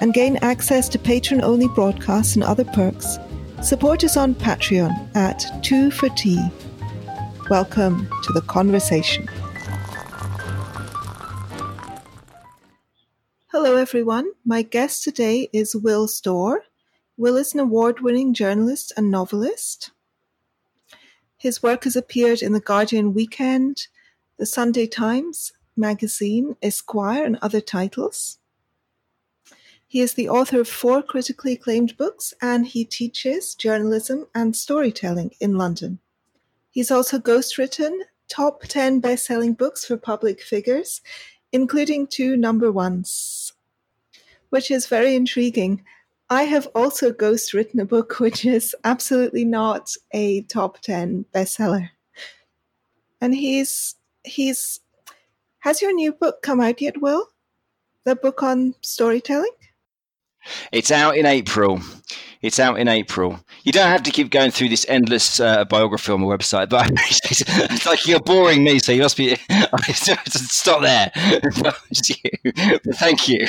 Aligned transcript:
and 0.00 0.14
gain 0.14 0.36
access 0.38 0.88
to 0.90 0.98
patron 0.98 1.42
only 1.42 1.68
broadcasts 1.68 2.34
and 2.34 2.44
other 2.44 2.64
perks, 2.64 3.18
support 3.62 4.04
us 4.04 4.16
on 4.16 4.34
Patreon 4.34 5.14
at 5.16 5.44
2 5.62 5.90
for 5.90 6.08
Tea. 6.10 6.48
Welcome 7.50 8.08
to 8.24 8.32
the 8.32 8.42
conversation. 8.42 9.28
Hello, 13.48 13.76
everyone. 13.76 14.30
My 14.44 14.62
guest 14.62 15.02
today 15.02 15.48
is 15.52 15.74
Will 15.74 16.06
Storr. 16.06 16.64
Will 17.16 17.36
is 17.36 17.54
an 17.54 17.60
award 17.60 18.00
winning 18.00 18.34
journalist 18.34 18.92
and 18.96 19.10
novelist. 19.10 19.90
His 21.36 21.62
work 21.62 21.84
has 21.84 21.96
appeared 21.96 22.42
in 22.42 22.52
The 22.52 22.60
Guardian 22.60 23.14
Weekend, 23.14 23.86
The 24.38 24.46
Sunday 24.46 24.86
Times 24.86 25.52
magazine, 25.78 26.56
Esquire, 26.60 27.24
and 27.24 27.38
other 27.40 27.60
titles. 27.60 28.37
He 29.90 30.02
is 30.02 30.12
the 30.12 30.28
author 30.28 30.60
of 30.60 30.68
four 30.68 31.02
critically 31.02 31.54
acclaimed 31.54 31.96
books 31.96 32.34
and 32.42 32.66
he 32.66 32.84
teaches 32.84 33.54
journalism 33.54 34.26
and 34.34 34.54
storytelling 34.54 35.30
in 35.40 35.56
London. 35.56 35.98
He's 36.70 36.90
also 36.90 37.18
ghostwritten 37.18 38.00
top 38.28 38.64
10 38.64 39.00
best 39.00 39.24
selling 39.24 39.54
books 39.54 39.86
for 39.86 39.96
public 39.96 40.42
figures, 40.42 41.00
including 41.52 42.06
two 42.06 42.36
number 42.36 42.70
ones, 42.70 43.54
which 44.50 44.70
is 44.70 44.86
very 44.86 45.14
intriguing. 45.14 45.82
I 46.28 46.42
have 46.42 46.68
also 46.74 47.10
ghostwritten 47.10 47.80
a 47.80 47.86
book 47.86 48.16
which 48.20 48.44
is 48.44 48.76
absolutely 48.84 49.46
not 49.46 49.94
a 50.12 50.42
top 50.42 50.80
10 50.82 51.24
bestseller. 51.34 51.88
And 53.22 53.34
he's 53.34 53.96
he's 54.22 54.80
has 55.60 55.80
your 55.80 55.94
new 55.94 56.12
book 56.12 56.42
come 56.42 56.60
out 56.60 56.82
yet, 56.82 57.00
Will? 57.00 57.28
The 58.04 58.14
book 58.14 58.42
on 58.42 58.74
storytelling? 58.82 59.50
It's 60.72 60.90
out 60.90 61.16
in 61.16 61.26
April. 61.26 61.80
It's 62.40 62.60
out 62.60 62.78
in 62.78 62.86
April. 62.86 63.40
You 63.64 63.72
don't 63.72 63.88
have 63.88 64.04
to 64.04 64.12
keep 64.12 64.30
going 64.30 64.52
through 64.52 64.68
this 64.68 64.86
endless 64.88 65.40
uh, 65.40 65.64
biography 65.64 66.12
on 66.12 66.20
my 66.20 66.26
website, 66.26 66.68
but 66.68 66.88
it's 66.96 67.86
like 67.86 68.06
you're 68.06 68.20
boring 68.20 68.62
me, 68.62 68.78
so 68.78 68.92
you 68.92 69.02
must 69.02 69.16
be. 69.16 69.36
Stop 69.92 70.82
there. 70.82 71.10
Thank 72.94 73.28
you. 73.28 73.46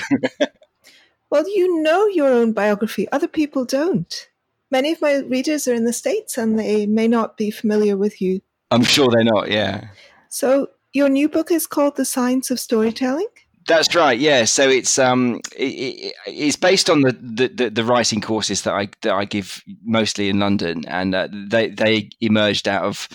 Well, 1.30 1.48
you 1.48 1.84
know 1.84 2.08
your 2.08 2.30
own 2.30 2.54
biography. 2.54 3.08
Other 3.12 3.28
people 3.28 3.64
don't. 3.64 4.30
Many 4.72 4.92
of 4.92 5.02
my 5.02 5.18
readers 5.18 5.68
are 5.68 5.74
in 5.74 5.86
the 5.86 5.94
States 5.94 6.38
and 6.38 6.58
they 6.58 6.88
may 6.88 7.08
not 7.08 7.38
be 7.38 7.52
familiar 7.52 7.96
with 7.96 8.22
you. 8.22 8.42
I'm 8.72 8.84
sure 8.84 9.10
they're 9.12 9.24
not, 9.24 9.52
yeah. 9.52 9.90
So, 10.30 10.70
your 10.94 11.10
new 11.10 11.30
book 11.30 11.52
is 11.52 11.68
called 11.68 11.96
The 11.96 12.06
Science 12.06 12.50
of 12.52 12.60
Storytelling? 12.60 13.28
That's 13.70 13.94
right. 13.94 14.18
Yeah. 14.18 14.46
So 14.46 14.68
it's 14.68 14.98
um 14.98 15.42
it, 15.56 16.16
it's 16.26 16.56
based 16.56 16.90
on 16.90 17.02
the, 17.02 17.12
the, 17.12 17.70
the 17.70 17.84
writing 17.84 18.20
courses 18.20 18.64
that 18.64 18.74
I 18.74 18.90
that 19.04 19.14
I 19.14 19.26
give 19.26 19.64
mostly 19.84 20.28
in 20.28 20.40
London, 20.40 20.86
and 20.88 21.14
uh, 21.14 21.28
they 21.32 21.70
they 21.70 22.10
emerged 22.20 22.68
out 22.68 22.84
of 22.84 23.08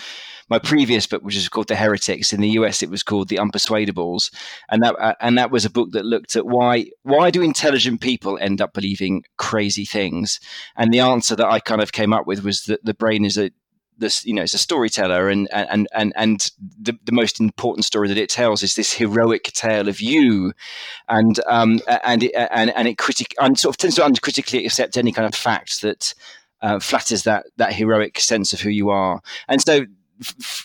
my 0.49 0.57
previous 0.57 1.07
book, 1.07 1.23
which 1.23 1.35
is 1.35 1.49
called 1.49 1.67
The 1.67 1.75
Heretics. 1.75 2.31
In 2.31 2.39
the 2.39 2.51
US, 2.51 2.81
it 2.81 2.89
was 2.89 3.03
called 3.03 3.27
The 3.27 3.35
Unpersuadables, 3.35 4.33
and 4.69 4.81
that 4.81 4.95
uh, 4.97 5.15
and 5.19 5.37
that 5.37 5.51
was 5.51 5.65
a 5.65 5.69
book 5.69 5.91
that 5.91 6.05
looked 6.05 6.37
at 6.37 6.45
why 6.45 6.85
why 7.03 7.31
do 7.31 7.41
intelligent 7.41 7.99
people 7.99 8.37
end 8.39 8.61
up 8.61 8.73
believing 8.73 9.25
crazy 9.37 9.83
things? 9.83 10.39
And 10.77 10.93
the 10.93 11.01
answer 11.01 11.35
that 11.35 11.49
I 11.49 11.59
kind 11.59 11.81
of 11.81 11.91
came 11.91 12.13
up 12.13 12.27
with 12.27 12.45
was 12.45 12.63
that 12.63 12.85
the 12.85 12.93
brain 12.93 13.25
is 13.25 13.37
a 13.37 13.51
this 13.97 14.25
you 14.25 14.33
know 14.33 14.43
it's 14.43 14.53
a 14.53 14.59
storyteller 14.59 15.29
and 15.29 15.47
and 15.51 15.87
and 15.93 16.13
and 16.15 16.51
the, 16.79 16.97
the 17.05 17.11
most 17.11 17.39
important 17.39 17.85
story 17.85 18.07
that 18.07 18.17
it 18.17 18.29
tells 18.29 18.63
is 18.63 18.75
this 18.75 18.93
heroic 18.93 19.43
tale 19.53 19.87
of 19.87 20.01
you 20.01 20.53
and 21.07 21.39
um 21.47 21.79
and 22.03 22.23
it, 22.23 22.33
and 22.51 22.71
and 22.71 22.87
it 22.87 22.97
critic 22.97 23.33
and 23.39 23.57
sort 23.57 23.73
of 23.73 23.77
tends 23.77 23.95
to 23.95 24.05
uncritically 24.05 24.65
accept 24.65 24.97
any 24.97 25.11
kind 25.11 25.25
of 25.25 25.35
fact 25.35 25.81
that 25.81 26.13
uh, 26.61 26.79
flatters 26.79 27.23
that 27.23 27.45
that 27.57 27.73
heroic 27.73 28.19
sense 28.19 28.53
of 28.53 28.59
who 28.59 28.69
you 28.69 28.89
are 28.89 29.21
and 29.47 29.61
so 29.61 29.85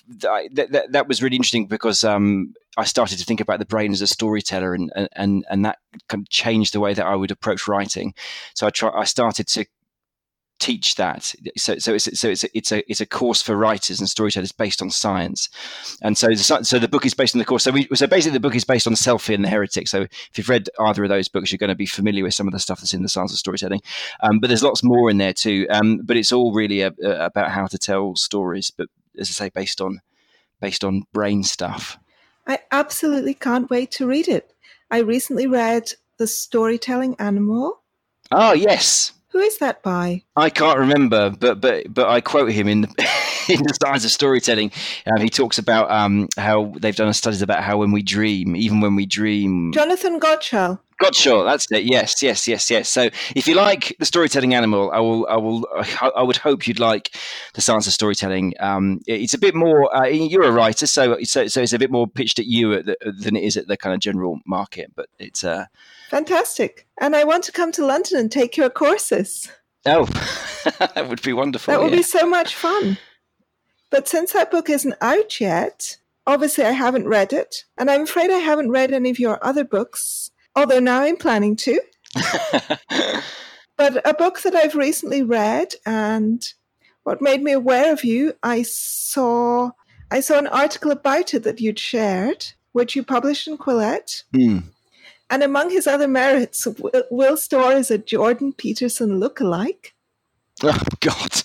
that, 0.09 0.69
that, 0.71 0.93
that 0.93 1.09
was 1.09 1.23
really 1.23 1.37
interesting 1.37 1.67
because 1.67 2.05
um, 2.05 2.55
I 2.77 2.85
started 2.85 3.19
to 3.19 3.25
think 3.25 3.41
about 3.41 3.59
the 3.59 3.67
brain 3.67 3.93
as 3.93 4.01
a 4.01 4.07
storyteller, 4.07 4.75
and 4.75 4.93
and 5.13 5.45
and 5.51 5.65
that 5.65 5.79
kind 6.09 6.23
of 6.23 6.29
changed 6.29 6.73
the 6.73 6.81
way 6.81 6.95
that 6.95 7.05
I 7.05 7.17
would 7.17 7.31
approach 7.31 7.67
writing. 7.67 8.15
So 8.55 8.67
I 8.67 8.71
try, 8.71 8.91
I 8.91 9.05
started 9.05 9.49
to 9.49 9.67
teach 10.61 10.95
that. 10.97 11.35
So, 11.57 11.79
so 11.79 11.95
it's 11.95 12.21
so 12.21 12.29
it's 12.29 12.45
a, 12.45 12.57
it's 12.57 12.71
a 12.71 12.91
it's 12.91 13.01
a 13.01 13.07
course 13.07 13.43
for 13.43 13.57
writers 13.57 13.99
and 13.99 14.09
storytellers 14.09 14.53
based 14.53 14.81
on 14.81 14.91
science, 14.91 15.49
and 16.03 16.17
so 16.17 16.33
so 16.35 16.79
the 16.79 16.89
book 16.89 17.05
is 17.05 17.15
based 17.15 17.35
on 17.35 17.41
the 17.41 17.45
course. 17.45 17.65
So 17.65 17.73
we 17.73 17.89
so 17.95 18.07
basically 18.07 18.37
the 18.37 18.41
book 18.41 18.55
is 18.55 18.65
based 18.65 18.87
on 18.87 18.93
Selfie 18.93 19.35
and 19.35 19.45
the 19.45 19.49
Heretic. 19.49 19.89
So 19.89 20.03
if 20.03 20.31
you've 20.37 20.49
read 20.49 20.69
either 20.79 21.03
of 21.03 21.09
those 21.09 21.29
books, 21.29 21.51
you're 21.51 21.59
going 21.59 21.69
to 21.69 21.75
be 21.75 21.87
familiar 21.87 22.23
with 22.23 22.35
some 22.35 22.47
of 22.47 22.53
the 22.53 22.61
stuff 22.61 22.81
that's 22.81 22.95
in 22.95 23.03
the 23.03 23.09
science 23.09 23.33
of 23.33 23.39
storytelling. 23.39 23.81
Um, 24.23 24.39
but 24.39 24.49
there's 24.49 24.63
lots 24.63 24.85
more 24.85 25.11
in 25.11 25.19
there 25.19 25.33
too. 25.33 25.67
Um, 25.71 26.01
but 26.05 26.17
it's 26.17 26.33
all 26.33 26.53
really 26.53 26.83
a, 26.83 26.93
a, 27.03 27.25
about 27.25 27.51
how 27.51 27.67
to 27.67 27.79
tell 27.79 28.15
stories. 28.15 28.71
But 28.71 28.89
as 29.19 29.29
I 29.29 29.33
say, 29.33 29.51
based 29.53 29.81
on 29.81 30.01
based 30.61 30.85
on 30.85 31.05
brain 31.13 31.43
stuff. 31.43 31.99
I 32.47 32.61
absolutely 32.71 33.35
can't 33.35 33.71
wait 33.71 33.91
to 33.93 34.07
read 34.07 34.29
it. 34.29 34.53
I 34.91 34.99
recently 34.99 35.47
read 35.47 35.93
The 36.19 36.27
Storytelling 36.27 37.17
Animal. 37.19 37.81
Oh 38.33 38.53
yes, 38.53 39.13
who 39.31 39.39
is 39.39 39.59
that 39.59 39.83
by? 39.83 40.23
I 40.37 40.51
can't 40.51 40.79
remember, 40.79 41.31
but 41.31 41.61
but 41.61 41.93
but 41.93 42.09
I 42.09 42.21
quote 42.21 42.51
him 42.51 42.69
in 42.69 42.83
the, 42.83 42.89
in 43.49 43.63
the 43.63 43.79
science 43.81 44.05
of 44.05 44.11
storytelling. 44.11 44.73
Um, 45.07 45.23
he 45.23 45.29
talks 45.29 45.59
about 45.59 45.91
um, 45.91 46.29
how 46.37 46.73
they've 46.77 46.97
done 46.97 47.13
studies 47.15 47.43
about 47.43 47.63
how 47.63 47.79
when 47.79 47.93
we 47.93 48.03
dream, 48.03 48.57
even 48.57 48.81
when 48.81 48.97
we 48.97 49.07
dream, 49.07 49.73
Jonathan 49.73 50.19
Gottschall. 50.19 50.81
Gottschall, 51.01 51.47
that's 51.47 51.71
it. 51.73 51.85
Yes, 51.85 52.23
yes, 52.23 52.47
yes, 52.47 52.71
yes. 52.71 52.91
So, 52.91 53.09
if 53.35 53.49
you 53.49 53.55
like 53.55 53.97
the 53.99 54.05
storytelling 54.05 54.53
animal, 54.53 54.91
I 54.91 55.01
will, 55.01 55.27
I 55.29 55.37
will, 55.37 55.67
I 56.15 56.23
would 56.23 56.37
hope 56.37 56.67
you'd 56.67 56.79
like 56.79 57.17
the 57.55 57.63
science 57.63 57.87
of 57.87 57.95
storytelling. 57.95 58.53
Um, 58.61 59.01
it's 59.07 59.33
a 59.33 59.39
bit 59.39 59.55
more. 59.55 59.95
Uh, 59.97 60.07
you're 60.07 60.43
a 60.43 60.53
writer, 60.53 60.87
so, 60.87 61.17
so 61.23 61.47
so 61.47 61.63
it's 61.63 61.73
a 61.73 61.79
bit 61.79 61.91
more 61.91 62.07
pitched 62.07 62.39
at 62.39 62.47
you 62.47 62.83
the, 62.83 62.97
than 63.03 63.35
it 63.35 63.45
is 63.45 63.57
at 63.57 63.67
the 63.67 63.79
kind 63.79 63.95
of 63.95 64.01
general 64.01 64.41
market. 64.45 64.93
But 64.95 65.09
it's 65.19 65.43
uh, 65.43 65.67
fantastic, 66.11 66.87
and 67.01 67.17
I 67.17 67.25
want 67.25 67.45
to 67.45 67.53
come 67.53 67.73
to 67.73 67.87
London 67.87 68.19
and 68.19 68.31
take 68.31 68.57
your 68.57 68.71
courses. 68.71 69.51
Oh, 69.87 70.05
that 70.79 71.09
would 71.09 71.23
be 71.23 71.33
wonderful. 71.33 71.73
That 71.73 71.81
would 71.81 71.93
yeah. 71.93 71.99
be 71.99 72.03
so 72.03 72.27
much 72.27 72.55
fun. 72.55 72.99
But 73.91 74.09
since 74.09 74.33
that 74.35 74.51
book 74.51 74.69
isn't 74.69 74.95
out 75.01 75.41
yet, 75.41 75.97
obviously 76.27 76.65
I 76.65 76.73
haven't 76.73 77.09
read 77.09 77.33
it, 77.33 77.65
and 77.79 77.91
I'm 77.91 78.03
afraid 78.03 78.31
I 78.31 78.39
haven't 78.39 78.71
read 78.71 78.93
any 78.93 79.11
of 79.11 79.19
your 79.19 79.43
other 79.43 79.65
books 79.65 80.31
although 80.55 80.81
now 80.81 81.03
I'm 81.03 81.17
planning 81.17 81.57
to. 81.57 81.81
but 83.77 84.07
a 84.07 84.15
book 84.15 84.41
that 84.43 84.55
I've 84.55 84.75
recently 84.75 85.23
read 85.23 85.75
and 85.87 86.47
what 87.03 87.23
made 87.23 87.43
me 87.43 87.53
aware 87.53 87.93
of 87.93 88.05
you, 88.05 88.35
I 88.43 88.63
saw 88.63 89.71
I 90.11 90.21
saw 90.21 90.39
an 90.39 90.49
article 90.49 90.91
about 90.91 91.35
it 91.35 91.45
that 91.45 91.61
you'd 91.61 91.79
shared, 91.79 92.47
which 92.73 92.97
you 92.97 93.05
published 93.05 93.47
in 93.47 93.57
Quillette. 93.57 94.25
Mm. 94.35 94.65
And 95.31 95.43
among 95.45 95.71
his 95.71 95.87
other 95.87 96.09
merits, 96.09 96.67
Will 97.11 97.37
Storr 97.37 97.73
is 97.73 97.91
a 97.91 97.99
Jordan 97.99 98.53
Peterson 98.53 99.21
look-alike. 99.21 99.95
Oh 100.63 100.83
God! 101.01 101.43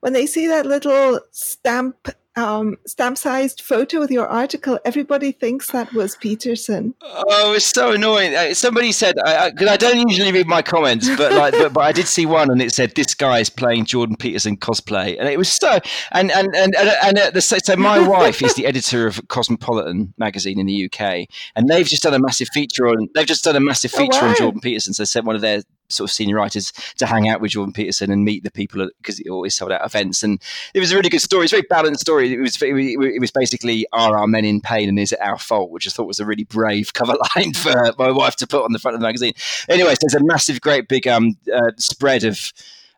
when 0.00 0.12
they 0.12 0.26
see 0.26 0.48
that 0.48 0.66
little 0.66 1.20
stamp 1.30 2.08
um, 2.36 2.76
stamp 2.86 3.16
sized 3.16 3.60
photo 3.60 4.00
with 4.00 4.10
your 4.10 4.26
article, 4.26 4.78
everybody 4.84 5.32
thinks 5.32 5.70
that 5.70 5.92
was 5.92 6.16
Peterson. 6.16 6.94
Oh, 7.02 7.52
it's 7.54 7.66
so 7.66 7.92
annoying. 7.92 8.34
Uh, 8.34 8.54
somebody 8.54 8.92
said, 8.92 9.14
because 9.14 9.68
I, 9.68 9.70
I, 9.70 9.74
I, 9.74 9.76
don't 9.76 10.08
usually 10.08 10.32
read 10.32 10.46
my 10.46 10.62
comments, 10.62 11.08
but 11.16 11.32
like, 11.32 11.52
but, 11.52 11.72
but, 11.72 11.80
I 11.80 11.92
did 11.92 12.08
see 12.08 12.26
one, 12.26 12.50
and 12.50 12.60
it 12.60 12.72
said, 12.72 12.94
"This 12.94 13.14
guy 13.14 13.38
is 13.38 13.50
playing 13.50 13.84
Jordan 13.86 14.16
Peterson 14.16 14.56
cosplay," 14.56 15.16
and 15.18 15.28
it 15.28 15.38
was 15.38 15.48
so. 15.48 15.78
And 16.12 16.30
and 16.32 16.54
and 16.54 16.74
and, 16.74 16.90
and 17.02 17.18
uh, 17.18 17.30
the, 17.30 17.40
so 17.40 17.76
my 17.76 17.98
wife 18.08 18.42
is 18.42 18.54
the 18.54 18.66
editor 18.66 19.06
of 19.06 19.20
Cosmopolitan 19.28 20.12
magazine 20.18 20.58
in 20.58 20.66
the 20.66 20.86
UK, 20.86 21.26
and 21.54 21.68
they've 21.68 21.86
just 21.86 22.02
done 22.02 22.14
a 22.14 22.18
massive 22.18 22.48
feature 22.52 22.88
on. 22.88 23.08
They've 23.14 23.26
just 23.26 23.44
done 23.44 23.56
a 23.56 23.60
massive 23.60 23.92
oh, 23.94 23.98
feature 23.98 24.18
oh, 24.20 24.24
wow. 24.24 24.30
on 24.30 24.36
Jordan 24.36 24.60
Peterson. 24.60 24.92
So 24.92 25.02
they 25.02 25.06
sent 25.06 25.26
one 25.26 25.36
of 25.36 25.42
their 25.42 25.62
sort 25.88 26.10
of 26.10 26.14
senior 26.14 26.36
writers 26.36 26.72
to 26.96 27.06
hang 27.06 27.28
out 27.28 27.40
with 27.40 27.52
Jordan 27.52 27.72
Peterson 27.72 28.10
and 28.10 28.24
meet 28.24 28.44
the 28.44 28.50
people 28.50 28.88
because 28.98 29.18
he 29.18 29.28
always 29.28 29.54
sold 29.54 29.72
out 29.72 29.84
events. 29.84 30.22
And 30.22 30.40
it 30.74 30.80
was 30.80 30.92
a 30.92 30.96
really 30.96 31.08
good 31.08 31.20
story. 31.20 31.44
It's 31.44 31.52
a 31.52 31.56
very 31.56 31.66
balanced 31.68 32.00
story. 32.00 32.32
It 32.32 32.40
was 32.40 32.60
it 32.60 33.20
was 33.20 33.30
basically 33.30 33.86
"Are 33.92 34.16
our 34.16 34.26
men 34.26 34.44
in 34.44 34.60
pain 34.60 34.88
and 34.88 34.98
is 34.98 35.12
it 35.12 35.20
our 35.20 35.38
fault?" 35.38 35.70
which 35.70 35.86
I 35.86 35.90
thought 35.90 36.06
was 36.06 36.20
a 36.20 36.26
really 36.26 36.44
brave 36.44 36.92
cover 36.94 37.16
line 37.36 37.54
for 37.54 37.92
my 37.98 38.10
wife 38.10 38.36
to 38.36 38.46
put 38.46 38.64
on 38.64 38.72
the 38.72 38.78
front 38.78 38.94
of 38.94 39.00
the 39.00 39.06
magazine. 39.06 39.32
Anyway, 39.68 39.90
so 39.90 39.98
there's 40.02 40.22
a 40.22 40.24
massive, 40.24 40.60
great 40.60 40.88
big 40.88 41.06
um, 41.06 41.36
uh, 41.52 41.72
spread 41.78 42.24
of. 42.24 42.52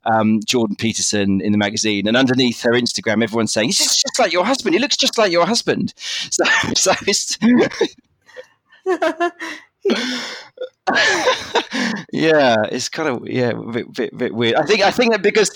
Um, 0.09 0.39
Jordan 0.47 0.77
Peterson 0.77 1.41
in 1.41 1.51
the 1.51 1.59
magazine, 1.59 2.07
and 2.07 2.17
underneath 2.17 2.63
her 2.63 2.71
Instagram, 2.71 3.25
everyone's 3.25 3.53
saying 3.53 3.71
he's 3.71 3.79
just, 3.79 4.03
just 4.03 4.19
like 4.21 4.33
your 4.33 4.45
husband. 4.45 4.77
He 4.77 4.79
looks 4.79 4.97
just 4.97 5.19
like 5.19 5.33
your 5.33 5.47
husband. 5.47 5.95
So, 6.31 6.45
so 6.77 6.93
it's 7.09 7.37
yeah, 12.13 12.63
it's 12.71 12.89
kind 12.89 13.09
of 13.09 13.29
yeah, 13.29 13.51
a 13.51 13.73
bit, 13.73 13.93
bit, 13.93 14.17
bit, 14.17 14.35
weird. 14.35 14.55
I 14.55 14.63
think 14.65 14.83
I 14.83 14.93
think 14.93 15.13
that 15.13 15.23
because 15.23 15.51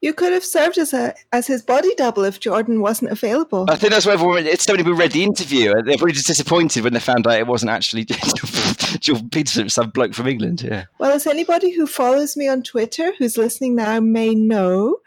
you 0.00 0.14
could 0.14 0.32
have 0.32 0.44
served 0.44 0.78
as 0.78 0.94
a 0.94 1.14
as 1.32 1.46
his 1.46 1.62
body 1.62 1.94
double 1.96 2.24
if 2.24 2.40
Jordan 2.40 2.80
wasn't 2.80 3.10
available. 3.10 3.66
I 3.68 3.76
think 3.76 3.92
that's 3.92 4.06
why 4.06 4.14
everyone. 4.14 4.46
It's 4.46 4.64
so 4.64 4.72
many 4.72 4.82
people 4.82 4.98
read 4.98 5.12
the 5.12 5.22
interview. 5.22 5.74
They're 5.74 5.98
probably 5.98 6.12
just 6.12 6.26
disappointed 6.26 6.82
when 6.82 6.94
they 6.94 7.00
found 7.00 7.26
out 7.26 7.38
it 7.38 7.46
wasn't 7.46 7.70
actually 7.70 8.04
Jordan 9.00 9.28
Peterson, 9.28 9.68
some 9.68 9.90
bloke 9.90 10.14
from 10.14 10.26
England. 10.26 10.62
Yeah. 10.62 10.86
Well, 10.98 11.12
as 11.12 11.26
anybody 11.26 11.70
who 11.72 11.86
follows 11.86 12.36
me 12.36 12.48
on 12.48 12.62
Twitter 12.62 13.12
who's 13.18 13.36
listening 13.36 13.76
now 13.76 14.00
may 14.00 14.34
know, 14.34 15.00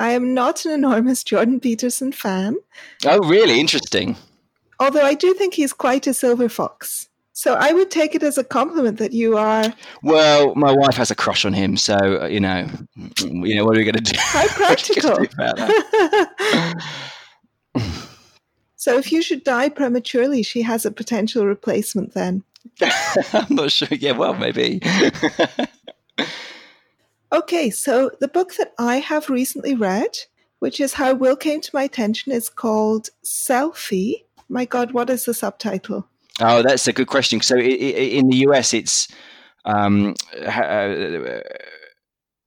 I 0.00 0.10
am 0.10 0.34
not 0.34 0.64
an 0.64 0.72
enormous 0.72 1.22
Jordan 1.22 1.60
Peterson 1.60 2.10
fan. 2.10 2.56
Oh, 3.06 3.20
really? 3.28 3.60
Interesting. 3.60 4.16
Although 4.80 5.04
I 5.04 5.14
do 5.14 5.34
think 5.34 5.54
he's 5.54 5.74
quite 5.74 6.06
a 6.06 6.14
silver 6.14 6.48
fox. 6.48 7.09
So 7.32 7.54
I 7.54 7.72
would 7.72 7.90
take 7.90 8.14
it 8.14 8.22
as 8.22 8.38
a 8.38 8.44
compliment 8.44 8.98
that 8.98 9.12
you 9.12 9.36
are. 9.36 9.72
Well, 10.02 10.54
my 10.56 10.72
wife 10.72 10.96
has 10.96 11.10
a 11.10 11.14
crush 11.14 11.44
on 11.44 11.52
him, 11.52 11.76
so 11.76 11.96
uh, 12.22 12.26
you 12.26 12.40
know, 12.40 12.68
you 13.20 13.54
know, 13.54 13.64
what 13.64 13.76
are 13.76 13.78
we 13.78 13.84
going 13.84 13.94
to 13.94 14.00
do? 14.02 14.18
How 14.18 14.46
practical. 14.56 15.16
so 18.76 18.98
if 18.98 19.12
you 19.12 19.22
should 19.22 19.44
die 19.44 19.68
prematurely, 19.68 20.42
she 20.42 20.62
has 20.62 20.84
a 20.84 20.90
potential 20.90 21.46
replacement 21.46 22.14
then. 22.14 22.42
I'm 23.32 23.54
not 23.54 23.72
sure. 23.72 23.88
Yeah, 23.90 24.12
well, 24.12 24.34
maybe. 24.34 24.80
okay, 27.32 27.70
so 27.70 28.10
the 28.20 28.28
book 28.28 28.54
that 28.56 28.74
I 28.78 28.96
have 28.96 29.30
recently 29.30 29.74
read, 29.74 30.18
which 30.58 30.80
is 30.80 30.94
how 30.94 31.14
Will 31.14 31.36
came 31.36 31.60
to 31.60 31.70
my 31.72 31.84
attention, 31.84 32.32
is 32.32 32.50
called 32.50 33.08
Selfie. 33.24 34.24
My 34.48 34.64
God, 34.64 34.92
what 34.92 35.08
is 35.08 35.24
the 35.24 35.32
subtitle? 35.32 36.09
Oh, 36.40 36.62
that's 36.62 36.88
a 36.88 36.92
good 36.92 37.06
question. 37.06 37.40
So 37.40 37.56
in 37.56 38.28
the 38.28 38.38
US, 38.48 38.72
it's 38.72 39.08
um, 39.64 40.14
uh, 40.44 41.40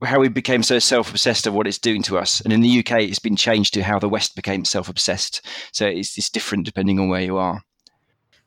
how 0.04 0.20
we 0.20 0.30
became 0.30 0.64
so 0.64 0.80
self-obsessed 0.80 1.46
of 1.48 1.54
what 1.54 1.68
it's 1.68 1.78
doing 1.78 2.02
to 2.04 2.18
us, 2.18 2.42
and 2.42 2.52
in 2.52 2.62
the 2.62 2.80
UK, 2.80 3.02
it's 3.02 3.20
been 3.20 3.36
changed 3.36 3.74
to 3.76 3.84
how 3.84 4.00
the 4.00 4.10
West 4.10 4.36
became 4.36 4.66
self-obsessed. 4.66 5.46
So 5.72 5.86
it's, 5.86 6.18
it's 6.18 6.30
different 6.30 6.66
depending 6.66 7.00
on 7.00 7.10
where 7.10 7.22
you 7.22 7.38
are. 7.38 7.62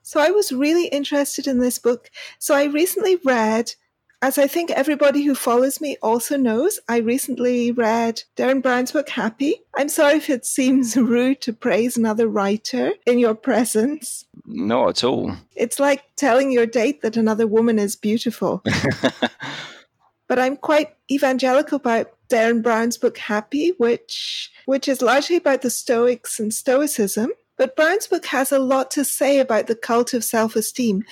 So 0.02 0.20
I 0.20 0.30
was 0.30 0.52
really 0.52 0.86
interested 0.88 1.46
in 1.46 1.58
this 1.58 1.78
book. 1.78 2.10
So 2.38 2.54
I 2.54 2.64
recently 2.64 3.16
read 3.24 3.74
as 4.26 4.38
I 4.38 4.48
think 4.48 4.72
everybody 4.72 5.22
who 5.22 5.36
follows 5.36 5.80
me 5.80 5.96
also 6.02 6.36
knows, 6.36 6.80
I 6.88 6.96
recently 6.96 7.70
read 7.70 8.24
Derren 8.36 8.60
Brown's 8.60 8.90
book, 8.90 9.08
Happy. 9.08 9.62
I'm 9.76 9.88
sorry 9.88 10.16
if 10.16 10.28
it 10.28 10.44
seems 10.44 10.96
rude 10.96 11.40
to 11.42 11.52
praise 11.52 11.96
another 11.96 12.26
writer 12.26 12.94
in 13.06 13.20
your 13.20 13.36
presence. 13.36 14.24
Not 14.44 14.88
at 14.88 15.04
all. 15.04 15.36
It's 15.54 15.78
like 15.78 16.02
telling 16.16 16.50
your 16.50 16.66
date 16.66 17.02
that 17.02 17.16
another 17.16 17.46
woman 17.46 17.78
is 17.78 17.94
beautiful. 17.94 18.64
but 20.26 20.40
I'm 20.40 20.56
quite 20.56 20.96
evangelical 21.08 21.76
about 21.76 22.12
Derren 22.28 22.64
Brown's 22.64 22.98
book, 22.98 23.18
Happy, 23.18 23.74
which, 23.78 24.50
which 24.64 24.88
is 24.88 25.02
largely 25.02 25.36
about 25.36 25.62
the 25.62 25.70
Stoics 25.70 26.40
and 26.40 26.52
Stoicism. 26.52 27.30
But 27.56 27.76
Brown's 27.76 28.08
book 28.08 28.26
has 28.26 28.50
a 28.50 28.58
lot 28.58 28.90
to 28.90 29.04
say 29.04 29.38
about 29.38 29.68
the 29.68 29.76
cult 29.76 30.14
of 30.14 30.24
self 30.24 30.56
esteem 30.56 31.04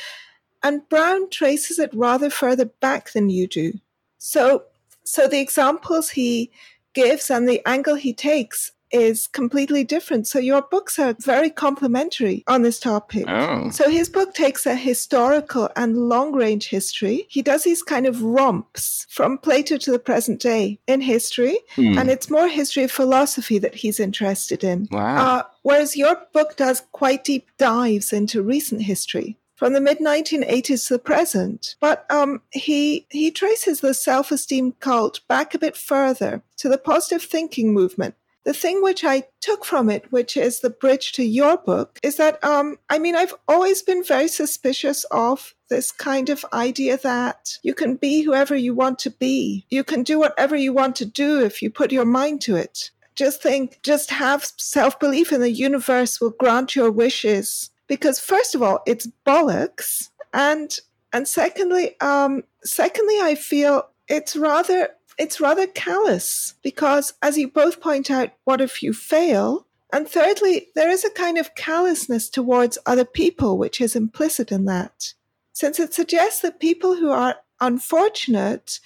and 0.64 0.88
Brown 0.88 1.28
traces 1.30 1.78
it 1.78 1.90
rather 1.94 2.30
further 2.30 2.64
back 2.64 3.12
than 3.12 3.28
you 3.28 3.46
do. 3.46 3.74
So, 4.18 4.64
so 5.04 5.28
the 5.28 5.40
examples 5.40 6.10
he 6.10 6.50
gives 6.94 7.30
and 7.30 7.46
the 7.46 7.60
angle 7.68 7.96
he 7.96 8.14
takes 8.14 8.72
is 8.90 9.26
completely 9.26 9.82
different. 9.84 10.26
So 10.26 10.38
your 10.38 10.62
books 10.62 10.98
are 10.98 11.16
very 11.20 11.50
complementary 11.50 12.44
on 12.46 12.62
this 12.62 12.78
topic. 12.78 13.24
Oh. 13.26 13.68
So 13.70 13.90
his 13.90 14.08
book 14.08 14.34
takes 14.34 14.66
a 14.66 14.76
historical 14.76 15.68
and 15.76 16.08
long 16.08 16.32
range 16.32 16.68
history. 16.68 17.26
He 17.28 17.42
does 17.42 17.64
these 17.64 17.82
kind 17.82 18.06
of 18.06 18.22
romps 18.22 19.06
from 19.10 19.36
Plato 19.38 19.76
to 19.78 19.90
the 19.90 19.98
present 19.98 20.40
day 20.40 20.78
in 20.86 21.00
history. 21.00 21.58
Hmm. 21.74 21.98
And 21.98 22.08
it's 22.08 22.30
more 22.30 22.48
history 22.48 22.84
of 22.84 22.92
philosophy 22.92 23.58
that 23.58 23.74
he's 23.74 23.98
interested 23.98 24.62
in. 24.62 24.88
Wow. 24.90 25.16
Uh, 25.16 25.42
whereas 25.62 25.96
your 25.96 26.16
book 26.32 26.56
does 26.56 26.82
quite 26.92 27.24
deep 27.24 27.50
dives 27.58 28.12
into 28.12 28.42
recent 28.42 28.82
history 28.82 29.36
from 29.54 29.72
the 29.72 29.80
mid 29.80 29.98
1980s 29.98 30.88
to 30.88 30.94
the 30.94 30.98
present. 30.98 31.76
But 31.80 32.10
um, 32.10 32.42
he 32.50 33.06
he 33.10 33.30
traces 33.30 33.80
the 33.80 33.94
self 33.94 34.30
esteem 34.30 34.72
cult 34.80 35.20
back 35.28 35.54
a 35.54 35.58
bit 35.58 35.76
further 35.76 36.42
to 36.58 36.68
the 36.68 36.78
positive 36.78 37.22
thinking 37.22 37.72
movement. 37.72 38.14
The 38.44 38.52
thing 38.52 38.82
which 38.82 39.04
I 39.04 39.24
took 39.40 39.64
from 39.64 39.88
it, 39.88 40.12
which 40.12 40.36
is 40.36 40.60
the 40.60 40.68
bridge 40.68 41.12
to 41.12 41.24
your 41.24 41.56
book, 41.56 41.98
is 42.02 42.16
that 42.16 42.42
um, 42.44 42.78
I 42.90 42.98
mean 42.98 43.16
I've 43.16 43.34
always 43.48 43.82
been 43.82 44.04
very 44.04 44.28
suspicious 44.28 45.04
of 45.10 45.54
this 45.70 45.90
kind 45.90 46.28
of 46.28 46.44
idea 46.52 46.98
that 46.98 47.58
you 47.62 47.72
can 47.72 47.96
be 47.96 48.22
whoever 48.22 48.54
you 48.54 48.74
want 48.74 48.98
to 49.00 49.10
be. 49.10 49.64
You 49.70 49.82
can 49.82 50.02
do 50.02 50.18
whatever 50.18 50.56
you 50.56 50.72
want 50.72 50.96
to 50.96 51.06
do 51.06 51.40
if 51.40 51.62
you 51.62 51.70
put 51.70 51.90
your 51.90 52.04
mind 52.04 52.42
to 52.42 52.56
it 52.56 52.90
just 53.14 53.42
think, 53.42 53.78
just 53.82 54.10
have 54.10 54.44
self 54.56 54.98
belief 54.98 55.32
in 55.32 55.40
the 55.40 55.50
universe 55.50 56.20
will 56.20 56.30
grant 56.30 56.74
your 56.74 56.90
wishes 56.90 57.70
because 57.86 58.20
first 58.20 58.54
of 58.54 58.62
all, 58.62 58.82
it's 58.86 59.08
bollocks, 59.26 60.10
and 60.32 60.78
and 61.12 61.28
secondly, 61.28 61.98
um, 62.00 62.44
secondly, 62.64 63.16
I 63.20 63.34
feel 63.34 63.88
it's 64.08 64.36
rather 64.36 64.90
it's 65.18 65.40
rather 65.40 65.66
callous 65.66 66.54
because, 66.62 67.14
as 67.22 67.38
you 67.38 67.48
both 67.48 67.80
point 67.80 68.10
out, 68.10 68.30
what 68.44 68.60
if 68.60 68.82
you 68.82 68.92
fail? 68.92 69.66
And 69.92 70.08
thirdly, 70.08 70.68
there 70.74 70.90
is 70.90 71.04
a 71.04 71.10
kind 71.10 71.38
of 71.38 71.54
callousness 71.54 72.28
towards 72.28 72.78
other 72.84 73.04
people, 73.04 73.58
which 73.58 73.80
is 73.80 73.94
implicit 73.94 74.50
in 74.50 74.64
that, 74.64 75.14
since 75.52 75.78
it 75.78 75.94
suggests 75.94 76.40
that 76.40 76.58
people 76.58 76.96
who 76.96 77.10
are 77.10 77.36
unfortunate 77.60 78.80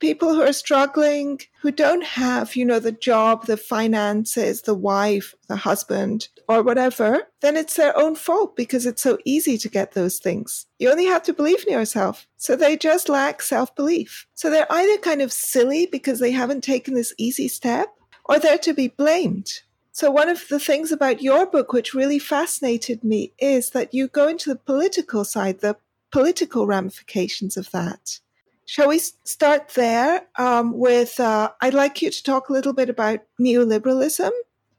people 0.00 0.34
who 0.34 0.42
are 0.42 0.52
struggling, 0.52 1.40
who 1.62 1.70
don't 1.70 2.04
have, 2.04 2.56
you 2.56 2.64
know, 2.64 2.78
the 2.78 2.92
job, 2.92 3.46
the 3.46 3.56
finances, 3.56 4.62
the 4.62 4.74
wife, 4.74 5.34
the 5.48 5.56
husband, 5.56 6.28
or 6.48 6.62
whatever, 6.62 7.22
then 7.40 7.56
it's 7.56 7.76
their 7.76 7.96
own 7.98 8.14
fault 8.14 8.56
because 8.56 8.86
it's 8.86 9.02
so 9.02 9.18
easy 9.24 9.56
to 9.58 9.68
get 9.68 9.92
those 9.92 10.18
things. 10.18 10.66
You 10.78 10.90
only 10.90 11.06
have 11.06 11.22
to 11.24 11.32
believe 11.32 11.64
in 11.66 11.72
yourself. 11.72 12.26
So 12.36 12.56
they 12.56 12.76
just 12.76 13.08
lack 13.08 13.40
self 13.42 13.74
belief. 13.74 14.26
So 14.34 14.50
they're 14.50 14.70
either 14.70 14.98
kind 14.98 15.22
of 15.22 15.32
silly 15.32 15.86
because 15.86 16.20
they 16.20 16.32
haven't 16.32 16.64
taken 16.64 16.94
this 16.94 17.14
easy 17.18 17.48
step, 17.48 17.88
or 18.24 18.38
they're 18.38 18.58
to 18.58 18.74
be 18.74 18.88
blamed. 18.88 19.62
So, 19.92 20.10
one 20.10 20.28
of 20.28 20.48
the 20.48 20.58
things 20.58 20.90
about 20.90 21.22
your 21.22 21.46
book, 21.46 21.72
which 21.72 21.94
really 21.94 22.18
fascinated 22.18 23.04
me, 23.04 23.32
is 23.38 23.70
that 23.70 23.94
you 23.94 24.08
go 24.08 24.26
into 24.26 24.50
the 24.50 24.58
political 24.58 25.24
side, 25.24 25.60
the 25.60 25.76
political 26.10 26.66
ramifications 26.66 27.56
of 27.56 27.70
that. 27.70 28.18
Shall 28.66 28.88
we 28.88 28.98
start 28.98 29.68
there 29.70 30.22
um, 30.38 30.78
with? 30.78 31.20
Uh, 31.20 31.50
I'd 31.60 31.74
like 31.74 32.00
you 32.00 32.10
to 32.10 32.22
talk 32.22 32.48
a 32.48 32.52
little 32.52 32.72
bit 32.72 32.88
about 32.88 33.20
neoliberalism, 33.40 34.30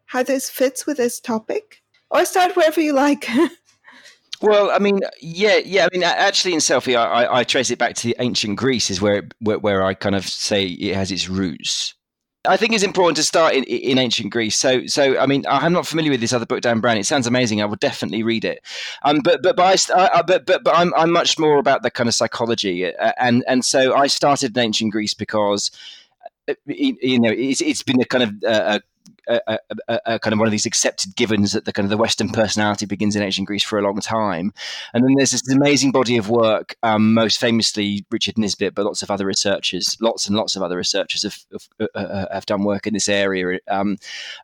how 0.08 0.24
this 0.24 0.50
fits 0.50 0.86
with 0.86 0.98
this 0.98 1.20
topic, 1.20 1.84
or 2.10 2.26
start 2.26 2.56
wherever 2.56 2.82
you 2.82 2.94
like. 2.94 3.28
Well, 4.42 4.70
I 4.70 4.80
mean, 4.80 5.00
yeah, 5.22 5.58
yeah. 5.58 5.86
I 5.86 5.90
mean, 5.96 6.04
actually, 6.04 6.54
in 6.54 6.60
selfie, 6.60 6.98
I, 6.98 7.40
I, 7.40 7.44
trace 7.44 7.72
it 7.72 7.80
back 7.80 7.96
to 7.96 8.14
ancient 8.20 8.58
Greece, 8.58 8.90
is 8.90 9.02
where, 9.02 9.20
it, 9.20 9.34
where, 9.40 9.60
where 9.60 9.84
I 9.84 9.94
kind 9.94 10.16
of 10.16 10.28
say 10.28 10.66
it 10.66 10.96
has 10.96 11.12
its 11.12 11.30
roots. 11.30 11.94
I 12.48 12.58
think 12.58 12.74
it's 12.74 12.84
important 12.84 13.18
to 13.18 13.24
start 13.24 13.54
in, 13.54 13.64
in 13.64 13.98
ancient 13.98 14.32
Greece. 14.32 14.58
So, 14.58 14.86
so 14.86 15.18
I 15.18 15.26
mean, 15.26 15.46
I'm 15.50 15.74
not 15.74 15.88
familiar 15.88 16.12
with 16.12 16.22
this 16.22 16.34
other 16.34 16.46
book, 16.46 16.62
Dan 16.62 16.80
Brown. 16.80 16.98
It 16.98 17.06
sounds 17.06 17.28
amazing. 17.28 17.62
I 17.62 17.66
would 17.66 17.80
definitely 17.80 18.24
read 18.24 18.46
it. 18.46 18.62
Um, 19.04 19.20
but 19.24 19.42
but 19.42 19.56
but, 19.56 19.90
I, 19.96 20.10
I, 20.14 20.22
but 20.22 20.46
but 20.46 20.64
but 20.64 20.76
I'm 20.76 20.94
I'm 20.96 21.12
much 21.12 21.38
more 21.40 21.58
about 21.58 21.84
the 21.84 21.92
kind 21.92 22.08
of 22.08 22.14
psychology, 22.14 22.86
uh, 22.86 23.12
and 23.20 23.44
and 23.48 23.64
so 23.64 23.96
I 23.96 24.08
started 24.08 24.58
in 24.58 24.64
ancient 24.64 24.92
Greece 24.92 25.14
because 25.14 25.72
uh, 26.50 26.54
you 26.66 27.20
know 27.20 27.32
it's, 27.32 27.62
it's 27.62 27.84
been 27.84 28.02
a 28.02 28.06
kind 28.06 28.24
of 28.24 28.44
uh, 28.44 28.80
a, 29.28 29.60
a, 29.88 30.00
a, 30.06 30.20
kind 30.20 30.34
of 30.34 30.40
one 30.40 30.48
of 30.48 30.52
these 30.52 30.66
accepted 30.66 31.16
givens 31.16 31.54
that 31.54 31.66
the 31.66 31.74
kind 31.74 31.86
of 31.86 31.90
the 31.90 31.98
Western 31.98 32.30
personality 32.30 32.86
begins 32.86 33.16
in 33.16 33.24
ancient 33.24 33.48
Greece 33.48 33.64
for 33.64 33.80
a 33.80 33.82
long 33.82 34.00
time. 34.00 34.54
And 34.94 35.04
then 35.04 35.14
there's 35.16 35.32
this 35.32 35.50
amazing 35.50 35.92
body 35.92 36.18
of 36.18 36.30
work, 36.30 36.76
um, 36.84 37.14
most 37.14 37.40
famously 37.40 38.06
Richard 38.12 38.36
Nisbett, 38.36 38.76
but 38.76 38.86
lots 38.86 39.04
of 39.04 39.12
other 39.12 39.26
researchers, 39.26 39.98
lots 40.02 40.28
and 40.28 40.36
lots 40.36 40.56
of 40.56 40.64
other 40.64 40.78
researchers 40.78 41.24
have 41.24 41.38
have, 41.52 41.90
uh, 41.96 42.00
uh 42.00 42.34
have 42.34 42.46
done 42.46 42.64
work 42.64 42.88
in 42.88 42.94
this 42.94 43.10
area, 43.10 43.60
um, 43.68 43.98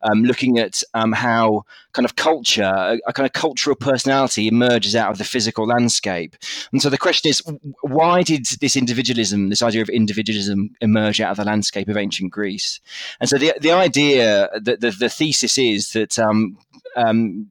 um, 0.03 0.23
looking 0.23 0.59
at 0.59 0.83
um, 0.93 1.11
how 1.11 1.63
kind 1.93 2.05
of 2.05 2.15
culture, 2.15 3.00
a, 3.05 3.13
kind 3.13 3.25
of 3.25 3.33
cultural 3.33 3.75
personality, 3.75 4.47
emerges 4.47 4.95
out 4.95 5.11
of 5.11 5.17
the 5.17 5.23
physical 5.23 5.67
landscape. 5.67 6.35
And 6.71 6.81
so 6.81 6.89
the 6.89 6.97
question 6.97 7.29
is, 7.29 7.41
why 7.81 8.23
did 8.23 8.45
this 8.61 8.75
individualism, 8.75 9.50
this 9.50 9.61
idea 9.61 9.81
of 9.81 9.89
individualism, 9.89 10.71
emerge 10.81 11.19
out 11.19 11.31
of 11.31 11.38
the 11.38 11.45
landscape 11.45 11.89
of 11.89 11.97
ancient 11.97 12.31
Greece? 12.31 12.79
And 13.19 13.29
so 13.29 13.38
the 13.38 13.53
the 13.59 13.71
idea, 13.71 14.50
the 14.79 14.89
the, 14.89 14.91
the 14.91 15.09
thesis 15.09 15.57
is 15.57 15.91
that 15.93 16.17
um, 16.19 16.57
um, 16.95 17.50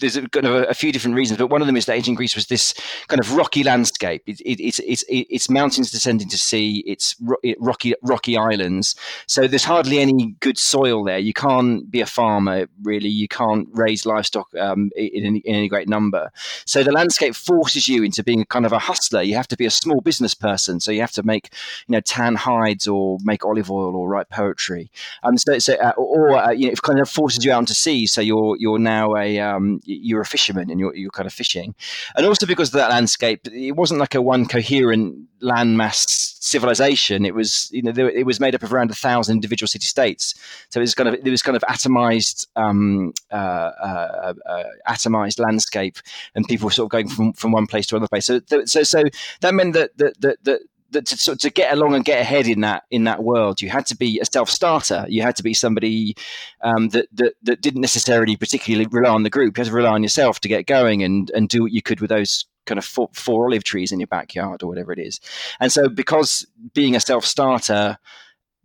there's 0.00 0.16
a, 0.16 0.28
kind 0.28 0.46
of 0.46 0.54
a, 0.54 0.64
a, 0.64 0.74
few 0.74 0.92
different 0.92 1.16
reasons, 1.16 1.38
but 1.38 1.48
one 1.48 1.60
of 1.60 1.66
them 1.66 1.76
is 1.76 1.86
that 1.86 1.94
ancient 1.94 2.16
Greece 2.16 2.34
was 2.34 2.46
this 2.46 2.74
kind 3.08 3.20
of 3.20 3.34
rocky 3.34 3.62
landscape. 3.62 4.22
It, 4.26 4.40
it, 4.40 4.60
it's 4.60 4.78
it's 4.80 5.04
it's 5.08 5.50
mountains 5.50 5.90
descending 5.90 6.28
to 6.28 6.38
sea. 6.38 6.82
It's 6.86 7.16
ro- 7.20 7.36
rocky 7.58 7.94
rocky 8.02 8.36
islands. 8.36 8.94
So 9.26 9.46
there's 9.46 9.64
hardly 9.64 9.98
any 9.98 10.34
good 10.40 10.58
soil 10.58 11.04
there. 11.04 11.18
You 11.18 11.32
can't 11.32 11.90
be 11.90 12.00
a 12.00 12.06
farmer 12.06 12.66
really. 12.82 13.08
You 13.08 13.28
can't 13.28 13.68
raise 13.72 14.06
livestock 14.06 14.54
um, 14.56 14.90
in, 14.96 15.24
any, 15.24 15.38
in, 15.40 15.54
any, 15.54 15.68
great 15.68 15.88
number. 15.88 16.30
So 16.66 16.82
the 16.82 16.92
landscape 16.92 17.34
forces 17.34 17.88
you 17.88 18.02
into 18.02 18.22
being 18.22 18.44
kind 18.46 18.66
of 18.66 18.72
a 18.72 18.78
hustler. 18.78 19.22
You 19.22 19.36
have 19.36 19.48
to 19.48 19.56
be 19.56 19.66
a 19.66 19.70
small 19.70 20.00
business 20.00 20.34
person. 20.34 20.80
So 20.80 20.90
you 20.90 21.00
have 21.00 21.12
to 21.12 21.22
make 21.22 21.50
you 21.86 21.92
know 21.92 22.00
tan 22.00 22.34
hides 22.34 22.86
or 22.86 23.18
make 23.22 23.44
olive 23.44 23.70
oil 23.70 23.96
or 23.96 24.08
write 24.08 24.28
poetry. 24.30 24.90
Um, 25.22 25.36
so, 25.38 25.58
so 25.58 25.74
uh, 25.74 25.92
or 25.96 26.36
uh, 26.36 26.50
you 26.50 26.66
know, 26.66 26.72
it 26.72 26.82
kind 26.82 27.00
of 27.00 27.08
forces 27.08 27.44
you 27.44 27.52
out 27.52 27.60
into 27.60 27.74
sea. 27.74 28.06
So 28.06 28.20
you're 28.20 28.56
you're 28.58 28.78
now 28.78 29.14
a 29.16 29.38
um, 29.40 29.80
you're 29.84 30.20
a 30.20 30.26
fisherman 30.26 30.70
and 30.70 30.80
you're, 30.80 30.94
you're 30.94 31.10
kind 31.10 31.26
of 31.26 31.32
fishing. 31.32 31.74
And 32.16 32.26
also 32.26 32.46
because 32.46 32.68
of 32.68 32.74
that 32.74 32.90
landscape, 32.90 33.46
it 33.46 33.72
wasn't 33.72 34.00
like 34.00 34.14
a 34.14 34.22
one 34.22 34.46
coherent 34.46 35.16
landmass 35.42 36.34
civilization. 36.40 37.24
It 37.24 37.34
was, 37.34 37.68
you 37.72 37.82
know, 37.82 37.92
it 37.96 38.24
was 38.24 38.40
made 38.40 38.54
up 38.54 38.62
of 38.62 38.72
around 38.72 38.90
a 38.90 38.94
thousand 38.94 39.36
individual 39.36 39.68
city 39.68 39.86
states. 39.86 40.34
So 40.70 40.80
it 40.80 40.82
was 40.82 40.94
kind 40.94 41.08
of, 41.08 41.14
it 41.14 41.30
was 41.30 41.42
kind 41.42 41.56
of 41.56 41.62
atomized, 41.62 42.46
um, 42.56 43.12
uh, 43.30 43.34
uh, 43.34 44.34
uh, 44.46 44.64
atomized 44.88 45.38
landscape 45.40 45.98
and 46.34 46.46
people 46.46 46.66
were 46.66 46.70
sort 46.70 46.86
of 46.86 46.90
going 46.90 47.08
from, 47.08 47.32
from 47.32 47.52
one 47.52 47.66
place 47.66 47.86
to 47.86 47.96
another 47.96 48.08
place. 48.08 48.26
So, 48.26 48.40
so, 48.64 48.82
so 48.82 49.04
that 49.40 49.54
meant 49.54 49.74
that, 49.74 49.96
that, 49.98 50.20
that, 50.20 50.44
that 50.44 50.60
that 50.94 51.06
to, 51.06 51.36
to, 51.36 51.50
get 51.50 51.72
along 51.72 51.94
and 51.94 52.04
get 52.04 52.20
ahead 52.20 52.46
in 52.46 52.60
that 52.62 52.84
in 52.90 53.04
that 53.04 53.22
world, 53.22 53.60
you 53.60 53.68
had 53.68 53.86
to 53.86 53.96
be 53.96 54.18
a 54.20 54.24
self 54.24 54.48
starter. 54.48 55.04
You 55.08 55.22
had 55.22 55.36
to 55.36 55.42
be 55.42 55.54
somebody 55.54 56.16
um, 56.62 56.88
that, 56.88 57.08
that 57.12 57.34
that 57.42 57.60
didn't 57.60 57.82
necessarily 57.82 58.36
particularly 58.36 58.88
rely 58.90 59.10
on 59.10 59.22
the 59.22 59.30
group. 59.30 59.56
You 59.56 59.62
had 59.62 59.70
to 59.70 59.76
rely 59.76 59.90
on 59.90 60.02
yourself 60.02 60.40
to 60.40 60.48
get 60.48 60.66
going 60.66 61.02
and 61.02 61.30
and 61.34 61.48
do 61.48 61.62
what 61.62 61.72
you 61.72 61.82
could 61.82 62.00
with 62.00 62.10
those 62.10 62.46
kind 62.66 62.78
of 62.78 62.84
four, 62.84 63.10
four 63.12 63.46
olive 63.46 63.64
trees 63.64 63.92
in 63.92 64.00
your 64.00 64.06
backyard 64.06 64.62
or 64.62 64.66
whatever 64.66 64.92
it 64.92 64.98
is. 64.98 65.20
And 65.60 65.70
so, 65.70 65.88
because 65.88 66.46
being 66.72 66.96
a 66.96 67.00
self 67.00 67.24
starter 67.24 67.98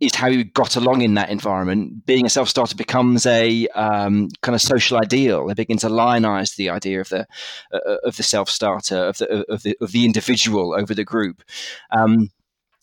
is 0.00 0.14
how 0.14 0.28
you 0.28 0.44
got 0.44 0.76
along 0.76 1.02
in 1.02 1.14
that 1.14 1.28
environment. 1.28 2.06
Being 2.06 2.26
a 2.26 2.30
self-starter 2.30 2.74
becomes 2.74 3.26
a 3.26 3.68
um, 3.68 4.28
kind 4.42 4.54
of 4.54 4.62
social 4.62 4.98
ideal. 4.98 5.46
They 5.46 5.54
begin 5.54 5.78
to 5.78 5.88
lionize 5.88 6.56
the 6.56 6.70
idea 6.70 7.00
of 7.00 7.10
the 7.10 7.26
uh, 7.72 7.96
of 8.04 8.16
the 8.16 8.22
self-starter 8.22 8.96
of 8.96 9.18
the 9.18 9.44
of 9.52 9.62
the 9.62 9.76
of 9.80 9.92
the 9.92 10.04
individual 10.04 10.74
over 10.74 10.94
the 10.94 11.04
group. 11.04 11.42
Um, 11.90 12.30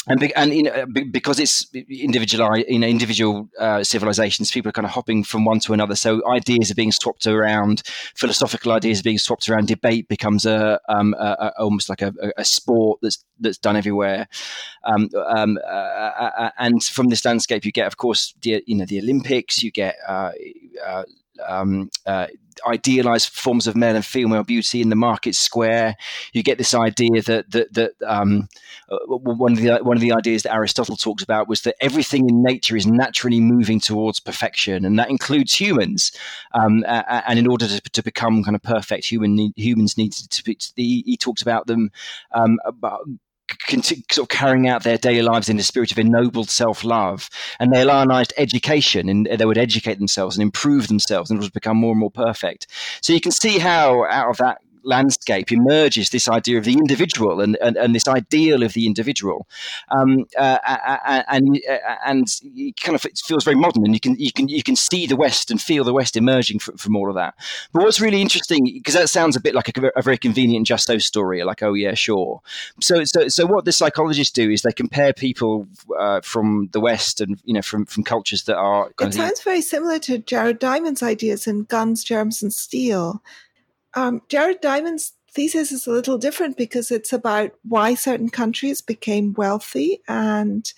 and 0.08 0.20
be, 0.20 0.34
and 0.36 0.54
you 0.54 0.64
know 0.64 0.86
because 1.12 1.40
it's 1.40 1.68
individual 1.74 2.58
you 2.58 2.80
know 2.80 2.88
individual 2.88 3.50
uh, 3.60 3.84
civilizations 3.84 4.52
people 4.52 4.70
are 4.70 4.74
kind 4.74 4.86
of 4.86 4.92
hopping 4.92 5.24
from 5.24 5.46
one 5.46 5.60
to 5.62 5.74
another. 5.74 5.96
So 5.96 6.22
ideas 6.30 6.72
are 6.72 6.76
being 6.76 6.92
swapped 6.92 7.28
around 7.28 7.84
philosophical 8.16 8.72
ideas 8.72 9.02
are 9.02 9.04
being 9.04 9.18
swapped 9.18 9.50
around 9.50 9.68
debate 9.68 10.08
becomes 10.08 10.46
a, 10.46 10.80
um, 10.90 11.14
a, 11.18 11.52
a 11.58 11.62
almost 11.62 11.90
like 11.90 12.02
a, 12.02 12.14
a, 12.38 12.46
sport 12.46 13.00
that's 13.02 13.24
that's 13.40 13.58
done 13.58 13.76
everywhere. 13.76 14.28
Um, 14.84 15.10
um, 15.28 15.58
uh, 15.64 15.70
uh, 15.70 16.32
uh, 16.38 16.50
and 16.58 16.84
from 16.84 17.08
this 17.08 17.26
landscape 17.26 17.66
you 17.66 17.72
get 17.72 17.88
of 17.88 17.98
course 17.98 18.34
the 18.42 18.64
you 18.66 18.76
know 18.76 18.86
the 18.86 19.00
olympics 19.00 19.62
you 19.64 19.72
get 19.72 19.96
uh, 20.08 20.32
uh, 20.86 21.04
um, 21.48 21.90
uh, 22.06 22.28
idealized 22.66 23.30
forms 23.30 23.68
of 23.68 23.76
male 23.76 23.96
and 23.96 24.06
female 24.06 24.44
beauty 24.44 24.82
in 24.82 24.90
the 24.90 24.96
market 24.96 25.36
square. 25.36 25.96
You 26.34 26.44
get 26.44 26.58
this 26.58 26.74
idea 26.74 27.22
that 27.24 27.52
that, 27.52 27.74
that 27.74 27.92
um, 28.06 28.48
uh, 28.90 28.98
one 29.08 29.54
of 29.54 29.60
the 29.60 29.78
one 29.82 29.98
of 29.98 30.02
the 30.02 30.14
ideas 30.14 30.44
that 30.44 30.54
Aristotle 30.54 30.96
talks 30.96 31.24
about 31.24 31.48
was 31.48 31.62
that 31.62 31.76
everything 31.82 32.28
in 32.30 32.44
nature 32.44 32.76
is 32.76 32.88
naturally 32.88 33.40
moving 33.40 33.80
towards 33.80 34.20
perfection, 34.20 34.86
and 34.86 34.98
that 35.00 35.10
includes 35.10 35.54
humans. 35.54 36.12
Um, 36.54 36.84
and 36.88 37.40
in 37.40 37.48
order 37.48 37.68
to, 37.68 37.82
to 37.82 38.04
become 38.04 38.44
kind 38.44 38.56
of 38.56 38.64
perfect, 38.64 39.06
human 39.06 39.54
humans 39.56 39.98
need 39.98 40.14
to, 40.14 40.44
be. 40.44 40.58
He 40.76 41.18
talks 41.18 41.42
about 41.42 41.68
them 41.68 41.92
um, 42.34 42.60
about 42.66 43.02
sort 43.70 44.18
of 44.18 44.30
carrying 44.30 44.68
out 44.68 44.84
their 44.84 44.98
daily 44.98 45.22
lives 45.22 45.50
in 45.50 45.60
a 45.60 45.64
spirit 45.64 45.92
of 45.92 46.00
ennobled 46.00 46.50
self-love. 46.50 47.30
And 47.60 47.72
they 47.72 47.84
lionized 47.84 48.34
education 48.38 49.10
and 49.10 49.28
they 49.28 49.46
would 49.46 49.58
educate 49.58 50.00
themselves 50.00 50.36
and 50.36 50.44
improve 50.44 50.88
themselves 50.88 51.30
and 51.30 51.40
it 51.40 51.44
would 51.44 51.54
become 51.54 51.78
more 51.78 51.92
and 51.92 52.00
more 52.00 52.12
perfect. 52.12 52.68
So 53.02 53.14
you 53.14 53.22
can 53.22 53.32
see 53.32 53.60
how 53.60 54.06
out 54.06 54.30
of 54.30 54.38
that 54.38 54.62
landscape 54.88 55.52
emerges 55.52 56.10
this 56.10 56.28
idea 56.28 56.58
of 56.58 56.64
the 56.64 56.74
individual 56.74 57.42
and, 57.42 57.58
and, 57.62 57.76
and 57.76 57.94
this 57.94 58.08
ideal 58.08 58.64
of 58.64 58.74
the 58.74 58.86
individual. 58.86 59.48
Um, 59.96 60.26
uh, 60.38 60.58
and 61.28 61.62
and 62.06 62.28
it 62.42 62.78
kind 62.78 62.96
of 62.96 63.06
it 63.06 63.20
feels 63.24 63.44
very 63.44 63.56
modern, 63.56 63.86
and 63.86 63.94
you 63.94 64.00
can 64.00 64.16
you 64.18 64.32
can 64.32 64.48
you 64.48 64.64
can 64.64 64.76
see 64.76 65.06
the 65.06 65.16
West 65.16 65.52
and 65.52 65.62
feel 65.62 65.84
the 65.84 65.94
West 65.94 66.16
emerging 66.16 66.60
from, 66.60 66.78
from 66.78 66.96
all 66.96 67.10
of 67.10 67.16
that. 67.16 67.36
But 67.74 67.84
what's 67.84 68.00
really 68.00 68.22
interesting, 68.22 68.64
because 68.64 68.94
that 68.94 69.10
sounds 69.10 69.36
a 69.36 69.42
bit 69.42 69.54
like 69.54 69.78
a, 69.78 69.92
a 69.96 70.02
very 70.02 70.18
convenient 70.18 70.66
just 70.66 70.88
so 70.88 70.98
story, 70.98 71.44
like 71.44 71.62
oh 71.62 71.74
yeah, 71.74 71.94
sure. 71.94 72.42
So 72.82 73.04
so 73.04 73.28
so 73.28 73.46
what 73.46 73.66
the 73.66 73.72
psychologists 73.72 74.34
do 74.34 74.50
is 74.50 74.62
they 74.62 74.72
compare 74.72 75.14
people 75.14 75.68
uh, 76.00 76.22
from 76.22 76.70
the 76.72 76.80
West 76.80 77.22
and 77.22 77.40
you 77.44 77.54
know 77.54 77.62
from 77.62 77.86
from 77.86 78.04
cultures 78.04 78.44
that 78.44 78.56
are. 78.56 78.92
It 79.00 79.14
sounds 79.14 79.42
very 79.42 79.62
similar 79.62 80.00
to 80.00 80.18
Jared 80.18 80.60
Diamond's 80.60 81.04
ideas 81.04 81.48
in 81.48 81.64
Guns, 81.64 82.04
Germs, 82.04 82.42
and 82.42 82.54
Steel 82.54 83.22
um, 83.94 84.22
Jared 84.30 84.62
Diamond's 84.62 85.14
thesis 85.32 85.72
is 85.72 85.88
a 85.88 85.92
little 85.92 86.18
different 86.18 86.58
because 86.58 86.92
it's 86.92 87.14
about 87.14 87.52
why 87.64 87.94
certain 87.94 88.30
countries 88.30 88.82
became 88.82 89.34
wealthy 89.34 90.02
and 90.08 90.72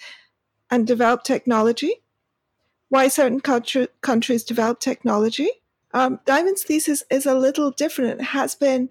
and 0.71 0.85
developed 0.85 1.25
technology, 1.25 1.95
why 2.89 3.07
certain 3.07 3.39
country, 3.39 3.87
countries 4.01 4.43
developed 4.43 4.81
technology. 4.81 5.49
Um, 5.93 6.19
Diamond's 6.25 6.63
thesis 6.63 7.03
is 7.09 7.25
a 7.25 7.33
little 7.33 7.71
different. 7.71 8.19
It 8.19 8.25
has 8.25 8.53
been, 8.53 8.89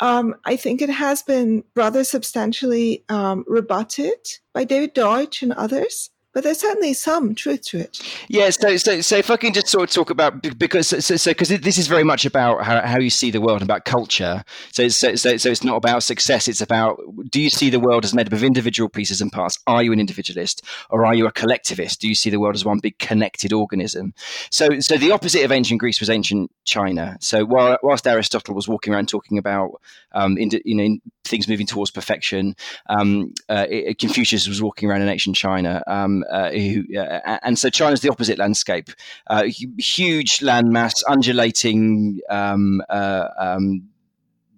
um, 0.00 0.34
I 0.44 0.56
think, 0.56 0.82
it 0.82 0.90
has 0.90 1.22
been 1.22 1.62
rather 1.76 2.02
substantially 2.02 3.04
um, 3.08 3.44
rebutted 3.46 4.18
by 4.52 4.64
David 4.64 4.94
Deutsch 4.94 5.42
and 5.42 5.52
others 5.52 6.10
but 6.32 6.44
there's 6.44 6.60
certainly 6.60 6.92
some 6.94 7.34
truth 7.34 7.62
to 7.62 7.78
it. 7.80 8.00
Yeah. 8.28 8.50
So, 8.50 8.76
so, 8.76 9.00
so 9.00 9.16
if 9.16 9.30
I 9.30 9.36
can 9.36 9.52
just 9.52 9.68
sort 9.68 9.88
of 9.88 9.94
talk 9.94 10.10
about 10.10 10.42
because 10.58 10.88
so 10.88 11.16
so 11.16 11.30
because 11.30 11.48
this 11.48 11.78
is 11.78 11.86
very 11.86 12.04
much 12.04 12.24
about 12.24 12.64
how, 12.64 12.80
how 12.86 12.98
you 12.98 13.10
see 13.10 13.30
the 13.30 13.40
world 13.40 13.60
and 13.60 13.68
about 13.68 13.84
culture. 13.84 14.44
So, 14.72 14.88
so, 14.88 15.14
so, 15.16 15.36
so 15.36 15.50
it's 15.50 15.64
not 15.64 15.76
about 15.76 16.02
success. 16.02 16.48
It's 16.48 16.60
about 16.60 17.00
do 17.30 17.40
you 17.40 17.50
see 17.50 17.70
the 17.70 17.80
world 17.80 18.04
as 18.04 18.14
made 18.14 18.26
up 18.26 18.32
of 18.32 18.44
individual 18.44 18.88
pieces 18.88 19.20
and 19.20 19.32
parts? 19.32 19.58
Are 19.66 19.82
you 19.82 19.92
an 19.92 20.00
individualist 20.00 20.62
or 20.90 21.04
are 21.04 21.14
you 21.14 21.26
a 21.26 21.32
collectivist? 21.32 22.00
Do 22.00 22.08
you 22.08 22.14
see 22.14 22.30
the 22.30 22.40
world 22.40 22.54
as 22.54 22.64
one 22.64 22.78
big 22.78 22.98
connected 22.98 23.52
organism? 23.52 24.14
So, 24.50 24.80
so 24.80 24.96
the 24.96 25.12
opposite 25.12 25.44
of 25.44 25.52
ancient 25.52 25.80
Greece 25.80 26.00
was 26.00 26.10
ancient 26.10 26.50
China. 26.64 27.16
So, 27.20 27.44
while, 27.44 27.78
whilst 27.82 28.06
Aristotle 28.06 28.54
was 28.54 28.68
walking 28.68 28.94
around 28.94 29.08
talking 29.08 29.38
about 29.38 29.80
um, 30.12 30.38
in, 30.38 30.50
you 30.64 30.74
know 30.74 30.96
things 31.24 31.48
moving 31.48 31.66
towards 31.66 31.90
perfection, 31.90 32.56
um, 32.88 33.32
uh, 33.48 33.66
Confucius 33.98 34.48
was 34.48 34.62
walking 34.62 34.88
around 34.88 35.02
in 35.02 35.08
ancient 35.08 35.36
China. 35.36 35.82
Um, 35.86 36.19
uh, 36.30 36.50
who, 36.50 36.84
uh, 36.96 37.38
and 37.42 37.58
so 37.58 37.70
China's 37.70 38.00
the 38.00 38.10
opposite 38.10 38.38
landscape. 38.38 38.90
Uh, 39.28 39.44
huge 39.78 40.38
landmass, 40.38 41.02
undulating 41.08 42.20
um, 42.28 42.82
uh, 42.88 43.28
um, 43.38 43.88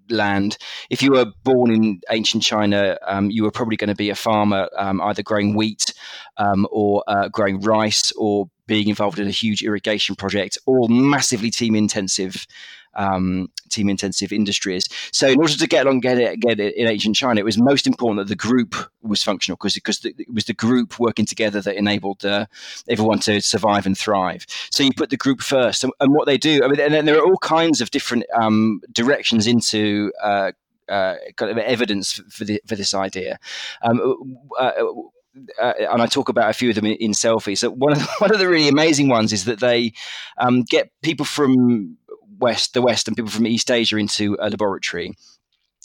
land. 0.08 0.58
If 0.90 1.02
you 1.02 1.12
were 1.12 1.26
born 1.44 1.72
in 1.72 2.00
ancient 2.10 2.42
China, 2.42 2.98
um, 3.06 3.30
you 3.30 3.42
were 3.42 3.50
probably 3.50 3.76
going 3.76 3.88
to 3.88 3.94
be 3.94 4.10
a 4.10 4.14
farmer, 4.14 4.68
um, 4.76 5.00
either 5.00 5.22
growing 5.22 5.54
wheat 5.54 5.92
or 6.70 7.04
uh, 7.06 7.28
growing 7.28 7.60
rice 7.60 8.12
or 8.12 8.48
being 8.66 8.88
involved 8.88 9.18
in 9.18 9.28
a 9.28 9.30
huge 9.30 9.62
irrigation 9.62 10.14
project, 10.16 10.58
all 10.66 10.88
massively 10.88 11.50
team 11.50 11.74
intensive 11.74 12.46
um, 12.94 13.50
team 13.68 13.88
intensive 13.88 14.32
industries. 14.32 14.88
So 15.12 15.28
in 15.28 15.40
order 15.40 15.54
to 15.54 15.66
get 15.66 15.86
along, 15.86 16.00
get 16.00 16.18
it, 16.18 16.40
get 16.40 16.60
it 16.60 16.76
in 16.76 16.88
ancient 16.88 17.16
China, 17.16 17.40
it 17.40 17.44
was 17.44 17.58
most 17.58 17.86
important 17.86 18.18
that 18.18 18.28
the 18.28 18.36
group 18.36 18.74
was 19.02 19.22
functional 19.22 19.56
because 19.56 19.74
because 19.74 20.04
it 20.04 20.32
was 20.32 20.44
the 20.44 20.54
group 20.54 20.98
working 20.98 21.26
together 21.26 21.60
that 21.60 21.76
enabled 21.76 22.24
uh, 22.24 22.46
everyone 22.88 23.18
to 23.20 23.40
survive 23.40 23.86
and 23.86 23.96
thrive. 23.96 24.46
So 24.70 24.82
you 24.82 24.90
put 24.96 25.10
the 25.10 25.16
group 25.16 25.40
first, 25.40 25.84
and, 25.84 25.92
and 26.00 26.14
what 26.14 26.26
they 26.26 26.38
do. 26.38 26.60
I 26.62 26.68
mean, 26.68 26.80
and 26.80 26.94
then 26.94 27.04
there 27.06 27.18
are 27.18 27.24
all 27.24 27.38
kinds 27.38 27.80
of 27.80 27.90
different 27.90 28.24
um, 28.34 28.80
directions 28.92 29.46
into. 29.46 30.12
Uh, 30.22 30.52
uh, 30.88 31.14
kind 31.36 31.50
of 31.50 31.56
evidence 31.58 32.20
for, 32.28 32.44
the, 32.44 32.60
for 32.66 32.76
this 32.76 32.92
idea. 32.92 33.38
Um, 33.82 34.36
uh, 34.58 34.72
uh, 35.60 35.72
and 35.78 36.02
I 36.02 36.06
talk 36.06 36.28
about 36.28 36.50
a 36.50 36.52
few 36.52 36.68
of 36.68 36.74
them 36.74 36.84
in, 36.84 36.94
in 36.94 37.12
selfies. 37.12 37.58
So 37.58 37.70
one 37.70 37.92
of 37.92 37.98
the, 37.98 38.08
one 38.18 38.32
of 38.32 38.38
the 38.38 38.48
really 38.48 38.68
amazing 38.68 39.08
ones 39.08 39.32
is 39.32 39.44
that 39.46 39.60
they 39.60 39.92
um, 40.38 40.62
get 40.62 40.90
people 41.02 41.24
from 41.24 41.96
west 42.38 42.74
the 42.74 42.82
west 42.82 43.08
and 43.08 43.16
people 43.16 43.30
from 43.30 43.46
East 43.46 43.70
Asia 43.70 43.96
into 43.96 44.36
a 44.40 44.50
laboratory 44.50 45.12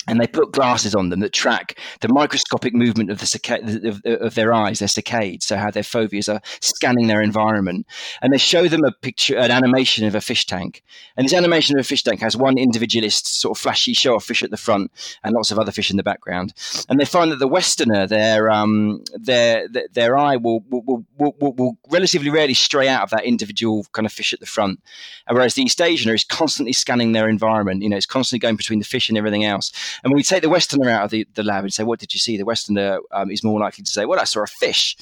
and 0.07 0.19
they 0.19 0.27
put 0.27 0.51
glasses 0.51 0.95
on 0.95 1.09
them 1.09 1.19
that 1.19 1.33
track 1.33 1.77
the 2.01 2.07
microscopic 2.07 2.73
movement 2.73 3.09
of 3.09 3.19
the 3.19 3.25
saca- 3.25 3.85
of, 3.85 4.01
of, 4.05 4.35
their 4.35 4.53
eyes, 4.53 4.79
their 4.79 4.87
saccades, 4.87 5.43
so 5.43 5.57
how 5.57 5.69
their 5.71 5.83
foveas 5.83 6.33
are 6.33 6.41
scanning 6.61 7.07
their 7.07 7.21
environment. 7.21 7.85
And 8.21 8.31
they 8.31 8.37
show 8.37 8.67
them 8.67 8.83
a 8.85 8.91
picture, 8.91 9.37
an 9.37 9.51
animation 9.51 10.05
of 10.05 10.15
a 10.15 10.21
fish 10.21 10.45
tank. 10.45 10.83
And 11.15 11.25
this 11.25 11.33
animation 11.33 11.77
of 11.77 11.81
a 11.81 11.87
fish 11.87 12.03
tank 12.03 12.21
has 12.21 12.37
one 12.37 12.57
individualist 12.57 13.39
sort 13.41 13.57
of 13.57 13.61
flashy 13.61 13.93
show 13.93 14.15
of 14.15 14.23
fish 14.23 14.43
at 14.43 14.51
the 14.51 14.57
front 14.57 14.91
and 15.23 15.33
lots 15.33 15.51
of 15.51 15.59
other 15.59 15.71
fish 15.71 15.91
in 15.91 15.97
the 15.97 16.03
background. 16.03 16.53
And 16.89 16.99
they 16.99 17.05
find 17.05 17.31
that 17.31 17.39
the 17.39 17.47
Westerner, 17.47 18.07
their 18.07 18.49
um, 18.49 19.03
their, 19.13 19.67
their, 19.67 19.87
their 19.93 20.17
eye 20.17 20.37
will 20.37 20.61
will, 20.69 20.83
will, 21.17 21.35
will 21.39 21.53
will 21.53 21.77
relatively 21.89 22.29
rarely 22.29 22.53
stray 22.53 22.87
out 22.87 23.03
of 23.03 23.09
that 23.09 23.25
individual 23.25 23.85
kind 23.91 24.05
of 24.05 24.13
fish 24.13 24.33
at 24.33 24.39
the 24.39 24.45
front, 24.45 24.81
whereas 25.29 25.55
the 25.55 25.63
East 25.63 25.79
Asianer 25.79 26.13
is 26.13 26.23
constantly 26.23 26.73
scanning 26.73 27.11
their 27.11 27.29
environment. 27.29 27.81
You 27.81 27.89
know, 27.89 27.97
it's 27.97 28.05
constantly 28.05 28.39
going 28.39 28.55
between 28.55 28.79
the 28.79 28.85
fish 28.85 29.09
and 29.09 29.17
everything 29.17 29.43
else. 29.43 29.71
And 30.03 30.11
when 30.11 30.17
we 30.17 30.23
take 30.23 30.41
the 30.41 30.49
Westerner 30.49 30.89
out 30.89 31.05
of 31.05 31.11
the, 31.11 31.27
the 31.33 31.43
lab 31.43 31.63
and 31.63 31.73
say, 31.73 31.83
What 31.83 31.99
did 31.99 32.13
you 32.13 32.19
see? 32.19 32.37
The 32.37 32.45
Westerner 32.45 32.99
um, 33.11 33.31
is 33.31 33.43
more 33.43 33.59
likely 33.59 33.83
to 33.83 33.91
say, 33.91 34.05
Well, 34.05 34.19
I 34.19 34.25
saw 34.25 34.43
a 34.43 34.47
fish. 34.47 34.95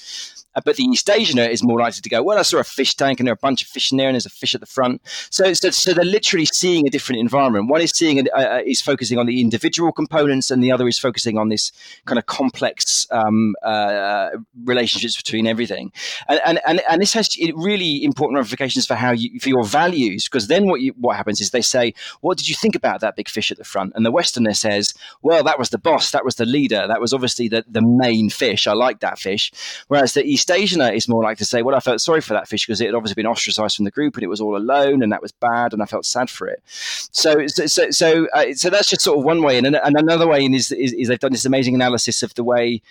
Uh, 0.55 0.62
but 0.63 0.75
the 0.75 0.83
East 0.83 1.07
Asianer 1.07 1.50
is 1.50 1.63
more 1.63 1.79
likely 1.79 2.01
to 2.01 2.09
go, 2.09 2.24
well, 2.24 2.38
I 2.38 2.43
saw 2.43 2.59
a 2.59 2.63
fish 2.63 2.95
tank 2.95 3.19
and 3.19 3.27
there 3.27 3.33
are 3.33 3.41
a 3.41 3.45
bunch 3.47 3.62
of 3.62 3.67
fish 3.67 3.91
in 3.91 3.97
there 3.97 4.07
and 4.07 4.15
there's 4.15 4.25
a 4.25 4.29
fish 4.29 4.55
at 4.55 4.62
the 4.62 4.67
front. 4.67 5.01
So, 5.29 5.53
so, 5.53 5.69
so 5.69 5.93
they're 5.93 6.05
literally 6.05 6.45
seeing 6.45 6.88
a 6.88 6.89
different 6.89 7.19
environment. 7.19 7.69
One 7.69 7.81
is 7.81 7.91
seeing, 7.91 8.19
uh, 8.19 8.38
uh, 8.38 8.62
is 8.65 8.81
focusing 8.81 9.17
on 9.17 9.25
the 9.25 9.41
individual 9.41 9.91
components 9.91 10.51
and 10.51 10.63
the 10.63 10.71
other 10.71 10.88
is 10.88 10.97
focusing 10.97 11.38
on 11.38 11.50
this 11.50 11.71
kind 12.05 12.17
of 12.17 12.25
complex 12.25 13.07
um, 13.12 13.55
uh, 13.63 14.29
relationships 14.63 15.17
between 15.17 15.47
everything. 15.47 15.91
And, 16.27 16.39
and, 16.45 16.59
and, 16.65 16.81
and, 16.89 17.01
this 17.01 17.13
has 17.13 17.38
really 17.55 18.03
important 18.03 18.38
ramifications 18.38 18.85
for 18.85 18.95
how 18.95 19.12
you, 19.12 19.39
for 19.39 19.50
your 19.50 19.63
values, 19.63 20.25
because 20.25 20.47
then 20.47 20.65
what 20.65 20.81
you, 20.81 20.93
what 20.97 21.17
happens 21.17 21.41
is 21.41 21.51
they 21.51 21.62
say, 21.62 21.93
what 22.21 22.38
did 22.38 22.47
you 22.47 22.55
think 22.55 22.75
about 22.75 23.01
that 23.01 23.15
big 23.15 23.29
fish 23.29 23.51
at 23.51 23.57
the 23.57 23.63
front? 23.63 23.93
And 23.95 24.05
the 24.05 24.12
Westerner 24.12 24.53
says, 24.53 24.93
well, 25.21 25.43
that 25.43 25.59
was 25.59 25.69
the 25.69 25.77
boss, 25.77 26.12
that 26.12 26.25
was 26.25 26.35
the 26.35 26.45
leader, 26.45 26.85
that 26.88 27.01
was 27.01 27.13
obviously 27.13 27.47
the, 27.47 27.65
the 27.67 27.81
main 27.83 28.29
fish. 28.29 28.67
I 28.67 28.74
like 28.74 29.01
that 29.01 29.19
fish. 29.19 29.51
Whereas 29.88 30.13
the 30.13 30.24
East 30.24 30.44
East 30.51 30.77
is 30.77 31.07
more 31.07 31.23
like 31.23 31.37
to 31.37 31.45
say, 31.45 31.61
well, 31.61 31.75
I 31.75 31.79
felt 31.79 32.01
sorry 32.01 32.21
for 32.21 32.33
that 32.33 32.47
fish 32.47 32.65
because 32.65 32.81
it 32.81 32.85
had 32.85 32.95
obviously 32.95 33.21
been 33.21 33.29
ostracized 33.29 33.75
from 33.75 33.85
the 33.85 33.91
group 33.91 34.15
and 34.15 34.23
it 34.23 34.27
was 34.27 34.41
all 34.41 34.57
alone 34.57 35.03
and 35.03 35.11
that 35.11 35.21
was 35.21 35.31
bad 35.31 35.73
and 35.73 35.81
I 35.81 35.85
felt 35.85 36.05
sad 36.05 36.29
for 36.29 36.47
it. 36.47 36.61
So, 36.65 37.47
so, 37.47 37.65
so, 37.65 37.91
so, 37.91 38.27
uh, 38.33 38.53
so 38.53 38.69
that's 38.69 38.89
just 38.89 39.01
sort 39.01 39.19
of 39.19 39.25
one 39.25 39.41
way. 39.41 39.57
And, 39.57 39.67
and 39.67 39.97
another 39.97 40.27
way 40.27 40.45
is, 40.45 40.71
is, 40.71 40.93
is 40.93 41.07
they've 41.07 41.19
done 41.19 41.31
this 41.31 41.45
amazing 41.45 41.75
analysis 41.75 42.23
of 42.23 42.33
the 42.35 42.43
way 42.43 42.81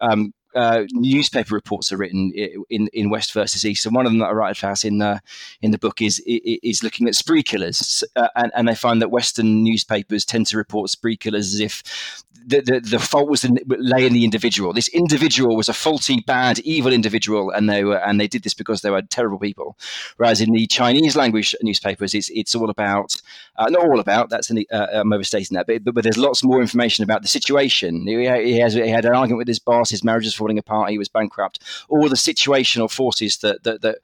um, 0.00 0.32
uh, 0.54 0.84
newspaper 0.92 1.54
reports 1.54 1.92
are 1.92 1.96
written 1.96 2.32
in 2.68 2.88
in 2.92 3.10
West 3.10 3.32
versus 3.32 3.64
East, 3.64 3.86
and 3.86 3.94
one 3.94 4.06
of 4.06 4.12
them 4.12 4.18
that 4.18 4.30
I 4.30 4.32
write 4.32 4.58
about 4.58 4.84
in 4.84 4.98
the 4.98 5.20
in 5.62 5.70
the 5.70 5.78
book 5.78 6.02
is 6.02 6.20
is 6.26 6.82
looking 6.82 7.06
at 7.06 7.14
spree 7.14 7.42
killers, 7.42 8.02
uh, 8.16 8.28
and, 8.34 8.50
and 8.54 8.66
they 8.66 8.74
find 8.74 9.00
that 9.00 9.10
Western 9.10 9.62
newspapers 9.62 10.24
tend 10.24 10.46
to 10.48 10.56
report 10.56 10.90
spree 10.90 11.16
killers 11.16 11.54
as 11.54 11.60
if 11.60 12.24
the, 12.46 12.60
the, 12.60 12.80
the 12.80 12.98
fault 12.98 13.28
was 13.28 13.44
in, 13.44 13.58
lay 13.66 14.06
in 14.06 14.12
the 14.12 14.24
individual. 14.24 14.72
This 14.72 14.88
individual 14.88 15.56
was 15.56 15.68
a 15.68 15.72
faulty, 15.72 16.22
bad, 16.26 16.58
evil 16.60 16.92
individual, 16.92 17.50
and 17.50 17.68
they 17.68 17.84
were 17.84 17.98
and 17.98 18.20
they 18.20 18.28
did 18.28 18.42
this 18.42 18.54
because 18.54 18.82
they 18.82 18.90
were 18.90 19.02
terrible 19.02 19.38
people. 19.38 19.76
Whereas 20.16 20.40
in 20.40 20.52
the 20.52 20.66
Chinese 20.66 21.16
language 21.16 21.54
newspapers, 21.62 22.14
it's 22.14 22.30
it's 22.30 22.54
all 22.54 22.70
about 22.70 23.16
uh, 23.56 23.68
not 23.68 23.84
all 23.84 24.00
about. 24.00 24.30
That's 24.30 24.50
an, 24.50 24.64
uh, 24.72 24.86
I'm 24.92 25.12
overstating 25.12 25.54
that, 25.56 25.66
but, 25.66 25.84
but, 25.84 25.94
but 25.94 26.04
there's 26.04 26.18
lots 26.18 26.44
more 26.44 26.60
information 26.60 27.04
about 27.04 27.22
the 27.22 27.28
situation. 27.28 28.06
He, 28.06 28.16
he, 28.16 28.58
has 28.58 28.74
he 28.74 28.88
had 28.88 29.04
an 29.04 29.14
argument 29.14 29.38
with 29.38 29.48
his 29.48 29.58
boss. 29.58 29.90
His 29.90 30.04
marriage 30.04 30.26
is 30.26 30.34
falling 30.34 30.58
apart. 30.58 30.90
He 30.90 30.98
was 30.98 31.08
bankrupt. 31.08 31.60
All 31.88 32.08
the 32.08 32.16
situational 32.16 32.90
forces 32.90 33.38
that 33.38 33.64
that, 33.64 33.82
that 33.82 33.98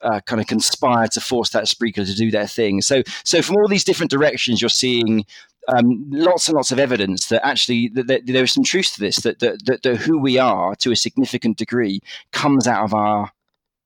uh, 0.00 0.20
kind 0.20 0.40
of 0.40 0.46
conspired 0.46 1.10
to 1.12 1.20
force 1.20 1.50
that 1.50 1.68
speaker 1.68 2.04
to 2.04 2.14
do 2.14 2.30
their 2.30 2.46
thing. 2.46 2.80
So, 2.82 3.02
so 3.24 3.42
from 3.42 3.56
all 3.56 3.68
these 3.68 3.84
different 3.84 4.10
directions, 4.10 4.60
you're 4.62 4.68
seeing 4.68 5.24
um, 5.68 6.04
lots 6.10 6.48
and 6.48 6.56
lots 6.56 6.72
of 6.72 6.78
evidence 6.78 7.28
that 7.28 7.46
actually 7.46 7.88
that, 7.88 8.06
that 8.06 8.26
there 8.26 8.44
is 8.44 8.52
some 8.52 8.64
truth 8.64 8.94
to 8.94 9.00
this. 9.00 9.16
That, 9.18 9.38
that, 9.40 9.82
that, 9.82 9.96
who 9.96 10.18
we 10.18 10.38
are, 10.38 10.74
to 10.76 10.92
a 10.92 10.96
significant 10.96 11.58
degree, 11.58 12.00
comes 12.32 12.66
out 12.66 12.84
of 12.84 12.94
our 12.94 13.30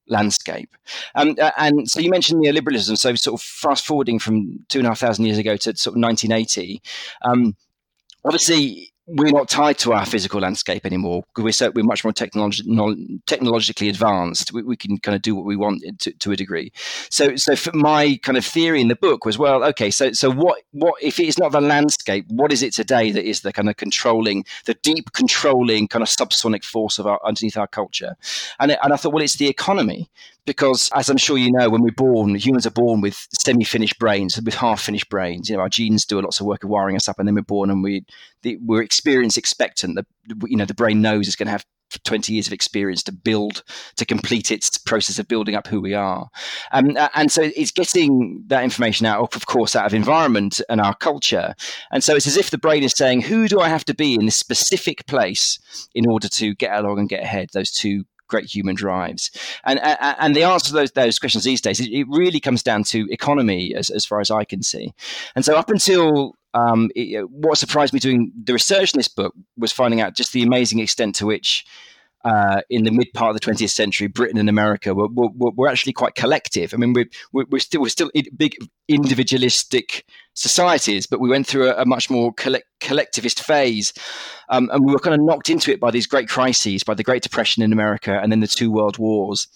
landscape. 0.09 0.71
Um, 1.15 1.37
and 1.57 1.91
so 1.91 2.01
you 2.01 2.11
mentioned 2.11 2.45
neoliberalism. 2.45 2.97
So 2.97 3.15
sort 3.15 3.41
of 3.41 3.45
fast 3.45 3.87
forwarding 3.87 4.19
from 4.19 4.65
two 4.69 4.79
and 4.79 4.87
a 4.87 4.91
half 4.91 5.01
thousand 5.01 5.25
years 5.25 5.39
ago 5.39 5.57
to 5.57 5.77
sort 5.77 5.97
of 5.97 6.03
1980. 6.03 6.81
Um, 7.23 7.57
obviously, 8.25 8.92
we're 9.07 9.33
not 9.33 9.49
tied 9.49 9.79
to 9.79 9.93
our 9.93 10.07
physical 10.07 10.41
landscape 10.41 10.87
anymore 10.87 11.25
because 11.29 11.45
we're 11.45 11.53
so 11.53 11.71
we're 11.75 11.83
much 11.83 12.05
more 12.05 12.13
technologi- 12.13 13.21
technologically 13.27 13.89
advanced. 13.89 14.53
We, 14.53 14.63
we, 14.63 14.77
can 14.77 14.97
kind 14.99 15.17
of 15.17 15.23
do 15.23 15.35
what 15.35 15.45
we 15.45 15.57
want 15.57 15.83
to, 16.01 16.13
to, 16.13 16.33
a 16.33 16.37
degree. 16.37 16.73
So, 17.11 17.35
so 17.37 17.55
my 17.75 18.19
kind 18.23 18.39
of 18.39 18.45
theory 18.45 18.81
in 18.81 18.89
the 18.89 18.97
book 18.97 19.25
was 19.25 19.39
well, 19.39 19.65
okay, 19.65 19.91
so 19.91 20.13
so 20.13 20.31
what 20.31 20.63
what 20.71 20.95
if 21.03 21.19
it 21.19 21.27
is 21.27 21.39
not 21.39 21.53
the 21.53 21.61
landscape? 21.61 22.27
What 22.29 22.53
is 22.53 22.63
it 22.63 22.73
today 22.73 23.11
that 23.11 23.25
is 23.25 23.41
the 23.41 23.53
kind 23.53 23.69
of 23.69 23.77
controlling, 23.77 24.45
the 24.67 24.75
deep 24.75 25.13
controlling 25.13 25.89
kind 25.89 26.03
of 26.03 26.09
subsonic 26.09 26.65
force 26.65 26.99
of 26.99 27.07
our 27.07 27.21
underneath 27.25 27.57
our 27.57 27.67
culture? 27.69 28.15
And 28.61 28.77
and 28.83 28.93
I 28.93 28.97
thought, 28.97 29.13
well, 29.13 29.25
it's 29.25 29.37
the 29.37 29.49
economy 29.49 30.11
because 30.47 30.91
as 30.95 31.09
I'm 31.09 31.17
sure 31.17 31.39
you 31.39 31.53
know, 31.53 31.71
when 31.71 31.83
we're 31.83 31.93
born, 31.93 32.35
humans 32.35 32.67
are 32.67 32.71
born 32.71 33.01
with 33.01 33.27
semi-finished 33.41 33.99
brains, 33.99 34.41
with 34.41 34.55
half-finished 34.55 35.09
brains. 35.09 35.49
You 35.49 35.57
know, 35.57 35.63
our 35.63 35.69
genes 35.69 36.05
do 36.05 36.19
a 36.19 36.21
lots 36.21 36.41
of 36.41 36.47
work 36.47 36.65
of 36.65 36.71
wiring 36.71 36.97
us 36.97 37.09
up, 37.09 37.19
and 37.19 37.29
then 37.29 37.35
we're 37.35 37.43
born 37.43 37.71
and 37.71 37.83
we 37.83 38.05
the, 38.43 38.59
we're 38.65 38.83
experience 38.83 39.37
expectant. 39.37 39.97
The 39.97 40.07
you 40.49 40.57
know 40.57 40.65
the 40.65 40.75
brain 40.75 41.01
knows 41.01 41.27
it's 41.27 41.37
going 41.37 41.47
to 41.47 41.53
have 41.53 41.65
20 42.05 42.33
years 42.33 42.47
of 42.47 42.53
experience 42.53 43.03
to 43.03 43.13
build 43.13 43.63
to 43.97 44.07
complete 44.07 44.51
its 44.51 44.79
process 44.79 45.19
of 45.19 45.29
building 45.29 45.55
up 45.55 45.67
who 45.67 45.81
we 45.81 45.95
are 45.95 46.29
um, 46.73 46.97
and 47.15 47.31
so 47.31 47.43
it's 47.43 47.71
getting 47.71 48.43
that 48.47 48.65
information 48.65 49.07
out 49.07 49.35
of 49.37 49.47
course 49.47 49.77
out 49.77 49.87
of 49.87 49.95
environment 49.95 50.61
and 50.69 50.81
our 50.81 50.95
culture 50.97 51.55
and 51.91 52.03
so 52.03 52.17
it's 52.17 52.27
as 52.27 52.37
if 52.37 52.51
the 52.51 52.59
brain 52.59 52.83
is 52.83 52.93
saying 52.93 53.21
who 53.21 53.49
do 53.49 53.61
i 53.61 53.69
have 53.69 53.85
to 53.85 53.95
be 53.95 54.15
in 54.15 54.25
this 54.25 54.37
specific 54.37 55.07
place 55.07 55.59
in 55.95 56.09
order 56.09 56.29
to 56.29 56.55
get 56.55 56.75
along 56.75 56.99
and 56.99 57.09
get 57.09 57.23
ahead 57.23 57.49
those 57.53 57.71
two 57.71 58.05
great 58.33 58.47
human 58.47 58.75
drives? 58.75 59.31
And 59.65 59.79
and 59.83 60.35
the 60.35 60.43
answer 60.43 60.69
to 60.69 60.73
those, 60.73 60.91
those 60.93 61.19
questions 61.19 61.45
these 61.45 61.61
days, 61.61 61.79
it, 61.79 62.07
really 62.09 62.41
comes 62.41 62.63
down 62.63 62.83
to 62.85 63.07
economy, 63.11 63.75
as, 63.77 63.91
as 63.91 64.05
far 64.05 64.21
as 64.21 64.31
I 64.31 64.45
can 64.45 64.63
see. 64.63 64.93
And 65.37 65.45
so 65.45 65.57
up 65.57 65.71
until 65.71 66.35
um, 66.55 66.91
it, 66.97 67.31
what 67.31 67.59
surprised 67.59 67.93
me 67.95 68.01
doing 68.01 68.33
the 68.45 68.53
research 68.55 68.95
in 68.95 68.99
this 68.99 69.09
book 69.09 69.35
was 69.57 69.73
finding 69.73 70.01
out 70.01 70.17
just 70.17 70.33
the 70.33 70.43
amazing 70.43 70.81
extent 70.81 71.15
to 71.17 71.27
which 71.27 71.65
uh, 72.25 72.63
in 72.71 72.85
the 72.85 72.91
mid 72.91 73.13
part 73.15 73.35
of 73.35 73.41
the 73.41 73.47
20th 73.47 73.71
century, 73.71 74.07
Britain 74.07 74.39
and 74.39 74.49
America 74.49 74.95
were, 74.95 75.09
were, 75.09 75.51
were 75.57 75.69
actually 75.69 75.93
quite 75.93 76.15
collective. 76.15 76.73
I 76.73 76.77
mean, 76.77 76.93
we're, 76.93 77.09
we're, 77.33 77.59
still 77.59 77.81
we're 77.81 77.89
still 77.89 78.11
big 78.37 78.55
individualistic 78.89 80.05
societies, 80.35 81.07
but 81.07 81.21
we 81.21 81.29
went 81.29 81.47
through 81.47 81.69
a, 81.69 81.83
a 81.83 81.87
much 81.87 82.11
more 82.11 82.33
collect, 82.35 82.67
collectivist 82.81 83.43
phase, 83.43 83.93
um, 84.49 84.71
and 84.73 84.85
we 84.85 84.93
were 84.93 84.99
kind 84.99 85.15
of 85.15 85.21
knocked 85.25 85.51
into 85.51 85.73
it 85.73 85.81
by 85.81 85.91
these 85.91 86.07
great 86.07 86.29
crises, 86.29 86.83
by 86.85 86.95
the 86.95 87.03
Great 87.03 87.23
Depression 87.23 87.63
in 87.63 87.73
America, 87.73 88.19
and 88.23 88.31
then 88.31 88.41
the 88.41 88.47
two 88.47 88.71
world 88.71 88.99
wars 88.99 89.49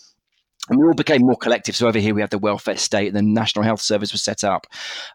and 0.69 0.79
we 0.79 0.87
all 0.87 0.95
became 0.95 1.23
more 1.23 1.37
collective. 1.37 1.77
So 1.77 1.89
over 1.89 1.99
here 1.99 2.15
we 2.15 2.21
have 2.21 2.31
the 2.31 2.39
welfare 2.39 2.77
state, 2.77 3.09
and 3.09 3.17
the 3.17 3.23
National 3.23 3.65
Health 3.65 3.81
Service 3.81 4.13
was 4.13 4.23
set 4.23 4.45
up. 4.45 4.67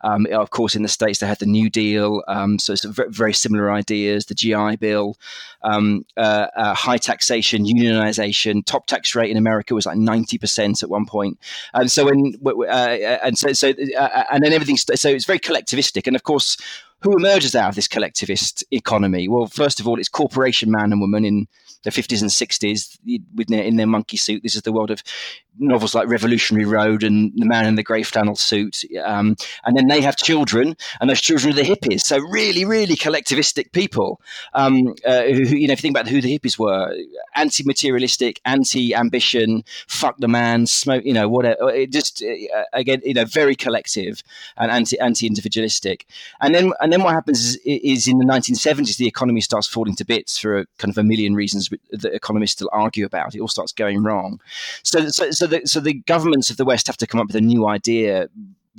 Um, 0.03 0.27
of 0.31 0.49
course, 0.49 0.75
in 0.75 0.83
the 0.83 0.89
states 0.89 1.19
they 1.19 1.27
had 1.27 1.39
the 1.39 1.45
New 1.45 1.69
Deal, 1.69 2.23
um, 2.27 2.59
so 2.59 2.73
it's 2.73 2.85
very 2.85 3.33
similar 3.33 3.71
ideas. 3.71 4.25
The 4.25 4.35
GI 4.35 4.77
Bill, 4.77 5.17
um, 5.63 6.05
uh, 6.17 6.47
uh, 6.55 6.73
high 6.73 6.97
taxation, 6.97 7.65
unionization, 7.65 8.65
top 8.65 8.87
tax 8.87 9.15
rate 9.15 9.29
in 9.29 9.37
America 9.37 9.75
was 9.75 9.85
like 9.85 9.97
ninety 9.97 10.37
percent 10.37 10.83
at 10.83 10.89
one 10.89 11.05
point. 11.05 11.39
And 11.73 11.91
so 11.91 12.05
when 12.05 12.33
uh, 12.45 13.17
and 13.23 13.37
so 13.37 13.53
so 13.53 13.69
uh, 13.97 14.23
and 14.31 14.43
then 14.43 14.53
everything. 14.53 14.77
So 14.77 15.09
it's 15.09 15.25
very 15.25 15.39
collectivistic, 15.39 16.07
and 16.07 16.15
of 16.15 16.23
course 16.23 16.57
who 17.01 17.15
emerges 17.15 17.55
out 17.55 17.69
of 17.69 17.75
this 17.75 17.87
collectivist 17.87 18.63
economy? 18.71 19.27
Well, 19.27 19.47
first 19.47 19.79
of 19.79 19.87
all, 19.87 19.99
it's 19.99 20.09
corporation 20.09 20.71
man 20.71 20.91
and 20.91 21.01
woman 21.01 21.25
in 21.25 21.47
the 21.83 21.89
50s 21.89 22.21
and 22.21 22.29
60s 22.29 22.99
with 23.35 23.51
in 23.51 23.75
their 23.75 23.87
monkey 23.87 24.17
suit. 24.17 24.43
This 24.43 24.55
is 24.55 24.61
the 24.61 24.71
world 24.71 24.91
of 24.91 25.01
novels 25.57 25.93
like 25.93 26.07
Revolutionary 26.07 26.65
Road 26.65 27.03
and 27.03 27.31
The 27.35 27.45
Man 27.45 27.65
in 27.65 27.75
the 27.75 27.83
Grey 27.83 28.03
Flannel 28.03 28.35
Suit. 28.35 28.83
Um, 29.03 29.35
and 29.63 29.75
then 29.75 29.87
they 29.87 30.01
have 30.01 30.15
children, 30.15 30.75
and 30.99 31.09
those 31.09 31.21
children 31.21 31.53
are 31.53 31.55
the 31.55 31.63
hippies. 31.63 32.01
So 32.01 32.19
really, 32.19 32.65
really 32.65 32.95
collectivistic 32.95 33.71
people. 33.71 34.21
Um, 34.53 34.95
uh, 35.05 35.23
who, 35.23 35.43
you 35.55 35.67
know, 35.67 35.73
if 35.73 35.79
you 35.79 35.81
think 35.81 35.97
about 35.97 36.07
who 36.07 36.21
the 36.21 36.37
hippies 36.37 36.57
were, 36.57 36.95
anti-materialistic, 37.35 38.39
anti-ambition, 38.45 39.63
fuck 39.87 40.17
the 40.17 40.27
man, 40.27 40.67
smoke, 40.67 41.03
you 41.05 41.13
know, 41.13 41.27
whatever. 41.27 41.69
It 41.69 41.91
just 41.91 42.23
uh, 42.23 42.63
again, 42.73 43.01
you 43.03 43.13
know, 43.13 43.25
very 43.25 43.55
collective 43.55 44.23
and 44.57 44.71
anti 44.71 44.99
anti-individualistic. 44.99 46.05
And 46.39 46.53
then 46.55 46.73
and 46.79 46.91
then 46.91 47.03
what 47.03 47.13
happens 47.13 47.55
is, 47.55 47.59
is 47.65 48.07
in 48.07 48.17
the 48.17 48.25
1970s, 48.25 48.97
the 48.97 49.07
economy 49.07 49.41
starts 49.41 49.67
falling 49.67 49.95
to 49.95 50.05
bits 50.05 50.37
for 50.37 50.59
a, 50.59 50.65
kind 50.77 50.91
of 50.91 50.97
a 50.97 51.03
million 51.03 51.35
reasons 51.35 51.69
that 51.91 52.13
economists 52.13 52.53
still 52.53 52.69
argue 52.71 53.05
about. 53.05 53.35
It 53.35 53.41
all 53.41 53.47
starts 53.47 53.71
going 53.71 54.03
wrong. 54.03 54.39
So, 54.83 55.07
so, 55.09 55.31
so 55.31 55.40
the, 55.47 55.61
so 55.65 55.79
the 55.79 55.93
governments 55.93 56.49
of 56.49 56.57
the 56.57 56.65
West 56.65 56.87
have 56.87 56.97
to 56.97 57.07
come 57.07 57.19
up 57.19 57.27
with 57.27 57.35
a 57.35 57.41
new 57.41 57.67
idea 57.67 58.27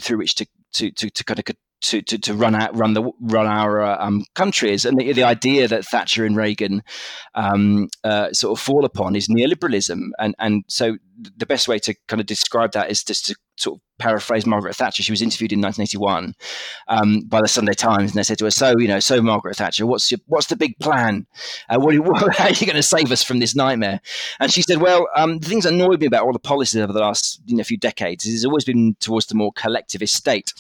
through 0.01 0.18
which 0.18 0.35
to, 0.37 0.46
to, 0.75 0.90
to, 0.92 1.11
to 1.11 1.25
kind 1.25 1.38
of 1.38 1.44
to, 1.83 2.01
to, 2.01 2.18
to 2.18 2.35
run 2.35 2.55
out, 2.55 2.77
run 2.77 2.94
the 2.94 3.11
run 3.20 3.46
our 3.46 3.83
uh, 3.83 3.96
um, 3.98 4.25
countries, 4.35 4.85
and 4.85 4.98
the, 4.98 5.12
the, 5.12 5.25
idea 5.25 5.66
that 5.66 5.85
Thatcher 5.85 6.25
and 6.25 6.37
Reagan 6.37 6.83
um, 7.35 7.88
uh, 8.05 8.33
sort 8.33 8.57
of 8.57 8.64
fall 8.64 8.85
upon 8.85 9.16
is 9.16 9.29
neoliberalism, 9.29 10.11
and 10.18 10.35
and 10.38 10.64
so 10.68 10.96
the 11.37 11.46
best 11.46 11.66
way 11.66 11.79
to 11.81 11.94
kind 12.07 12.20
of 12.20 12.27
describe 12.27 12.72
that 12.72 12.90
is 12.90 13.03
just 13.03 13.27
to 13.27 13.37
sort 13.57 13.79
of 13.79 13.83
paraphrase 13.98 14.46
Margaret 14.46 14.76
Thatcher. 14.76 15.02
She 15.02 15.12
was 15.12 15.22
interviewed 15.22 15.52
in 15.52 15.61
1981 15.61 16.35
um, 16.88 17.20
by 17.22 17.40
the 17.40 17.48
Sunday 17.48 17.74
Times, 17.74 18.11
and 18.11 18.18
they 18.18 18.22
said 18.22 18.38
to 18.38 18.44
her, 18.44 18.50
"So, 18.50 18.74
you 18.78 18.88
know, 18.88 19.00
so 19.00 19.20
Margaret 19.22 19.57
Thatcher, 19.57 19.87
what's 19.87 20.11
your, 20.11 20.20
what's 20.26 20.46
the 20.46 20.57
big 20.57 20.78
plan? 20.78 21.26
Uh, 21.68 21.78
what, 21.78 21.98
what, 22.00 22.37
how 22.37 22.44
are 22.44 22.50
you 22.50 22.66
going 22.66 22.76
to 22.76 22.83
save 22.83 23.12
us 23.12 23.22
from 23.22 23.38
this 23.38 23.55
nightmare?" 23.55 24.00
And 24.40 24.52
she 24.52 24.62
said, 24.62 24.81
"Well, 24.81 25.09
um, 25.16 25.38
the 25.38 25.48
things 25.48 25.64
that 25.64 25.72
annoyed 25.72 26.00
me 26.00 26.07
about 26.07 26.24
all 26.24 26.33
the 26.33 26.38
policies 26.38 26.81
over 26.81 26.92
the 26.92 27.00
last 27.00 27.40
you 27.46 27.57
know, 27.57 27.64
few 27.64 27.78
decades 27.78 28.26
is 28.26 28.35
it's 28.35 28.44
always 28.44 28.64
been 28.64 28.96
towards 29.00 29.26
the 29.26 29.35
more 29.35 29.52
collectivist 29.52 30.14
state." 30.14 30.52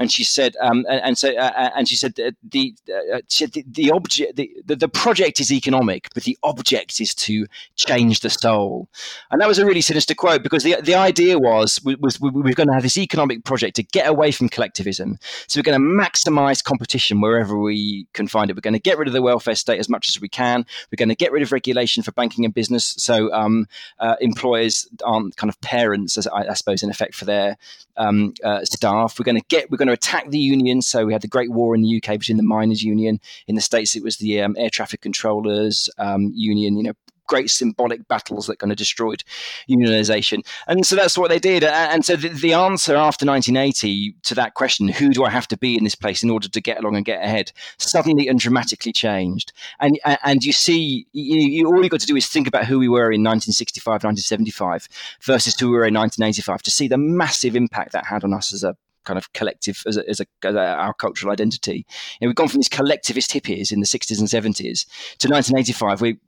and 0.00 0.10
she 0.10 0.24
said, 0.24 0.56
um, 0.62 0.86
and, 0.88 1.00
and, 1.02 1.18
so, 1.18 1.28
uh, 1.36 1.52
uh 1.54 1.70
and 1.76 1.86
she 1.86 1.94
said 1.94 2.14
the 2.14 2.34
the, 2.42 2.74
uh, 2.88 3.20
the, 3.38 3.64
the 3.70 3.90
object, 3.90 4.34
the, 4.34 4.50
the 4.64 4.88
project 4.88 5.40
is 5.40 5.52
economic, 5.52 6.08
but 6.14 6.24
the 6.24 6.38
object 6.42 7.02
is 7.02 7.14
to 7.14 7.46
change 7.76 8.20
the 8.20 8.30
soul, 8.30 8.88
and 9.30 9.42
that 9.42 9.46
was 9.46 9.58
a 9.58 9.66
really 9.66 9.82
sinister 9.82 10.14
quote 10.14 10.42
because 10.42 10.62
the 10.62 10.76
the 10.80 10.94
idea 10.94 11.38
was 11.38 11.82
was 12.00 12.18
we, 12.18 12.30
we 12.30 12.40
were 12.40 12.54
going 12.54 12.69
to 12.70 12.76
have 12.76 12.82
this 12.82 12.98
economic 12.98 13.44
project 13.44 13.76
to 13.76 13.82
get 13.82 14.08
away 14.08 14.32
from 14.32 14.48
collectivism, 14.48 15.18
so 15.46 15.58
we're 15.58 15.64
going 15.64 15.80
to 15.80 16.04
maximize 16.04 16.62
competition 16.62 17.20
wherever 17.20 17.58
we 17.58 18.06
can 18.12 18.26
find 18.26 18.50
it. 18.50 18.56
We're 18.56 18.60
going 18.60 18.74
to 18.74 18.80
get 18.80 18.98
rid 18.98 19.08
of 19.08 19.14
the 19.14 19.22
welfare 19.22 19.54
state 19.54 19.78
as 19.78 19.88
much 19.88 20.08
as 20.08 20.20
we 20.20 20.28
can. 20.28 20.64
We're 20.90 20.96
going 20.96 21.08
to 21.08 21.14
get 21.14 21.32
rid 21.32 21.42
of 21.42 21.52
regulation 21.52 22.02
for 22.02 22.12
banking 22.12 22.44
and 22.44 22.54
business, 22.54 22.94
so 22.98 23.32
um, 23.32 23.66
uh, 23.98 24.16
employers 24.20 24.88
aren't 25.04 25.36
kind 25.36 25.48
of 25.48 25.60
parents, 25.60 26.16
as 26.16 26.26
I, 26.26 26.48
I 26.48 26.54
suppose, 26.54 26.82
in 26.82 26.90
effect 26.90 27.14
for 27.14 27.24
their 27.24 27.56
um, 27.96 28.34
uh, 28.42 28.64
staff. 28.64 29.18
We're 29.18 29.24
going 29.24 29.40
to 29.40 29.46
get 29.48 29.70
we're 29.70 29.76
going 29.76 29.88
to 29.88 29.94
attack 29.94 30.30
the 30.30 30.38
unions. 30.38 30.86
So 30.86 31.04
we 31.04 31.12
had 31.12 31.22
the 31.22 31.28
Great 31.28 31.50
War 31.50 31.74
in 31.74 31.82
the 31.82 31.96
UK 32.02 32.18
between 32.18 32.36
the 32.36 32.42
miners' 32.42 32.82
union. 32.82 33.20
In 33.46 33.54
the 33.54 33.60
states, 33.60 33.94
it 33.94 34.02
was 34.02 34.16
the 34.16 34.40
um, 34.40 34.56
air 34.58 34.70
traffic 34.70 35.00
controllers 35.00 35.88
um, 35.98 36.32
union. 36.34 36.76
You 36.76 36.82
know, 36.82 36.92
great 37.30 37.48
symbolic 37.48 38.08
battles 38.08 38.48
that 38.48 38.58
kind 38.58 38.72
of 38.72 38.76
destroyed 38.76 39.22
unionization. 39.68 40.44
And 40.66 40.84
so 40.84 40.96
that's 40.96 41.16
what 41.16 41.30
they 41.30 41.38
did. 41.38 41.62
And 41.62 42.04
so 42.04 42.16
the, 42.16 42.28
the, 42.28 42.50
answer 42.50 42.96
after 42.96 43.24
1980 43.24 44.16
to 44.24 44.34
that 44.34 44.54
question, 44.54 44.88
who 44.88 45.10
do 45.10 45.22
I 45.24 45.30
have 45.30 45.46
to 45.48 45.56
be 45.56 45.78
in 45.78 45.84
this 45.84 45.94
place 45.94 46.24
in 46.24 46.28
order 46.28 46.48
to 46.48 46.60
get 46.60 46.80
along 46.80 46.96
and 46.96 47.04
get 47.04 47.22
ahead, 47.22 47.52
suddenly 47.78 48.26
and 48.26 48.40
dramatically 48.40 48.92
changed. 48.92 49.52
And 49.78 49.98
and 50.24 50.42
you 50.42 50.52
see, 50.52 51.06
you, 51.12 51.38
you, 51.38 51.66
all 51.68 51.80
you've 51.80 51.92
got 51.92 52.00
to 52.00 52.06
do 52.06 52.16
is 52.16 52.26
think 52.26 52.48
about 52.48 52.66
who 52.66 52.80
we 52.80 52.88
were 52.88 53.12
in 53.12 53.22
1965, 53.22 54.02
1975 54.04 54.88
versus 55.22 55.58
who 55.58 55.68
we 55.68 55.76
were 55.76 55.86
in 55.86 55.94
1985 55.94 56.62
to 56.62 56.70
see 56.72 56.88
the 56.88 56.98
massive 56.98 57.54
impact 57.54 57.92
that 57.92 58.06
had 58.06 58.24
on 58.24 58.34
us 58.34 58.52
as 58.52 58.64
a 58.64 58.76
kind 59.04 59.18
of 59.18 59.32
collective 59.32 59.82
as, 59.86 59.96
a, 59.96 60.08
as, 60.08 60.20
a, 60.20 60.26
as 60.44 60.54
a, 60.54 60.60
our 60.60 60.94
cultural 60.94 61.32
identity. 61.32 61.86
You 62.20 62.26
know, 62.26 62.28
we've 62.28 62.34
gone 62.34 62.48
from 62.48 62.58
these 62.58 62.68
collectivist 62.68 63.30
hippies 63.30 63.72
in 63.72 63.80
the 63.80 63.86
60s 63.86 64.18
and 64.18 64.28
70s 64.28 64.86
to 65.18 65.28
1985. 65.28 66.00
We, 66.00 66.18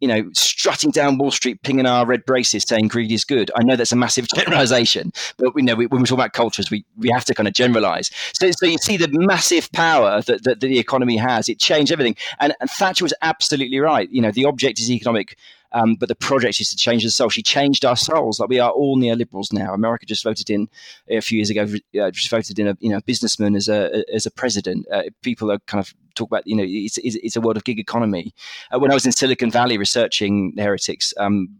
you 0.00 0.08
know, 0.08 0.28
strutting 0.32 0.90
down 0.90 1.18
Wall 1.18 1.30
Street, 1.30 1.62
pinging 1.62 1.86
our 1.86 2.06
red 2.06 2.24
braces, 2.24 2.64
saying 2.64 2.88
greed 2.88 3.12
is 3.12 3.24
good. 3.24 3.50
I 3.54 3.62
know 3.62 3.76
that's 3.76 3.92
a 3.92 3.96
massive 3.96 4.28
generalization, 4.34 5.12
but 5.36 5.54
we 5.54 5.62
know 5.62 5.74
we, 5.74 5.86
when 5.86 6.00
we 6.00 6.06
talk 6.06 6.16
about 6.16 6.32
cultures, 6.32 6.70
we, 6.70 6.84
we 6.96 7.10
have 7.10 7.24
to 7.26 7.34
kind 7.34 7.46
of 7.48 7.54
generalize. 7.54 8.10
So, 8.32 8.50
so 8.50 8.66
you 8.66 8.78
see 8.78 8.96
the 8.96 9.08
massive 9.10 9.70
power 9.72 10.22
that, 10.22 10.44
that, 10.44 10.60
the 10.60 10.78
economy 10.78 11.16
has. 11.16 11.48
It 11.48 11.58
changed 11.58 11.92
everything. 11.92 12.16
And, 12.38 12.54
and 12.60 12.70
Thatcher 12.70 13.04
was 13.04 13.14
absolutely 13.22 13.78
right. 13.78 14.10
You 14.10 14.22
know, 14.22 14.30
the 14.30 14.44
object 14.44 14.78
is 14.78 14.90
economic 14.90 15.36
um, 15.72 15.94
but 15.94 16.08
the 16.08 16.14
project 16.14 16.60
is 16.60 16.70
to 16.70 16.76
change 16.76 17.04
the 17.04 17.10
soul. 17.10 17.28
She 17.28 17.42
changed 17.42 17.84
our 17.84 17.96
souls. 17.96 18.40
Like 18.40 18.48
we 18.48 18.58
are 18.58 18.70
all 18.70 18.98
neoliberals 18.98 19.52
now. 19.52 19.72
America 19.72 20.06
just 20.06 20.24
voted 20.24 20.50
in 20.50 20.68
a 21.08 21.20
few 21.20 21.38
years 21.38 21.50
ago. 21.50 21.62
Uh, 22.00 22.10
just 22.10 22.30
voted 22.30 22.58
in 22.58 22.68
a 22.68 22.76
you 22.80 22.90
know 22.90 23.00
businessman 23.02 23.54
as 23.54 23.68
a 23.68 24.04
as 24.12 24.26
a 24.26 24.30
president. 24.30 24.86
Uh, 24.92 25.04
people 25.22 25.50
are 25.50 25.58
kind 25.60 25.80
of 25.80 25.94
talk 26.20 26.30
about 26.30 26.46
you 26.46 26.56
know 26.56 26.64
it's 26.66 26.98
it's, 26.98 27.16
it's 27.16 27.36
a 27.36 27.40
world 27.40 27.56
of 27.56 27.64
gig 27.64 27.78
economy. 27.78 28.34
Uh, 28.72 28.78
when 28.78 28.90
I 28.90 28.94
was 28.94 29.06
in 29.06 29.12
Silicon 29.12 29.50
Valley 29.50 29.78
researching 29.78 30.54
heretics. 30.56 31.12
Um, 31.18 31.56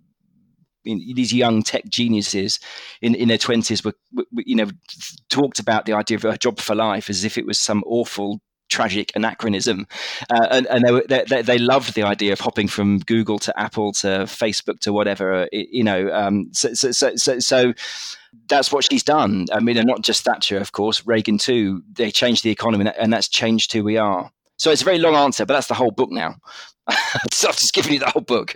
these 0.82 1.30
young 1.30 1.62
tech 1.62 1.84
geniuses 1.90 2.58
in, 3.02 3.14
in 3.14 3.28
their 3.28 3.36
twenties 3.36 3.84
were, 3.84 3.92
were, 4.14 4.24
you 4.46 4.56
know, 4.56 4.70
talked 5.28 5.58
about 5.58 5.84
the 5.84 5.92
idea 5.92 6.16
of 6.16 6.24
a 6.24 6.38
job 6.38 6.58
for 6.58 6.74
life 6.74 7.10
as 7.10 7.22
if 7.22 7.36
it 7.36 7.44
was 7.44 7.60
some 7.60 7.84
awful 7.86 8.40
tragic 8.70 9.12
anachronism. 9.14 9.86
Uh, 10.30 10.46
and, 10.50 10.66
and 10.68 10.84
they, 10.84 10.92
were, 10.92 11.04
they, 11.08 11.42
they, 11.42 11.58
loved 11.58 11.94
the 11.94 12.04
idea 12.04 12.32
of 12.32 12.40
hopping 12.40 12.68
from 12.68 13.00
Google 13.00 13.38
to 13.40 13.60
Apple 13.60 13.92
to 13.94 14.08
Facebook 14.24 14.80
to 14.80 14.92
whatever, 14.92 15.48
you 15.52 15.84
know. 15.84 16.10
Um, 16.12 16.48
so, 16.52 16.72
so, 16.72 16.92
so, 16.92 17.16
so, 17.16 17.38
so 17.40 17.74
that's 18.48 18.72
what 18.72 18.84
she's 18.84 19.02
done. 19.02 19.46
I 19.52 19.60
mean, 19.60 19.76
and 19.76 19.86
not 19.86 20.02
just 20.02 20.24
Thatcher, 20.24 20.58
of 20.58 20.72
course, 20.72 21.06
Reagan 21.06 21.36
too. 21.36 21.82
They 21.92 22.10
changed 22.10 22.44
the 22.44 22.50
economy, 22.50 22.90
and 22.98 23.12
that's 23.12 23.28
changed 23.28 23.72
who 23.72 23.84
we 23.84 23.98
are. 23.98 24.30
So 24.60 24.70
it's 24.70 24.82
a 24.82 24.84
very 24.84 24.98
long 24.98 25.14
answer, 25.14 25.46
but 25.46 25.54
that's 25.54 25.68
the 25.68 25.74
whole 25.74 25.90
book 25.90 26.10
now. 26.10 26.36
so 27.32 27.48
I've 27.48 27.56
just 27.56 27.72
given 27.72 27.94
you 27.94 27.98
the 27.98 28.10
whole 28.10 28.20
book. 28.20 28.54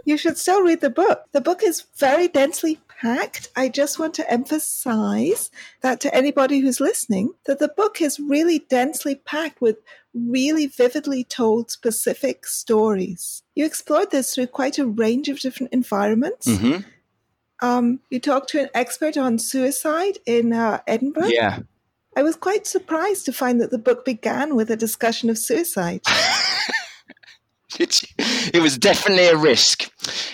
you 0.04 0.16
should 0.16 0.38
still 0.38 0.62
read 0.62 0.80
the 0.80 0.88
book. 0.88 1.24
The 1.32 1.40
book 1.40 1.64
is 1.64 1.86
very 1.96 2.28
densely 2.28 2.78
packed. 2.86 3.48
I 3.56 3.70
just 3.70 3.98
want 3.98 4.14
to 4.14 4.30
emphasize 4.30 5.50
that 5.80 5.98
to 6.02 6.14
anybody 6.14 6.60
who's 6.60 6.78
listening, 6.78 7.32
that 7.46 7.58
the 7.58 7.66
book 7.66 8.00
is 8.00 8.20
really 8.20 8.60
densely 8.70 9.16
packed 9.16 9.60
with 9.60 9.78
really 10.14 10.68
vividly 10.68 11.24
told 11.24 11.72
specific 11.72 12.46
stories. 12.46 13.42
You 13.56 13.66
explored 13.66 14.12
this 14.12 14.32
through 14.32 14.46
quite 14.46 14.78
a 14.78 14.86
range 14.86 15.28
of 15.28 15.40
different 15.40 15.72
environments. 15.72 16.46
Mm-hmm. 16.46 16.88
Um, 17.66 17.98
you 18.10 18.20
talked 18.20 18.50
to 18.50 18.60
an 18.60 18.68
expert 18.74 19.16
on 19.16 19.40
suicide 19.40 20.18
in 20.24 20.52
uh, 20.52 20.82
Edinburgh. 20.86 21.30
Yeah. 21.30 21.62
I 22.18 22.22
was 22.22 22.34
quite 22.34 22.66
surprised 22.66 23.26
to 23.26 23.32
find 23.32 23.60
that 23.60 23.70
the 23.70 23.78
book 23.78 24.04
began 24.04 24.56
with 24.56 24.72
a 24.72 24.76
discussion 24.76 25.30
of 25.30 25.38
suicide. 25.38 26.00
it 27.78 28.62
was 28.62 28.78
definitely 28.78 29.26
a 29.26 29.36
risk. 29.36 29.90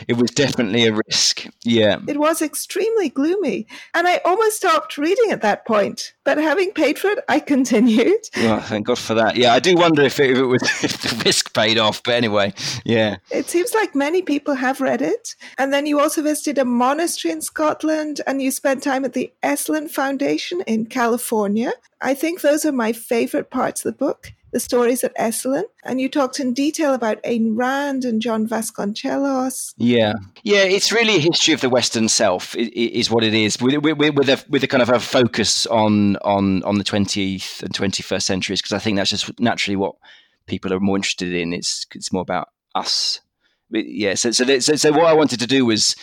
It 0.07 0.17
was 0.17 0.31
definitely 0.31 0.87
a 0.87 0.95
risk. 1.09 1.47
Yeah. 1.65 1.99
It 2.07 2.19
was 2.19 2.41
extremely 2.41 3.09
gloomy. 3.09 3.67
And 3.93 4.07
I 4.07 4.21
almost 4.25 4.57
stopped 4.59 4.97
reading 4.97 5.33
at 5.33 5.43
that 5.43 5.67
point. 5.67 6.15
But 6.23 6.39
having 6.39 6.71
paid 6.73 6.99
for 6.99 7.09
it, 7.09 7.25
I 7.29 7.41
continued. 7.41 8.29
Well, 8.45 8.61
thank 8.61 8.87
God 8.87 8.99
for 8.99 9.15
that. 9.15 9.37
Yeah, 9.37 9.55
I 9.55 9.59
do 9.59 9.75
wonder 9.75 10.03
if 10.03 10.21
it, 10.21 10.33
if 10.33 10.39
it 10.39 10.45
was 10.45 10.63
if 10.85 11.01
the 11.01 11.23
risk 11.25 11.55
paid 11.55 11.79
off. 11.79 12.03
But 12.03 12.15
anyway, 12.15 12.53
yeah. 12.85 13.17
It 13.31 13.47
seems 13.47 13.73
like 13.73 13.95
many 13.95 14.21
people 14.21 14.55
have 14.55 14.83
read 14.83 15.01
it. 15.01 15.35
And 15.57 15.73
then 15.73 15.87
you 15.87 15.99
also 15.99 16.23
visited 16.23 16.59
a 16.59 16.65
monastery 16.65 17.33
in 17.33 17.41
Scotland 17.41 18.21
and 18.27 18.43
you 18.43 18.51
spent 18.51 18.83
time 18.83 19.05
at 19.05 19.15
the 19.15 19.33
Esalen 19.43 19.91
Foundation 19.91 20.61
in 20.67 20.87
California. 20.87 21.73
I 22.03 22.13
think 22.13 22.43
those 22.43 22.67
are 22.67 22.73
my 22.73 22.93
favorite 22.93 23.51
parts 23.51 23.85
of 23.85 23.93
the 23.93 23.99
book 23.99 24.33
the 24.55 24.61
stories 24.61 25.03
at 25.03 25.15
Esalen, 25.17 25.65
and 25.83 26.01
you 26.01 26.09
talked 26.09 26.39
in 26.39 26.55
detail 26.55 26.95
about 26.95 27.21
Ayn 27.25 27.55
Rand 27.57 28.05
and 28.05 28.23
John 28.23 28.47
Vasconcellos. 28.47 29.75
Yeah, 29.77 30.15
yeah, 30.45 30.63
it's 30.63 30.93
really 30.93 31.17
a 31.17 31.19
history 31.19 31.53
of 31.53 31.61
the 31.61 31.69
Western 31.69 32.09
self, 32.09 32.55
is 32.57 33.11
what 33.11 33.25
it 33.25 33.35
is, 33.35 33.61
with, 33.61 33.83
with, 33.83 33.99
with 33.99 34.29
a 34.29 34.43
with 34.49 34.63
a 34.63 34.69
kind 34.69 34.81
of 34.81 34.91
a 34.91 35.01
focus 35.01 35.67
on 35.67 36.17
on 36.19 36.63
on 36.63 36.79
the 36.79 36.85
twentieth 36.85 37.65
and 37.65 37.75
twenty 37.75 38.05
first 38.05 38.27
centuries, 38.27 38.63
because 38.63 38.73
I 38.73 38.79
think 38.79 38.97
that's 38.97 39.11
just 39.11 39.39
naturally 39.41 39.77
what 39.77 39.97
people 40.47 40.73
are 40.73 40.79
more 40.79 40.97
interested 40.97 41.35
in. 41.35 41.53
It's 41.53 41.85
it's 41.93 42.13
more 42.13 42.23
about 42.23 42.49
us. 42.77 43.21
Yeah, 43.71 44.15
so 44.15 44.31
so 44.31 44.61
so, 44.61 44.77
so 44.77 44.93
what 44.93 45.07
I 45.07 45.15
wanted 45.15 45.41
to 45.41 45.49
do 45.49 45.67
was, 45.67 45.97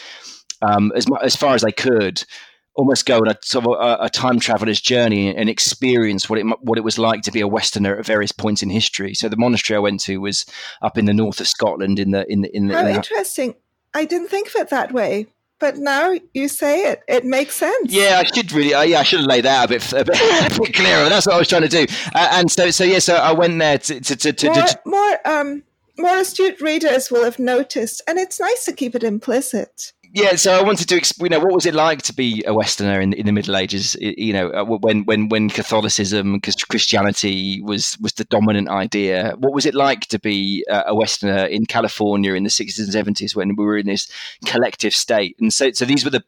um, 0.61 0.91
as 0.93 1.05
as 1.23 1.37
far 1.37 1.55
as 1.55 1.63
I 1.63 1.71
could 1.71 2.25
almost 2.81 3.05
go 3.05 3.17
on 3.17 3.27
a 3.27 3.37
sort 3.43 3.65
of 3.65 3.71
a, 3.73 4.05
a, 4.05 4.09
time 4.09 4.39
traveler's 4.39 4.81
journey 4.81 5.33
and 5.35 5.49
experience 5.49 6.27
what 6.27 6.39
it 6.39 6.45
what 6.61 6.79
it 6.79 6.83
was 6.83 6.97
like 6.97 7.21
to 7.21 7.31
be 7.31 7.39
a 7.39 7.47
Westerner 7.47 7.95
at 7.97 8.05
various 8.05 8.31
points 8.31 8.63
in 8.63 8.71
history. 8.71 9.13
So 9.13 9.29
the 9.29 9.37
monastery 9.37 9.77
I 9.77 9.79
went 9.79 9.99
to 10.01 10.17
was 10.17 10.45
up 10.81 10.97
in 10.97 11.05
the 11.05 11.13
north 11.13 11.39
of 11.39 11.47
Scotland. 11.47 11.99
In 11.99 12.09
the 12.11 12.29
in 12.31 12.41
the 12.41 12.55
in 12.55 12.67
the, 12.67 12.73
How 12.73 12.79
in 12.81 12.85
the, 12.87 12.93
interesting! 12.95 13.55
I 13.93 14.05
didn't 14.05 14.29
think 14.29 14.47
of 14.47 14.55
it 14.55 14.69
that 14.69 14.91
way. 14.91 15.27
But 15.59 15.77
now 15.77 16.15
you 16.33 16.47
say 16.47 16.91
it, 16.91 17.01
it 17.07 17.23
makes 17.23 17.53
sense. 17.53 17.93
Yeah, 17.93 18.19
I 18.19 18.23
should 18.23 18.51
really. 18.51 18.73
Uh, 18.73 18.81
yeah, 18.81 19.01
I 19.01 19.03
should 19.03 19.19
have 19.19 19.27
laid 19.27 19.45
that 19.45 19.59
out 19.59 19.65
a 19.65 19.67
bit, 19.67 19.93
a 19.93 20.03
bit, 20.03 20.55
a 20.55 20.59
bit 20.59 20.73
clearer. 20.73 21.07
That's 21.09 21.27
what 21.27 21.35
I 21.35 21.37
was 21.37 21.47
trying 21.47 21.61
to 21.61 21.67
do. 21.67 21.85
Uh, 22.15 22.29
and 22.31 22.51
so, 22.51 22.71
so 22.71 22.83
yeah, 22.83 22.97
so 22.97 23.13
I 23.15 23.31
went 23.31 23.59
there 23.59 23.77
to 23.77 24.01
to 24.01 24.15
to, 24.15 24.33
to, 24.33 24.47
more, 24.47 24.65
to 24.65 24.79
more 24.85 25.27
um 25.27 25.63
more 25.99 26.17
astute 26.17 26.59
readers 26.61 27.11
will 27.11 27.23
have 27.23 27.37
noticed, 27.37 28.01
and 28.07 28.17
it's 28.17 28.39
nice 28.39 28.65
to 28.65 28.73
keep 28.73 28.95
it 28.95 29.03
implicit 29.03 29.93
yeah, 30.13 30.35
so 30.35 30.53
I 30.53 30.61
wanted 30.61 30.89
to. 30.89 31.13
You 31.23 31.29
know, 31.29 31.39
what 31.39 31.53
was 31.53 31.65
it 31.65 31.73
like 31.73 32.01
to 32.03 32.13
be 32.13 32.43
a 32.45 32.53
Westerner 32.53 32.99
in, 32.99 33.13
in 33.13 33.25
the 33.25 33.31
Middle 33.31 33.55
Ages? 33.55 33.95
You 33.99 34.33
know, 34.33 34.49
uh, 34.49 34.63
when 34.65 35.05
when 35.05 35.29
when 35.29 35.49
Catholicism, 35.49 36.41
Christianity 36.41 37.61
was 37.61 37.97
was 37.99 38.13
the 38.13 38.25
dominant 38.25 38.69
idea. 38.69 39.35
What 39.37 39.53
was 39.53 39.65
it 39.65 39.73
like 39.73 40.01
to 40.07 40.19
be 40.19 40.65
a 40.69 40.93
Westerner 40.93 41.45
in 41.45 41.65
California 41.65 42.33
in 42.33 42.43
the 42.43 42.49
sixties 42.49 42.83
and 42.83 42.93
seventies 42.93 43.35
when 43.35 43.55
we 43.55 43.63
were 43.63 43.77
in 43.77 43.87
this 43.87 44.11
collective 44.45 44.93
state? 44.93 45.37
And 45.39 45.53
so, 45.53 45.71
so 45.71 45.85
these 45.85 46.03
were 46.03 46.11
the 46.11 46.23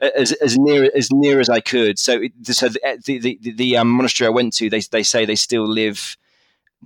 as, 0.00 0.32
as 0.32 0.56
near 0.56 0.90
as 0.94 1.10
near 1.10 1.40
as 1.40 1.48
I 1.48 1.60
could. 1.60 1.98
So, 1.98 2.22
so 2.44 2.68
the 2.68 2.98
the, 3.04 3.38
the, 3.40 3.52
the 3.52 3.76
um, 3.76 3.88
monastery 3.88 4.26
I 4.28 4.30
went 4.30 4.52
to, 4.54 4.70
they 4.70 4.80
they 4.80 5.02
say 5.02 5.24
they 5.24 5.36
still 5.36 5.66
live 5.66 6.16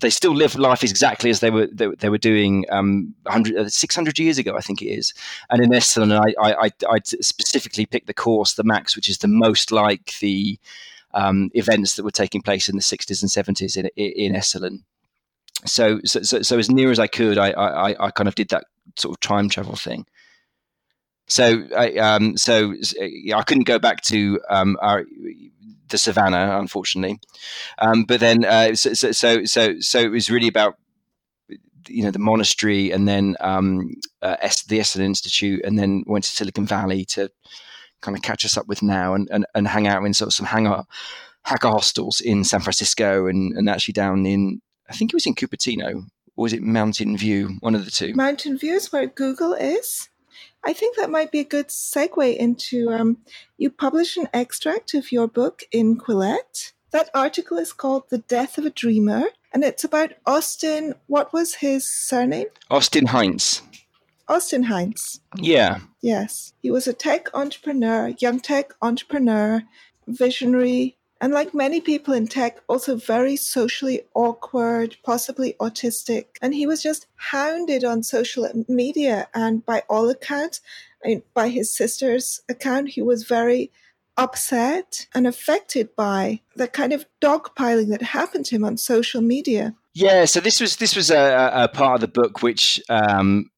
they 0.00 0.10
still 0.10 0.34
live 0.34 0.54
life 0.56 0.82
exactly 0.82 1.30
as 1.30 1.40
they 1.40 1.50
were 1.50 1.68
they, 1.72 1.88
they 1.98 2.08
were 2.08 2.18
doing 2.18 2.64
um, 2.70 3.14
uh, 3.26 3.68
600 3.68 4.18
years 4.18 4.38
ago, 4.38 4.56
I 4.56 4.60
think 4.60 4.82
it 4.82 4.86
is. 4.86 5.12
And 5.50 5.62
in 5.62 5.70
Esalen, 5.70 6.12
I, 6.12 6.50
I, 6.50 6.70
I, 6.88 6.98
specifically 7.04 7.86
picked 7.86 8.06
the 8.06 8.14
course, 8.14 8.54
the 8.54 8.64
Max, 8.64 8.96
which 8.96 9.08
is 9.08 9.18
the 9.18 9.28
most 9.28 9.72
like 9.72 10.14
the 10.20 10.58
um, 11.14 11.50
events 11.54 11.96
that 11.96 12.04
were 12.04 12.10
taking 12.10 12.42
place 12.42 12.68
in 12.68 12.76
the 12.76 12.82
60s 12.82 13.22
and 13.22 13.58
70s 13.58 13.76
in, 13.76 13.86
in 13.96 14.34
Esalen. 14.34 14.82
So, 15.64 16.00
so, 16.04 16.22
so, 16.22 16.42
so, 16.42 16.58
as 16.58 16.70
near 16.70 16.90
as 16.90 17.00
I 17.00 17.08
could, 17.08 17.36
I, 17.36 17.50
I, 17.50 18.06
I 18.06 18.10
kind 18.12 18.28
of 18.28 18.36
did 18.36 18.50
that 18.50 18.64
sort 18.96 19.16
of 19.16 19.20
time 19.20 19.48
travel 19.48 19.74
thing. 19.74 20.06
So, 21.26 21.64
I, 21.76 21.94
um, 21.94 22.36
so 22.36 22.74
I 23.34 23.42
couldn't 23.42 23.66
go 23.66 23.78
back 23.78 24.02
to 24.02 24.40
um, 24.48 24.76
our, 24.80 25.04
the 25.88 25.98
savannah, 25.98 26.58
unfortunately. 26.58 27.20
Um, 27.78 28.04
but 28.04 28.20
then, 28.20 28.44
uh, 28.44 28.74
so, 28.74 28.94
so, 28.94 29.44
so, 29.44 29.80
so, 29.80 30.00
it 30.00 30.10
was 30.10 30.30
really 30.30 30.48
about 30.48 30.76
you 31.88 32.02
know 32.02 32.10
the 32.10 32.18
monastery 32.18 32.90
and 32.90 33.08
then 33.08 33.36
um, 33.40 33.94
uh, 34.22 34.36
es- 34.40 34.64
the 34.64 34.78
Esalen 34.78 35.04
Institute, 35.04 35.60
and 35.64 35.78
then 35.78 36.04
went 36.06 36.24
to 36.24 36.30
Silicon 36.30 36.66
Valley 36.66 37.04
to 37.06 37.30
kind 38.00 38.16
of 38.16 38.22
catch 38.22 38.44
us 38.44 38.56
up 38.56 38.68
with 38.68 38.82
now 38.82 39.14
and, 39.14 39.28
and, 39.30 39.46
and 39.54 39.66
hang 39.66 39.86
out 39.86 40.04
in 40.04 40.14
sort 40.14 40.28
of 40.28 40.34
some 40.34 40.46
hangar 40.46 40.84
hacker 41.42 41.68
hostels 41.68 42.20
in 42.20 42.44
San 42.44 42.60
Francisco 42.60 43.26
and, 43.26 43.56
and 43.56 43.68
actually 43.68 43.92
down 43.92 44.26
in 44.26 44.60
I 44.88 44.94
think 44.94 45.10
it 45.10 45.16
was 45.16 45.26
in 45.26 45.34
Cupertino 45.34 46.04
or 46.36 46.42
was 46.42 46.52
it 46.52 46.62
Mountain 46.62 47.16
View, 47.16 47.56
one 47.60 47.74
of 47.74 47.84
the 47.84 47.90
two. 47.90 48.14
Mountain 48.14 48.58
View 48.58 48.74
is 48.74 48.92
where 48.92 49.06
Google 49.06 49.54
is. 49.54 50.08
I 50.64 50.72
think 50.72 50.96
that 50.96 51.10
might 51.10 51.30
be 51.30 51.40
a 51.40 51.44
good 51.44 51.68
segue 51.68 52.36
into 52.36 52.90
um, 52.90 53.18
you 53.56 53.70
publish 53.70 54.16
an 54.16 54.28
extract 54.34 54.94
of 54.94 55.12
your 55.12 55.26
book 55.26 55.62
in 55.72 55.98
Quillette. 55.98 56.72
That 56.90 57.10
article 57.14 57.58
is 57.58 57.72
called 57.72 58.04
The 58.10 58.18
Death 58.18 58.58
of 58.58 58.66
a 58.66 58.70
Dreamer, 58.70 59.26
and 59.52 59.62
it's 59.62 59.84
about 59.84 60.12
Austin. 60.26 60.94
What 61.06 61.32
was 61.32 61.56
his 61.56 61.90
surname? 61.90 62.48
Austin 62.70 63.06
Heinz. 63.06 63.62
Austin 64.28 64.64
Heinz. 64.64 65.20
Yeah. 65.36 65.78
Yes. 66.02 66.52
He 66.62 66.70
was 66.70 66.86
a 66.86 66.92
tech 66.92 67.28
entrepreneur, 67.34 68.08
young 68.18 68.40
tech 68.40 68.74
entrepreneur, 68.82 69.62
visionary, 70.06 70.97
and 71.20 71.32
like 71.32 71.52
many 71.52 71.80
people 71.80 72.14
in 72.14 72.28
tech, 72.28 72.60
also 72.68 72.96
very 72.96 73.36
socially 73.36 74.02
awkward, 74.14 74.96
possibly 75.02 75.54
autistic. 75.60 76.26
And 76.40 76.54
he 76.54 76.66
was 76.66 76.82
just 76.82 77.06
hounded 77.16 77.84
on 77.84 78.02
social 78.02 78.48
media. 78.68 79.28
And 79.34 79.66
by 79.66 79.82
all 79.88 80.08
accounts, 80.08 80.60
by 81.34 81.48
his 81.48 81.70
sister's 81.70 82.42
account, 82.48 82.90
he 82.90 83.02
was 83.02 83.24
very 83.24 83.72
upset 84.16 85.06
and 85.14 85.26
affected 85.26 85.94
by 85.96 86.40
the 86.54 86.68
kind 86.68 86.92
of 86.92 87.06
dogpiling 87.20 87.88
that 87.88 88.02
happened 88.02 88.46
to 88.46 88.56
him 88.56 88.64
on 88.64 88.76
social 88.76 89.20
media. 89.20 89.74
Yeah, 89.94 90.24
so 90.26 90.38
this 90.38 90.60
was 90.60 90.76
this 90.76 90.94
was 90.94 91.10
a, 91.10 91.50
a 91.52 91.68
part 91.68 91.96
of 91.96 92.00
the 92.00 92.08
book 92.08 92.42
which 92.42 92.80
um, 92.88 93.50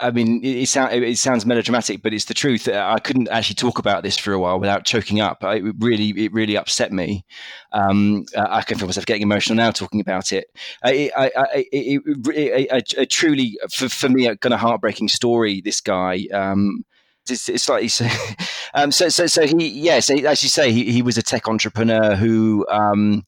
I 0.00 0.10
mean, 0.10 0.42
it, 0.44 0.56
it, 0.56 0.68
sound, 0.68 0.92
it, 0.92 1.18
sounds 1.18 1.46
melodramatic, 1.46 2.02
but 2.02 2.12
it's 2.12 2.26
the 2.26 2.34
truth. 2.34 2.68
I 2.68 2.98
couldn't 2.98 3.28
actually 3.28 3.54
talk 3.54 3.78
about 3.78 4.02
this 4.02 4.18
for 4.18 4.32
a 4.32 4.38
while 4.38 4.60
without 4.60 4.84
choking 4.84 5.20
up. 5.20 5.42
It 5.42 5.74
really, 5.78 6.10
it 6.24 6.32
really 6.32 6.56
upset 6.56 6.92
me. 6.92 7.24
Um, 7.72 8.26
I 8.36 8.62
can 8.62 8.78
feel 8.78 8.86
myself 8.86 9.06
getting 9.06 9.22
emotional 9.22 9.56
now 9.56 9.70
talking 9.70 10.00
about 10.00 10.32
it. 10.32 10.48
I, 10.84 11.10
I, 11.16 11.30
I, 11.36 11.66
it, 11.72 12.94
a, 12.96 13.06
truly, 13.06 13.58
for, 13.72 13.88
for 13.88 14.08
me, 14.08 14.26
a 14.26 14.36
kind 14.36 14.52
of 14.52 14.60
heartbreaking 14.60 15.08
story. 15.08 15.60
This 15.60 15.80
guy. 15.80 16.26
Um, 16.32 16.84
it's, 17.28 17.48
it's 17.48 17.68
like 17.68 17.90
so, 17.90 18.06
um, 18.74 18.92
so, 18.92 19.08
so, 19.08 19.26
so 19.26 19.46
he, 19.46 19.68
yeah. 19.68 20.00
So 20.00 20.14
as 20.14 20.42
you 20.42 20.48
say, 20.48 20.72
he, 20.72 20.92
he 20.92 21.02
was 21.02 21.18
a 21.18 21.22
tech 21.22 21.48
entrepreneur 21.48 22.14
who. 22.14 22.66
Um, 22.70 23.24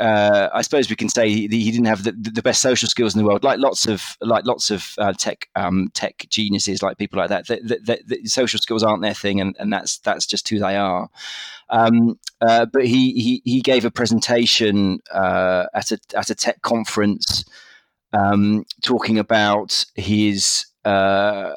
uh, 0.00 0.48
I 0.54 0.62
suppose 0.62 0.88
we 0.88 0.96
can 0.96 1.10
say 1.10 1.28
he, 1.28 1.46
he 1.46 1.70
didn't 1.70 1.84
have 1.84 2.04
the, 2.04 2.12
the, 2.12 2.40
best 2.40 2.62
social 2.62 2.88
skills 2.88 3.14
in 3.14 3.20
the 3.20 3.28
world, 3.28 3.44
like 3.44 3.58
lots 3.58 3.86
of 3.86 4.16
like 4.22 4.46
lots 4.46 4.70
of 4.70 4.94
uh, 4.96 5.12
tech 5.12 5.48
um, 5.56 5.90
tech 5.92 6.24
geniuses, 6.30 6.82
like 6.82 6.96
people 6.96 7.18
like 7.18 7.28
that. 7.28 7.46
The, 7.46 8.00
the, 8.06 8.26
social 8.26 8.58
skills 8.58 8.82
aren't 8.82 9.02
their 9.02 9.12
thing, 9.12 9.42
and, 9.42 9.54
and 9.58 9.70
that's 9.70 9.98
that's 9.98 10.24
just 10.24 10.48
who 10.48 10.58
they 10.58 10.74
are. 10.76 11.10
Um, 11.68 12.18
uh, 12.40 12.64
but 12.64 12.86
he, 12.86 13.12
he 13.12 13.42
he 13.44 13.60
gave 13.60 13.84
a 13.84 13.90
presentation 13.90 15.00
uh, 15.12 15.66
at 15.74 15.90
a 15.92 15.98
at 16.16 16.30
a 16.30 16.34
tech 16.34 16.62
conference, 16.62 17.44
um, 18.14 18.64
talking 18.82 19.18
about 19.18 19.84
his 19.94 20.64
uh, 20.86 21.52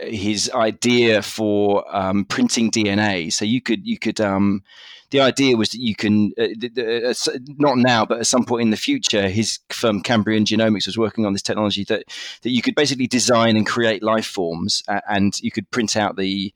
his 0.00 0.50
idea 0.54 1.20
for 1.20 1.84
um, 1.94 2.24
printing 2.24 2.70
DNA. 2.70 3.30
So 3.30 3.44
you 3.44 3.60
could 3.60 3.86
you 3.86 3.98
could 3.98 4.18
um, 4.18 4.62
the 5.10 5.20
idea 5.20 5.56
was 5.56 5.70
that 5.70 5.80
you 5.80 5.94
can 5.94 6.32
uh, 6.38 6.44
uh, 6.80 7.38
not 7.58 7.78
now, 7.78 8.04
but 8.04 8.18
at 8.18 8.26
some 8.26 8.44
point 8.44 8.62
in 8.62 8.70
the 8.70 8.76
future, 8.76 9.28
his 9.28 9.58
firm 9.70 10.00
Cambrian 10.00 10.44
Genomics 10.44 10.86
was 10.86 10.98
working 10.98 11.24
on 11.24 11.32
this 11.32 11.42
technology 11.42 11.84
that 11.84 12.04
that 12.42 12.50
you 12.50 12.62
could 12.62 12.74
basically 12.74 13.06
design 13.06 13.56
and 13.56 13.66
create 13.66 14.02
life 14.02 14.26
forms, 14.26 14.82
and 15.08 15.40
you 15.40 15.50
could 15.50 15.70
print 15.70 15.96
out 15.96 16.16
the 16.16 16.52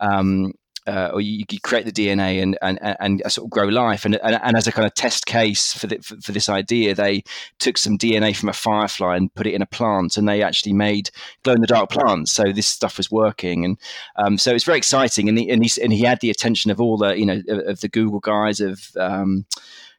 um, 0.00 0.52
uh, 0.86 1.10
or 1.12 1.20
you, 1.20 1.46
could 1.46 1.62
create 1.62 1.86
the 1.86 1.92
DNA 1.92 2.42
and 2.42 2.58
and, 2.62 2.78
and 3.00 3.22
sort 3.28 3.46
of 3.46 3.50
grow 3.50 3.66
life. 3.66 4.04
And, 4.04 4.16
and, 4.16 4.38
and 4.42 4.56
as 4.56 4.66
a 4.66 4.72
kind 4.72 4.86
of 4.86 4.94
test 4.94 5.26
case 5.26 5.72
for, 5.72 5.86
the, 5.86 5.98
for, 5.98 6.16
for 6.20 6.32
this 6.32 6.48
idea, 6.48 6.94
they 6.94 7.22
took 7.58 7.78
some 7.78 7.96
DNA 7.96 8.36
from 8.36 8.48
a 8.48 8.52
firefly 8.52 9.16
and 9.16 9.34
put 9.34 9.46
it 9.46 9.54
in 9.54 9.62
a 9.62 9.66
plant, 9.66 10.16
and 10.16 10.28
they 10.28 10.42
actually 10.42 10.72
made 10.72 11.10
glow 11.42 11.54
in 11.54 11.60
the 11.60 11.66
dark 11.66 11.90
plants. 11.90 12.32
So 12.32 12.44
this 12.52 12.66
stuff 12.66 12.98
was 12.98 13.10
working, 13.10 13.64
and 13.64 13.78
um, 14.16 14.38
so 14.38 14.52
it's 14.52 14.64
very 14.64 14.78
exciting. 14.78 15.28
And 15.28 15.38
he, 15.38 15.50
and 15.50 15.64
he 15.64 15.82
and 15.82 15.92
he 15.92 16.02
had 16.02 16.20
the 16.20 16.30
attention 16.30 16.70
of 16.70 16.80
all 16.80 16.96
the 16.96 17.18
you 17.18 17.26
know 17.26 17.42
of 17.48 17.80
the 17.80 17.88
Google 17.88 18.20
guys 18.20 18.60
of 18.60 18.90
um, 18.98 19.46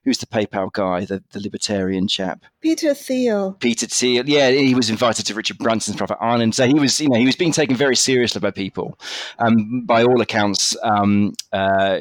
who's 0.06 0.20
the 0.20 0.28
PayPal 0.28 0.72
guy, 0.72 1.04
the, 1.04 1.24
the 1.32 1.42
libertarian 1.42 2.08
chap? 2.08 2.46
Peter 2.62 2.94
Thiel. 2.94 3.58
Peter 3.60 3.88
Thiel. 3.88 4.24
Yeah, 4.30 4.52
he 4.52 4.76
was 4.76 4.90
invited 4.90 5.26
to 5.26 5.34
Richard 5.34 5.58
Branson's 5.58 5.98
Profit 5.98 6.18
Island. 6.22 6.56
So 6.56 6.68
he 6.68 6.76
was, 6.76 7.02
you 7.02 7.10
know, 7.10 7.18
he 7.18 7.26
was 7.26 7.36
being 7.36 7.52
taken 7.52 7.76
very 7.76 7.96
seriously 7.96 8.40
by 8.40 8.52
people. 8.52 8.98
Um, 9.40 9.82
by 9.86 10.04
all 10.04 10.22
accounts, 10.22 10.78
um, 10.84 11.34
uh, 11.52 12.00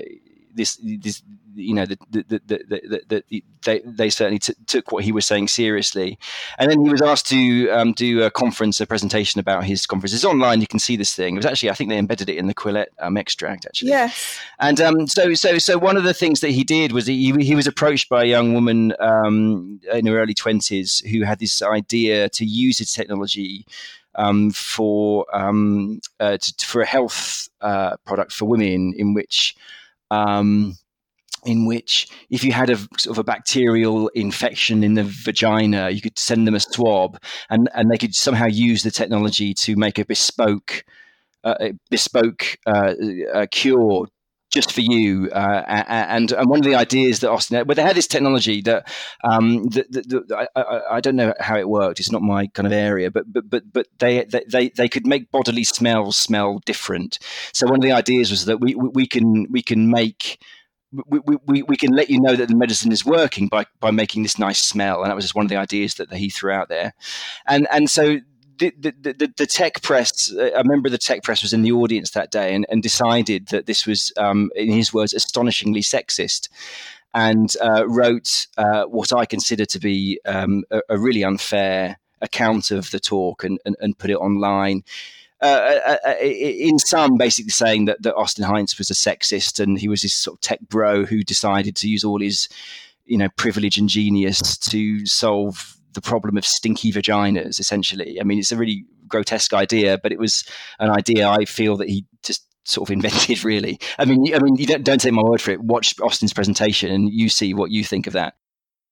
this, 0.55 0.79
this 1.01 1.23
you 1.55 1.75
know, 1.75 1.87
the, 1.87 1.99
the, 2.11 2.41
the, 2.47 3.23
the 3.29 3.45
they, 3.65 3.81
they 3.85 4.11
certainly 4.11 4.39
t- 4.39 4.55
took 4.67 4.93
what 4.93 5.05
he 5.05 5.13
was 5.13 5.27
saying 5.27 5.49
seriously. 5.49 6.19
And 6.59 6.71
then 6.71 6.85
he 6.85 6.91
was 6.91 7.03
asked 7.03 7.27
to 7.29 7.71
um, 7.71 7.93
do 7.93 8.23
a 8.23 8.31
conference, 8.31 8.81
a 8.81 8.87
presentation 8.87 9.41
about 9.41 9.65
his 9.65 9.87
conference. 9.87 10.13
It's 10.13 10.25
online. 10.25 10.61
You 10.61 10.67
can 10.67 10.79
see 10.79 10.97
this 10.97 11.15
thing. 11.15 11.35
It 11.35 11.39
was 11.39 11.47
actually, 11.47 11.71
I 11.71 11.75
think 11.75 11.91
they 11.91 11.99
embedded 11.99 12.29
it 12.29 12.37
in 12.37 12.47
the 12.47 12.55
Quillette 12.55 12.89
um, 13.01 13.17
extract, 13.17 13.67
actually. 13.67 13.91
Yes. 13.91 14.39
And 14.59 14.81
um, 14.81 15.07
so, 15.07 15.35
so, 15.35 15.59
so 15.59 15.79
one 15.79 15.97
of 15.97 16.05
the 16.05 16.15
things 16.15 16.41
that 16.41 16.51
he 16.51 16.65
did 16.65 16.93
was 16.93 17.07
he, 17.07 17.33
he 17.33 17.55
was 17.55 17.67
approached 17.67 18.09
by 18.09 18.25
a 18.25 18.27
young 18.27 18.55
woman 18.55 18.93
um, 19.01 19.81
in 19.93 20.07
her 20.07 20.19
early 20.19 20.35
20s 20.35 21.05
who 21.07 21.25
had 21.25 21.39
this 21.39 21.63
idea 21.63 22.29
to 22.31 22.45
use 22.45 22.79
his 22.79 22.93
technology 22.93 23.67
um, 24.17 24.51
for 24.51 25.27
um, 25.35 26.01
uh, 26.21 26.37
to, 26.39 26.67
for 26.67 26.81
a 26.81 26.87
health 26.87 27.49
uh, 27.61 27.97
product 28.05 28.33
for 28.33 28.47
women 28.47 28.95
in 28.97 29.15
which 29.15 29.57
um, 30.11 30.77
in 31.45 31.67
which 31.67 32.09
if 32.31 32.45
you 32.45 32.53
had 32.53 32.71
a 32.71 32.77
sort 32.77 33.07
of 33.07 33.19
a 33.19 33.25
bacterial 33.25 34.09
infection 34.09 34.83
in 34.83 34.95
the 34.95 35.05
vagina, 35.05 35.91
you 35.91 36.01
could 36.01 36.19
send 36.19 36.47
them 36.47 36.55
a 36.55 36.61
swab, 36.61 37.19
and 37.51 37.69
and 37.75 37.91
they 37.91 37.99
could 37.99 38.15
somehow 38.15 38.47
use 38.47 38.83
the 38.83 38.91
technology 38.91 39.55
to 39.55 39.77
make 39.77 39.99
a 39.99 40.05
bespoke 40.05 40.85
uh, 41.45 41.73
bespoke 41.91 42.57
uh, 42.67 42.95
cure 43.51 44.07
just 44.55 44.73
for 44.73 44.81
you. 44.81 45.29
Uh, 45.33 45.63
and 45.89 46.33
and 46.33 46.49
one 46.49 46.61
of 46.61 46.65
the 46.65 46.77
ideas 46.77 47.21
that 47.21 47.31
Austin, 47.31 47.59
had, 47.59 47.67
but 47.67 47.77
they 47.77 47.83
had 47.83 47.97
this 47.97 48.07
technology 48.07 48.63
that, 48.63 48.89
um, 49.25 49.65
that, 49.65 50.49
I, 50.57 50.97
I, 50.97 51.01
don't 51.01 51.17
know 51.17 51.35
how 51.41 51.59
it 51.59 51.69
worked. 51.69 51.99
It's 51.99 52.13
not 52.13 52.23
my 52.23 52.47
kind 52.47 52.67
of 52.67 52.73
area, 52.73 53.11
but 53.11 53.25
but 53.31 53.51
but 53.51 53.65
but 53.73 53.89
they 53.99 54.25
they 54.25 54.71
they 54.71 54.89
could 54.89 55.07
make 55.07 55.31
bodily 55.33 55.65
smells 55.65 56.17
smell 56.17 56.61
different. 56.65 57.19
So 57.53 57.67
one 57.67 57.77
of 57.77 57.83
the 57.83 57.93
ideas 57.93 58.31
was 58.31 58.45
that 58.47 58.61
we 58.61 58.75
we 58.75 59.07
can 59.07 59.47
we 59.51 59.63
can 59.63 59.91
make 59.91 60.39
we, 61.07 61.37
we, 61.47 61.63
we 61.63 61.77
can 61.77 61.93
let 61.93 62.11
you 62.11 62.21
know 62.21 62.37
that 62.37 62.49
the 62.49 62.57
medicine 62.57 62.93
is 62.93 63.05
working 63.05 63.49
by, 63.49 63.67
by 63.81 63.91
making 63.91 64.23
this 64.23 64.39
nice 64.39 64.63
smell. 64.63 65.03
And 65.03 65.11
that 65.11 65.17
was 65.17 65.25
just 65.25 65.35
one 65.35 65.45
of 65.45 65.49
the 65.49 65.57
ideas 65.57 65.95
that, 65.95 66.13
he 66.13 66.31
threw 66.31 66.53
out 66.53 66.69
there. 66.69 66.95
And, 67.47 67.67
and 67.73 67.91
so 67.91 68.19
the, 68.59 68.73
the, 68.79 68.95
the, 69.01 69.33
the, 69.37 69.47
tech 69.47 69.83
press, 69.83 70.31
a 70.31 70.63
member 70.65 70.87
of 70.87 70.93
the 70.93 70.99
tech 70.99 71.23
press 71.23 71.43
was 71.43 71.53
in 71.53 71.63
the 71.63 71.73
audience 71.73 72.11
that 72.11 72.31
day 72.31 72.55
and, 72.55 72.67
and 72.69 72.83
decided 72.83 73.49
that 73.49 73.67
this 73.67 73.87
was, 73.87 74.13
um, 74.17 74.51
in 74.55 74.71
his 74.71 74.95
words, 74.95 75.13
astonishingly 75.13 75.81
sexist. 75.81 76.49
And 77.17 77.53
uh, 77.63 77.87
wrote 77.87 78.49
uh, 78.59 78.85
what 78.85 79.13
I 79.13 79.25
consider 79.25 79.65
to 79.67 79.79
be 79.79 80.21
um, 80.25 80.65
a, 80.73 80.81
a, 80.89 80.99
really 80.99 81.23
unfair 81.23 81.97
account 82.21 82.73
of 82.73 82.91
the 82.91 82.99
talk 82.99 83.45
and, 83.45 83.61
and, 83.65 83.77
and 83.79 83.97
put 83.97 84.11
it 84.11 84.17
online. 84.17 84.83
Uh, 85.43 85.81
uh, 85.87 85.97
uh, 86.07 86.15
in 86.21 86.79
some, 86.79 87.17
basically 87.17 87.51
saying 87.51 87.85
that, 87.85 88.03
that 88.03 88.15
Austin 88.15 88.45
Heinz 88.45 88.79
was 88.79 88.91
a 88.91 88.95
sexist 88.95 89.61
and 89.61 89.79
he 89.79 89.89
was 89.89 90.03
this 90.03 90.15
sort 90.15 90.37
of 90.37 90.41
tech 90.41 90.61
bro 90.69 91.05
who 91.05 91.23
decided 91.23 91.77
to 91.77 91.89
use 91.89 92.05
all 92.05 92.21
his, 92.21 92.49
you 93.05 93.19
know, 93.19 93.29
privilege 93.37 93.77
and 93.77 93.89
genius 93.89 94.57
to 94.57 95.05
solve 95.05 95.77
the 95.93 96.01
problem 96.01 96.37
of 96.37 96.47
stinky 96.47 96.93
vaginas. 96.93 97.61
Essentially, 97.61 98.19
I 98.21 98.25
mean, 98.25 98.39
it's 98.39 98.53
a 98.53 98.57
really 98.57 98.87
grotesque 99.09 99.53
idea, 99.53 99.99
but 99.99 100.13
it 100.13 100.19
was 100.19 100.45
an 100.79 100.91
idea 100.91 101.29
I 101.29 101.45
feel 101.45 101.77
that 101.77 101.89
he 101.89 102.07
just 102.23 102.47
sort 102.65 102.89
of 102.89 102.93
invented. 102.93 103.45
Really, 103.45 103.79
I 103.99 104.05
mean, 104.05 104.35
I 104.35 104.39
mean, 104.39 104.57
you 104.57 104.67
don't 104.67 104.85
don't 104.85 105.01
take 105.01 105.13
my 105.13 105.23
word 105.23 105.43
for 105.43 105.51
it. 105.51 105.61
Watch 105.61 106.01
Austin's 106.01 106.33
presentation 106.33 106.91
and 106.91 107.11
you 107.13 107.29
see 107.29 107.53
what 107.53 107.71
you 107.71 107.85
think 107.85 108.07
of 108.07 108.15
that. 108.15 108.35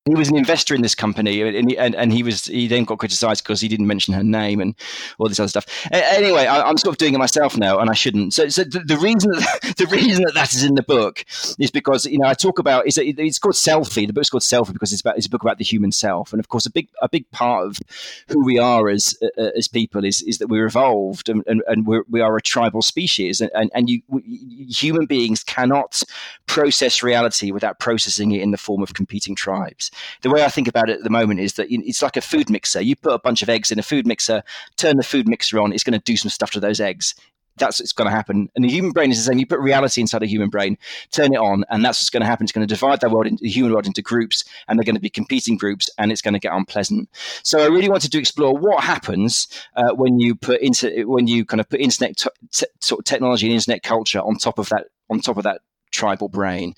He 0.05 0.15
was 0.15 0.29
an 0.29 0.35
investor 0.35 0.75
in 0.75 0.81
this 0.81 0.95
company, 0.95 1.41
and 1.41 1.69
he, 1.69 1.77
and, 1.77 1.95
and 1.95 2.11
he 2.11 2.23
was 2.23 2.45
he 2.45 2.67
then 2.67 2.83
got 2.83 2.99
criticised 2.99 3.41
because 3.41 3.61
he 3.61 3.69
didn't 3.69 3.87
mention 3.87 4.13
her 4.13 4.23
name 4.23 4.59
and 4.59 4.75
all 5.17 5.29
this 5.29 5.39
other 5.39 5.47
stuff. 5.47 5.65
anyway, 5.91 6.45
I, 6.45 6.69
am 6.69 6.77
sort 6.77 6.93
of 6.93 6.97
doing 6.97 7.13
it 7.13 7.19
myself 7.19 7.57
now, 7.57 7.79
and 7.79 7.89
I 7.89 7.93
shouldn't. 7.93 8.33
So, 8.33 8.49
so 8.49 8.65
the, 8.65 8.79
the, 8.79 8.97
reason 8.97 9.31
that, 9.31 9.75
the 9.77 9.85
reason 9.85 10.25
that 10.25 10.33
that 10.33 10.53
is 10.53 10.65
in 10.65 10.75
the 10.75 10.83
book 10.83 11.23
is 11.57 11.71
because 11.71 12.05
you 12.05 12.17
know 12.17 12.27
I 12.27 12.33
talk 12.33 12.59
about 12.59 12.85
it's, 12.85 12.97
it's 12.97 13.39
called 13.39 13.55
Selfie. 13.55 14.05
The 14.05 14.11
book's 14.11 14.29
called 14.29 14.43
Selfie 14.43 14.73
because 14.73 14.91
it's 14.91 14.99
about 14.99 15.15
it's 15.15 15.27
a 15.27 15.29
book 15.29 15.41
about 15.41 15.57
the 15.57 15.63
human 15.63 15.93
self, 15.93 16.33
and 16.33 16.39
of 16.41 16.49
course 16.49 16.65
a 16.65 16.71
big 16.71 16.89
a 17.01 17.07
big 17.07 17.29
part 17.31 17.65
of 17.65 17.79
who 18.27 18.43
we 18.43 18.59
are 18.59 18.89
as 18.89 19.17
uh, 19.37 19.51
as 19.55 19.69
people 19.69 20.03
is 20.03 20.21
is 20.23 20.39
that 20.39 20.47
we're 20.47 20.65
evolved 20.65 21.29
and, 21.29 21.43
and, 21.47 21.63
and 21.67 21.87
we're, 21.87 22.03
we 22.09 22.19
are 22.19 22.35
a 22.35 22.41
tribal 22.41 22.81
species, 22.81 23.39
and 23.39 23.51
and, 23.55 23.71
and 23.73 23.89
you 23.89 24.01
we, 24.09 24.21
human 24.69 25.05
beings 25.05 25.45
cannot 25.45 26.03
process 26.45 27.01
reality 27.01 27.51
without 27.51 27.79
processing 27.79 28.33
it 28.33 28.41
in 28.41 28.51
the 28.51 28.57
form 28.57 28.83
of 28.83 28.93
competing 28.93 29.33
tribes 29.33 29.91
the 30.21 30.29
way 30.29 30.43
I 30.43 30.49
think 30.49 30.67
about 30.67 30.89
it 30.89 30.97
at 30.97 31.03
the 31.03 31.09
moment 31.09 31.39
is 31.39 31.53
that 31.53 31.67
it's 31.69 32.01
like 32.01 32.17
a 32.17 32.21
food 32.21 32.49
mixer. 32.49 32.81
You 32.81 32.95
put 32.95 33.13
a 33.13 33.19
bunch 33.19 33.41
of 33.41 33.49
eggs 33.49 33.71
in 33.71 33.79
a 33.79 33.83
food 33.83 34.07
mixer, 34.07 34.43
turn 34.77 34.97
the 34.97 35.03
food 35.03 35.27
mixer 35.27 35.59
on, 35.59 35.73
it's 35.73 35.83
going 35.83 35.99
to 35.99 36.03
do 36.03 36.17
some 36.17 36.29
stuff 36.29 36.51
to 36.51 36.59
those 36.59 36.79
eggs. 36.79 37.15
That's 37.57 37.79
what's 37.79 37.93
going 37.93 38.09
to 38.09 38.15
happen. 38.15 38.49
And 38.55 38.65
the 38.65 38.69
human 38.69 38.91
brain 38.91 39.11
is 39.11 39.17
the 39.17 39.23
same. 39.23 39.37
You 39.37 39.45
put 39.45 39.59
reality 39.59 40.01
inside 40.01 40.23
a 40.23 40.27
human 40.27 40.49
brain, 40.49 40.75
turn 41.11 41.33
it 41.33 41.37
on, 41.37 41.65
and 41.69 41.85
that's 41.85 41.99
what's 41.99 42.09
going 42.09 42.21
to 42.21 42.27
happen. 42.27 42.45
It's 42.45 42.51
going 42.51 42.67
to 42.67 42.73
divide 42.73 43.01
that 43.01 43.11
world, 43.11 43.27
into, 43.27 43.43
the 43.43 43.49
human 43.49 43.73
world, 43.73 43.85
into 43.85 44.01
groups, 44.01 44.43
and 44.67 44.77
they're 44.77 44.83
going 44.83 44.95
to 44.95 45.01
be 45.01 45.09
competing 45.09 45.55
groups, 45.55 45.87
and 45.99 46.11
it's 46.11 46.21
going 46.21 46.33
to 46.33 46.39
get 46.39 46.51
unpleasant. 46.51 47.09
So 47.43 47.59
I 47.59 47.67
really 47.67 47.89
wanted 47.89 48.11
to 48.11 48.17
explore 48.17 48.57
what 48.57 48.83
happens 48.83 49.47
uh, 49.75 49.91
when 49.93 50.19
you 50.19 50.33
put 50.33 50.61
into 50.61 51.07
when 51.07 51.27
you 51.27 51.45
kind 51.45 51.61
of 51.61 51.69
put 51.69 51.79
internet 51.79 52.17
t- 52.17 52.29
t- 52.51 52.65
sort 52.79 52.99
of 52.99 53.05
technology 53.05 53.45
and 53.45 53.53
internet 53.53 53.83
culture 53.83 54.19
on 54.19 54.37
top 54.37 54.57
of 54.57 54.69
that 54.69 54.87
on 55.09 55.19
top 55.19 55.37
of 55.37 55.43
that 55.43 55.61
tribal 55.93 56.27
brain. 56.27 56.73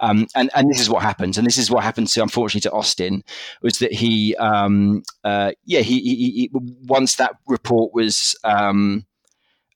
Um, 0.00 0.26
and, 0.34 0.50
and 0.54 0.68
this 0.70 0.80
is 0.80 0.90
what 0.90 1.02
happens. 1.02 1.38
And 1.38 1.46
this 1.46 1.56
is 1.56 1.70
what 1.70 1.84
happened 1.84 2.08
to, 2.08 2.22
unfortunately, 2.22 2.68
to 2.68 2.72
Austin 2.72 3.22
was 3.62 3.78
that 3.78 3.92
he, 3.92 4.36
um, 4.36 5.02
uh, 5.24 5.52
yeah, 5.64 5.80
he, 5.80 6.00
he, 6.00 6.14
he, 6.14 6.50
once 6.52 7.16
that 7.16 7.36
report 7.46 7.94
was, 7.94 8.36
um, 8.44 9.06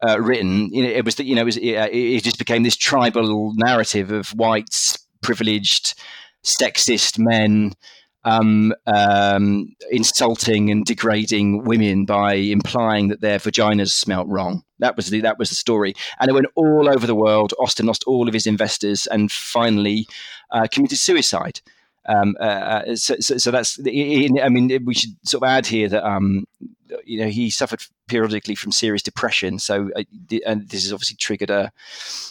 uh, 0.06 0.20
written, 0.20 0.72
you 0.72 0.82
know, 0.82 0.90
it 0.90 1.04
was 1.04 1.14
that, 1.16 1.24
you 1.24 1.34
know, 1.34 1.42
it, 1.42 1.46
was, 1.46 1.56
it, 1.56 1.76
it 1.92 2.24
just 2.24 2.38
became 2.38 2.62
this 2.62 2.76
tribal 2.76 3.52
narrative 3.56 4.10
of 4.10 4.28
whites, 4.30 4.98
privileged, 5.22 5.94
sexist 6.44 7.18
men, 7.18 7.72
um, 8.24 8.74
um, 8.86 9.74
insulting 9.90 10.70
and 10.70 10.84
degrading 10.84 11.64
women 11.64 12.04
by 12.04 12.34
implying 12.34 13.08
that 13.08 13.20
their 13.20 13.38
vaginas 13.38 13.90
smelt 13.90 14.28
wrong. 14.28 14.62
That 14.78 14.96
was 14.96 15.10
the 15.10 15.20
that 15.20 15.38
was 15.38 15.50
the 15.50 15.56
story, 15.56 15.94
and 16.18 16.28
it 16.28 16.32
went 16.32 16.46
all 16.54 16.88
over 16.88 17.06
the 17.06 17.14
world. 17.14 17.54
Austin 17.58 17.86
lost 17.86 18.04
all 18.06 18.28
of 18.28 18.34
his 18.34 18.46
investors 18.46 19.06
and 19.06 19.30
finally 19.30 20.06
uh, 20.50 20.66
committed 20.70 20.98
suicide. 20.98 21.60
Um, 22.10 22.36
uh, 22.40 22.42
uh 22.42 22.96
so, 22.96 23.16
so, 23.20 23.38
so, 23.38 23.50
that's 23.50 23.78
I 23.80 24.48
mean 24.48 24.84
we 24.84 24.94
should 24.94 25.16
sort 25.24 25.44
of 25.44 25.48
add 25.48 25.66
here 25.66 25.88
that 25.88 26.04
um, 26.04 26.46
you 27.04 27.20
know 27.20 27.28
he 27.28 27.50
suffered 27.50 27.82
periodically 28.08 28.54
from 28.54 28.72
serious 28.72 29.02
depression. 29.02 29.58
So 29.58 29.90
uh, 29.96 30.02
and 30.44 30.68
this 30.68 30.82
has 30.82 30.92
obviously 30.92 31.16
triggered 31.16 31.50
a, 31.50 31.72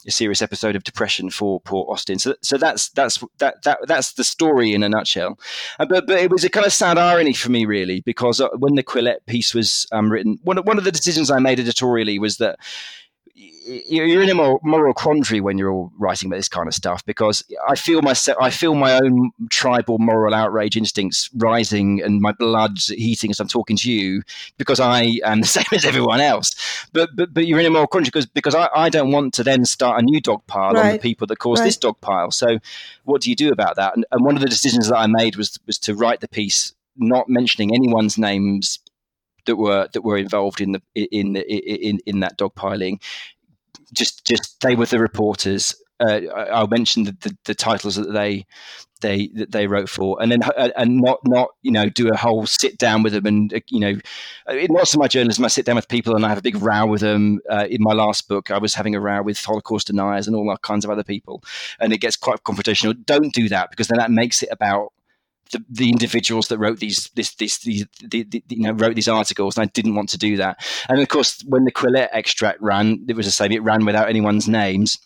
a, 0.06 0.12
serious 0.12 0.42
episode 0.42 0.76
of 0.76 0.84
depression 0.84 1.30
for 1.30 1.62
poor 1.62 1.86
Austin. 1.90 2.20
So 2.20 2.36
so 2.42 2.58
that's 2.58 2.90
that's 2.90 3.24
that 3.38 3.64
that 3.64 3.80
that's 3.88 4.14
the 4.14 4.24
story 4.24 4.74
in 4.74 4.84
a 4.84 4.90
nutshell. 4.90 5.40
Uh, 5.80 5.86
but 5.86 6.08
but 6.08 6.20
it 6.20 6.32
was 6.32 6.44
a 6.44 6.50
kind 6.50 6.66
of 6.66 6.74
sad 6.74 6.98
irony 6.98 7.34
for 7.34 7.50
me 7.50 7.66
really 7.66 8.02
because 8.02 8.42
uh, 8.42 8.50
when 8.58 8.76
the 8.76 8.84
Quillette 8.84 9.26
piece 9.26 9.54
was 9.54 9.88
um, 9.92 10.12
written, 10.12 10.40
one 10.44 10.58
one 10.58 10.78
of 10.78 10.84
the 10.84 10.92
decisions 10.92 11.32
I 11.32 11.40
made 11.40 11.60
editorially 11.60 12.20
was 12.20 12.38
that 12.38 12.60
you're 13.40 14.22
in 14.22 14.30
a 14.30 14.34
moral 14.34 14.94
quandary 14.94 15.40
when 15.40 15.58
you're 15.58 15.72
all 15.72 15.94
writing 15.98 16.28
about 16.28 16.36
this 16.36 16.50
kind 16.50 16.68
of 16.68 16.74
stuff 16.74 17.06
because 17.06 17.42
I 17.70 17.76
feel 17.76 18.02
myself, 18.02 18.38
I 18.42 18.50
feel 18.50 18.76
my 18.76 18.94
own 18.94 19.32
tribal 19.50 19.98
moral 19.98 20.34
outrage 20.34 20.76
instincts 20.76 21.30
rising 21.36 22.02
and 22.02 22.20
my 22.20 22.34
blood 22.34 22.78
heating 22.80 23.32
as 23.32 23.40
I'm 23.40 23.48
talking 23.48 23.78
to 23.78 23.92
you 23.92 24.24
because 24.58 24.82
I 24.82 25.20
am 25.24 25.40
the 25.42 25.48
same 25.48 25.66
as 25.72 25.86
everyone 25.86 26.20
else. 26.20 26.54
But 26.92 27.12
but, 27.16 27.34
but 27.34 27.48
you're 27.48 27.60
in 27.60 27.66
a 27.66 27.70
moral 27.70 27.88
quandary 27.88 28.10
because 28.10 28.26
because 28.26 28.56
I, 28.56 28.68
I 28.76 28.90
don't 28.90 29.12
want 29.12 29.34
to 29.36 29.44
then 29.44 29.64
start 29.64 30.02
a 30.02 30.04
new 30.04 30.20
dog 30.20 30.46
pile 30.48 30.74
right. 30.74 30.86
on 30.86 30.92
the 30.94 31.00
people 31.00 31.26
that 31.28 31.38
caused 31.38 31.62
right. 31.62 31.68
this 31.68 31.78
dog 31.78 32.02
pile. 32.02 32.32
So 32.32 32.60
what 33.06 33.22
do 33.22 33.30
you 33.30 33.36
do 33.36 33.52
about 33.52 33.78
that? 33.78 33.96
And, 33.96 34.06
and 34.12 34.26
one 34.26 34.36
of 34.36 34.42
the 34.42 34.50
decisions 34.50 34.90
that 34.90 34.98
I 34.98 35.08
made 35.08 35.38
was 35.38 35.58
was 35.66 35.78
to 35.80 35.96
write 35.96 36.20
the 36.20 36.28
piece 36.28 36.74
not 36.98 37.30
mentioning 37.30 37.74
anyone's 37.74 38.18
names 38.18 38.80
that 39.50 39.56
were 39.56 39.90
that 39.94 40.04
were 40.04 40.18
involved 40.18 40.62
in 40.62 40.74
the 40.74 40.82
in 40.94 41.36
in 41.36 42.00
in 42.06 42.20
that 42.20 42.38
dogpiling. 42.38 43.02
Just 43.92 44.26
just 44.26 44.44
stay 44.44 44.76
with 44.76 44.92
the 44.92 45.00
reporters. 45.00 45.76
Uh, 46.00 46.22
I, 46.34 46.66
mentioned 46.68 47.08
the, 47.08 47.18
the, 47.20 47.38
the, 47.44 47.56
titles 47.56 47.96
that 47.96 48.14
they 48.14 48.46
they 49.02 49.28
that 49.34 49.52
they 49.52 49.68
wrote 49.68 49.90
for, 49.90 50.22
and 50.22 50.32
then 50.32 50.44
uh, 50.44 50.70
and 50.78 51.02
not 51.02 51.20
not 51.26 51.50
you 51.62 51.72
know 51.72 51.90
do 51.90 52.08
a 52.08 52.16
whole 52.16 52.46
sit 52.46 52.78
down 52.78 53.04
with 53.04 53.12
them, 53.12 53.26
and 53.26 53.54
uh, 53.54 53.60
you 53.68 53.82
know, 53.82 53.96
in 54.48 54.68
lots 54.70 54.94
of 54.94 55.00
my 55.00 55.10
journalism, 55.10 55.44
I 55.44 55.50
sit 55.50 55.66
down 55.66 55.76
with 55.76 55.90
people 55.90 56.16
and 56.16 56.26
I 56.26 56.30
have 56.30 56.38
a 56.38 56.44
big 56.44 56.62
row 56.62 56.86
with 56.86 57.02
them. 57.02 57.42
Uh, 57.50 57.68
in 57.70 57.82
my 57.82 57.92
last 57.92 58.30
book, 58.30 58.50
I 58.50 58.60
was 58.60 58.76
having 58.76 58.96
a 58.96 59.02
row 59.02 59.22
with 59.22 59.44
Holocaust 59.44 59.88
deniers 59.88 60.26
and 60.26 60.38
all 60.38 60.56
kinds 60.62 60.86
of 60.86 60.92
other 60.92 61.04
people, 61.04 61.44
and 61.82 61.92
it 61.92 61.98
gets 61.98 62.16
quite 62.16 62.44
confrontational. 62.44 62.96
Don't 63.06 63.34
do 63.34 63.50
that 63.50 63.72
because 63.72 63.90
then 63.90 63.98
that 63.98 64.12
makes 64.12 64.42
it 64.42 64.50
about 64.52 64.94
the, 65.52 65.64
the 65.70 65.90
individuals 65.90 66.48
that 66.48 66.58
wrote 66.58 66.80
these 66.80 67.10
this 67.16 67.36
this 67.36 67.60
these, 67.60 67.86
the, 68.02 68.24
the, 68.24 68.44
you 68.50 68.64
know 68.64 68.74
wrote 68.74 68.96
these 68.96 69.08
articles 69.08 69.58
and 69.58 69.64
I 69.64 69.72
didn't 69.74 69.96
want 69.96 70.10
to 70.10 70.18
do 70.18 70.38
that. 70.38 70.64
And 70.88 71.00
of 71.00 71.08
course 71.08 71.44
when 71.48 71.66
the 71.66 71.72
Quillette 71.72 72.10
extract 72.14 72.62
ran 72.62 73.06
it 73.08 73.16
was 73.16 73.26
the 73.26 73.32
same. 73.32 73.52
It 73.52 73.64
ran 73.64 73.86
without 73.86 74.10
anyone's 74.10 74.48
names 74.48 74.98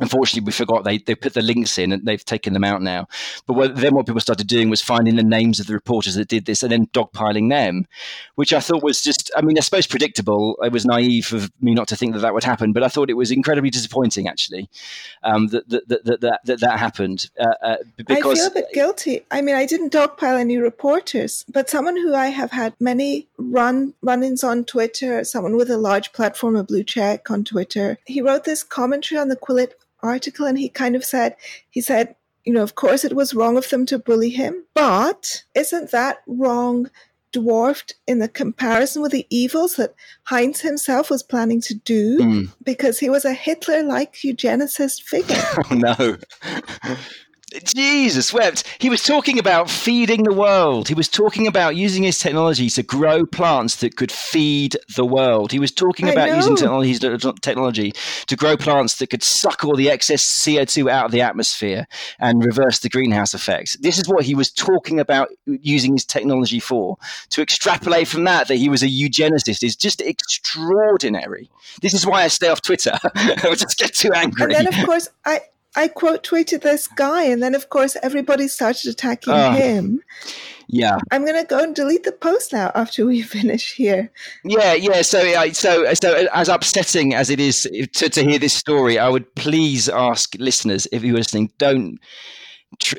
Unfortunately, 0.00 0.46
we 0.46 0.52
forgot 0.52 0.84
they, 0.84 0.98
they 0.98 1.14
put 1.14 1.34
the 1.34 1.42
links 1.42 1.78
in 1.78 1.92
and 1.92 2.04
they've 2.06 2.24
taken 2.24 2.52
them 2.52 2.64
out 2.64 2.82
now. 2.82 3.08
But 3.46 3.54
what, 3.54 3.76
then 3.76 3.94
what 3.94 4.06
people 4.06 4.20
started 4.20 4.46
doing 4.46 4.70
was 4.70 4.80
finding 4.80 5.16
the 5.16 5.22
names 5.22 5.58
of 5.58 5.66
the 5.66 5.74
reporters 5.74 6.14
that 6.14 6.28
did 6.28 6.46
this 6.46 6.62
and 6.62 6.70
then 6.70 6.86
dogpiling 6.88 7.50
them, 7.50 7.86
which 8.36 8.52
I 8.52 8.60
thought 8.60 8.82
was 8.82 9.02
just, 9.02 9.30
I 9.36 9.42
mean, 9.42 9.58
I 9.58 9.60
suppose 9.60 9.86
predictable. 9.86 10.56
It 10.62 10.72
was 10.72 10.86
naive 10.86 11.32
of 11.32 11.50
me 11.60 11.74
not 11.74 11.88
to 11.88 11.96
think 11.96 12.14
that 12.14 12.20
that 12.20 12.34
would 12.34 12.44
happen, 12.44 12.72
but 12.72 12.82
I 12.82 12.88
thought 12.88 13.10
it 13.10 13.14
was 13.14 13.30
incredibly 13.30 13.70
disappointing, 13.70 14.28
actually, 14.28 14.68
um, 15.22 15.48
that, 15.48 15.68
that, 15.68 15.88
that, 15.88 16.20
that, 16.20 16.40
that, 16.44 16.60
that 16.60 16.78
happened. 16.78 17.30
Uh, 17.38 17.54
uh, 17.62 17.76
because, 17.96 18.38
I 18.38 18.42
feel 18.42 18.46
a 18.46 18.50
bit 18.54 18.72
guilty. 18.72 19.24
I 19.30 19.42
mean, 19.42 19.54
I 19.54 19.66
didn't 19.66 19.92
dogpile 19.92 20.38
any 20.38 20.58
reporters, 20.58 21.44
but 21.52 21.68
someone 21.68 21.96
who 21.96 22.14
I 22.14 22.28
have 22.28 22.52
had 22.52 22.74
many 22.78 23.26
run 23.36 23.94
run-ins 24.02 24.44
on 24.44 24.64
Twitter, 24.64 25.24
someone 25.24 25.56
with 25.56 25.70
a 25.70 25.76
large 25.76 26.12
platform, 26.12 26.56
a 26.56 26.64
blue 26.64 26.84
check 26.84 27.30
on 27.30 27.44
Twitter, 27.44 27.98
he 28.06 28.20
wrote 28.20 28.44
this 28.44 28.62
commentary 28.62 29.18
on 29.18 29.28
the 29.28 29.36
Quillette 29.36 29.72
article 30.02 30.46
and 30.46 30.58
he 30.58 30.68
kind 30.68 30.96
of 30.96 31.04
said, 31.04 31.36
he 31.70 31.80
said, 31.80 32.14
you 32.44 32.52
know, 32.52 32.62
of 32.62 32.74
course 32.74 33.04
it 33.04 33.14
was 33.14 33.34
wrong 33.34 33.56
of 33.56 33.68
them 33.68 33.86
to 33.86 33.98
bully 33.98 34.30
him, 34.30 34.64
but 34.74 35.44
isn't 35.54 35.90
that 35.90 36.18
wrong 36.26 36.90
dwarfed 37.32 37.94
in 38.06 38.20
the 38.20 38.28
comparison 38.28 39.02
with 39.02 39.12
the 39.12 39.26
evils 39.28 39.76
that 39.76 39.94
Heinz 40.24 40.60
himself 40.60 41.10
was 41.10 41.22
planning 41.22 41.60
to 41.62 41.74
do 41.74 42.18
mm. 42.18 42.52
because 42.62 42.98
he 42.98 43.10
was 43.10 43.24
a 43.24 43.34
Hitler 43.34 43.82
like 43.82 44.14
eugenicist 44.14 45.02
figure? 45.02 45.36
Oh, 45.70 45.74
no. 45.74 46.16
Jesus 47.64 48.32
wept. 48.32 48.64
He 48.78 48.90
was 48.90 49.02
talking 49.02 49.38
about 49.38 49.70
feeding 49.70 50.24
the 50.24 50.34
world. 50.34 50.88
He 50.88 50.94
was 50.94 51.08
talking 51.08 51.46
about 51.46 51.76
using 51.76 52.02
his 52.02 52.18
technology 52.18 52.68
to 52.70 52.82
grow 52.82 53.24
plants 53.24 53.76
that 53.76 53.96
could 53.96 54.12
feed 54.12 54.76
the 54.96 55.04
world. 55.04 55.50
He 55.50 55.58
was 55.58 55.72
talking 55.72 56.08
I 56.08 56.12
about 56.12 56.28
know. 56.28 56.36
using 56.36 56.56
technology, 56.56 56.98
technology 57.40 57.92
to 58.26 58.36
grow 58.36 58.56
plants 58.56 58.96
that 58.96 59.08
could 59.08 59.22
suck 59.22 59.64
all 59.64 59.76
the 59.76 59.90
excess 59.90 60.22
CO2 60.22 60.90
out 60.90 61.06
of 61.06 61.12
the 61.12 61.22
atmosphere 61.22 61.86
and 62.18 62.44
reverse 62.44 62.80
the 62.80 62.88
greenhouse 62.88 63.32
effect. 63.34 63.82
This 63.82 63.98
is 63.98 64.08
what 64.08 64.24
he 64.24 64.34
was 64.34 64.50
talking 64.50 65.00
about 65.00 65.28
using 65.46 65.94
his 65.94 66.04
technology 66.04 66.60
for. 66.60 66.96
To 67.30 67.42
extrapolate 67.42 68.08
from 68.08 68.24
that 68.24 68.48
that 68.48 68.56
he 68.56 68.68
was 68.68 68.82
a 68.82 68.88
eugenicist 68.88 69.62
is 69.62 69.74
just 69.74 70.00
extraordinary. 70.00 71.50
This 71.80 71.94
is 71.94 72.06
why 72.06 72.24
I 72.24 72.28
stay 72.28 72.48
off 72.48 72.60
Twitter. 72.60 72.98
I 73.14 73.54
just 73.54 73.78
get 73.78 73.94
too 73.94 74.12
angry. 74.12 74.54
And 74.54 74.66
then, 74.66 74.80
of 74.80 74.86
course, 74.86 75.08
I 75.24 75.40
I 75.78 75.86
quote 75.86 76.24
tweeted 76.24 76.62
this 76.62 76.88
guy, 76.88 77.22
and 77.22 77.40
then 77.40 77.54
of 77.54 77.68
course 77.68 77.96
everybody 78.02 78.48
started 78.48 78.90
attacking 78.90 79.32
uh, 79.32 79.52
him. 79.52 80.02
Yeah, 80.66 80.98
I'm 81.12 81.24
gonna 81.24 81.44
go 81.44 81.62
and 81.62 81.72
delete 81.72 82.02
the 82.02 82.10
post 82.10 82.52
now 82.52 82.72
after 82.74 83.06
we 83.06 83.22
finish 83.36 83.74
here. 83.74 84.10
Yeah, 84.42 84.74
yeah. 84.74 85.02
So, 85.02 85.20
uh, 85.20 85.52
so, 85.52 85.94
so, 85.94 86.26
as 86.34 86.48
upsetting 86.48 87.14
as 87.14 87.30
it 87.30 87.38
is 87.38 87.62
to, 87.94 88.08
to 88.10 88.24
hear 88.24 88.40
this 88.40 88.54
story, 88.54 88.98
I 88.98 89.08
would 89.08 89.32
please 89.36 89.88
ask 89.88 90.34
listeners, 90.40 90.88
if 90.90 91.04
you're 91.04 91.14
listening, 91.14 91.52
don't 91.58 92.00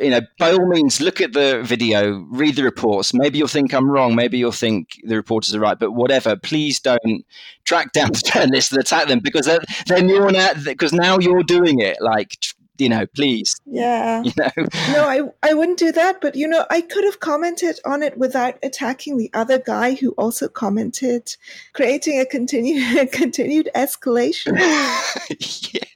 you 0.01 0.09
know, 0.09 0.21
by 0.39 0.51
all 0.51 0.67
means, 0.67 0.99
look 0.99 1.21
at 1.21 1.33
the 1.33 1.61
video, 1.63 2.25
read 2.31 2.55
the 2.55 2.63
reports. 2.63 3.13
Maybe 3.13 3.37
you'll 3.37 3.47
think 3.47 3.73
I'm 3.73 3.89
wrong. 3.89 4.15
Maybe 4.15 4.37
you'll 4.37 4.51
think 4.51 4.99
the 5.03 5.15
reporters 5.15 5.53
are 5.53 5.59
right. 5.59 5.77
But 5.77 5.91
whatever, 5.91 6.35
please 6.35 6.79
don't 6.79 7.25
track 7.65 7.91
down 7.91 8.11
the 8.13 8.19
journalists 8.33 8.71
and 8.71 8.81
attack 8.81 9.07
them 9.09 9.19
because 9.19 9.45
then 9.85 10.09
you're 10.09 10.31
now 10.31 10.53
because 10.63 10.93
now 10.93 11.19
you're 11.19 11.43
doing 11.43 11.79
it. 11.81 11.97
Like 12.01 12.35
you 12.79 12.89
know, 12.89 13.05
please. 13.07 13.59
Yeah. 13.65 14.23
You 14.29 14.33
know? 14.37 14.67
No, 14.91 15.03
I, 15.05 15.21
I 15.41 15.53
wouldn't 15.53 15.79
do 15.79 15.91
that. 15.91 16.21
But, 16.21 16.35
you 16.35 16.47
know, 16.47 16.65
I 16.69 16.81
could 16.81 17.03
have 17.03 17.19
commented 17.19 17.79
on 17.85 18.03
it 18.03 18.17
without 18.17 18.59
attacking 18.61 19.17
the 19.17 19.31
other 19.33 19.57
guy 19.57 19.95
who 19.95 20.11
also 20.11 20.47
commented, 20.47 21.35
creating 21.73 22.19
a, 22.19 22.25
continue, 22.25 22.99
a 22.99 23.07
continued 23.11 23.69
escalation. 23.75 24.57
yes. 25.29 25.88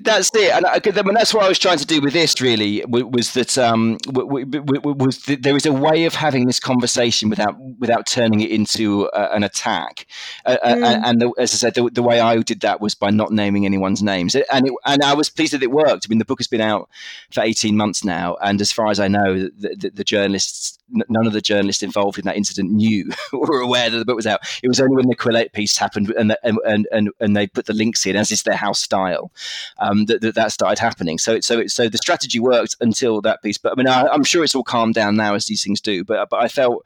That's 0.00 0.30
it, 0.34 0.52
and, 0.52 0.66
I, 0.66 0.78
that's 0.78 1.34
what 1.34 1.44
I 1.44 1.48
was 1.48 1.58
trying 1.58 1.78
to 1.78 1.86
do 1.86 2.00
with 2.00 2.12
this. 2.12 2.40
Really, 2.40 2.84
was 2.86 3.32
that 3.34 3.58
um, 3.58 3.98
was 4.06 5.22
that 5.24 5.42
there 5.42 5.54
was 5.54 5.66
a 5.66 5.72
way 5.72 6.04
of 6.04 6.14
having 6.14 6.46
this 6.46 6.60
conversation 6.60 7.30
without 7.30 7.56
without 7.78 8.06
turning 8.06 8.40
it 8.40 8.50
into 8.50 9.08
uh, 9.08 9.30
an 9.32 9.42
attack. 9.42 10.06
Uh, 10.46 10.56
mm. 10.64 11.00
And 11.04 11.20
the, 11.20 11.32
as 11.38 11.52
I 11.52 11.56
said, 11.56 11.74
the, 11.74 11.90
the, 11.90 12.02
way 12.02 12.20
I 12.20 12.36
did 12.38 12.60
that 12.60 12.80
was 12.80 12.94
by 12.94 13.10
not 13.10 13.32
naming 13.32 13.66
anyone's 13.66 14.02
names, 14.02 14.34
and 14.34 14.66
it, 14.66 14.72
and 14.84 15.02
I 15.02 15.14
was 15.14 15.28
pleased 15.30 15.52
that 15.52 15.62
it 15.62 15.70
worked. 15.70 16.06
I 16.06 16.08
mean, 16.08 16.18
the 16.18 16.24
book 16.24 16.38
has 16.38 16.48
been 16.48 16.60
out 16.60 16.88
for 17.32 17.42
eighteen 17.42 17.76
months 17.76 18.04
now, 18.04 18.36
and 18.42 18.60
as 18.60 18.70
far 18.70 18.88
as 18.88 19.00
I 19.00 19.08
know, 19.08 19.34
the, 19.34 19.76
the, 19.76 19.90
the 19.90 20.04
journalists 20.04 20.78
none 20.90 21.26
of 21.26 21.32
the 21.32 21.40
journalists 21.40 21.82
involved 21.82 22.18
in 22.18 22.24
that 22.24 22.36
incident 22.36 22.70
knew 22.70 23.10
or 23.32 23.46
were 23.46 23.60
aware 23.60 23.90
that 23.90 23.98
the 23.98 24.04
book 24.04 24.16
was 24.16 24.26
out. 24.26 24.40
It 24.62 24.68
was 24.68 24.80
only 24.80 24.96
when 24.96 25.08
the 25.08 25.16
Quillette 25.16 25.52
piece 25.52 25.76
happened 25.76 26.10
and 26.10 26.36
and 26.42 26.86
and 26.90 27.10
and 27.20 27.36
they 27.36 27.46
put 27.46 27.66
the 27.66 27.72
links 27.72 28.06
in, 28.06 28.16
as 28.16 28.30
is 28.30 28.42
their 28.42 28.56
house 28.56 28.80
style, 28.80 29.32
um, 29.78 30.06
that, 30.06 30.20
that, 30.20 30.34
that 30.34 30.52
started 30.52 30.78
happening. 30.78 31.18
So 31.18 31.34
it 31.34 31.44
so 31.44 31.66
so 31.66 31.88
the 31.88 31.98
strategy 31.98 32.40
worked 32.40 32.76
until 32.80 33.20
that 33.22 33.42
piece. 33.42 33.58
But 33.58 33.72
I 33.72 33.74
mean, 33.76 33.88
I, 33.88 34.12
am 34.14 34.24
sure 34.24 34.44
it's 34.44 34.54
all 34.54 34.64
calmed 34.64 34.94
down 34.94 35.16
now 35.16 35.34
as 35.34 35.46
these 35.46 35.62
things 35.62 35.80
do. 35.80 36.04
But 36.04 36.30
but 36.30 36.42
I 36.42 36.48
felt, 36.48 36.84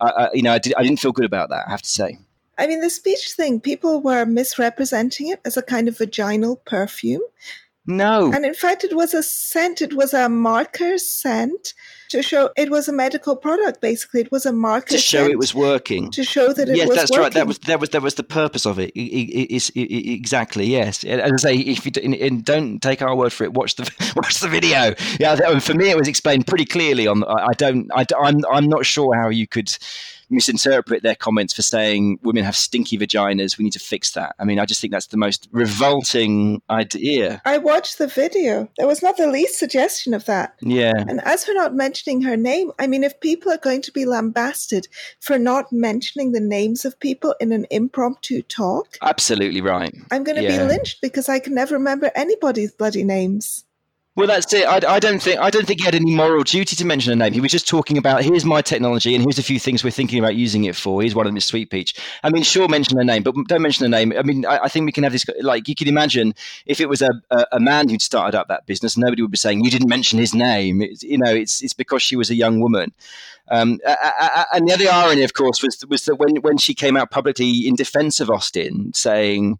uh, 0.00 0.28
you 0.32 0.42
know, 0.42 0.52
I, 0.52 0.58
did, 0.58 0.74
I 0.76 0.82
didn't 0.82 1.00
feel 1.00 1.12
good 1.12 1.24
about 1.24 1.50
that. 1.50 1.64
I 1.66 1.70
have 1.70 1.82
to 1.82 1.88
say. 1.88 2.18
I 2.58 2.66
mean, 2.66 2.80
the 2.80 2.90
speech 2.90 3.32
thing, 3.36 3.60
people 3.60 4.00
were 4.00 4.24
misrepresenting 4.24 5.28
it 5.28 5.40
as 5.44 5.56
a 5.56 5.62
kind 5.62 5.88
of 5.88 5.98
vaginal 5.98 6.56
perfume. 6.56 7.22
No. 7.86 8.32
And 8.32 8.44
in 8.44 8.54
fact, 8.54 8.82
it 8.82 8.96
was 8.96 9.14
a 9.14 9.22
scent, 9.22 9.80
it 9.80 9.94
was 9.94 10.12
a 10.14 10.28
marker 10.28 10.98
scent 10.98 11.74
to 12.10 12.22
show 12.22 12.50
it 12.56 12.70
was 12.70 12.88
a 12.88 12.92
medical 12.92 13.36
product. 13.36 13.80
Basically, 13.80 14.20
it 14.20 14.32
was 14.32 14.46
a 14.46 14.52
market 14.52 14.92
to 14.92 14.98
show 14.98 15.24
it 15.26 15.38
was 15.38 15.54
working. 15.54 16.10
To 16.10 16.24
show 16.24 16.52
that 16.52 16.68
it 16.68 16.72
was 16.72 16.76
working. 16.76 16.76
yes, 16.76 16.88
was 16.88 16.96
that's 16.96 17.10
working. 17.10 17.22
right. 17.22 17.32
That 17.34 17.46
was 17.46 17.58
that 17.60 17.80
was 17.80 17.90
that 17.90 18.02
was 18.02 18.14
the 18.14 18.22
purpose 18.22 18.66
of 18.66 18.78
it. 18.78 18.90
it, 18.90 19.00
it, 19.00 19.70
it 19.74 20.12
exactly. 20.12 20.66
Yes. 20.66 21.04
As 21.04 21.32
I 21.32 21.36
say, 21.36 21.56
if 21.56 21.86
you 21.86 21.92
and 22.20 22.44
don't 22.44 22.80
take 22.80 23.02
our 23.02 23.14
word 23.16 23.32
for 23.32 23.44
it, 23.44 23.52
watch 23.52 23.76
the 23.76 23.90
watch 24.16 24.40
the 24.40 24.48
video. 24.48 24.94
Yeah. 25.18 25.58
For 25.58 25.74
me, 25.74 25.90
it 25.90 25.96
was 25.96 26.08
explained 26.08 26.46
pretty 26.46 26.64
clearly. 26.64 27.06
On 27.06 27.24
I 27.24 27.52
don't. 27.52 27.90
I, 27.94 28.04
I'm 28.20 28.44
I'm 28.50 28.66
not 28.66 28.86
sure 28.86 29.14
how 29.14 29.28
you 29.28 29.46
could 29.46 29.76
misinterpret 30.30 31.02
their 31.02 31.14
comments 31.14 31.54
for 31.54 31.62
saying 31.62 32.18
women 32.22 32.44
have 32.44 32.56
stinky 32.56 32.98
vaginas. 32.98 33.58
We 33.58 33.64
need 33.64 33.72
to 33.72 33.80
fix 33.80 34.12
that. 34.12 34.34
I 34.38 34.44
mean, 34.44 34.58
I 34.58 34.64
just 34.64 34.80
think 34.80 34.92
that's 34.92 35.08
the 35.08 35.16
most 35.16 35.48
revolting 35.52 36.62
idea. 36.70 37.42
I 37.44 37.58
watched 37.58 37.98
the 37.98 38.06
video. 38.06 38.68
There 38.78 38.86
was 38.86 39.02
not 39.02 39.16
the 39.16 39.28
least 39.28 39.58
suggestion 39.58 40.14
of 40.14 40.24
that. 40.26 40.54
Yeah. 40.60 40.92
And 40.96 41.20
as 41.22 41.44
for 41.44 41.52
not 41.52 41.74
mentioning 41.74 42.22
her 42.22 42.36
name, 42.36 42.72
I 42.78 42.86
mean, 42.86 43.04
if 43.04 43.20
people 43.20 43.52
are 43.52 43.58
going 43.58 43.82
to 43.82 43.92
be 43.92 44.04
lambasted 44.04 44.88
for 45.20 45.38
not 45.38 45.72
mentioning 45.72 46.32
the 46.32 46.40
names 46.40 46.84
of 46.84 46.98
people 46.98 47.34
in 47.40 47.52
an 47.52 47.66
impromptu 47.70 48.42
talk, 48.42 48.96
absolutely 49.02 49.60
right. 49.60 49.94
I'm 50.10 50.24
going 50.24 50.36
to 50.36 50.42
yeah. 50.42 50.58
be 50.58 50.64
lynched 50.64 51.00
because 51.00 51.28
I 51.28 51.38
can 51.38 51.54
never 51.54 51.74
remember 51.74 52.10
anybody's 52.14 52.72
bloody 52.72 53.04
names. 53.04 53.65
Well, 54.16 54.26
that's 54.26 54.50
it. 54.54 54.66
I, 54.66 54.94
I, 54.94 54.98
don't 54.98 55.20
think 55.20 55.38
I 55.40 55.50
don't 55.50 55.66
think 55.66 55.80
he 55.80 55.84
had 55.84 55.94
any 55.94 56.14
moral 56.14 56.42
duty 56.42 56.74
to 56.74 56.86
mention 56.86 57.12
a 57.12 57.16
name. 57.16 57.34
He 57.34 57.40
was 57.42 57.52
just 57.52 57.68
talking 57.68 57.98
about 57.98 58.24
here's 58.24 58.46
my 58.46 58.62
technology 58.62 59.14
and 59.14 59.22
here's 59.22 59.38
a 59.38 59.42
few 59.42 59.58
things 59.58 59.84
we're 59.84 59.90
thinking 59.90 60.18
about 60.18 60.34
using 60.34 60.64
it 60.64 60.74
for. 60.74 61.02
Here's 61.02 61.14
one 61.14 61.26
of 61.26 61.30
them 61.30 61.36
is 61.36 61.44
Sweet 61.44 61.70
Peach. 61.70 61.94
I 62.22 62.30
mean, 62.30 62.42
sure, 62.42 62.66
mention 62.66 62.98
a 62.98 63.04
name, 63.04 63.22
but 63.22 63.34
don't 63.46 63.60
mention 63.60 63.84
a 63.84 63.90
name. 63.90 64.14
I 64.16 64.22
mean, 64.22 64.46
I, 64.46 64.60
I 64.64 64.68
think 64.68 64.86
we 64.86 64.92
can 64.92 65.04
have 65.04 65.12
this. 65.12 65.26
Like 65.42 65.68
you 65.68 65.74
can 65.74 65.86
imagine 65.86 66.34
if 66.64 66.80
it 66.80 66.88
was 66.88 67.02
a, 67.02 67.10
a, 67.30 67.46
a, 67.52 67.60
man 67.60 67.90
who'd 67.90 68.00
started 68.00 68.38
up 68.38 68.48
that 68.48 68.64
business, 68.64 68.96
nobody 68.96 69.20
would 69.20 69.30
be 69.30 69.36
saying 69.36 69.62
you 69.62 69.70
didn't 69.70 69.90
mention 69.90 70.18
his 70.18 70.34
name. 70.34 70.80
It's, 70.80 71.02
you 71.02 71.18
know, 71.18 71.30
it's 71.30 71.62
it's 71.62 71.74
because 71.74 72.02
she 72.02 72.16
was 72.16 72.30
a 72.30 72.34
young 72.34 72.58
woman. 72.58 72.94
Um, 73.48 73.80
and 73.84 74.66
the 74.66 74.72
other 74.72 74.90
irony, 74.90 75.24
of 75.24 75.34
course, 75.34 75.62
was 75.62 75.84
was 75.90 76.06
that 76.06 76.16
when 76.16 76.36
when 76.36 76.56
she 76.56 76.72
came 76.72 76.96
out 76.96 77.10
publicly 77.10 77.68
in 77.68 77.74
defence 77.74 78.18
of 78.20 78.30
Austin, 78.30 78.94
saying 78.94 79.58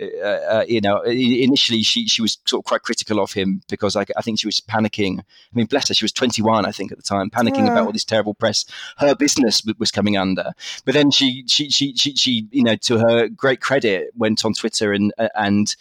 uh, 0.00 0.26
uh, 0.26 0.64
you 0.66 0.80
know, 0.80 1.02
initially 1.02 1.82
she 1.82 2.06
she 2.06 2.22
was 2.22 2.38
sort 2.44 2.60
of 2.60 2.64
quite 2.64 2.82
critical 2.82 3.20
of 3.20 3.32
him 3.32 3.62
because 3.68 3.96
I, 3.96 4.04
I, 4.16 4.22
think 4.22 4.40
she 4.40 4.46
was 4.46 4.60
panicking. 4.60 5.20
I 5.20 5.24
mean, 5.52 5.66
bless 5.66 5.88
her, 5.88 5.94
she 5.94 6.04
was 6.04 6.12
21, 6.12 6.66
I 6.66 6.72
think, 6.72 6.92
at 6.92 6.98
the 6.98 7.02
time, 7.02 7.30
panicking 7.30 7.66
yeah. 7.66 7.72
about 7.72 7.86
all 7.86 7.92
this 7.92 8.04
terrible 8.04 8.34
press 8.34 8.64
her 8.98 9.14
business 9.14 9.62
was 9.78 9.90
coming 9.90 10.16
under. 10.16 10.52
But 10.84 10.94
then 10.94 11.10
she 11.10 11.44
she 11.46 11.70
she 11.70 11.94
she, 11.94 12.14
she 12.14 12.46
you 12.50 12.62
know, 12.62 12.76
to 12.76 12.98
her 12.98 13.28
great 13.28 13.60
credit, 13.60 14.10
went 14.16 14.44
on 14.44 14.54
Twitter 14.54 14.92
and 14.92 15.12
and 15.34 15.74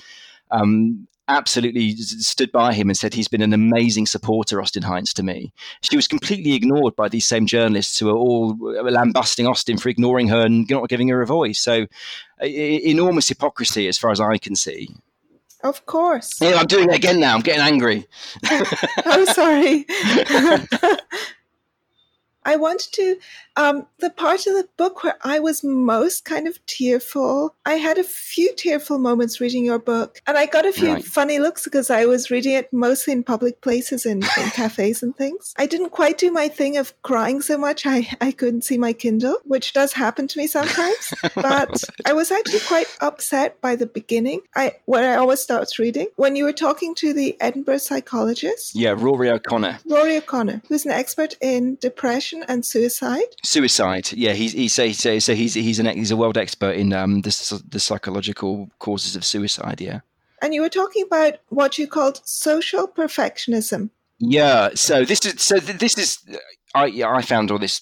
um, 0.51 1.07
absolutely 1.28 1.95
stood 1.95 2.51
by 2.51 2.74
him 2.74 2.89
and 2.89 2.97
said 2.97 3.13
he's 3.13 3.28
been 3.28 3.41
an 3.41 3.53
amazing 3.53 4.05
supporter, 4.05 4.61
Austin 4.61 4.84
Heinz, 4.84 5.13
to 5.13 5.24
me. 5.24 5.53
She 5.82 5.95
was 5.95 6.07
completely 6.07 6.53
ignored 6.53 6.95
by 6.95 7.09
these 7.09 7.26
same 7.26 7.45
journalists 7.45 7.97
who 7.99 8.09
are 8.09 8.17
all 8.17 8.57
uh, 8.78 8.84
lambasting 8.84 9.47
Austin 9.47 9.78
for 9.78 9.89
ignoring 9.89 10.28
her 10.28 10.41
and 10.45 10.69
not 10.69 10.89
giving 10.89 11.07
her 11.09 11.21
a 11.21 11.28
voice. 11.28 11.59
So, 11.59 11.88
enormous 12.41 13.30
hypocrisy 13.30 13.88
as 13.88 13.97
far 13.97 14.11
as 14.11 14.19
I 14.19 14.38
can 14.38 14.55
see. 14.55 14.89
Of 15.63 15.86
course. 15.86 16.41
Yeah, 16.41 16.55
I'm 16.55 16.65
doing 16.65 16.89
it 16.89 16.95
again 16.95 17.21
now. 17.21 17.36
I'm 17.36 17.41
getting 17.41 17.61
angry. 17.61 18.05
I'm 18.43 18.65
oh, 19.05 19.26
sorry. 19.26 19.86
I 22.45 22.55
wanted 22.55 22.91
to 22.93 23.17
um, 23.55 23.85
the 23.99 24.09
part 24.09 24.47
of 24.47 24.53
the 24.53 24.67
book 24.77 25.03
where 25.03 25.17
I 25.21 25.39
was 25.39 25.63
most 25.63 26.25
kind 26.25 26.47
of 26.47 26.63
tearful, 26.65 27.55
I 27.65 27.75
had 27.75 27.97
a 27.97 28.03
few 28.03 28.53
tearful 28.55 28.97
moments 28.97 29.39
reading 29.39 29.65
your 29.65 29.79
book, 29.79 30.19
and 30.25 30.37
I 30.37 30.47
got 30.47 30.65
a 30.65 30.71
few 30.71 30.93
right. 30.93 31.03
funny 31.03 31.39
looks 31.39 31.63
because 31.63 31.89
I 31.89 32.05
was 32.05 32.31
reading 32.31 32.53
it 32.53 32.73
mostly 32.73 33.13
in 33.13 33.23
public 33.23 33.61
places, 33.61 34.05
in, 34.05 34.23
in 34.23 34.49
cafes 34.53 35.03
and 35.03 35.15
things. 35.15 35.53
I 35.57 35.67
didn't 35.67 35.91
quite 35.91 36.17
do 36.17 36.31
my 36.31 36.47
thing 36.47 36.77
of 36.77 36.99
crying 37.03 37.41
so 37.41 37.57
much 37.57 37.85
I, 37.85 38.07
I 38.21 38.31
couldn't 38.31 38.63
see 38.63 38.77
my 38.77 38.93
Kindle, 38.93 39.37
which 39.43 39.73
does 39.73 39.93
happen 39.93 40.27
to 40.27 40.37
me 40.39 40.47
sometimes. 40.47 41.13
but 41.35 41.83
I 42.05 42.13
was 42.13 42.31
actually 42.31 42.61
quite 42.61 42.87
upset 43.01 43.61
by 43.61 43.75
the 43.75 43.85
beginning, 43.85 44.41
I 44.55 44.77
where 44.85 45.13
I 45.13 45.17
always 45.17 45.41
start 45.41 45.63
reading 45.77 46.07
when 46.15 46.35
you 46.35 46.43
were 46.43 46.53
talking 46.53 46.95
to 46.95 47.13
the 47.13 47.39
Edinburgh 47.39 47.77
psychologist. 47.77 48.75
Yeah, 48.75 48.95
Rory 48.97 49.29
O'Connor. 49.29 49.79
Rory 49.85 50.17
O'Connor, 50.17 50.63
who's 50.67 50.85
an 50.85 50.91
expert 50.91 51.35
in 51.39 51.77
depression 51.79 52.32
and 52.47 52.65
suicide. 52.65 53.36
Suicide. 53.43 54.11
Yeah, 54.13 54.34
he's 54.34 54.53
he's 54.53 54.73
so, 54.73 54.91
so, 54.91 55.19
so 55.19 55.36
he's 55.36 55.53
he's 55.53 55.79
an 55.79 55.86
he's 55.86 56.11
a 56.11 56.17
world 56.17 56.38
expert 56.38 56.75
in 56.75 56.93
um 56.93 57.21
the 57.21 57.63
the 57.69 57.79
psychological 57.79 58.69
causes 58.79 59.15
of 59.15 59.23
suicide. 59.23 59.79
Yeah. 59.79 59.99
And 60.41 60.53
you 60.53 60.61
were 60.61 60.69
talking 60.69 61.03
about 61.03 61.36
what 61.49 61.77
you 61.77 61.88
called 61.88 62.21
social 62.25 62.88
perfectionism. 62.88 63.89
Yeah. 64.19 64.69
So 64.75 65.05
this 65.05 65.25
is 65.25 65.41
so 65.41 65.59
this 65.59 65.97
is 65.97 66.19
I 66.76 66.88
yeah, 66.88 67.09
I 67.09 67.21
found 67.21 67.51
all 67.51 67.59
this 67.59 67.82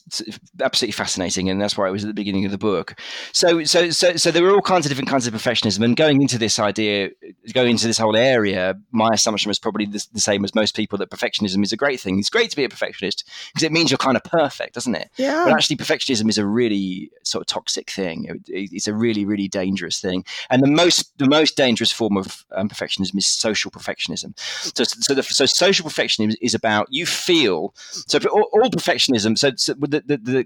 absolutely 0.60 0.92
fascinating, 0.92 1.50
and 1.50 1.62
that's 1.62 1.78
why 1.78 1.88
it 1.88 1.92
was 1.92 2.04
at 2.04 2.08
the 2.08 2.14
beginning 2.14 2.46
of 2.46 2.52
the 2.52 2.58
book. 2.58 3.00
So 3.32 3.64
so 3.64 3.89
so 3.89 4.18
so 4.18 4.32
there 4.32 4.44
were 4.44 4.52
all 4.52 4.62
kinds 4.62 4.86
of 4.86 4.89
different 4.89 5.10
kinds 5.10 5.28
of 5.28 5.34
perfectionism, 5.34 5.84
and 5.84 5.96
going 5.96 6.22
into 6.22 6.38
this 6.38 6.60
idea, 6.60 7.12
going 7.54 7.72
into 7.72 7.88
this 7.88 7.98
whole 7.98 8.18
area, 8.18 8.76
my 8.92 9.10
assumption 9.14 9.50
was 9.50 9.60
probably 9.60 9.86
the, 9.86 10.06
the 10.12 10.20
same 10.20 10.44
as 10.44 10.54
most 10.54 10.76
people 10.76 10.98
that 10.98 11.10
perfectionism 11.10 11.64
is 11.64 11.72
a 11.72 11.78
great 11.78 12.02
thing. 12.02 12.20
It's 12.20 12.30
great 12.30 12.50
to 12.50 12.56
be 12.58 12.66
a 12.66 12.70
perfectionist 12.70 13.24
because 13.54 13.64
it 13.64 13.72
means 13.72 13.92
you're 13.92 13.98
kind 13.98 14.18
of 14.18 14.24
perfect, 14.26 14.74
doesn't 14.74 14.96
it? 14.96 15.10
Yeah. 15.16 15.46
But 15.46 15.54
actually, 15.54 15.78
perfectionism 15.78 16.28
is 16.28 16.38
a 16.38 16.46
really 16.46 17.12
sort 17.24 17.44
of 17.44 17.48
toxic 17.48 17.89
thing. 17.89 18.26
It, 18.26 18.72
it's 18.74 18.88
a 18.88 18.94
really 18.94 19.24
really 19.24 19.48
dangerous 19.48 20.02
thing, 20.02 20.26
and 20.50 20.62
the 20.62 20.68
most 20.68 21.18
the 21.18 21.30
most 21.30 21.56
dangerous 21.56 21.94
form 21.94 22.18
of 22.18 22.46
um, 22.52 22.68
perfectionism 22.68 23.18
is 23.18 23.26
social 23.26 23.72
perfectionism. 23.72 24.38
So 24.76 24.84
so 24.84 25.14
the, 25.14 25.24
so 25.24 25.46
social 25.46 25.88
perfectionism 25.88 26.36
is 26.42 26.54
about 26.54 26.88
you 26.89 27.06
feel 27.06 27.74
so 27.92 28.20
all, 28.30 28.50
all 28.52 28.81
perfectionism. 28.82 29.38
So, 29.38 29.52
so 29.56 29.74
the, 29.74 30.02
the, 30.06 30.18
the, 30.18 30.44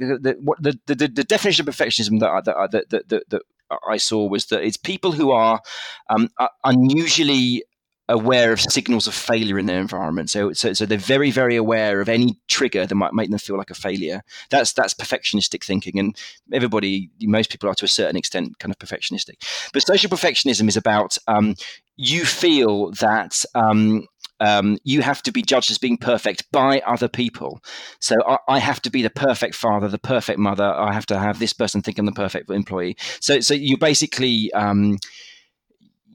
the, 0.59 0.79
the, 0.95 1.07
the, 1.07 1.23
definition 1.23 1.67
of 1.67 1.73
perfectionism 1.73 2.19
that 2.19 2.29
I, 2.29 2.41
that, 2.67 2.89
that, 2.89 3.09
that, 3.09 3.29
that 3.29 3.41
I 3.87 3.97
saw 3.97 4.27
was 4.27 4.47
that 4.47 4.63
it's 4.63 4.77
people 4.77 5.11
who 5.11 5.31
are 5.31 5.61
um, 6.09 6.29
unusually 6.63 7.63
aware 8.07 8.53
of 8.53 8.61
signals 8.61 9.07
of 9.07 9.15
failure 9.15 9.57
in 9.57 9.65
their 9.65 9.79
environment. 9.79 10.29
So, 10.29 10.53
so, 10.53 10.73
so 10.73 10.85
they're 10.85 10.97
very, 10.97 11.31
very 11.31 11.55
aware 11.55 12.01
of 12.01 12.09
any 12.09 12.39
trigger 12.47 12.85
that 12.85 12.95
might 12.95 13.13
make 13.13 13.29
them 13.29 13.39
feel 13.39 13.57
like 13.57 13.71
a 13.71 13.75
failure. 13.75 14.21
That's 14.49 14.73
that's 14.73 14.93
perfectionistic 14.93 15.63
thinking, 15.63 15.97
and 15.97 16.17
everybody, 16.53 17.09
most 17.21 17.49
people 17.49 17.69
are 17.69 17.75
to 17.75 17.85
a 17.85 17.89
certain 17.89 18.15
extent 18.15 18.59
kind 18.59 18.71
of 18.71 18.79
perfectionistic. 18.79 19.35
But 19.73 19.85
social 19.85 20.09
perfectionism 20.09 20.67
is 20.67 20.77
about 20.77 21.17
um, 21.27 21.55
you 21.97 22.25
feel 22.25 22.91
that 22.91 23.43
um, 23.55 24.07
um, 24.39 24.77
you 24.83 25.01
have 25.01 25.21
to 25.23 25.31
be 25.31 25.41
judged 25.41 25.71
as 25.71 25.77
being 25.77 25.97
perfect 25.97 26.51
by 26.51 26.81
other 26.85 27.07
people. 27.07 27.61
So 27.99 28.15
I, 28.27 28.37
I, 28.47 28.59
have 28.59 28.81
to 28.81 28.89
be 28.89 29.01
the 29.01 29.09
perfect 29.09 29.55
father, 29.55 29.87
the 29.87 29.97
perfect 29.97 30.39
mother. 30.39 30.65
I 30.65 30.93
have 30.93 31.05
to 31.07 31.17
have 31.17 31.39
this 31.39 31.53
person 31.53 31.81
think 31.81 31.97
I'm 31.97 32.05
the 32.05 32.11
perfect 32.11 32.49
employee. 32.49 32.97
So, 33.19 33.39
so 33.39 33.53
you 33.53 33.77
basically. 33.77 34.51
Um, 34.53 34.97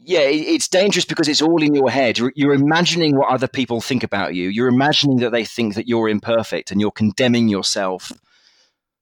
yeah, 0.02 0.22
it's 0.22 0.66
dangerous 0.66 1.04
because 1.04 1.28
it's 1.28 1.42
all 1.42 1.62
in 1.62 1.74
your 1.74 1.90
head. 1.90 2.18
You're 2.18 2.54
imagining 2.54 3.16
what 3.16 3.28
other 3.28 3.46
people 3.46 3.80
think 3.80 4.02
about 4.02 4.34
you. 4.34 4.48
You're 4.48 4.66
imagining 4.66 5.18
that 5.18 5.30
they 5.30 5.44
think 5.44 5.74
that 5.74 5.86
you're 5.86 6.08
imperfect 6.08 6.72
and 6.72 6.80
you're 6.80 6.90
condemning 6.90 7.48
yourself 7.48 8.10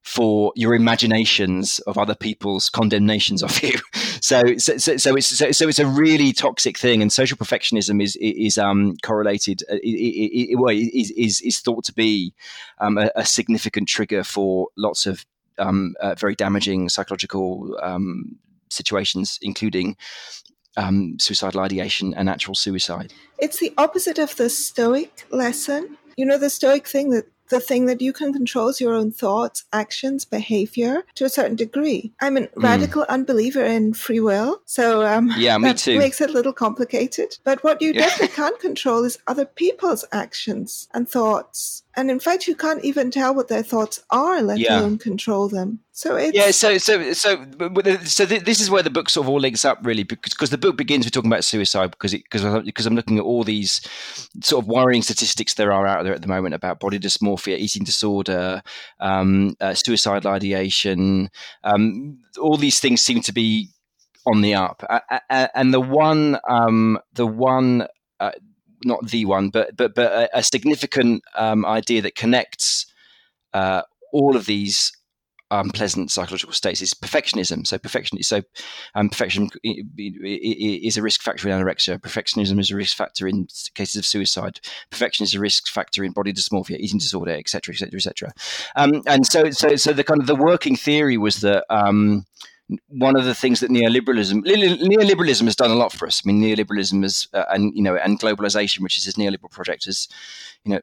for 0.03 0.53
your 0.57 0.75
imaginations 0.75 1.81
of 1.81 1.99
other 1.99 2.15
people's 2.15 2.69
condemnations 2.69 3.43
of 3.43 3.63
you. 3.63 3.79
So, 4.21 4.57
so, 4.57 4.77
so, 4.77 5.15
it's 5.17 5.27
so, 5.29 5.53
so, 5.53 5.69
it's 5.69 5.79
a 5.79 5.87
really 5.87 6.33
toxic 6.33 6.77
thing, 6.77 7.03
and 7.03 7.11
social 7.11 7.37
perfectionism 7.37 8.03
is 8.03 8.17
is 8.17 8.59
um, 8.59 8.97
correlated. 9.05 9.63
Uh, 9.71 9.77
well, 10.55 10.75
is, 10.75 11.13
is 11.13 11.41
is 11.41 11.61
thought 11.61 11.85
to 11.85 11.95
be 11.95 12.35
um, 12.81 12.99
a, 12.99 13.13
a, 13.15 13.25
significant 13.25 13.87
trigger 13.87 14.25
for 14.25 14.69
lots 14.77 15.07
of 15.07 15.25
um, 15.59 15.95
uh, 16.01 16.17
very 16.17 16.35
damaging 16.35 16.89
psychological 16.89 17.79
um, 17.81 18.37
situations, 18.71 19.39
including 19.41 19.97
um, 20.77 21.19
suicidal 21.19 21.61
ideation 21.61 22.15
and 22.15 22.29
actual 22.29 22.55
suicide. 22.55 23.13
It's 23.39 23.61
the 23.61 23.73
opposite 23.79 24.19
of 24.19 24.37
the 24.37 24.51
Stoic 24.51 25.27
lesson. 25.31 25.97
You 26.17 26.27
know, 26.27 26.39
the 26.39 26.51
Stoic 26.51 26.89
thing 26.89 27.11
that 27.11 27.27
the 27.49 27.61
thing 27.61 27.87
that 27.87 28.01
you 28.01 28.13
can 28.13 28.33
control 28.33 28.69
is 28.69 28.81
your 28.81 28.95
own 28.95 29.11
thoughts, 29.13 29.65
actions, 29.73 30.25
behavior 30.25 31.05
to 31.15 31.25
a 31.25 31.29
certain 31.29 31.57
degree. 31.57 32.13
I'm 32.21 32.37
a 32.37 32.43
mm. 32.43 32.51
radical 32.57 33.05
unbeliever 33.09 33.65
in 33.65 33.95
free 33.95 34.21
will, 34.21 34.61
so 34.65 35.07
um, 35.07 35.33
yeah, 35.37 35.59
me 35.59 35.69
that 35.69 35.79
too. 35.79 35.99
makes 35.99 36.21
it 36.21 36.31
a 36.31 36.33
little 36.33 36.53
complicated. 36.53 37.39
But 37.45 37.63
what 37.65 37.81
you 37.83 37.93
yeah. 37.93 38.01
definitely 38.01 38.35
can't 38.35 38.59
control 38.61 39.05
is 39.05 39.19
other 39.27 39.45
people's 39.45 40.05
actions 40.13 40.89
and 40.93 41.09
thoughts 41.09 41.83
and 41.99 42.13
in 42.13 42.21
fact, 42.21 42.47
you 42.47 42.55
can't 42.55 42.85
even 42.85 43.11
tell 43.11 43.35
what 43.35 43.49
their 43.49 43.65
thoughts 43.65 44.05
are, 44.11 44.41
let 44.41 44.61
yeah. 44.61 44.79
alone 44.79 44.99
control 44.99 45.49
them. 45.49 45.81
So 45.91 46.15
it's 46.15 46.33
yeah. 46.33 46.53
So 46.53 46.79
so 46.79 47.13
so 47.13 47.45
so 48.05 48.25
this 48.25 48.61
is 48.61 48.71
where 48.71 48.85
the 48.85 48.91
book 48.91 49.11
sort 49.11 49.25
of 49.25 49.31
all 49.31 49.41
links 49.41 49.65
up 49.65 49.79
really, 49.83 50.05
because 50.05 50.33
because 50.33 50.51
the 50.51 50.59
book 50.59 50.77
begins 50.77 51.05
with 51.05 51.13
talking 51.13 51.29
about 51.29 51.43
suicide 51.43 51.91
because 51.91 52.13
because 52.13 52.63
because 52.63 52.87
I'm 52.87 52.95
looking 52.95 53.19
at 53.19 53.25
all 53.25 53.43
these 53.43 53.81
sort 54.45 54.63
of 54.65 54.69
worrying 54.69 55.03
statistics 55.03 55.55
there 55.55 55.73
are 55.73 55.89
out 55.89 56.05
there 56.05 56.15
at 56.15 56.23
the 56.23 56.29
moment 56.29 56.55
about 56.55 56.79
body 56.79 57.01
dysmorphia, 57.01 57.59
eating 57.59 57.83
disorder, 57.83 58.63
um, 59.01 59.57
uh, 59.61 59.75
suicidal 59.75 60.31
ideation. 60.31 61.31
Um, 61.65 62.21
all 62.41 62.57
these 62.57 62.79
things 62.79 63.03
seem 63.03 63.23
to 63.23 63.33
be 63.33 63.71
on 64.25 64.41
the 64.41 64.55
up, 64.55 64.85
and 65.29 65.75
the 65.75 65.81
one 65.81 66.39
um, 66.49 67.01
the 67.15 67.27
one 67.27 67.89
uh, 68.21 68.31
not 68.85 69.09
the 69.09 69.25
one, 69.25 69.51
but 69.51 69.77
but 69.77 69.95
but 69.95 70.13
a, 70.13 70.39
a 70.39 70.43
significant 70.43 71.23
um, 71.35 71.65
idea 71.65 72.03
that 72.03 72.15
connects 72.15 72.87
uh, 73.53 73.83
all 74.13 74.37
of 74.37 74.47
these 74.47 74.93
unpleasant 75.51 76.11
psychological 76.11 76.53
states 76.53 76.83
is 76.83 76.95
perfectionism. 76.95 77.67
So 77.67 77.79
perfection, 77.79 78.23
so 78.23 78.43
um, 78.95 79.09
perfection 79.09 79.49
is 79.65 80.97
a 80.97 81.03
risk 81.03 81.23
factor 81.23 81.49
in 81.49 81.59
anorexia. 81.59 81.99
Perfectionism 81.99 82.61
is 82.61 82.71
a 82.71 82.77
risk 82.77 82.97
factor 82.97 83.27
in 83.27 83.49
cases 83.75 83.97
of 83.97 84.07
suicide. 84.07 84.61
Perfection 84.91 85.25
is 85.25 85.35
a 85.35 85.41
risk 85.41 85.69
factor 85.69 86.05
in 86.05 86.13
body 86.13 86.33
dysmorphia, 86.33 86.79
eating 86.79 86.99
disorder, 86.99 87.33
etc., 87.33 87.73
etc., 87.73 87.97
etc. 87.97 88.33
And 89.07 89.27
so, 89.27 89.51
so, 89.51 89.77
so 89.77 89.93
the 89.93 90.05
kind 90.05 90.21
of 90.21 90.27
the 90.27 90.37
working 90.37 90.77
theory 90.77 91.17
was 91.17 91.41
that. 91.41 91.65
Um, 91.71 92.27
one 92.89 93.17
of 93.17 93.25
the 93.25 93.35
things 93.35 93.61
that 93.61 93.71
neoliberalism 93.71 94.45
neoliberalism 94.45 95.45
has 95.45 95.57
done 95.57 95.71
a 95.71 95.75
lot 95.75 95.93
for 95.93 96.07
us. 96.07 96.23
I 96.25 96.31
mean, 96.31 96.43
neoliberalism 96.43 97.03
has 97.03 97.27
uh, 97.33 97.45
and 97.51 97.75
you 97.75 97.83
know 97.83 97.97
and 97.97 98.21
globalization, 98.21 98.81
which 98.81 98.99
is 98.99 99.05
this 99.05 99.15
neoliberal 99.15 99.51
project, 99.51 99.87
has 99.87 100.09
you 100.65 100.73
know 100.73 100.81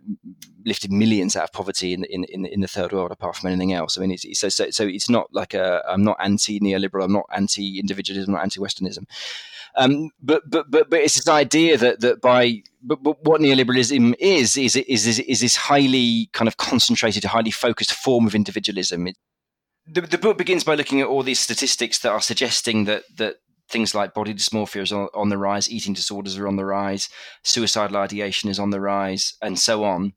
lifted 0.66 0.92
millions 0.92 1.36
out 1.36 1.44
of 1.44 1.52
poverty 1.52 1.94
in 1.94 2.04
in 2.06 2.24
in, 2.26 2.46
in 2.46 2.62
the 2.62 2.68
third 2.68 2.92
world, 2.92 3.12
apart 3.12 3.36
from 3.36 3.50
anything 3.50 3.74
else. 3.74 3.98
I 3.98 4.02
mean, 4.02 4.12
it's, 4.12 4.40
so 4.40 4.50
so 4.50 4.72
so 4.72 4.86
it's 4.88 5.10
not 5.10 5.28
like 5.32 5.54
a 5.54 5.84
I'm 5.88 6.04
not 6.04 6.18
anti 6.20 6.60
neoliberal, 6.60 7.04
I'm 7.04 7.14
not 7.14 7.28
anti 7.32 7.80
individualism, 7.80 8.34
not 8.34 8.44
anti 8.44 8.60
Westernism. 8.60 9.06
Um, 9.78 10.10
but 10.22 10.50
but 10.50 10.72
but 10.72 10.90
but 10.90 11.02
it's 11.02 11.16
this 11.16 11.28
idea 11.28 11.78
that 11.78 12.00
that 12.00 12.22
by 12.22 12.64
but, 12.82 13.04
but 13.04 13.24
what 13.24 13.42
neoliberalism 13.42 14.16
is 14.20 14.58
is 14.58 14.76
is 14.76 15.06
is, 15.06 15.20
is 15.20 15.42
this 15.42 15.56
highly 15.56 16.30
kind 16.34 16.48
of 16.48 16.58
concentrated, 16.58 17.26
highly 17.26 17.52
focused 17.52 17.94
form 17.94 18.26
of 18.26 18.34
individualism. 18.34 19.08
It, 19.08 19.18
the, 19.88 20.02
the 20.02 20.18
book 20.18 20.38
begins 20.38 20.64
by 20.64 20.76
looking 20.76 21.02
at 21.02 21.08
all 21.08 21.24
these 21.24 21.40
statistics 21.40 22.00
that 22.00 22.12
are 22.12 22.22
suggesting 22.22 22.86
that 22.86 23.04
that 23.18 23.36
things 23.70 23.96
like 23.96 24.14
body 24.14 24.34
dysmorphia 24.34 24.82
is 24.82 24.92
on, 24.92 25.08
on, 25.16 25.30
the 25.30 25.38
rise, 25.38 25.70
eating 25.70 25.94
disorders 25.94 26.38
are 26.38 26.48
on 26.48 26.56
the 26.56 26.66
rise, 26.66 27.10
suicidal 27.44 27.98
ideation 27.98 28.48
is 28.48 28.60
on 28.60 28.70
the 28.70 28.80
rise, 28.80 29.34
and 29.42 29.58
so 29.58 29.84
on. 29.84 30.14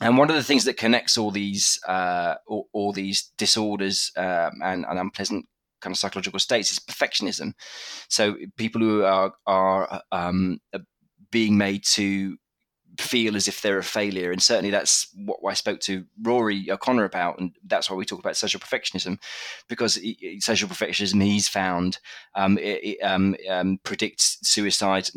And 0.00 0.16
one 0.16 0.30
of 0.30 0.36
the 0.36 0.42
things 0.42 0.64
that 0.64 0.76
connects 0.76 1.18
all 1.18 1.30
these 1.30 1.78
uh, 1.86 2.36
all, 2.46 2.68
all, 2.72 2.92
these 2.92 3.32
disorders 3.36 4.12
um, 4.16 4.52
and, 4.62 4.86
and, 4.88 4.98
unpleasant 4.98 5.46
kind 5.80 5.92
of 5.92 5.98
psychological 5.98 6.38
states 6.38 6.70
is 6.70 6.78
perfectionism. 6.78 7.52
So 8.08 8.36
people 8.56 8.80
who 8.80 9.02
are 9.04 9.32
are 9.46 10.02
um, 10.10 10.58
being 11.30 11.58
made 11.58 11.84
to 11.92 12.36
feel 12.98 13.36
as 13.36 13.48
if 13.48 13.62
they're 13.62 13.78
a 13.78 13.84
failure. 13.84 14.32
And 14.32 14.42
certainly 14.42 14.70
that's 14.70 15.08
what 15.14 15.38
I 15.48 15.54
spoke 15.54 15.80
to 15.80 16.04
Rory 16.22 16.70
O'Connor 16.70 17.04
about. 17.04 17.38
And 17.38 17.52
that's 17.64 17.88
why 17.88 17.96
we 17.96 18.04
talk 18.04 18.18
about 18.18 18.36
social 18.36 18.60
perfectionism, 18.60 19.18
because 19.68 19.98
social 20.40 20.68
perfectionism, 20.68 21.22
he's 21.22 21.48
found, 21.48 21.98
um, 22.34 22.58
it, 22.58 22.84
it, 22.84 22.98
um, 23.02 23.36
um, 23.48 23.78
predicts 23.84 24.38
suicide 24.42 25.08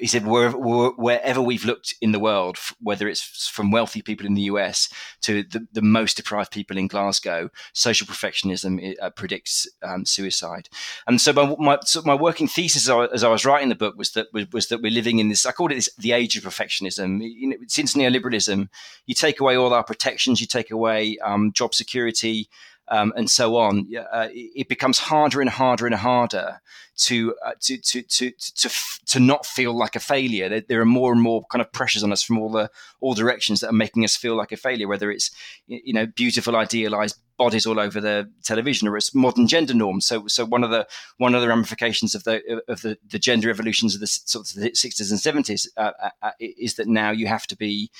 he 0.00 0.06
said 0.06 0.26
wherever, 0.26 0.56
wherever, 0.56 1.40
we've 1.42 1.64
looked 1.64 1.94
in 2.00 2.12
the 2.12 2.18
world, 2.18 2.58
whether 2.80 3.08
it's 3.08 3.48
from 3.48 3.70
wealthy 3.70 4.02
people 4.02 4.26
in 4.26 4.34
the 4.34 4.42
US 4.42 4.88
to 5.22 5.42
the, 5.42 5.66
the 5.72 5.82
most 5.82 6.16
deprived 6.16 6.52
people 6.52 6.76
in 6.78 6.86
Glasgow, 6.86 7.50
social 7.72 8.06
perfectionism 8.06 8.94
uh, 9.00 9.10
predicts 9.10 9.68
um, 9.82 10.04
suicide. 10.04 10.68
And 11.06 11.20
so 11.20 11.32
my, 11.32 11.56
my, 11.58 11.78
so 11.82 12.02
my 12.04 12.14
working 12.14 12.48
thesis 12.48 12.88
as 12.88 12.90
I, 12.90 13.04
as 13.06 13.24
I, 13.24 13.28
was 13.28 13.44
writing 13.44 13.68
the 13.68 13.74
book 13.74 13.96
was 13.96 14.12
that 14.12 14.28
was, 14.32 14.50
was, 14.52 14.68
that 14.68 14.82
we're 14.82 14.92
living 14.92 15.18
in 15.18 15.28
this. 15.28 15.46
I 15.46 15.52
called 15.52 15.72
it 15.72 15.76
this, 15.76 15.94
the 15.96 16.12
age 16.12 16.36
of 16.36 16.44
perfectionism. 16.44 17.20
You 17.22 17.48
know, 17.48 17.56
since 17.66 17.94
neoliberalism, 17.94 18.68
you 19.06 19.14
take 19.14 19.40
away 19.40 19.56
all 19.56 19.72
our 19.72 19.84
protections, 19.84 20.40
you 20.40 20.46
take 20.46 20.70
away 20.70 21.18
um, 21.24 21.52
job 21.52 21.74
security. 21.74 22.48
Um, 22.90 23.12
and 23.16 23.30
so 23.30 23.56
on, 23.56 23.86
uh, 23.94 24.28
it 24.32 24.66
becomes 24.66 24.98
harder 24.98 25.42
and 25.42 25.50
harder 25.50 25.84
and 25.84 25.94
harder 25.94 26.58
to, 26.98 27.34
uh, 27.44 27.52
to, 27.60 27.78
to, 27.78 28.02
to, 28.02 28.30
to, 28.30 28.70
to, 29.06 29.20
not 29.20 29.46
feel 29.46 29.76
like 29.76 29.94
a 29.94 30.00
failure. 30.00 30.48
There, 30.48 30.60
there, 30.60 30.80
are 30.80 30.86
more 30.86 31.12
and 31.12 31.22
more 31.22 31.44
kind 31.50 31.62
of 31.62 31.72
pressures 31.72 32.02
on 32.02 32.12
us 32.12 32.22
from 32.22 32.38
all 32.38 32.50
the 32.50 32.70
all 33.00 33.14
directions 33.14 33.60
that 33.60 33.70
are 33.70 33.72
making 33.72 34.04
us 34.04 34.16
feel 34.16 34.36
like 34.36 34.52
a 34.52 34.56
failure, 34.56 34.88
whether 34.88 35.10
it's, 35.10 35.30
you 35.66 35.92
know, 35.92 36.06
beautiful, 36.06 36.56
idealized 36.56 37.16
bodies 37.36 37.66
all 37.66 37.78
over 37.78 38.00
the 38.00 38.28
television 38.42 38.88
or 38.88 38.96
it's 38.96 39.14
modern 39.14 39.46
gender 39.46 39.74
norms. 39.74 40.06
So, 40.06 40.26
so 40.26 40.44
one 40.44 40.64
of 40.64 40.70
the, 40.70 40.86
one 41.18 41.34
of 41.34 41.40
the 41.40 41.48
ramifications 41.48 42.14
of 42.14 42.24
the, 42.24 42.60
of 42.66 42.82
the, 42.82 42.98
the 43.08 43.18
gender 43.18 43.48
evolutions 43.48 43.94
of 43.94 44.00
the 44.00 44.08
sort 44.08 44.50
of 44.50 44.60
the 44.60 44.70
60s 44.70 45.10
and 45.10 45.44
70s 45.44 45.68
uh, 45.76 45.92
uh, 46.02 46.10
uh, 46.22 46.30
is 46.40 46.74
that 46.74 46.88
now 46.88 47.12
you 47.12 47.28
have 47.28 47.46
to 47.46 47.56
be, 47.56 47.90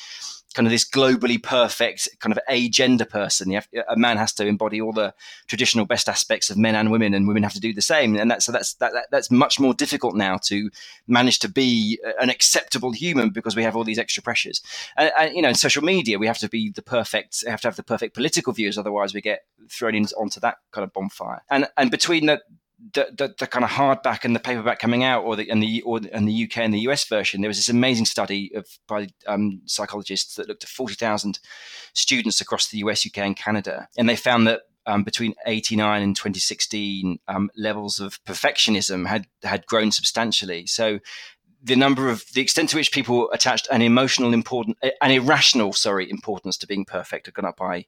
kind 0.55 0.67
of 0.67 0.73
this 0.73 0.89
globally 0.89 1.41
perfect 1.41 2.09
kind 2.21 2.33
of 2.33 2.39
a 2.49 2.69
gender 2.69 3.05
person. 3.05 3.53
Have, 3.53 3.69
a 3.89 3.97
man 3.97 4.17
has 4.17 4.33
to 4.35 4.47
embody 4.47 4.81
all 4.81 4.93
the 4.93 5.15
traditional 5.47 5.85
best 5.85 6.09
aspects 6.09 6.51
of 6.51 6.57
men 6.57 6.75
and 6.75 6.91
women, 6.91 7.15
and 7.15 7.29
women 7.29 7.43
have 7.43 7.53
to 7.53 7.61
do 7.61 7.73
the 7.73 7.83
same. 7.83 8.17
And 8.17 8.31
that's 8.31 8.47
so 8.47 8.53
that's 8.53 8.75
that, 8.75 8.88
that, 8.93 9.07
that's 9.11 9.31
much 9.31 9.61
more 9.61 9.75
difficult 9.75 10.15
now 10.15 10.39
to 10.45 10.71
manage 11.07 11.39
to 11.41 11.49
be 11.49 11.99
an 12.21 12.31
acceptable 12.31 12.93
human 12.93 13.31
because 13.31 13.57
we 13.57 13.63
have 13.63 13.77
all 13.77 13.85
these 13.85 13.99
extra 13.99 14.23
pressures. 14.23 14.63
And, 14.97 15.13
and 15.19 15.35
you 15.35 15.43
know, 15.43 15.49
in 15.49 15.55
social 15.55 15.83
media, 15.83 16.19
we 16.19 16.27
have 16.27 16.39
to 16.39 16.49
be 16.49 16.71
the 16.71 16.83
perfect, 16.83 17.45
have 17.47 17.61
to 17.63 17.69
have 17.69 17.77
the 17.77 17.83
perfect 17.83 18.15
political 18.15 18.53
views, 18.53 18.79
otherwise 18.79 19.15
we 19.15 19.21
get 19.21 19.41
thrown 19.71 19.95
in, 19.95 20.07
onto 20.17 20.41
that 20.41 20.59
kind 20.73 20.85
of 20.85 20.93
bonfire. 20.93 21.43
And 21.51 21.69
and 21.77 21.91
between 21.91 22.27
the 22.27 22.41
the, 22.95 23.09
the, 23.17 23.35
the, 23.39 23.47
kind 23.49 23.65
of 23.65 23.71
hardback 23.71 24.25
and 24.25 24.37
the 24.37 24.41
paperback 24.41 24.79
coming 24.79 25.03
out, 25.03 25.25
or 25.25 25.35
the 25.35 25.51
and 25.51 25.63
the 25.63 25.83
or 25.83 26.01
and 26.13 26.29
the 26.29 26.45
UK 26.45 26.59
and 26.59 26.73
the 26.73 26.81
US 26.81 27.05
version, 27.05 27.41
there 27.41 27.49
was 27.49 27.59
this 27.59 27.69
amazing 27.69 28.05
study 28.05 28.53
of 28.55 28.67
by 28.87 29.09
um, 29.27 29.61
psychologists 29.67 30.37
that 30.37 30.49
looked 30.49 30.63
at 30.63 30.71
forty 30.71 30.95
thousand 30.95 31.41
students 31.95 32.41
across 32.41 32.69
the 32.69 32.79
US, 32.79 33.05
UK, 33.05 33.19
and 33.19 33.37
Canada, 33.37 33.89
and 33.97 34.09
they 34.09 34.17
found 34.17 34.47
that 34.47 34.63
um, 34.89 35.05
between 35.05 35.35
89 35.47 36.03
and 36.03 36.17
2016, 36.17 37.21
um, 37.29 37.51
levels 37.57 38.01
of 38.01 38.23
perfectionism 38.25 39.07
had 39.07 39.27
had 39.43 39.67
grown 39.67 39.93
substantially. 39.93 40.67
So 40.67 40.99
the 41.63 41.77
number 41.77 42.09
of 42.09 42.25
the 42.35 42.41
extent 42.41 42.71
to 42.71 42.77
which 42.77 42.93
people 42.93 43.31
attached 43.33 43.69
an 43.71 43.83
emotional 43.83 44.33
important 44.33 44.79
an 44.83 45.11
irrational 45.11 45.73
sorry 45.73 46.11
importance 46.11 46.57
to 46.59 46.67
being 46.67 46.85
perfect 46.85 47.27
had 47.27 47.35
gone 47.35 47.45
up 47.45 47.57
by 47.57 47.87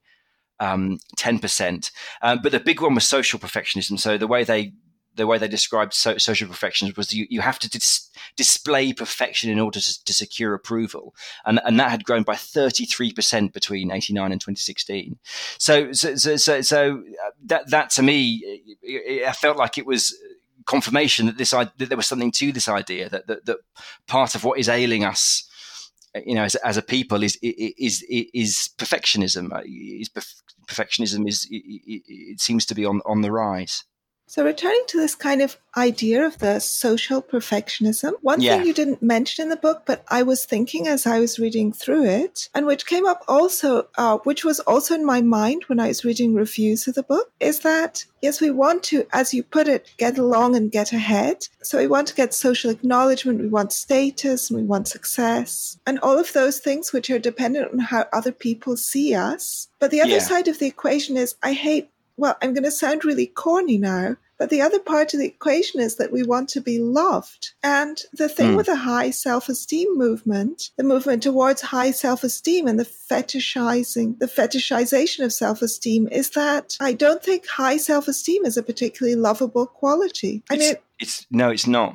um, 0.60 0.98
10%. 1.16 1.90
Um, 2.20 2.40
but 2.42 2.52
the 2.52 2.60
big 2.60 2.82
one 2.82 2.94
was 2.94 3.06
social 3.06 3.38
perfectionism. 3.38 3.98
So 3.98 4.18
the 4.18 4.26
way 4.26 4.44
they 4.44 4.74
the 5.20 5.26
way 5.26 5.38
they 5.38 5.48
described 5.48 5.94
so, 5.94 6.18
social 6.18 6.48
perfectionism 6.48 6.96
was 6.96 7.12
you, 7.12 7.26
you 7.30 7.40
have 7.40 7.58
to 7.60 7.70
dis- 7.70 8.10
display 8.36 8.92
perfection 8.92 9.50
in 9.50 9.60
order 9.60 9.80
to, 9.80 10.04
to, 10.04 10.12
secure 10.12 10.54
approval. 10.54 11.14
And, 11.44 11.60
and 11.64 11.78
that 11.78 11.90
had 11.90 12.04
grown 12.04 12.22
by 12.22 12.34
33% 12.34 13.52
between 13.52 13.90
89 13.90 14.32
and 14.32 14.40
2016. 14.40 15.18
So, 15.58 15.92
so, 15.92 16.16
so, 16.16 16.36
so, 16.36 16.60
so 16.62 17.02
uh, 17.26 17.30
that, 17.46 17.70
that 17.70 17.90
to 17.90 18.02
me, 18.02 18.62
I 19.26 19.32
felt 19.32 19.56
like 19.56 19.78
it 19.78 19.86
was 19.86 20.16
confirmation 20.66 21.26
that 21.26 21.38
this, 21.38 21.50
that 21.50 21.72
there 21.76 21.96
was 21.96 22.06
something 22.06 22.32
to 22.32 22.52
this 22.52 22.68
idea 22.68 23.08
that, 23.08 23.26
that, 23.26 23.46
that 23.46 23.58
part 24.06 24.34
of 24.34 24.44
what 24.44 24.58
is 24.58 24.68
ailing 24.68 25.04
us 25.04 25.46
you 26.26 26.34
know, 26.34 26.42
as, 26.42 26.56
as 26.56 26.76
a 26.76 26.82
people, 26.82 27.22
is 27.22 27.38
is 27.40 28.04
is 28.10 28.70
perfectionism. 28.76 29.52
Uh, 29.52 29.62
is 29.64 30.10
perfectionism 30.66 31.28
is 31.28 31.46
it, 31.50 32.02
it 32.06 32.40
seems 32.40 32.66
to 32.66 32.74
be 32.74 32.84
on 32.84 33.00
on 33.06 33.20
the 33.20 33.30
rise. 33.30 33.84
So, 34.30 34.44
returning 34.44 34.84
to 34.86 34.96
this 34.96 35.16
kind 35.16 35.42
of 35.42 35.58
idea 35.76 36.24
of 36.24 36.38
the 36.38 36.60
social 36.60 37.20
perfectionism, 37.20 38.12
one 38.22 38.40
yeah. 38.40 38.58
thing 38.58 38.66
you 38.68 38.72
didn't 38.72 39.02
mention 39.02 39.42
in 39.42 39.48
the 39.48 39.56
book, 39.56 39.82
but 39.86 40.04
I 40.06 40.22
was 40.22 40.44
thinking 40.44 40.86
as 40.86 41.04
I 41.04 41.18
was 41.18 41.40
reading 41.40 41.72
through 41.72 42.04
it, 42.04 42.48
and 42.54 42.64
which 42.64 42.86
came 42.86 43.06
up 43.06 43.24
also, 43.26 43.88
uh, 43.98 44.18
which 44.18 44.44
was 44.44 44.60
also 44.60 44.94
in 44.94 45.04
my 45.04 45.20
mind 45.20 45.64
when 45.66 45.80
I 45.80 45.88
was 45.88 46.04
reading 46.04 46.32
reviews 46.32 46.86
of 46.86 46.94
the 46.94 47.02
book, 47.02 47.32
is 47.40 47.58
that 47.60 48.04
yes, 48.22 48.40
we 48.40 48.52
want 48.52 48.84
to, 48.84 49.04
as 49.12 49.34
you 49.34 49.42
put 49.42 49.66
it, 49.66 49.92
get 49.96 50.16
along 50.16 50.54
and 50.54 50.70
get 50.70 50.92
ahead. 50.92 51.48
So, 51.64 51.78
we 51.78 51.88
want 51.88 52.06
to 52.06 52.14
get 52.14 52.32
social 52.32 52.70
acknowledgement, 52.70 53.40
we 53.40 53.48
want 53.48 53.72
status, 53.72 54.48
and 54.48 54.60
we 54.60 54.64
want 54.64 54.86
success, 54.86 55.76
and 55.88 55.98
all 56.04 56.16
of 56.16 56.32
those 56.34 56.60
things 56.60 56.92
which 56.92 57.10
are 57.10 57.18
dependent 57.18 57.72
on 57.72 57.80
how 57.80 58.06
other 58.12 58.30
people 58.30 58.76
see 58.76 59.12
us. 59.12 59.66
But 59.80 59.90
the 59.90 60.02
other 60.02 60.22
yeah. 60.22 60.28
side 60.30 60.46
of 60.46 60.60
the 60.60 60.68
equation 60.68 61.16
is 61.16 61.34
I 61.42 61.52
hate 61.52 61.90
well, 62.20 62.36
I'm 62.42 62.52
going 62.54 62.64
to 62.64 62.70
sound 62.70 63.04
really 63.04 63.26
corny 63.26 63.78
now, 63.78 64.16
But 64.40 64.48
the 64.48 64.62
other 64.62 64.78
part 64.78 65.12
of 65.12 65.20
the 65.20 65.26
equation 65.26 65.80
is 65.80 65.96
that 65.96 66.12
we 66.12 66.22
want 66.22 66.48
to 66.50 66.62
be 66.62 66.78
loved. 66.78 67.52
And 67.62 68.00
the 68.14 68.26
thing 68.36 68.52
Mm. 68.52 68.56
with 68.56 68.66
the 68.72 68.76
high 68.76 69.10
self 69.10 69.50
esteem 69.50 69.98
movement, 69.98 70.70
the 70.78 70.82
movement 70.92 71.22
towards 71.22 71.60
high 71.60 71.90
self 71.90 72.24
esteem 72.24 72.66
and 72.66 72.78
the 72.80 72.86
fetishizing, 73.44 74.18
the 74.18 74.26
fetishization 74.26 75.24
of 75.24 75.32
self 75.32 75.62
esteem 75.62 76.08
is 76.10 76.30
that 76.30 76.76
I 76.80 76.92
don't 76.92 77.22
think 77.22 77.46
high 77.46 77.76
self 77.76 78.08
esteem 78.08 78.44
is 78.46 78.56
a 78.56 78.62
particularly 78.62 79.16
lovable 79.16 79.66
quality. 79.66 80.42
I 80.50 80.56
mean, 80.56 80.74
it's 80.98 81.26
no, 81.30 81.50
it's 81.50 81.66
not. 81.66 81.94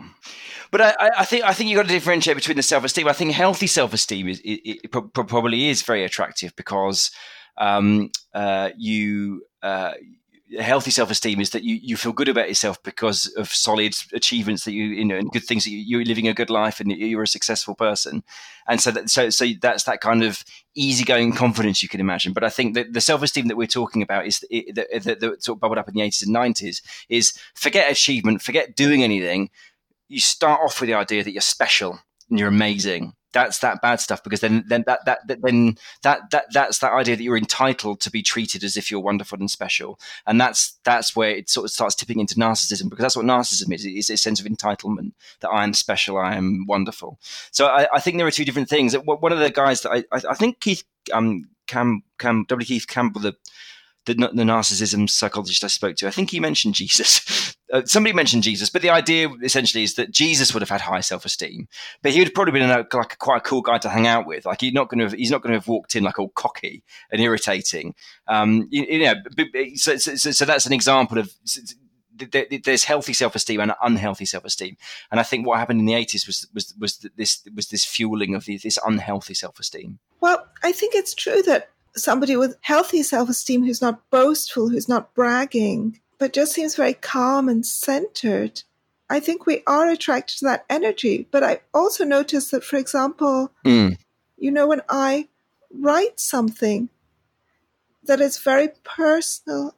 But 0.71 0.81
I, 0.81 0.93
I- 1.19 1.25
think 1.25 1.43
I 1.45 1.53
think 1.53 1.69
you 1.69 1.75
got 1.75 1.87
to 1.87 1.93
differentiate 1.93 2.37
between 2.37 2.57
the 2.57 2.63
self 2.63 2.83
esteem. 2.83 3.07
I 3.07 3.13
think 3.13 3.31
healthy 3.31 3.67
self 3.67 3.93
esteem 3.93 4.27
is 4.27 4.39
it, 4.41 4.61
it 4.85 4.91
pro- 4.91 5.07
pro- 5.09 5.23
probably 5.25 5.69
is 5.69 5.81
very 5.81 6.03
attractive 6.03 6.55
because 6.55 7.11
um, 7.57 8.11
uh, 8.33 8.69
you. 8.77 9.41
Uh, 9.65 9.93
healthy 10.59 10.91
self-esteem 10.91 11.41
is 11.41 11.49
that 11.49 11.63
you, 11.63 11.79
you 11.81 11.97
feel 11.97 12.11
good 12.11 12.29
about 12.29 12.47
yourself 12.47 12.81
because 12.83 13.25
of 13.35 13.49
solid 13.49 13.95
achievements 14.13 14.63
that 14.63 14.73
you 14.73 14.83
you 14.83 15.03
know 15.03 15.17
and 15.17 15.31
good 15.31 15.43
things 15.43 15.63
that 15.63 15.71
you, 15.71 15.79
you're 15.79 16.05
living 16.05 16.27
a 16.27 16.35
good 16.35 16.51
life 16.51 16.79
and 16.79 16.91
you're 16.91 17.23
a 17.23 17.27
successful 17.27 17.73
person. 17.73 18.23
And 18.67 18.79
so 18.79 18.91
that 18.91 19.09
so 19.09 19.31
so 19.31 19.47
that's 19.59 19.85
that 19.85 20.01
kind 20.01 20.23
of 20.23 20.43
easygoing 20.75 21.33
confidence 21.33 21.81
you 21.81 21.89
can 21.89 21.99
imagine. 21.99 22.31
But 22.31 22.43
i 22.43 22.49
think 22.49 22.75
that 22.75 22.93
the 22.93 23.01
self-esteem 23.01 23.47
that 23.47 23.57
we're 23.57 23.65
talking 23.65 24.03
about 24.03 24.27
is 24.27 24.41
that 24.41 25.37
sort 25.39 25.55
of 25.55 25.59
bubbled 25.59 25.79
up 25.79 25.87
in 25.87 25.95
the 25.95 26.01
80s 26.01 26.27
and 26.27 26.35
90s 26.35 26.83
is 27.09 27.33
forget 27.55 27.91
achievement 27.91 28.43
forget 28.43 28.75
doing 28.75 29.03
anything. 29.03 29.49
You 30.09 30.19
start 30.19 30.61
off 30.63 30.79
with 30.79 30.89
the 30.89 30.93
idea 30.93 31.23
that 31.23 31.31
you're 31.31 31.41
special 31.41 31.99
and 32.29 32.37
you're 32.37 32.49
amazing 32.49 33.13
that's 33.35 33.59
that 33.59 33.81
bad 33.81 33.99
stuff 33.99 34.23
because 34.23 34.39
then 34.39 34.63
then 34.67 34.85
that 34.87 35.03
that, 35.05 35.27
that 35.27 35.41
then 35.41 35.77
that 36.03 36.31
that 36.31 36.45
that's 36.53 36.79
that 36.79 36.93
idea 36.93 37.17
that 37.17 37.21
you're 37.21 37.37
entitled 37.37 37.99
to 37.99 38.09
be 38.09 38.23
treated 38.23 38.63
as 38.63 38.77
if 38.77 38.89
you're 38.89 39.01
wonderful 39.01 39.37
and 39.37 39.51
special. 39.51 39.99
And 40.25 40.39
that's 40.39 40.79
that's 40.85 41.17
where 41.17 41.31
it 41.31 41.49
sort 41.49 41.65
of 41.65 41.71
starts 41.71 41.95
tipping 41.95 42.21
into 42.21 42.35
narcissism 42.35 42.89
because 42.89 43.03
that's 43.03 43.17
what 43.17 43.25
narcissism 43.25 43.73
is. 43.73 43.85
It's 43.85 44.09
a 44.09 44.15
sense 44.15 44.39
of 44.39 44.45
entitlement 44.45 45.11
that 45.41 45.49
i 45.49 45.65
am 45.65 45.73
special 45.73 46.17
i 46.17 46.33
am 46.35 46.65
wonderful. 46.65 47.19
So 47.51 47.67
i, 47.67 47.87
I 47.93 47.99
think 47.99 48.17
there 48.17 48.25
are 48.25 48.31
two 48.31 48.45
different 48.45 48.69
things. 48.69 48.95
One 48.95 49.33
of 49.33 49.39
the 49.39 49.51
guys 49.51 49.81
that 49.81 49.91
i 49.91 50.03
i, 50.29 50.33
think 50.33 50.61
keith 50.61 50.85
um 51.11 51.49
cam 51.67 52.03
cam 52.17 52.45
w 52.45 52.65
keith 52.65 52.87
campbell 52.87 53.19
the 53.19 53.35
the, 54.05 54.13
the 54.13 54.43
narcissism 54.43 55.09
psychologist 55.09 55.63
I 55.63 55.67
spoke 55.67 55.95
to, 55.97 56.07
I 56.07 56.11
think 56.11 56.31
he 56.31 56.39
mentioned 56.39 56.75
Jesus. 56.75 57.55
Uh, 57.73 57.81
somebody 57.83 58.13
mentioned 58.13 58.43
Jesus, 58.43 58.69
but 58.69 58.83
the 58.83 58.91
idea 58.91 59.27
essentially 59.41 59.83
is 59.83 59.95
that 59.95 60.11
Jesus 60.11 60.53
would 60.53 60.61
have 60.61 60.69
had 60.69 60.81
high 60.81 60.99
self 60.99 61.25
esteem, 61.25 61.67
but 62.03 62.11
he 62.11 62.19
would 62.19 62.27
have 62.27 62.33
probably 62.35 62.51
been 62.51 62.69
a, 62.69 62.85
like 62.93 63.13
a, 63.13 63.17
quite 63.17 63.37
a 63.37 63.41
cool 63.41 63.63
guy 63.63 63.79
to 63.79 63.89
hang 63.89 64.05
out 64.05 64.27
with. 64.27 64.45
Like 64.45 64.61
he's 64.61 64.71
not 64.71 64.87
going 64.87 64.99
to 64.99 65.05
have, 65.05 65.13
he's 65.13 65.31
not 65.31 65.41
going 65.41 65.51
to 65.51 65.57
have 65.57 65.67
walked 65.67 65.95
in 65.95 66.03
like 66.03 66.19
all 66.19 66.29
cocky 66.29 66.83
and 67.11 67.19
irritating. 67.19 67.95
Um, 68.27 68.67
you, 68.69 68.85
you 68.87 68.99
know, 68.99 69.15
so, 69.77 69.97
so, 69.97 70.13
so 70.15 70.45
that's 70.45 70.67
an 70.67 70.73
example 70.73 71.17
of 71.17 71.35
there's 72.15 72.83
healthy 72.83 73.13
self-esteem 73.13 73.59
and 73.59 73.73
unhealthy 73.81 74.25
self-esteem 74.25 74.77
and 75.11 75.19
i 75.19 75.23
think 75.23 75.45
what 75.45 75.59
happened 75.59 75.79
in 75.79 75.85
the 75.85 75.93
80s 75.93 76.25
was 76.27 76.47
was 76.53 76.73
was 76.79 77.05
this 77.15 77.41
was 77.53 77.67
this 77.67 77.85
fueling 77.85 78.35
of 78.35 78.45
the, 78.45 78.57
this 78.57 78.79
unhealthy 78.85 79.33
self-esteem 79.33 79.99
well 80.21 80.47
i 80.63 80.71
think 80.71 80.95
it's 80.95 81.13
true 81.13 81.41
that 81.43 81.71
somebody 81.95 82.35
with 82.35 82.57
healthy 82.61 83.03
self-esteem 83.03 83.63
who's 83.63 83.81
not 83.81 84.09
boastful 84.09 84.69
who's 84.69 84.89
not 84.89 85.13
bragging 85.13 85.99
but 86.17 86.33
just 86.33 86.53
seems 86.53 86.75
very 86.75 86.93
calm 86.93 87.49
and 87.49 87.65
centered 87.65 88.63
i 89.09 89.19
think 89.19 89.45
we 89.45 89.63
are 89.67 89.89
attracted 89.89 90.37
to 90.37 90.45
that 90.45 90.65
energy 90.69 91.27
but 91.31 91.43
i 91.43 91.59
also 91.73 92.03
noticed 92.03 92.51
that 92.51 92.63
for 92.63 92.77
example 92.77 93.51
mm. 93.65 93.97
you 94.37 94.51
know 94.51 94.67
when 94.67 94.81
i 94.89 95.27
write 95.71 96.19
something 96.19 96.89
that 98.03 98.21
is 98.21 98.37
very 98.37 98.69
personal 98.83 99.75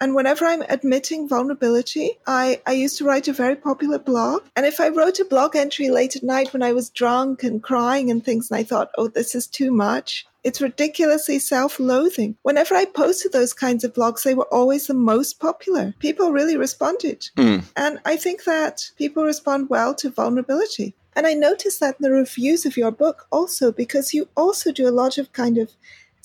and 0.00 0.14
whenever 0.14 0.44
I'm 0.44 0.62
admitting 0.62 1.28
vulnerability, 1.28 2.12
I, 2.26 2.62
I 2.66 2.72
used 2.72 2.98
to 2.98 3.04
write 3.04 3.26
a 3.26 3.32
very 3.32 3.56
popular 3.56 3.98
blog. 3.98 4.44
And 4.54 4.64
if 4.64 4.78
I 4.80 4.88
wrote 4.88 5.18
a 5.18 5.24
blog 5.24 5.56
entry 5.56 5.90
late 5.90 6.14
at 6.14 6.22
night 6.22 6.52
when 6.52 6.62
I 6.62 6.72
was 6.72 6.90
drunk 6.90 7.42
and 7.42 7.62
crying 7.62 8.10
and 8.10 8.24
things, 8.24 8.50
and 8.50 8.58
I 8.58 8.62
thought, 8.62 8.90
oh, 8.96 9.08
this 9.08 9.34
is 9.34 9.48
too 9.48 9.72
much, 9.72 10.24
it's 10.48 10.62
ridiculously 10.62 11.38
self 11.38 11.78
loathing. 11.78 12.36
Whenever 12.42 12.74
I 12.74 12.86
posted 12.86 13.32
those 13.32 13.52
kinds 13.52 13.84
of 13.84 13.92
blogs, 13.92 14.22
they 14.22 14.34
were 14.34 14.48
always 14.50 14.86
the 14.86 14.94
most 14.94 15.38
popular. 15.38 15.94
People 15.98 16.32
really 16.32 16.56
responded. 16.56 17.28
Mm. 17.36 17.64
And 17.76 18.00
I 18.06 18.16
think 18.16 18.44
that 18.44 18.90
people 18.96 19.24
respond 19.24 19.68
well 19.68 19.94
to 19.96 20.08
vulnerability. 20.08 20.94
And 21.14 21.26
I 21.26 21.34
noticed 21.34 21.80
that 21.80 21.96
in 21.98 22.04
the 22.04 22.12
reviews 22.12 22.64
of 22.64 22.78
your 22.78 22.92
book 22.92 23.26
also, 23.30 23.72
because 23.72 24.14
you 24.14 24.28
also 24.36 24.72
do 24.72 24.88
a 24.88 24.98
lot 25.02 25.18
of 25.18 25.32
kind 25.32 25.58
of 25.58 25.72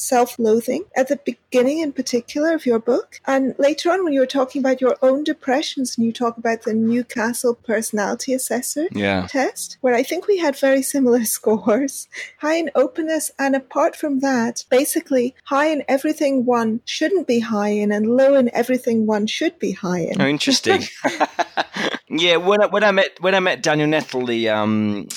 self 0.03 0.37
loathing 0.37 0.85
at 0.95 1.07
the 1.07 1.17
beginning, 1.17 1.79
in 1.79 1.93
particular, 1.93 2.53
of 2.53 2.65
your 2.65 2.79
book. 2.79 3.19
And 3.25 3.55
later 3.57 3.91
on, 3.91 4.03
when 4.03 4.13
you 4.13 4.19
were 4.19 4.25
talking 4.25 4.59
about 4.59 4.81
your 4.81 4.97
own 5.01 5.23
depressions, 5.23 5.97
and 5.97 6.05
you 6.05 6.11
talk 6.11 6.37
about 6.37 6.63
the 6.63 6.73
Newcastle 6.73 7.55
Personality 7.55 8.33
Assessor 8.33 8.87
yeah. 8.91 9.27
test, 9.27 9.77
where 9.81 9.95
I 9.95 10.03
think 10.03 10.27
we 10.27 10.37
had 10.37 10.57
very 10.57 10.81
similar 10.81 11.23
scores 11.37 12.07
high 12.39 12.55
in 12.55 12.71
openness. 12.75 13.31
And 13.39 13.55
apart 13.55 13.95
from 13.95 14.19
that, 14.19 14.65
basically 14.69 15.35
high 15.45 15.67
in 15.67 15.83
everything 15.87 16.45
one 16.45 16.81
shouldn't 16.85 17.27
be 17.27 17.39
high 17.39 17.69
in, 17.69 17.91
and 17.91 18.15
low 18.15 18.35
in 18.35 18.53
everything 18.53 19.05
one 19.05 19.27
should 19.27 19.57
be 19.59 19.71
high 19.71 20.01
in. 20.01 20.21
Oh, 20.21 20.27
interesting. 20.27 20.83
yeah, 22.09 22.37
when 22.37 22.61
I, 22.61 22.67
when 22.67 22.83
I 22.83 22.91
met 22.91 23.17
when 23.21 23.35
I 23.35 23.39
met 23.39 23.63
Daniel 23.63 23.87
Nettle, 23.87 24.25
the 24.25 24.49
um 24.49 25.07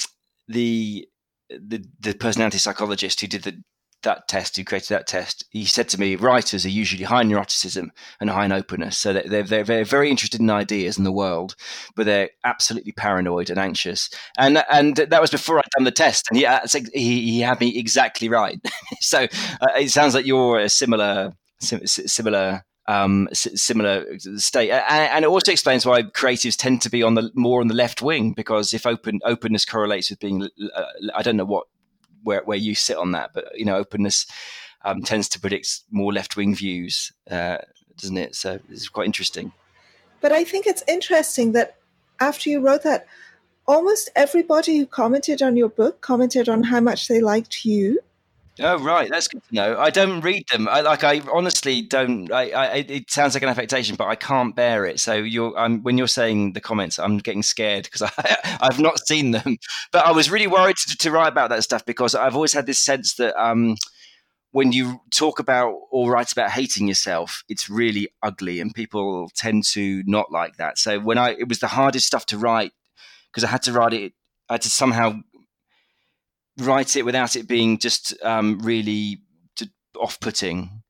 the 0.48 1.08
the 1.48 1.84
the 2.00 2.14
personality 2.14 2.58
psychologist 2.58 3.20
who 3.20 3.26
did 3.26 3.42
the 3.42 3.62
that 4.02 4.28
test, 4.28 4.56
who 4.56 4.64
created 4.64 4.88
that 4.90 5.06
test, 5.06 5.44
he 5.50 5.64
said 5.64 5.88
to 5.90 6.00
me, 6.00 6.16
writers 6.16 6.64
are 6.64 6.70
usually 6.70 7.04
high 7.04 7.22
in 7.22 7.28
neuroticism 7.28 7.88
and 8.20 8.30
high 8.30 8.44
in 8.44 8.52
openness. 8.52 8.96
So 8.96 9.12
they're, 9.12 9.42
they're, 9.42 9.64
they're 9.64 9.84
very 9.84 10.10
interested 10.10 10.40
in 10.40 10.50
ideas 10.50 10.98
in 10.98 11.04
the 11.04 11.12
world, 11.12 11.56
but 11.94 12.06
they're 12.06 12.30
absolutely 12.44 12.92
paranoid 12.92 13.50
and 13.50 13.58
anxious. 13.58 14.10
And 14.38 14.62
and 14.70 14.96
that 14.96 15.20
was 15.20 15.30
before 15.30 15.58
I'd 15.58 15.64
done 15.76 15.84
the 15.84 15.90
test. 15.90 16.26
And 16.30 16.38
he, 16.38 16.46
he, 16.94 17.30
he 17.30 17.40
had 17.40 17.60
me 17.60 17.76
exactly 17.78 18.28
right. 18.28 18.58
so 19.00 19.24
uh, 19.24 19.66
it 19.76 19.90
sounds 19.90 20.14
like 20.14 20.26
you're 20.26 20.60
a 20.60 20.68
similar, 20.68 21.32
similar 21.60 22.62
um, 22.88 23.28
similar 23.32 24.04
state, 24.36 24.70
and, 24.70 25.12
and, 25.12 25.24
it 25.24 25.28
also 25.28 25.50
explains 25.50 25.84
why 25.84 26.02
creatives 26.02 26.56
tend 26.56 26.82
to 26.82 26.90
be 26.90 27.02
on 27.02 27.14
the 27.14 27.32
more 27.34 27.60
on 27.60 27.66
the 27.66 27.74
left 27.74 28.00
wing 28.00 28.32
because 28.32 28.72
if 28.72 28.86
open 28.86 29.18
openness 29.24 29.64
correlates 29.64 30.08
with 30.08 30.20
being, 30.20 30.48
uh, 30.72 30.84
I 31.12 31.22
don't 31.22 31.36
know 31.36 31.44
what 31.44 31.66
where 32.26 32.42
where 32.44 32.58
you 32.58 32.74
sit 32.74 32.96
on 32.96 33.12
that, 33.12 33.30
but 33.32 33.46
you 33.54 33.64
know, 33.64 33.76
openness 33.76 34.26
um, 34.84 35.02
tends 35.02 35.28
to 35.30 35.40
predict 35.40 35.80
more 35.90 36.12
left 36.12 36.36
wing 36.36 36.54
views, 36.54 37.12
uh, 37.30 37.58
doesn't 37.96 38.16
it? 38.16 38.34
So 38.34 38.58
it's 38.68 38.88
quite 38.88 39.06
interesting. 39.06 39.52
But 40.20 40.32
I 40.32 40.44
think 40.44 40.66
it's 40.66 40.82
interesting 40.88 41.52
that 41.52 41.76
after 42.20 42.50
you 42.50 42.60
wrote 42.60 42.82
that, 42.82 43.06
almost 43.66 44.10
everybody 44.16 44.78
who 44.78 44.86
commented 44.86 45.42
on 45.42 45.56
your 45.56 45.68
book 45.68 46.00
commented 46.00 46.48
on 46.48 46.64
how 46.64 46.80
much 46.80 47.08
they 47.08 47.20
liked 47.20 47.64
you. 47.64 48.00
Oh 48.58 48.78
right, 48.78 49.10
that's 49.10 49.28
good 49.28 49.42
to 49.48 49.54
know. 49.54 49.78
I 49.78 49.90
don't 49.90 50.22
read 50.22 50.46
them. 50.50 50.66
I 50.66 50.80
like. 50.80 51.04
I 51.04 51.20
honestly 51.30 51.82
don't. 51.82 52.32
I, 52.32 52.50
I. 52.50 52.74
It 52.88 53.10
sounds 53.10 53.34
like 53.34 53.42
an 53.42 53.50
affectation, 53.50 53.96
but 53.96 54.06
I 54.06 54.14
can't 54.14 54.56
bear 54.56 54.86
it. 54.86 54.98
So 54.98 55.14
you're. 55.14 55.56
I'm, 55.58 55.82
when 55.82 55.98
you're 55.98 56.06
saying 56.06 56.54
the 56.54 56.60
comments, 56.60 56.98
I'm 56.98 57.18
getting 57.18 57.42
scared 57.42 57.84
because 57.84 58.10
I've 58.60 58.80
not 58.80 59.06
seen 59.06 59.32
them. 59.32 59.58
But 59.92 60.06
I 60.06 60.12
was 60.12 60.30
really 60.30 60.46
worried 60.46 60.76
to, 60.76 60.96
to, 60.96 61.10
write 61.10 61.28
about 61.28 61.50
that 61.50 61.64
stuff 61.64 61.84
because 61.84 62.14
I've 62.14 62.34
always 62.34 62.54
had 62.54 62.64
this 62.64 62.78
sense 62.78 63.16
that 63.16 63.38
um, 63.38 63.76
when 64.52 64.72
you 64.72 65.02
talk 65.12 65.38
about 65.38 65.74
or 65.90 66.10
write 66.10 66.32
about 66.32 66.50
hating 66.50 66.88
yourself, 66.88 67.44
it's 67.50 67.68
really 67.68 68.08
ugly, 68.22 68.60
and 68.60 68.74
people 68.74 69.30
tend 69.34 69.64
to 69.64 70.02
not 70.06 70.32
like 70.32 70.56
that. 70.56 70.78
So 70.78 70.98
when 70.98 71.18
I, 71.18 71.32
it 71.32 71.46
was 71.48 71.58
the 71.58 71.66
hardest 71.66 72.06
stuff 72.06 72.24
to 72.26 72.38
write 72.38 72.72
because 73.30 73.44
I 73.44 73.48
had 73.48 73.62
to 73.64 73.72
write 73.72 73.92
it. 73.92 74.14
I 74.48 74.54
had 74.54 74.62
to 74.62 74.70
somehow 74.70 75.20
write 76.58 76.96
it 76.96 77.04
without 77.04 77.36
it 77.36 77.46
being 77.46 77.78
just 77.78 78.14
um, 78.24 78.58
really 78.60 79.20
off-putting. 79.98 80.82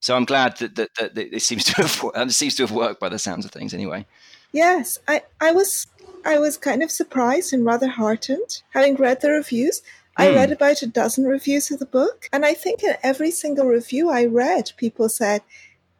So 0.00 0.16
I'm 0.16 0.24
glad 0.24 0.56
that, 0.58 0.74
that, 0.76 0.90
that, 0.98 1.14
that 1.14 1.34
it 1.34 1.42
seems 1.42 1.64
to 1.64 1.82
have 1.82 2.00
it 2.14 2.32
seems 2.32 2.56
to 2.56 2.64
have 2.64 2.72
worked 2.72 3.00
by 3.00 3.08
the 3.08 3.18
sounds 3.18 3.44
of 3.44 3.50
things. 3.50 3.72
Anyway. 3.74 4.06
Yes, 4.52 4.98
I, 5.06 5.22
I 5.40 5.52
was 5.52 5.86
I 6.24 6.38
was 6.38 6.56
kind 6.56 6.82
of 6.82 6.90
surprised 6.90 7.52
and 7.52 7.64
rather 7.64 7.88
heartened 7.88 8.62
having 8.70 8.96
read 8.96 9.20
the 9.20 9.30
reviews. 9.30 9.80
Mm. 9.80 9.84
I 10.24 10.34
read 10.34 10.52
about 10.52 10.82
a 10.82 10.86
dozen 10.86 11.24
reviews 11.24 11.70
of 11.70 11.78
the 11.78 11.86
book, 11.86 12.28
and 12.32 12.44
I 12.44 12.54
think 12.54 12.82
in 12.82 12.96
every 13.02 13.30
single 13.30 13.66
review 13.66 14.10
I 14.10 14.26
read, 14.26 14.72
people 14.76 15.08
said 15.08 15.42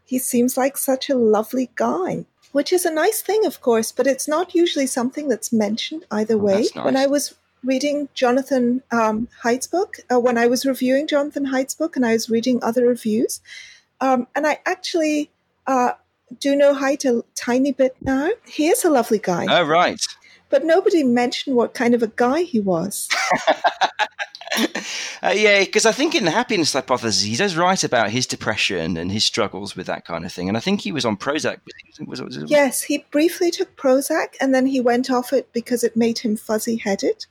he 0.05 0.19
seems 0.19 0.57
like 0.57 0.77
such 0.77 1.09
a 1.09 1.17
lovely 1.17 1.71
guy. 1.77 2.27
Which 2.53 2.73
is 2.73 2.85
a 2.85 2.93
nice 2.93 3.23
thing, 3.23 3.47
of 3.47 3.63
course, 3.63 3.93
but 3.93 4.07
it's 4.07 4.29
not 4.29 4.55
usually 4.55 4.87
something 4.87 5.29
that's 5.29 5.55
mentioned 5.55 6.05
either 6.11 6.37
way. 6.37 6.69
Nice. 6.75 6.85
When 6.85 6.97
I 6.99 7.07
was 7.07 7.35
reading 7.65 8.09
Jonathan 8.15 8.83
um, 8.91 9.29
Haidt's 9.43 9.67
book, 9.67 9.97
uh, 10.13 10.19
when 10.19 10.37
I 10.37 10.47
was 10.47 10.67
reviewing 10.67 11.07
Jonathan 11.07 11.47
Haidt's 11.47 11.75
book 11.75 11.97
and 11.97 12.05
I 12.05 12.13
was 12.13 12.29
reading 12.29 12.63
other 12.63 12.87
reviews, 12.87 13.41
um, 14.01 14.27
and 14.35 14.47
I 14.47 14.61
actually 14.67 15.31
uh, 15.67 15.93
do 16.39 16.57
know 16.57 16.75
Haidt 16.75 17.05
a 17.05 17.23
tiny 17.35 17.73
bit 17.73 17.97
now. 18.01 18.31
He 18.47 18.69
is 18.69 18.85
a 18.85 18.91
lovely 18.91 19.19
guy. 19.19 19.47
Oh, 19.49 19.65
right. 19.65 20.01
But 20.51 20.65
nobody 20.65 21.03
mentioned 21.03 21.57
what 21.57 21.75
kind 21.75 21.95
of 21.95 22.03
a 22.03 22.09
guy 22.09 22.43
he 22.43 22.61
was. 22.61 23.09
uh, 25.23 25.33
yeah, 25.35 25.61
because 25.61 25.87
I 25.87 25.93
think 25.93 26.15
in 26.15 26.25
the 26.25 26.31
happiness 26.31 26.75
hypothesis, 26.75 27.23
he 27.23 27.37
does 27.37 27.57
write 27.57 27.85
about 27.85 28.11
his 28.11 28.27
depression 28.27 28.97
and 28.97 29.11
his 29.11 29.25
struggles 29.25 29.77
with 29.77 29.87
that 29.87 30.05
kind 30.05 30.27
of 30.27 30.33
thing. 30.33 30.49
And 30.49 30.57
I 30.57 30.61
think 30.61 30.83
he 30.83 30.93
was 30.93 31.07
on 31.07 31.17
Prozac. 31.17 31.61
Was, 32.07 32.21
was, 32.21 32.39
was, 32.41 32.51
yes, 32.51 32.83
he 32.83 33.07
briefly 33.11 33.51
took 33.51 33.77
Prozac 33.77 34.35
and 34.41 34.55
then 34.55 34.67
he 34.67 34.81
went 34.81 35.11
off 35.11 35.33
it 35.33 35.51
because 35.53 35.83
it 35.83 35.97
made 35.97 36.19
him 36.19 36.37
fuzzy 36.37 36.77
headed. 36.77 37.27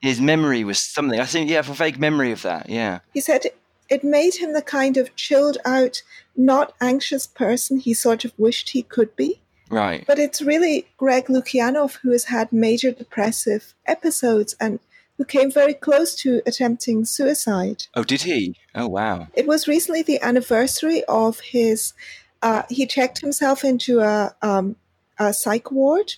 His 0.00 0.20
memory 0.20 0.64
was 0.64 0.80
something. 0.80 1.18
I 1.18 1.24
think, 1.24 1.50
yeah, 1.50 1.56
I 1.56 1.62
have 1.62 1.70
a 1.70 1.74
vague 1.74 1.98
memory 1.98 2.32
of 2.32 2.42
that. 2.42 2.68
Yeah. 2.68 3.00
He 3.12 3.20
said 3.20 3.42
it 3.88 4.04
made 4.04 4.34
him 4.36 4.52
the 4.52 4.62
kind 4.62 4.96
of 4.96 5.14
chilled 5.16 5.58
out, 5.64 6.02
not 6.36 6.74
anxious 6.80 7.26
person 7.26 7.78
he 7.78 7.94
sort 7.94 8.24
of 8.24 8.32
wished 8.38 8.70
he 8.70 8.82
could 8.82 9.14
be. 9.16 9.40
Right. 9.70 10.04
But 10.06 10.18
it's 10.18 10.40
really 10.40 10.86
Greg 10.96 11.26
Lukianoff 11.26 11.98
who 12.02 12.10
has 12.12 12.24
had 12.24 12.52
major 12.52 12.90
depressive 12.90 13.74
episodes 13.86 14.54
and 14.60 14.80
who 15.16 15.24
came 15.24 15.50
very 15.50 15.74
close 15.74 16.14
to 16.16 16.40
attempting 16.46 17.04
suicide. 17.04 17.84
Oh, 17.94 18.04
did 18.04 18.22
he? 18.22 18.54
Oh, 18.74 18.86
wow. 18.86 19.26
It 19.34 19.46
was 19.46 19.66
recently 19.66 20.02
the 20.02 20.22
anniversary 20.22 21.02
of 21.08 21.40
his. 21.40 21.92
Uh, 22.40 22.62
he 22.70 22.86
checked 22.86 23.20
himself 23.20 23.64
into 23.64 24.00
a, 24.00 24.34
um, 24.42 24.76
a 25.18 25.34
psych 25.34 25.72
ward 25.72 26.14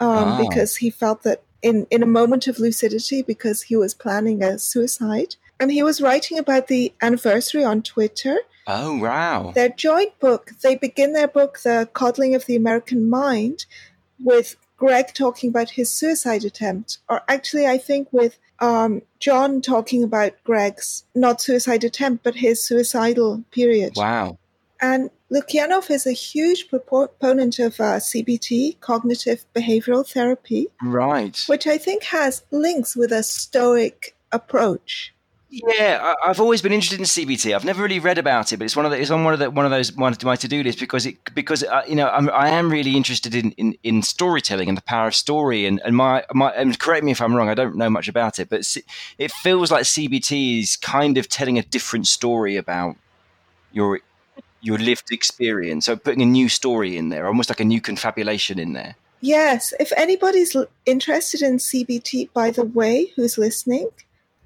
um, 0.00 0.40
oh. 0.40 0.48
because 0.48 0.76
he 0.76 0.88
felt 0.88 1.24
that 1.24 1.42
in, 1.62 1.86
in 1.90 2.02
a 2.02 2.06
moment 2.06 2.46
of 2.46 2.58
lucidity, 2.58 3.22
because 3.22 3.62
he 3.62 3.76
was 3.76 3.94
planning 3.94 4.42
a 4.42 4.58
suicide. 4.58 5.36
And 5.58 5.70
he 5.70 5.82
was 5.82 6.00
writing 6.00 6.38
about 6.38 6.66
the 6.66 6.92
anniversary 7.00 7.64
on 7.64 7.82
Twitter. 7.82 8.38
Oh, 8.66 8.98
wow. 8.98 9.52
Their 9.54 9.68
joint 9.68 10.18
book, 10.18 10.50
they 10.62 10.76
begin 10.76 11.12
their 11.12 11.28
book, 11.28 11.60
The 11.60 11.88
Coddling 11.92 12.34
of 12.34 12.46
the 12.46 12.56
American 12.56 13.08
Mind, 13.08 13.66
with 14.20 14.56
Greg 14.76 15.14
talking 15.14 15.50
about 15.50 15.70
his 15.70 15.90
suicide 15.90 16.44
attempt, 16.44 16.98
or 17.08 17.22
actually, 17.28 17.66
I 17.66 17.78
think 17.78 18.08
with 18.12 18.38
um, 18.58 19.02
John 19.20 19.60
talking 19.60 20.02
about 20.02 20.32
Greg's 20.42 21.04
not 21.14 21.40
suicide 21.40 21.84
attempt, 21.84 22.24
but 22.24 22.36
his 22.36 22.62
suicidal 22.62 23.44
period. 23.52 23.92
Wow. 23.96 24.38
And 24.82 25.10
Lukianoff 25.30 25.90
is 25.90 26.06
a 26.06 26.12
huge 26.12 26.68
proponent 26.68 27.60
of 27.60 27.80
uh, 27.80 28.00
CBT, 28.00 28.80
cognitive 28.80 29.44
behavioral 29.54 30.06
therapy. 30.06 30.66
Right. 30.82 31.40
Which 31.46 31.68
I 31.68 31.78
think 31.78 32.02
has 32.04 32.42
links 32.50 32.96
with 32.96 33.12
a 33.12 33.22
Stoic 33.22 34.16
approach. 34.32 35.14
Yeah, 35.54 36.14
I, 36.24 36.28
have 36.28 36.40
always 36.40 36.62
been 36.62 36.72
interested 36.72 36.98
in 36.98 37.04
CBT. 37.04 37.54
I've 37.54 37.64
never 37.64 37.82
really 37.82 37.98
read 37.98 38.16
about 38.16 38.52
it, 38.52 38.56
but 38.56 38.64
it's 38.64 38.74
one 38.74 38.86
of 38.86 38.90
the, 38.90 38.98
it's 38.98 39.10
on 39.10 39.22
one 39.22 39.34
of 39.34 39.38
the 39.38 39.50
one 39.50 39.66
of 39.66 39.70
those 39.70 39.92
one 39.92 40.10
of 40.10 40.24
my 40.24 40.34
to 40.34 40.48
do 40.48 40.62
list 40.62 40.80
because 40.80 41.04
it 41.04 41.18
because 41.34 41.62
uh, 41.62 41.82
you 41.86 41.94
know 41.94 42.08
I'm, 42.08 42.30
I 42.30 42.48
am 42.48 42.70
really 42.70 42.96
interested 42.96 43.34
in, 43.34 43.52
in, 43.52 43.76
in 43.82 44.00
storytelling 44.00 44.70
and 44.70 44.78
the 44.78 44.82
power 44.82 45.08
of 45.08 45.14
story 45.14 45.66
and 45.66 45.78
and 45.84 45.94
my 45.94 46.24
my 46.32 46.52
and 46.52 46.78
correct 46.78 47.04
me 47.04 47.12
if 47.12 47.20
I'm 47.20 47.34
wrong. 47.34 47.50
I 47.50 47.54
don't 47.54 47.76
know 47.76 47.90
much 47.90 48.08
about 48.08 48.38
it, 48.38 48.48
but 48.48 48.66
it 49.18 49.30
feels 49.30 49.70
like 49.70 49.82
CBT 49.82 50.60
is 50.60 50.76
kind 50.76 51.18
of 51.18 51.28
telling 51.28 51.58
a 51.58 51.62
different 51.62 52.06
story 52.06 52.56
about 52.56 52.96
your 53.72 54.00
your 54.62 54.78
lived 54.78 55.12
experience. 55.12 55.86
So 55.86 55.96
putting 55.96 56.22
a 56.22 56.26
new 56.26 56.48
story 56.48 56.96
in 56.96 57.10
there, 57.10 57.26
almost 57.26 57.50
like 57.50 57.60
a 57.60 57.64
new 57.64 57.80
confabulation 57.80 58.58
in 58.58 58.72
there. 58.72 58.96
Yes, 59.20 59.72
if 59.78 59.92
anybody's 59.96 60.56
interested 60.86 61.42
in 61.42 61.58
CBT, 61.58 62.32
by 62.32 62.50
the 62.50 62.64
way, 62.64 63.12
who's 63.14 63.38
listening, 63.38 63.90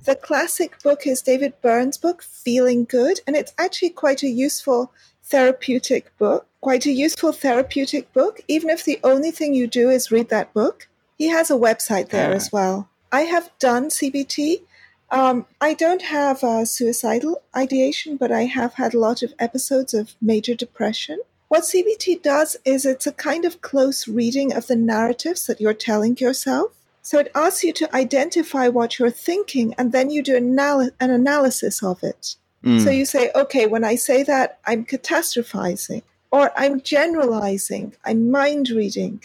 the 0.04 0.14
classic 0.14 0.82
book 0.82 1.06
is 1.06 1.22
David 1.22 1.54
Burns' 1.62 1.96
book, 1.96 2.22
Feeling 2.22 2.84
Good, 2.84 3.20
and 3.26 3.34
it's 3.36 3.54
actually 3.58 3.90
quite 3.90 4.22
a 4.22 4.28
useful 4.28 4.92
therapeutic 5.24 6.16
book, 6.18 6.46
quite 6.60 6.86
a 6.86 6.92
useful 6.92 7.32
therapeutic 7.32 8.12
book, 8.12 8.40
even 8.48 8.70
if 8.70 8.84
the 8.84 9.00
only 9.02 9.30
thing 9.30 9.54
you 9.54 9.66
do 9.66 9.90
is 9.90 10.10
read 10.10 10.28
that 10.28 10.52
book. 10.52 10.88
He 11.16 11.28
has 11.28 11.50
a 11.50 11.54
website 11.54 12.10
there 12.10 12.30
yeah. 12.30 12.36
as 12.36 12.52
well. 12.52 12.88
I 13.10 13.22
have 13.22 13.50
done 13.58 13.88
CBT. 13.88 14.62
Um, 15.10 15.46
I 15.60 15.74
don't 15.74 16.02
have 16.02 16.42
a 16.42 16.66
suicidal 16.66 17.42
ideation, 17.56 18.16
but 18.16 18.32
I 18.32 18.42
have 18.44 18.74
had 18.74 18.94
a 18.94 18.98
lot 18.98 19.22
of 19.22 19.34
episodes 19.38 19.94
of 19.94 20.14
major 20.20 20.54
depression. 20.54 21.20
What 21.48 21.62
CBT 21.62 22.22
does 22.22 22.56
is 22.64 22.84
it's 22.84 23.06
a 23.06 23.12
kind 23.12 23.44
of 23.44 23.60
close 23.60 24.08
reading 24.08 24.52
of 24.52 24.66
the 24.66 24.74
narratives 24.74 25.46
that 25.46 25.60
you're 25.60 25.74
telling 25.74 26.16
yourself. 26.16 26.72
So 27.02 27.20
it 27.20 27.30
asks 27.36 27.62
you 27.62 27.72
to 27.74 27.94
identify 27.94 28.66
what 28.66 28.98
you're 28.98 29.10
thinking 29.10 29.74
and 29.78 29.92
then 29.92 30.10
you 30.10 30.24
do 30.24 30.34
anal- 30.34 30.90
an 30.98 31.10
analysis 31.10 31.84
of 31.84 32.02
it. 32.02 32.34
Mm. 32.64 32.82
So 32.82 32.90
you 32.90 33.04
say, 33.04 33.30
okay, 33.32 33.66
when 33.66 33.84
I 33.84 33.94
say 33.94 34.24
that, 34.24 34.58
I'm 34.66 34.84
catastrophizing 34.84 36.02
or 36.32 36.50
I'm 36.56 36.80
generalizing, 36.80 37.94
I'm 38.04 38.32
mind 38.32 38.70
reading. 38.70 39.22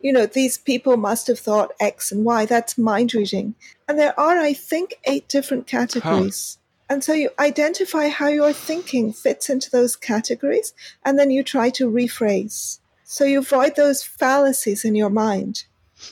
You 0.00 0.12
know, 0.12 0.26
these 0.26 0.58
people 0.58 0.96
must 0.96 1.26
have 1.26 1.40
thought 1.40 1.72
X 1.80 2.12
and 2.12 2.24
Y. 2.24 2.46
That's 2.46 2.78
mind 2.78 3.14
reading. 3.14 3.54
And 3.88 3.98
there 3.98 4.18
are, 4.18 4.38
I 4.38 4.52
think, 4.52 4.94
eight 5.04 5.28
different 5.28 5.66
categories. 5.66 6.58
Huh. 6.58 6.94
And 6.94 7.04
so 7.04 7.12
you 7.12 7.30
identify 7.38 8.08
how 8.08 8.28
your 8.28 8.52
thinking 8.52 9.12
fits 9.12 9.48
into 9.48 9.70
those 9.70 9.96
categories 9.96 10.74
and 11.04 11.18
then 11.18 11.30
you 11.30 11.42
try 11.42 11.70
to 11.70 11.90
rephrase. 11.90 12.78
So 13.04 13.24
you 13.24 13.40
avoid 13.40 13.76
those 13.76 14.02
fallacies 14.02 14.84
in 14.84 14.94
your 14.94 15.10
mind. 15.10 15.64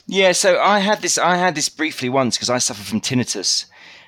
Yeah, 0.07 0.31
so 0.31 0.59
I 0.59 0.79
had 0.79 1.01
this. 1.01 1.17
I 1.17 1.35
had 1.35 1.55
this 1.55 1.69
briefly 1.69 2.09
once 2.09 2.37
because 2.37 2.49
I 2.49 2.57
suffer 2.57 2.83
from 2.83 3.01
tinnitus, 3.01 3.65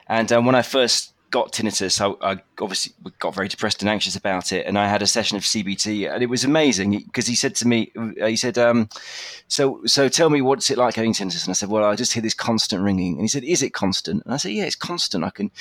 and 0.07 0.31
um, 0.31 0.45
when 0.45 0.55
I 0.55 0.61
first 0.61 1.13
got 1.31 1.51
tinnitus, 1.51 1.99
I, 2.01 2.31
I, 2.33 2.37
obviously 2.59 2.93
got 3.19 3.35
very 3.35 3.47
depressed 3.47 3.81
and 3.81 3.89
anxious 3.89 4.15
about 4.15 4.51
it. 4.51 4.65
And 4.65 4.77
I 4.77 4.87
had 4.87 5.01
a 5.01 5.07
session 5.07 5.37
of 5.37 5.43
CBT, 5.43 6.11
and 6.11 6.23
it 6.23 6.27
was 6.27 6.43
amazing 6.43 7.03
because 7.05 7.27
he 7.27 7.35
said 7.35 7.55
to 7.55 7.67
me, 7.67 7.91
uh, 7.97 8.27
he 8.27 8.35
said, 8.35 8.57
um, 8.57 8.89
"So, 9.47 9.81
so 9.85 10.07
tell 10.07 10.29
me, 10.29 10.41
what's 10.41 10.69
it 10.69 10.77
like 10.77 10.95
having 10.95 11.13
tinnitus?" 11.13 11.45
And 11.45 11.51
I 11.51 11.53
said, 11.53 11.69
"Well, 11.69 11.83
I 11.83 11.95
just 11.95 12.13
hear 12.13 12.23
this 12.23 12.33
constant 12.33 12.81
ringing." 12.83 13.13
And 13.13 13.21
he 13.21 13.27
said, 13.27 13.43
"Is 13.43 13.61
it 13.61 13.73
constant?" 13.73 14.23
And 14.25 14.33
I 14.33 14.37
said, 14.37 14.51
"Yeah, 14.51 14.65
it's 14.65 14.75
constant. 14.75 15.23
I 15.23 15.29
can." 15.29 15.51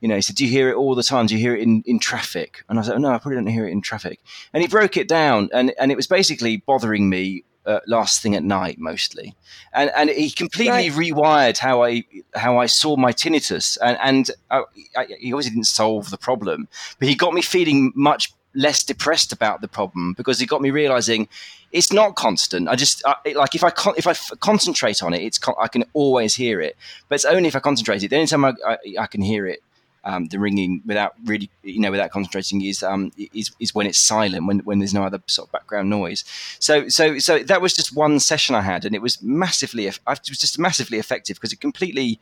You 0.00 0.08
know, 0.08 0.16
he 0.16 0.22
said, 0.22 0.36
"Do 0.36 0.44
you 0.44 0.50
hear 0.50 0.70
it 0.70 0.76
all 0.76 0.94
the 0.94 1.02
time? 1.02 1.26
Do 1.26 1.34
you 1.34 1.40
hear 1.40 1.56
it 1.56 1.62
in, 1.62 1.82
in 1.86 1.98
traffic?" 1.98 2.62
And 2.68 2.78
I 2.78 2.82
said, 2.82 2.94
oh, 2.94 2.98
"No, 2.98 3.10
I 3.10 3.18
probably 3.18 3.36
don't 3.36 3.46
hear 3.46 3.66
it 3.66 3.72
in 3.72 3.80
traffic." 3.80 4.20
And 4.52 4.62
he 4.62 4.68
broke 4.68 4.96
it 4.96 5.08
down, 5.08 5.48
and, 5.52 5.72
and 5.78 5.90
it 5.90 5.96
was 5.96 6.06
basically 6.06 6.58
bothering 6.58 7.08
me 7.08 7.44
uh, 7.66 7.80
last 7.86 8.22
thing 8.22 8.34
at 8.34 8.44
night 8.44 8.78
mostly, 8.78 9.34
and 9.72 9.90
and 9.96 10.10
he 10.10 10.30
completely 10.30 10.90
right. 10.90 10.92
rewired 10.92 11.58
how 11.58 11.82
I 11.82 12.04
how 12.34 12.58
I 12.58 12.66
saw 12.66 12.96
my 12.96 13.12
tinnitus, 13.12 13.76
and 13.82 13.98
and 14.02 14.30
I, 14.50 14.62
I, 14.96 15.06
he 15.18 15.32
obviously 15.32 15.50
didn't 15.50 15.64
solve 15.64 16.10
the 16.10 16.18
problem, 16.18 16.68
but 16.98 17.08
he 17.08 17.14
got 17.14 17.34
me 17.34 17.42
feeling 17.42 17.92
much 17.94 18.32
less 18.54 18.82
depressed 18.82 19.32
about 19.32 19.60
the 19.60 19.68
problem 19.68 20.14
because 20.14 20.38
he 20.40 20.46
got 20.46 20.62
me 20.62 20.70
realizing 20.70 21.28
it's 21.72 21.92
not 21.92 22.16
constant. 22.16 22.68
I 22.68 22.74
just 22.74 23.02
I, 23.04 23.16
like 23.34 23.54
if 23.54 23.62
I 23.62 23.70
con- 23.70 23.94
if 23.98 24.06
I 24.06 24.12
f- 24.12 24.32
concentrate 24.40 25.02
on 25.02 25.12
it, 25.12 25.22
it's 25.22 25.38
con- 25.38 25.54
I 25.60 25.68
can 25.68 25.84
always 25.92 26.34
hear 26.34 26.60
it, 26.60 26.76
but 27.08 27.16
it's 27.16 27.24
only 27.24 27.48
if 27.48 27.56
I 27.56 27.60
concentrate 27.60 28.02
it. 28.02 28.08
The 28.08 28.16
only 28.16 28.28
time 28.28 28.44
I, 28.44 28.54
I, 28.66 28.78
I 29.00 29.06
can 29.06 29.22
hear 29.22 29.46
it 29.46 29.62
um, 30.06 30.26
the 30.26 30.38
ringing 30.38 30.82
without 30.86 31.14
really, 31.24 31.50
you 31.64 31.80
know, 31.80 31.90
without 31.90 32.12
concentrating 32.12 32.62
is 32.62 32.82
um, 32.82 33.12
is 33.34 33.50
is 33.58 33.74
when 33.74 33.86
it's 33.86 33.98
silent, 33.98 34.46
when 34.46 34.60
when 34.60 34.78
there's 34.78 34.94
no 34.94 35.02
other 35.02 35.20
sort 35.26 35.48
of 35.48 35.52
background 35.52 35.90
noise. 35.90 36.24
So 36.60 36.88
so 36.88 37.18
so 37.18 37.40
that 37.40 37.60
was 37.60 37.74
just 37.74 37.94
one 37.94 38.20
session 38.20 38.54
I 38.54 38.62
had, 38.62 38.84
and 38.84 38.94
it 38.94 39.02
was 39.02 39.20
massively, 39.20 39.86
it 39.86 39.98
was 40.06 40.20
just 40.38 40.58
massively 40.58 40.98
effective 40.98 41.36
because 41.36 41.52
it 41.52 41.60
completely. 41.60 42.18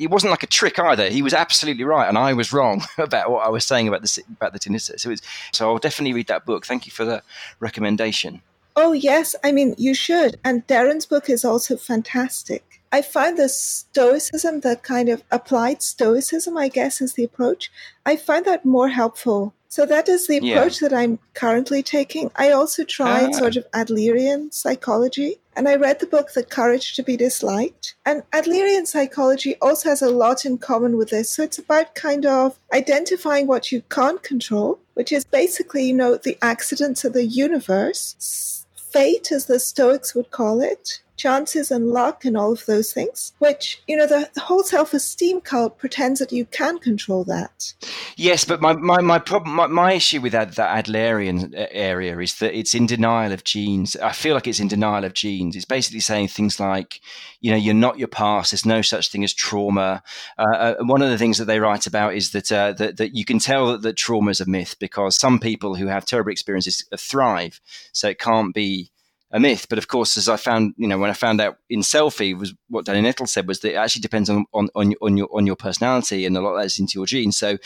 It, 0.00 0.10
wasn't 0.12 0.30
like 0.30 0.44
a 0.44 0.46
trick 0.46 0.78
either. 0.78 1.08
He 1.08 1.22
was 1.22 1.34
absolutely 1.34 1.82
right, 1.82 2.08
and 2.08 2.16
I 2.16 2.32
was 2.32 2.52
wrong 2.52 2.82
about 2.98 3.32
what 3.32 3.44
I 3.44 3.48
was 3.48 3.64
saying 3.64 3.88
about 3.88 4.02
the 4.02 4.22
about 4.30 4.52
the 4.52 4.60
tinnitus. 4.60 5.00
So, 5.00 5.10
was, 5.10 5.20
so 5.52 5.68
I'll 5.68 5.78
definitely 5.78 6.14
read 6.14 6.28
that 6.28 6.46
book. 6.46 6.64
Thank 6.64 6.86
you 6.86 6.92
for 6.92 7.04
the 7.04 7.20
recommendation. 7.58 8.40
Oh 8.76 8.92
yes, 8.92 9.34
I 9.42 9.50
mean 9.50 9.74
you 9.76 9.94
should. 9.94 10.38
And 10.44 10.64
Derren's 10.68 11.04
book 11.04 11.28
is 11.28 11.44
also 11.44 11.76
fantastic. 11.76 12.67
I 12.90 13.02
find 13.02 13.36
the 13.36 13.48
stoicism, 13.48 14.60
that 14.60 14.82
kind 14.82 15.08
of 15.08 15.22
applied 15.30 15.82
stoicism, 15.82 16.56
I 16.56 16.68
guess, 16.68 17.00
is 17.00 17.14
the 17.14 17.24
approach. 17.24 17.70
I 18.06 18.16
find 18.16 18.44
that 18.46 18.64
more 18.64 18.88
helpful. 18.88 19.54
So 19.70 19.84
that 19.84 20.08
is 20.08 20.26
the 20.26 20.38
approach 20.38 20.80
yeah. 20.80 20.88
that 20.88 20.96
I'm 20.96 21.18
currently 21.34 21.82
taking. 21.82 22.30
I 22.34 22.50
also 22.52 22.84
tried 22.84 23.34
ah. 23.34 23.38
sort 23.38 23.56
of 23.56 23.70
Adlerian 23.72 24.52
psychology, 24.52 25.36
and 25.54 25.68
I 25.68 25.74
read 25.74 26.00
the 26.00 26.06
book 26.06 26.32
The 26.32 26.42
Courage 26.42 26.94
to 26.94 27.02
Be 27.02 27.18
Disliked. 27.18 27.94
And 28.06 28.22
Adlerian 28.32 28.86
psychology 28.86 29.56
also 29.60 29.90
has 29.90 30.00
a 30.00 30.08
lot 30.10 30.46
in 30.46 30.56
common 30.56 30.96
with 30.96 31.10
this. 31.10 31.28
So 31.28 31.42
it's 31.42 31.58
about 31.58 31.94
kind 31.94 32.24
of 32.24 32.58
identifying 32.72 33.46
what 33.46 33.70
you 33.70 33.82
can't 33.90 34.22
control, 34.22 34.78
which 34.94 35.12
is 35.12 35.24
basically, 35.24 35.84
you 35.84 35.94
know, 35.94 36.16
the 36.16 36.38
accidents 36.40 37.04
of 37.04 37.12
the 37.12 37.26
universe. 37.26 38.64
Fate, 38.74 39.30
as 39.30 39.44
the 39.44 39.60
Stoics 39.60 40.14
would 40.14 40.30
call 40.30 40.62
it, 40.62 41.02
chances 41.18 41.70
and 41.70 41.90
luck 41.90 42.24
and 42.24 42.36
all 42.36 42.52
of 42.52 42.64
those 42.66 42.92
things, 42.92 43.32
which, 43.38 43.82
you 43.86 43.96
know, 43.96 44.06
the, 44.06 44.30
the 44.34 44.40
whole 44.40 44.62
self 44.62 44.94
esteem 44.94 45.40
cult 45.40 45.78
pretends 45.78 46.20
that 46.20 46.32
you 46.32 46.46
can 46.46 46.78
control 46.78 47.24
that. 47.24 47.74
Yes, 48.16 48.44
but 48.44 48.60
my, 48.60 48.74
my, 48.74 49.00
my 49.02 49.18
problem, 49.18 49.54
my, 49.54 49.66
my 49.66 49.92
issue 49.92 50.20
with 50.20 50.32
that, 50.32 50.56
that 50.56 50.84
Adlerian 50.86 51.52
area 51.70 52.18
is 52.18 52.38
that 52.38 52.56
it's 52.56 52.74
in 52.74 52.86
denial 52.86 53.32
of 53.32 53.44
genes. 53.44 53.96
I 53.96 54.12
feel 54.12 54.34
like 54.34 54.46
it's 54.46 54.60
in 54.60 54.68
denial 54.68 55.04
of 55.04 55.12
genes. 55.12 55.56
It's 55.56 55.64
basically 55.64 56.00
saying 56.00 56.28
things 56.28 56.58
like, 56.58 57.00
you 57.40 57.50
know, 57.50 57.56
you're 57.56 57.74
not 57.74 57.98
your 57.98 58.08
past. 58.08 58.52
There's 58.52 58.64
no 58.64 58.82
such 58.82 59.10
thing 59.10 59.24
as 59.24 59.34
trauma. 59.34 60.02
Uh, 60.38 60.56
uh, 60.56 60.74
one 60.80 61.02
of 61.02 61.10
the 61.10 61.18
things 61.18 61.38
that 61.38 61.44
they 61.44 61.60
write 61.60 61.86
about 61.86 62.14
is 62.14 62.30
that, 62.30 62.50
uh, 62.50 62.72
that, 62.74 62.96
that 62.96 63.14
you 63.14 63.24
can 63.24 63.38
tell 63.38 63.72
that, 63.72 63.82
that 63.82 63.96
trauma 63.96 64.30
is 64.30 64.40
a 64.40 64.46
myth 64.48 64.76
because 64.78 65.16
some 65.16 65.38
people 65.38 65.74
who 65.74 65.86
have 65.88 66.06
terrible 66.06 66.32
experiences 66.32 66.86
thrive. 66.96 67.60
So 67.92 68.08
it 68.08 68.18
can't 68.18 68.54
be 68.54 68.90
a 69.30 69.40
myth. 69.40 69.66
But 69.68 69.78
of 69.78 69.88
course, 69.88 70.16
as 70.16 70.28
I 70.28 70.36
found, 70.36 70.74
you 70.76 70.86
know, 70.86 70.98
when 70.98 71.10
I 71.10 71.14
found 71.14 71.40
out 71.40 71.58
in 71.68 71.80
selfie 71.80 72.38
was 72.38 72.54
what 72.68 72.86
Danny 72.86 73.00
Nettle 73.00 73.26
said 73.26 73.46
was 73.46 73.60
that 73.60 73.72
it 73.72 73.76
actually 73.76 74.02
depends 74.02 74.30
on 74.30 74.46
on 74.54 74.68
on, 74.74 74.90
your 74.90 74.98
on 75.02 75.16
your 75.16 75.28
on 75.32 75.46
your 75.46 75.56
personality, 75.56 76.26
and 76.26 76.36
a 76.36 76.40
lot 76.40 76.54
of 76.54 76.60
that's 76.60 76.78
into 76.78 76.98
your 76.98 77.06
genes. 77.06 77.36
So 77.36 77.58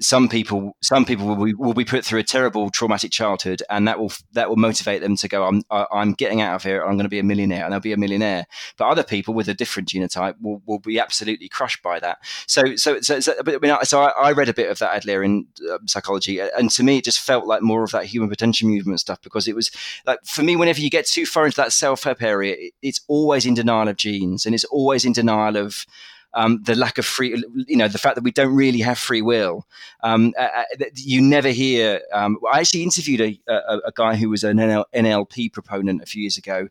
some 0.00 0.28
people 0.28 0.76
some 0.82 1.04
people 1.04 1.26
will 1.26 1.44
be, 1.44 1.54
will 1.54 1.72
be 1.72 1.84
put 1.84 2.04
through 2.04 2.18
a 2.18 2.24
terrible 2.24 2.68
traumatic 2.70 3.10
childhood 3.10 3.62
and 3.70 3.88
that 3.88 3.98
will 3.98 4.12
that 4.32 4.48
will 4.48 4.56
motivate 4.56 5.00
them 5.00 5.16
to 5.16 5.28
go 5.28 5.44
I'm 5.44 5.62
I'm 5.70 6.12
getting 6.12 6.40
out 6.40 6.54
of 6.54 6.62
here 6.62 6.82
I'm 6.82 6.96
going 6.96 7.04
to 7.04 7.08
be 7.08 7.18
a 7.18 7.24
millionaire 7.24 7.64
and 7.64 7.72
they'll 7.72 7.80
be 7.80 7.92
a 7.92 7.96
millionaire. 7.96 8.46
But 8.76 8.88
other 8.88 9.02
people 9.02 9.32
with 9.32 9.48
a 9.48 9.54
different 9.54 9.88
genotype 9.88 10.34
will, 10.40 10.60
will 10.66 10.78
be 10.78 10.98
absolutely 10.98 11.48
crushed 11.48 11.82
by 11.82 11.98
that. 12.00 12.18
So 12.46 12.76
so 12.76 13.00
so, 13.00 13.20
so, 13.20 13.34
I, 13.46 13.58
mean, 13.58 13.76
so 13.84 14.02
I, 14.02 14.32
read 14.32 14.48
a 14.50 14.54
bit 14.54 14.70
of 14.70 14.78
that 14.80 15.02
Adlerian 15.02 15.46
uh, 15.70 15.78
psychology 15.86 16.40
and 16.40 16.70
to 16.70 16.82
me 16.82 16.98
it 16.98 17.04
just 17.04 17.20
felt 17.20 17.46
like 17.46 17.62
more 17.62 17.82
of 17.82 17.92
that 17.92 18.04
human 18.04 18.28
potential 18.28 18.68
movement 18.68 19.00
stuff 19.00 19.20
because 19.22 19.48
it 19.48 19.54
was 19.54 19.70
like 20.06 20.18
for 20.24 20.42
me 20.42 20.56
whenever 20.56 20.80
you 20.80 20.90
get 20.90 21.06
too 21.06 21.24
far 21.24 21.46
into 21.46 21.56
that 21.56 21.72
self-help 21.72 22.22
area 22.22 22.54
it, 22.58 22.74
it's 22.82 23.00
always 23.08 23.46
in 23.46 23.54
denial 23.54 23.88
of 23.88 23.96
genes 23.96 24.44
and 24.44 24.54
it's 24.54 24.64
always 24.64 25.04
in 25.06 25.12
denial 25.12 25.56
of 25.56 25.86
um, 26.34 26.62
the 26.64 26.74
lack 26.74 26.98
of 26.98 27.06
free, 27.06 27.42
you 27.66 27.76
know, 27.76 27.88
the 27.88 27.98
fact 27.98 28.14
that 28.16 28.24
we 28.24 28.30
don't 28.30 28.54
really 28.54 28.80
have 28.80 28.98
free 28.98 29.22
will. 29.22 29.66
Um, 30.02 30.34
uh, 30.38 30.42
uh 30.42 30.84
you 30.94 31.20
never 31.22 31.48
hear. 31.48 32.00
Um, 32.12 32.38
I 32.52 32.60
actually 32.60 32.82
interviewed 32.82 33.20
a, 33.20 33.40
a, 33.52 33.78
a, 33.86 33.92
guy 33.94 34.16
who 34.16 34.28
was 34.28 34.44
an 34.44 34.58
NL, 34.58 34.84
NLP 34.94 35.52
proponent 35.52 36.02
a 36.02 36.06
few 36.06 36.22
years 36.22 36.36
ago, 36.36 36.68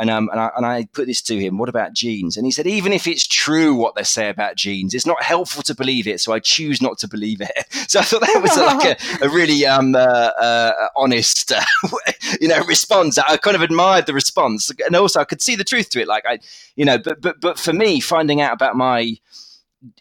and, 0.00 0.08
um, 0.08 0.30
and, 0.30 0.40
I, 0.40 0.50
and 0.56 0.64
I 0.64 0.88
put 0.94 1.06
this 1.06 1.20
to 1.22 1.38
him, 1.38 1.58
what 1.58 1.68
about 1.68 1.92
genes? 1.92 2.38
And 2.38 2.46
he 2.46 2.50
said, 2.50 2.66
even 2.66 2.90
if 2.90 3.06
it's 3.06 3.26
true 3.26 3.74
what 3.74 3.96
they 3.96 4.02
say 4.02 4.30
about 4.30 4.56
genes, 4.56 4.94
it's 4.94 5.04
not 5.04 5.22
helpful 5.22 5.62
to 5.64 5.74
believe 5.74 6.06
it. 6.06 6.22
So 6.22 6.32
I 6.32 6.38
choose 6.38 6.80
not 6.80 6.96
to 6.98 7.08
believe 7.08 7.40
it. 7.40 7.50
So 7.90 7.98
I 7.98 8.02
thought 8.04 8.20
that 8.20 8.40
was 8.40 8.56
like 8.56 9.00
a, 9.20 9.26
a 9.26 9.28
really 9.28 9.66
um, 9.66 9.96
uh, 9.96 9.98
uh, 9.98 10.88
honest, 10.94 11.50
uh, 11.50 11.60
you 12.40 12.46
know, 12.46 12.62
response. 12.64 13.18
I 13.18 13.36
kind 13.36 13.56
of 13.56 13.62
admired 13.62 14.06
the 14.06 14.14
response. 14.14 14.70
And 14.86 14.94
also 14.94 15.18
I 15.18 15.24
could 15.24 15.42
see 15.42 15.56
the 15.56 15.64
truth 15.64 15.90
to 15.90 16.00
it. 16.00 16.06
Like 16.06 16.22
I, 16.24 16.38
you 16.76 16.84
know, 16.84 16.98
but, 16.98 17.20
but, 17.20 17.40
but 17.40 17.58
for 17.58 17.72
me, 17.72 17.98
finding 17.98 18.40
out 18.40 18.52
about 18.52 18.76
my, 18.76 19.16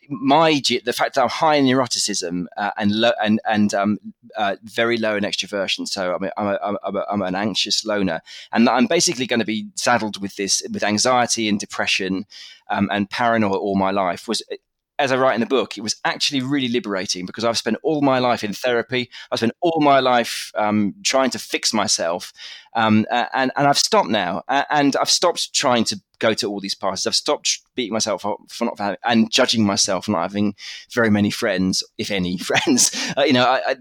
my 0.10 0.62
the 0.68 0.94
fact 0.94 1.16
that 1.16 1.24
I'm 1.24 1.30
high 1.30 1.56
in 1.56 1.66
neuroticism 1.66 2.46
uh, 2.58 2.72
and 2.78 2.92
and 3.24 3.40
and 3.48 3.74
um, 3.74 3.98
uh, 4.38 4.56
very 4.64 4.98
low 4.98 5.16
in 5.16 5.24
extroversion, 5.24 5.88
so 5.88 6.16
I'm 6.16 6.24
a, 6.24 6.32
I'm, 6.38 6.48
a, 6.48 6.78
I'm, 6.84 6.96
a, 6.96 7.06
I'm 7.10 7.22
an 7.22 7.36
anxious 7.36 7.86
loner, 7.86 8.22
and 8.52 8.68
I'm 8.68 8.88
basically 8.88 9.26
going 9.26 9.40
to 9.40 9.46
be 9.46 9.68
saddled 9.76 10.22
with 10.22 10.36
this 10.36 10.62
with 10.72 10.84
anxiety 10.84 11.48
and 11.48 11.60
depression 11.60 12.26
um, 12.70 12.90
and 12.92 13.10
paranoia 13.10 13.58
all 13.58 13.76
my 13.76 13.92
life 13.92 14.28
was 14.28 14.44
as 15.00 15.14
I 15.14 15.18
write 15.18 15.36
in 15.36 15.40
the 15.40 15.48
book, 15.48 15.78
it 15.78 15.82
was 15.82 15.96
actually 16.04 16.42
really 16.42 16.68
liberating 16.68 17.26
because 17.26 17.46
I've 17.46 17.58
spent 17.58 17.78
all 17.84 18.02
my 18.02 18.20
life 18.20 18.44
in 18.44 18.52
therapy. 18.52 19.10
I've 19.32 19.40
spent 19.40 19.54
all 19.62 19.80
my 19.80 20.02
life 20.02 20.52
um, 20.56 20.94
trying 21.04 21.30
to 21.32 21.40
fix 21.40 21.74
myself, 21.74 22.34
um, 22.74 23.06
and 23.12 23.52
and 23.56 23.68
I've 23.68 23.80
stopped 23.80 24.10
now, 24.10 24.44
and 24.48 24.96
I've 24.96 25.10
stopped 25.10 25.54
trying 25.54 25.84
to 25.86 26.02
go 26.20 26.34
to 26.34 26.48
all 26.48 26.60
these 26.60 26.76
parties. 26.76 27.08
I've 27.08 27.16
stopped 27.16 27.60
beating 27.76 27.94
myself 27.94 28.26
up 28.26 28.38
for 28.50 28.66
not 28.66 28.78
having 28.78 28.98
and 29.04 29.32
judging 29.32 29.66
myself 29.66 30.06
for 30.06 30.12
not 30.12 30.24
having 30.24 30.54
very 30.92 31.10
many 31.10 31.32
friends, 31.32 31.82
if 31.98 32.12
any 32.12 32.38
friends. 32.50 32.92
Uh, 33.18 33.24
you 33.24 33.34
know, 33.34 33.46
I, 33.46 33.62
I, 33.70 33.76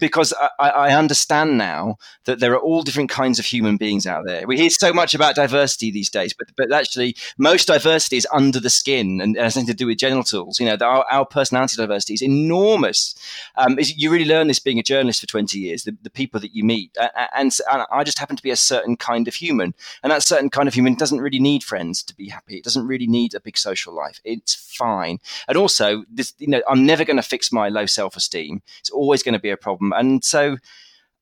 because 0.00 0.32
I, 0.58 0.68
I, 0.70 0.94
understand 0.94 1.58
now 1.58 1.96
that 2.24 2.40
there 2.40 2.52
are 2.52 2.60
all 2.60 2.82
different 2.82 3.10
kinds 3.10 3.38
of 3.38 3.44
human 3.44 3.76
beings 3.76 4.06
out 4.06 4.24
there. 4.26 4.46
We 4.46 4.56
hear 4.56 4.70
so 4.70 4.92
much 4.92 5.14
about 5.14 5.34
diversity 5.34 5.90
these 5.90 6.10
days, 6.10 6.32
but 6.32 6.48
but 6.56 6.72
actually, 6.72 7.14
most 7.38 7.68
diversity 7.68 8.16
is 8.16 8.26
under 8.32 8.58
the 8.58 8.70
skin 8.70 9.20
and 9.20 9.36
has 9.36 9.56
nothing 9.56 9.66
to 9.68 9.74
do 9.74 9.86
with 9.86 9.98
genitals. 9.98 10.58
You 10.58 10.66
know, 10.66 10.76
our, 10.80 11.04
our 11.10 11.26
personality 11.26 11.76
diversity 11.76 12.14
is 12.14 12.22
enormous. 12.22 13.14
Um, 13.56 13.76
you 13.78 14.10
really 14.10 14.24
learn 14.24 14.48
this 14.48 14.58
being 14.58 14.78
a 14.78 14.82
journalist 14.82 15.20
for 15.20 15.26
twenty 15.26 15.58
years. 15.58 15.84
The, 15.84 15.96
the 16.02 16.10
people 16.10 16.40
that 16.40 16.54
you 16.54 16.64
meet, 16.64 16.96
and, 17.36 17.54
and 17.70 17.82
I 17.92 18.04
just 18.04 18.18
happen 18.18 18.31
to 18.36 18.42
be 18.42 18.50
a 18.50 18.56
certain 18.56 18.96
kind 18.96 19.28
of 19.28 19.34
human, 19.34 19.74
and 20.02 20.10
that 20.10 20.22
certain 20.22 20.50
kind 20.50 20.68
of 20.68 20.74
human 20.74 20.94
doesn't 20.94 21.20
really 21.20 21.40
need 21.40 21.62
friends 21.62 21.82
friends 21.82 22.02
to 22.04 22.14
be 22.14 22.28
happy. 22.28 22.56
It 22.56 22.64
doesn't 22.64 22.86
really 22.86 23.06
need 23.06 23.34
a 23.34 23.40
big 23.40 23.58
social 23.58 23.94
life. 23.94 24.20
It's 24.24 24.54
fine. 24.54 25.18
And 25.48 25.56
also, 25.56 26.04
this, 26.10 26.34
you 26.38 26.46
know, 26.46 26.62
I'm 26.68 26.86
never 26.86 27.04
going 27.04 27.16
to 27.16 27.22
fix 27.22 27.52
my 27.52 27.68
low 27.68 27.86
self 27.86 28.16
esteem. 28.16 28.62
It's 28.78 28.90
always 28.90 29.22
going 29.22 29.34
to 29.34 29.40
be 29.40 29.50
a 29.50 29.56
problem. 29.56 29.92
And 29.92 30.24
so, 30.24 30.56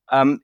um, 0.09 0.41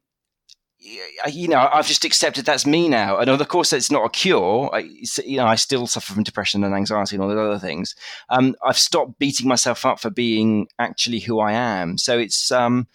you 0.80 1.48
know, 1.48 1.70
I've 1.72 1.88
just 1.88 2.06
accepted 2.06 2.46
that's 2.46 2.66
me 2.66 2.88
now. 2.88 3.18
And 3.18 3.30
of 3.30 3.48
course, 3.48 3.74
it's 3.74 3.92
not 3.92 4.06
a 4.06 4.10
cure. 4.10 4.70
I, 4.74 4.90
you 5.26 5.38
know, 5.38 5.46
I 5.46 5.56
still 5.56 5.88
suffer 5.88 6.14
from 6.14 6.24
depression 6.24 6.64
and 6.64 6.74
anxiety 6.74 7.16
and 7.16 7.24
all 7.24 7.30
those 7.30 7.38
other 7.38 7.60
things. 7.60 7.96
Um, 8.30 8.56
I've 8.64 8.78
stopped 8.78 9.20
beating 9.20 9.48
myself 9.48 9.86
up 9.86 10.00
for 10.00 10.10
being 10.10 10.68
actually 10.80 11.20
who 11.20 11.40
I 11.40 11.54
am. 11.54 11.98
So 11.98 12.18
it's, 12.18 12.52
um, 12.52 12.88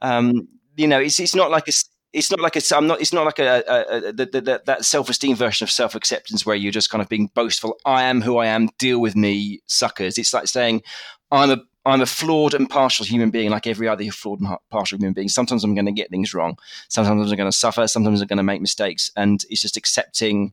um, 0.00 0.48
you 0.76 0.86
know, 0.86 1.00
it's 1.00 1.20
it's 1.20 1.34
not 1.34 1.50
like 1.50 1.68
a 1.68 1.72
it's 2.12 2.30
not 2.30 2.40
like 2.40 2.56
a, 2.56 2.62
I'm 2.76 2.86
not. 2.86 3.00
It's 3.00 3.12
not 3.12 3.24
like 3.24 3.38
a, 3.38 3.64
a, 3.66 4.08
a 4.08 4.12
the, 4.12 4.26
the, 4.26 4.62
that 4.66 4.84
self-esteem 4.84 5.36
version 5.36 5.64
of 5.64 5.70
self-acceptance 5.70 6.44
where 6.44 6.56
you're 6.56 6.72
just 6.72 6.90
kind 6.90 7.00
of 7.00 7.08
being 7.08 7.30
boastful. 7.34 7.78
I 7.84 8.02
am 8.04 8.20
who 8.20 8.36
I 8.38 8.46
am. 8.46 8.68
Deal 8.78 9.00
with 9.00 9.16
me, 9.16 9.60
suckers. 9.66 10.18
It's 10.18 10.34
like 10.34 10.46
saying, 10.46 10.82
I'm 11.30 11.50
a 11.50 11.58
I'm 11.84 12.00
a 12.00 12.06
flawed 12.06 12.54
and 12.54 12.68
partial 12.68 13.04
human 13.04 13.30
being, 13.30 13.50
like 13.50 13.66
every 13.66 13.88
other 13.88 14.04
flawed 14.10 14.40
and 14.40 14.56
partial 14.70 14.98
human 14.98 15.14
being. 15.14 15.28
Sometimes 15.28 15.64
I'm 15.64 15.74
going 15.74 15.86
to 15.86 15.92
get 15.92 16.10
things 16.10 16.34
wrong. 16.34 16.56
Sometimes 16.88 17.30
I'm 17.30 17.36
going 17.36 17.50
to 17.50 17.56
suffer. 17.56 17.88
Sometimes 17.88 18.20
I'm 18.20 18.28
going 18.28 18.36
to 18.36 18.42
make 18.42 18.60
mistakes, 18.60 19.10
and 19.16 19.42
it's 19.48 19.62
just 19.62 19.76
accepting 19.76 20.52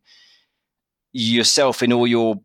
yourself 1.12 1.84
in 1.84 1.92
all 1.92 2.08
your 2.08 2.36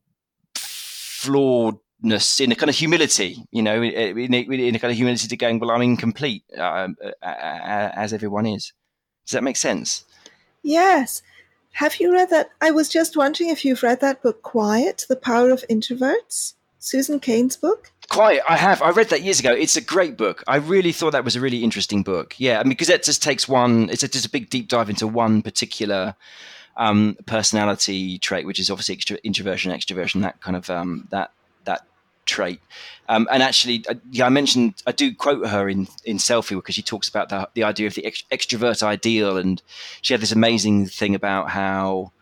flawed 0.57 1.77
in 2.03 2.13
a 2.13 2.55
kind 2.57 2.69
of 2.69 2.77
humility, 2.77 3.39
you 3.51 3.63
know, 3.63 3.81
in 3.81 4.35
a, 4.35 4.39
in 4.39 4.75
a, 4.75 4.79
kind 4.79 4.91
of 4.91 4.97
humility 4.97 5.27
to 5.27 5.37
going, 5.37 5.59
well, 5.59 5.71
I'm 5.71 5.81
incomplete, 5.81 6.45
um, 6.59 6.97
as 7.23 8.13
everyone 8.13 8.45
is. 8.47 8.73
Does 9.27 9.33
that 9.33 9.45
make 9.45 9.57
sense? 9.57 10.05
Yes. 10.63 11.23
Have 11.73 11.97
you 11.97 12.13
read 12.13 12.31
that? 12.31 12.51
I 12.61 12.71
was 12.71 12.89
just 12.89 13.17
wondering 13.17 13.51
if 13.51 13.65
you've 13.65 13.83
read 13.83 14.01
that 14.01 14.23
book, 14.23 14.43
Quiet, 14.43 15.07
The 15.09 15.17
Power 15.17 15.51
of 15.51 15.65
Introverts, 15.69 16.55
Susan 16.79 17.19
Cain's 17.19 17.57
book. 17.57 17.91
Quiet, 18.09 18.43
I 18.49 18.57
have. 18.57 18.81
I 18.83 18.91
read 18.91 19.09
that 19.09 19.23
years 19.23 19.41
ago. 19.41 19.53
It's 19.53 19.77
a 19.77 19.81
great 19.81 20.17
book. 20.17 20.45
I 20.47 20.57
really 20.57 20.93
thought 20.93 21.13
that 21.13 21.25
was 21.25 21.37
a 21.37 21.41
really 21.41 21.65
interesting 21.65 22.03
book. 22.03 22.35
Yeah, 22.39 22.61
I 22.61 22.63
mean, 22.63 22.71
because 22.71 22.91
it 22.91 23.03
just 23.03 23.23
takes 23.23 23.49
one, 23.49 23.89
it's 23.91 24.03
a, 24.03 24.09
just 24.09 24.27
a 24.27 24.31
big 24.31 24.51
deep 24.51 24.69
dive 24.69 24.91
into 24.91 25.07
one 25.07 25.43
particular 25.43 26.15
um, 26.77 27.17
personality 27.27 28.19
trait, 28.19 28.47
which 28.47 28.61
is 28.61 28.71
obviously 28.71 28.95
extra, 28.95 29.19
introversion, 29.25 29.73
extroversion, 29.73 30.23
that 30.23 30.41
kind 30.41 30.57
of 30.57 30.71
um, 30.71 31.09
that 31.11 31.33
trait. 32.27 32.61
Um, 33.09 33.29
and 33.31 33.43
actually, 33.43 33.85
uh, 33.89 33.95
yeah, 34.11 34.27
I 34.27 34.31
mentioned 34.31 34.83
I 34.87 34.93
do 34.93 35.15
quote 35.15 35.47
her 35.47 35.69
in 35.69 35.89
in 36.05 36.17
Selfie 36.17 36.57
because 36.57 36.75
she 36.75 36.83
talks 36.83 37.09
about 37.09 37.29
the 37.29 37.49
the 37.55 37.65
idea 37.65 37.87
of 37.87 37.95
the 37.95 38.03
ext- 38.03 38.25
extrovert 38.31 38.83
ideal, 38.83 39.37
and 39.37 39.63
she 40.03 40.15
had 40.15 40.21
this 40.21 40.33
amazing 40.33 40.87
thing 40.87 41.15
about 41.15 41.51
how 41.51 42.13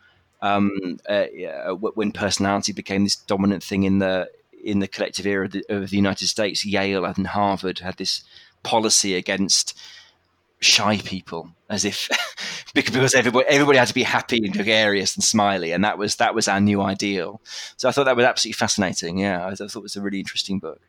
um, 0.41 0.99
uh, 1.07 1.25
yeah, 1.33 1.71
when 1.71 2.11
personality 2.11 2.73
became 2.73 3.05
this 3.05 3.15
dominant 3.15 3.63
thing 3.63 3.83
in 3.83 3.99
the 3.99 4.29
in 4.63 4.79
the 4.79 4.87
collective 4.87 5.25
era 5.25 5.45
of 5.45 5.51
the, 5.51 5.65
of 5.69 5.89
the 5.89 5.95
United 5.95 6.27
States, 6.27 6.65
Yale 6.65 7.05
and 7.05 7.27
Harvard 7.27 7.79
had 7.79 7.97
this 7.97 8.23
policy 8.63 9.15
against 9.15 9.77
shy 10.63 10.97
people 10.97 11.49
as 11.69 11.85
if 11.85 12.09
because 12.73 13.13
everybody 13.13 13.45
everybody 13.47 13.77
had 13.77 13.87
to 13.87 13.93
be 13.93 14.03
happy 14.03 14.37
and 14.43 14.53
gregarious 14.53 15.15
and 15.15 15.23
smiley 15.23 15.71
and 15.71 15.83
that 15.83 15.97
was 15.97 16.15
that 16.17 16.35
was 16.35 16.47
our 16.47 16.59
new 16.59 16.81
ideal 16.81 17.41
so 17.77 17.87
i 17.87 17.91
thought 17.91 18.05
that 18.05 18.15
was 18.15 18.25
absolutely 18.25 18.53
fascinating 18.53 19.17
yeah 19.17 19.45
i, 19.45 19.49
I 19.49 19.55
thought 19.55 19.75
it 19.75 19.83
was 19.83 19.95
a 19.95 20.01
really 20.01 20.19
interesting 20.19 20.59
book 20.59 20.81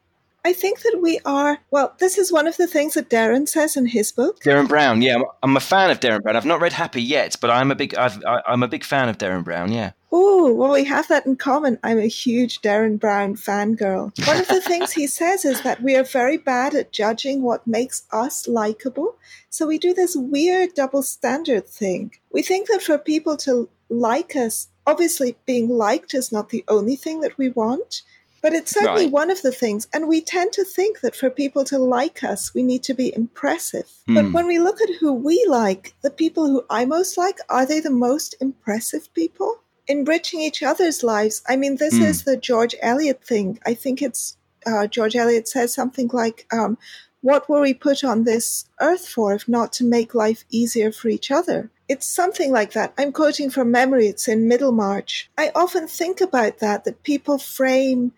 I 0.47 0.53
think 0.53 0.83
that 0.83 0.99
we 1.01 1.21
are, 1.25 1.59
well, 1.71 1.95
this 2.01 2.19
is 2.19 2.31
one 2.31 2.47
of 2.47 2.59
the 2.59 2.67
things 2.67 2.95
that 2.95 3.09
Derren 3.09 3.49
says 3.49 3.79
in 3.79 3.87
his 3.87 4.13
book. 4.13 4.41
Derren 4.41 4.69
Brown, 4.69 5.01
yeah. 5.01 5.17
I'm 5.43 5.57
a 5.57 5.61
fan 5.61 5.91
of 5.91 6.01
Derren 6.01 6.23
Brown. 6.23 6.37
I've 6.37 6.45
not 6.45 6.61
read 6.61 6.75
Happy 6.75 7.01
yet, 7.01 7.37
but 7.41 7.49
I'm 7.49 7.71
a 7.71 7.75
big, 7.75 7.95
I've, 7.95 8.23
I'm 8.47 8.63
a 8.63 8.69
big 8.69 8.85
fan 8.85 9.09
of 9.09 9.17
Derren 9.17 9.43
Brown, 9.43 9.73
yeah. 9.73 9.93
Oh, 10.17 10.55
well, 10.55 10.71
we 10.71 10.85
have 10.85 11.09
that 11.09 11.27
in 11.27 11.35
common. 11.35 11.81
I'm 11.83 11.99
a 11.99 12.07
huge 12.07 12.63
Derren 12.63 13.01
Brown 13.01 13.35
fangirl. 13.35 14.17
One 14.29 14.39
of 14.39 14.47
the 14.47 14.61
things 14.65 14.93
he 14.93 15.09
says 15.09 15.45
is 15.45 15.63
that 15.63 15.83
we 15.83 15.97
are 15.97 16.05
very 16.05 16.37
bad 16.37 16.73
at 16.73 16.93
judging 16.93 17.43
what 17.43 17.67
makes 17.67 18.05
us 18.13 18.47
likable. 18.47 19.17
So 19.51 19.67
we 19.67 19.77
do 19.77 19.93
this 19.93 20.15
weird 20.15 20.75
double 20.75 21.03
standard 21.03 21.67
thing. 21.67 22.13
We 22.31 22.43
think 22.43 22.69
that 22.69 22.81
for 22.81 22.97
people 22.97 23.37
to 23.39 23.69
like 23.89 24.37
us, 24.37 24.69
obviously 24.87 25.35
being 25.47 25.69
liked 25.69 26.15
is 26.15 26.31
not 26.31 26.51
the 26.51 26.65
only 26.69 26.95
thing 26.95 27.23
that 27.23 27.37
we 27.37 27.49
want. 27.49 28.03
But 28.41 28.53
it's 28.53 28.71
certainly 28.71 29.07
right. 29.07 29.13
one 29.13 29.31
of 29.33 29.43
the 29.43 29.51
things. 29.51 29.89
And 29.93 30.07
we 30.07 30.21
tend 30.21 30.53
to 30.53 30.65
think 30.65 31.01
that 31.01 31.17
for 31.17 31.29
people 31.29 31.65
to 31.65 31.79
like 31.79 32.23
us, 32.23 32.55
we 32.55 32.63
need 32.63 32.85
to 32.85 32.95
be 32.95 33.13
impressive. 33.13 33.91
Mm. 34.09 34.15
But 34.15 34.25
hmm. 34.27 34.33
when 34.33 34.47
we 34.47 34.61
look 34.61 34.81
at 34.81 34.95
who 35.01 35.13
we 35.13 35.45
like, 35.49 35.95
the 36.03 36.11
people 36.11 36.47
who 36.47 36.65
I 36.71 36.85
most 36.85 37.19
like, 37.19 37.39
are 37.49 37.67
they 37.67 37.81
the 37.81 37.91
most 37.91 38.37
impressive 38.41 39.13
people? 39.15 39.61
Enriching 39.87 40.41
each 40.41 40.63
other's 40.63 41.03
lives. 41.03 41.43
I 41.49 41.57
mean, 41.57 41.77
this 41.77 41.95
mm. 41.95 42.03
is 42.03 42.25
the 42.25 42.37
George 42.37 42.75
Eliot 42.81 43.25
thing. 43.25 43.59
I 43.67 43.75
think 43.75 44.01
it's 44.01 44.37
uh, 44.67 44.87
George 44.87 45.17
Eliot 45.17 45.49
says 45.49 45.75
something 45.75 46.09
like, 46.13 46.47
um, 46.53 46.79
What 47.21 47.49
were 47.49 47.61
we 47.61 47.75
put 47.75 48.03
on 48.03 48.25
this 48.25 48.67
earth 48.81 49.07
for 49.07 49.35
if 49.35 49.49
not 49.49 49.73
to 49.75 49.85
make 49.85 50.15
life 50.15 50.45
easier 50.51 50.91
for 50.91 51.09
each 51.09 51.31
other? 51.31 51.71
It's 51.89 52.07
something 52.07 52.51
like 52.51 52.73
that. 52.73 52.95
I'm 52.97 53.13
quoting 53.13 53.51
from 53.51 53.71
memory. 53.71 54.07
It's 54.07 54.27
in 54.27 54.49
Middlemarch. 54.49 55.31
I 55.37 55.53
often 55.55 55.87
think 55.87 56.21
about 56.21 56.59
that, 56.59 56.85
that 56.85 57.03
people 57.03 57.37
frame 57.39 58.13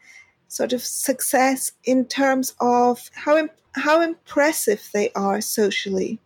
sort 0.48 0.72
of 0.72 0.82
success 0.82 1.72
in 1.84 2.04
terms 2.04 2.54
of 2.60 3.10
how, 3.12 3.48
how 3.72 4.00
impressive 4.00 4.88
they 4.94 5.10
are 5.14 5.40
socially. 5.40 6.20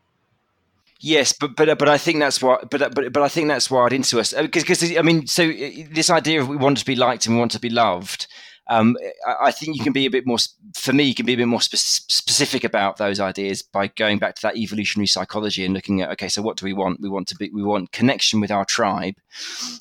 Yes, 1.02 1.32
but 1.32 1.56
but 1.56 1.78
but 1.78 1.88
I 1.88 1.96
think 1.96 2.18
that's 2.18 2.42
what 2.42 2.70
but 2.70 2.94
but 2.94 3.12
but 3.12 3.22
I 3.22 3.28
think 3.28 3.48
that's 3.48 3.70
wired 3.70 3.94
into 3.94 4.20
us 4.20 4.34
uh, 4.34 4.42
because 4.42 4.64
because 4.64 4.96
I 4.96 5.02
mean 5.02 5.26
so 5.26 5.44
uh, 5.44 5.70
this 5.90 6.10
idea 6.10 6.42
of 6.42 6.48
we 6.48 6.56
want 6.56 6.76
to 6.78 6.84
be 6.84 6.94
liked 6.94 7.24
and 7.24 7.34
we 7.34 7.38
want 7.38 7.52
to 7.52 7.60
be 7.60 7.70
loved 7.70 8.26
um, 8.70 8.96
I 9.26 9.50
think 9.50 9.76
you 9.76 9.82
can 9.82 9.92
be 9.92 10.06
a 10.06 10.10
bit 10.10 10.28
more, 10.28 10.38
for 10.76 10.92
me, 10.92 11.02
you 11.02 11.14
can 11.14 11.26
be 11.26 11.32
a 11.32 11.36
bit 11.36 11.48
more 11.48 11.60
spe- 11.60 11.74
specific 11.74 12.62
about 12.62 12.98
those 12.98 13.18
ideas 13.18 13.62
by 13.62 13.88
going 13.88 14.20
back 14.20 14.36
to 14.36 14.42
that 14.42 14.56
evolutionary 14.56 15.08
psychology 15.08 15.64
and 15.64 15.74
looking 15.74 16.02
at, 16.02 16.10
okay, 16.10 16.28
so 16.28 16.40
what 16.40 16.56
do 16.56 16.64
we 16.64 16.72
want? 16.72 17.00
We 17.00 17.08
want 17.08 17.26
to 17.28 17.34
be, 17.34 17.50
we 17.50 17.64
want 17.64 17.90
connection 17.90 18.38
with 18.40 18.52
our 18.52 18.64
tribe. 18.64 19.16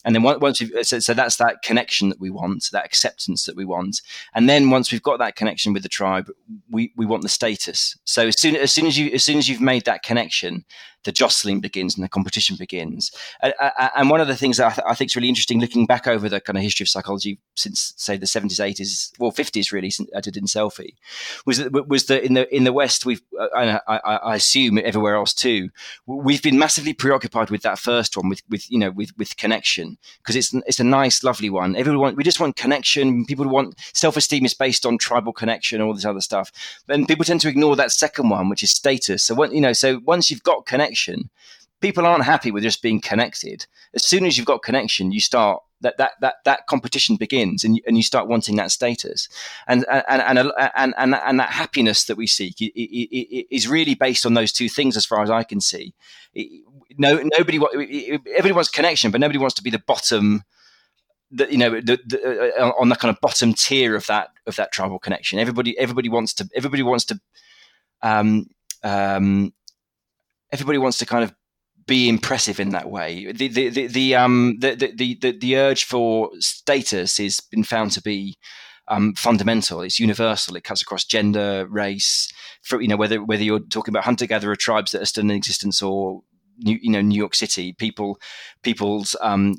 And 0.04 0.16
then 0.16 0.24
once 0.24 0.60
we've, 0.60 0.74
uh, 0.74 0.84
so, 0.84 0.98
so 0.98 1.14
that's 1.14 1.36
that 1.36 1.62
connection 1.62 2.10
that 2.10 2.20
we 2.20 2.32
want, 2.32 2.68
that 2.72 2.84
acceptance 2.84 3.46
that 3.46 3.56
we 3.56 3.64
want. 3.64 4.02
And 4.34 4.50
then 4.50 4.72
once 4.72 4.92
we've 4.92 5.04
got 5.04 5.20
that 5.20 5.36
connection 5.36 5.72
with 5.72 5.84
the 5.84 5.90
tribe, 5.90 6.32
we, 6.72 6.92
we 6.98 7.06
want 7.06 7.22
the 7.22 7.30
status. 7.30 7.96
So 8.06 8.28
as 8.28 8.40
soon, 8.40 8.56
as 8.56 8.74
soon 8.74 8.88
as 8.88 8.98
you, 8.98 9.12
as 9.12 9.24
soon 9.24 9.38
as 9.38 9.48
you've 9.48 9.62
made 9.62 9.86
that 9.86 10.02
connection, 10.02 10.66
the 11.04 11.12
jostling 11.12 11.62
begins 11.62 11.96
and 11.96 12.04
the 12.04 12.10
competition 12.10 12.56
begins. 12.58 13.12
and 13.96 14.10
one 14.10 14.20
of 14.20 14.28
the 14.28 14.36
things 14.36 14.58
that 14.58 14.68
I, 14.68 14.76
th- 14.76 14.88
I, 14.88 14.96
think 14.96 15.12
is 15.12 15.16
really 15.16 15.30
interesting, 15.30 15.60
looking 15.60 15.86
back 15.86 16.08
over 16.08 16.28
the 16.28 16.42
kind 16.42 16.58
of 16.58 16.64
history 16.64 16.84
of 16.84 16.90
psychology 16.90 17.40
since, 17.56 17.94
say, 17.96 18.18
the 18.18 18.28
seventies, 18.28 18.60
eighties, 18.60 19.14
well, 19.18 19.32
fifties, 19.32 19.72
really, 19.72 19.90
since 19.90 20.10
I 20.16 20.22
did 20.22 20.36
in 20.36 20.46
Selfie, 20.46 20.96
was 21.46 21.58
that 21.60 21.88
was 21.88 22.06
that 22.08 22.24
in 22.24 22.34
the 22.34 22.54
in 22.54 22.66
the 22.66 22.74
West, 22.74 23.06
we've, 23.06 23.22
uh, 23.40 23.48
I, 23.56 23.80
I, 23.88 24.36
assume 24.36 24.78
everywhere 24.80 25.16
else 25.16 25.34
too, 25.34 25.70
we've 26.06 26.44
been 26.44 26.60
massively 26.60 26.94
preoccupied 26.94 27.50
with 27.50 27.62
that 27.62 27.80
first 27.80 28.18
one, 28.18 28.30
with 28.30 28.42
with 28.50 28.70
you 28.70 28.78
know, 28.78 28.92
with 28.92 29.18
with 29.18 29.38
connection, 29.38 29.98
because 30.18 30.36
it's 30.36 30.54
it's 30.68 30.80
a 30.80 30.84
nice, 30.84 31.24
lovely 31.24 31.50
one. 31.50 31.76
Everyone, 31.76 32.16
we 32.16 32.24
just 32.24 32.40
want 32.40 32.58
connection. 32.58 33.26
People 33.26 33.48
want 33.48 33.76
self 33.94 34.18
esteem 34.18 34.46
is 34.46 34.54
based 34.54 34.86
on 34.86 34.98
tribal 34.98 35.32
connection, 35.32 35.82
all 35.82 35.94
this 35.94 36.06
other 36.06 36.22
stuff. 36.22 36.52
Then 36.88 37.06
people 37.06 37.24
tend 37.24 37.42
to 37.42 37.50
ignore 37.50 37.76
that 37.78 37.92
second 37.92 38.30
one, 38.30 38.50
which 38.50 38.64
is 38.64 38.72
status. 38.72 39.24
So, 39.24 39.36
when, 39.36 39.54
you 39.54 39.62
know, 39.62 39.74
so 39.74 40.02
once 40.06 40.30
you've 40.30 40.44
got 40.44 40.66
connection 40.66 40.89
connection, 40.90 41.30
people 41.82 42.06
aren't 42.06 42.26
happy 42.26 42.52
with 42.52 42.64
just 42.64 42.82
being 42.82 43.02
connected. 43.02 43.66
As 43.94 44.06
soon 44.06 44.26
as 44.26 44.38
you've 44.38 44.48
got 44.48 44.64
connection, 44.64 45.12
you 45.12 45.20
start 45.20 45.62
that 45.82 45.98
that 45.98 46.12
that 46.20 46.36
that 46.44 46.68
competition 46.68 47.16
begins, 47.16 47.64
and 47.64 47.80
and 47.88 47.96
you 47.96 48.04
start 48.04 48.28
wanting 48.28 48.58
that 48.58 48.72
status, 48.72 49.30
and 49.68 49.86
and 49.90 50.22
and 50.22 50.52
and 50.76 50.94
and, 50.98 51.16
and 51.16 51.40
that 51.40 51.50
happiness 51.50 52.06
that 52.06 52.18
we 52.18 52.28
seek 52.28 52.56
is 52.60 53.68
really 53.68 53.96
based 53.96 54.26
on 54.26 54.34
those 54.34 54.52
two 54.52 54.70
things, 54.70 54.98
as 54.98 55.06
far 55.06 55.24
as 55.24 55.30
I 55.30 55.44
can 55.44 55.62
see. 55.62 55.94
No, 56.98 57.22
nobody 57.38 57.60
everybody 58.36 58.52
wants 58.52 58.70
connection, 58.70 59.12
but 59.12 59.22
nobody 59.22 59.40
wants 59.40 59.56
to 59.56 59.64
be 59.64 59.70
the 59.70 59.84
bottom. 59.88 60.44
The, 61.32 61.46
you 61.52 61.60
know, 61.60 61.80
the, 61.80 62.00
the, 62.08 62.54
uh, 62.60 62.72
on 62.80 62.90
the 62.90 62.96
kind 62.96 63.14
of 63.14 63.22
bottom 63.22 63.54
tier 63.54 63.96
of 63.96 64.08
that 64.08 64.30
of 64.48 64.56
that 64.56 64.72
tribal 64.72 64.98
connection. 64.98 65.38
Everybody, 65.38 65.78
everybody 65.78 66.10
wants 66.10 66.34
to. 66.34 66.50
Everybody 66.56 66.82
wants 66.82 67.06
to. 67.06 67.20
Um, 68.02 68.48
um, 68.84 69.54
everybody 70.52 70.78
wants 70.78 70.98
to 71.00 71.06
kind 71.06 71.24
of 71.24 71.34
be 71.88 72.08
impressive 72.08 72.60
in 72.60 72.70
that 72.70 72.90
way. 72.90 73.32
The 73.32 73.48
the 73.48 73.70
the, 73.70 73.88
the 73.88 74.16
um 74.16 74.58
the, 74.60 74.76
the, 74.76 75.18
the 75.20 75.38
the 75.38 75.58
urge 75.58 75.84
for 75.84 76.30
status 76.40 77.18
has 77.18 77.40
been 77.40 77.64
found 77.64 77.92
to 77.94 78.02
be 78.02 78.38
um, 78.90 79.14
fundamental. 79.14 79.82
It's 79.82 80.00
universal. 80.00 80.56
It 80.56 80.64
cuts 80.64 80.82
across 80.82 81.06
gender, 81.06 81.68
race. 81.70 82.32
For, 82.64 82.82
you 82.82 82.88
know 82.88 82.98
whether 82.98 83.24
whether 83.24 83.44
you're 83.44 83.60
talking 83.60 83.92
about 83.92 84.04
hunter 84.04 84.26
gatherer 84.26 84.56
tribes 84.56 84.92
that 84.92 85.02
are 85.02 85.06
still 85.06 85.24
in 85.24 85.32
existence 85.32 85.82
or 85.82 86.22
New, 86.60 86.78
you 86.82 86.92
know 86.92 87.02
New 87.02 87.18
York 87.18 87.36
City, 87.36 87.74
people 87.74 88.20
people's 88.62 89.16
um, 89.22 89.56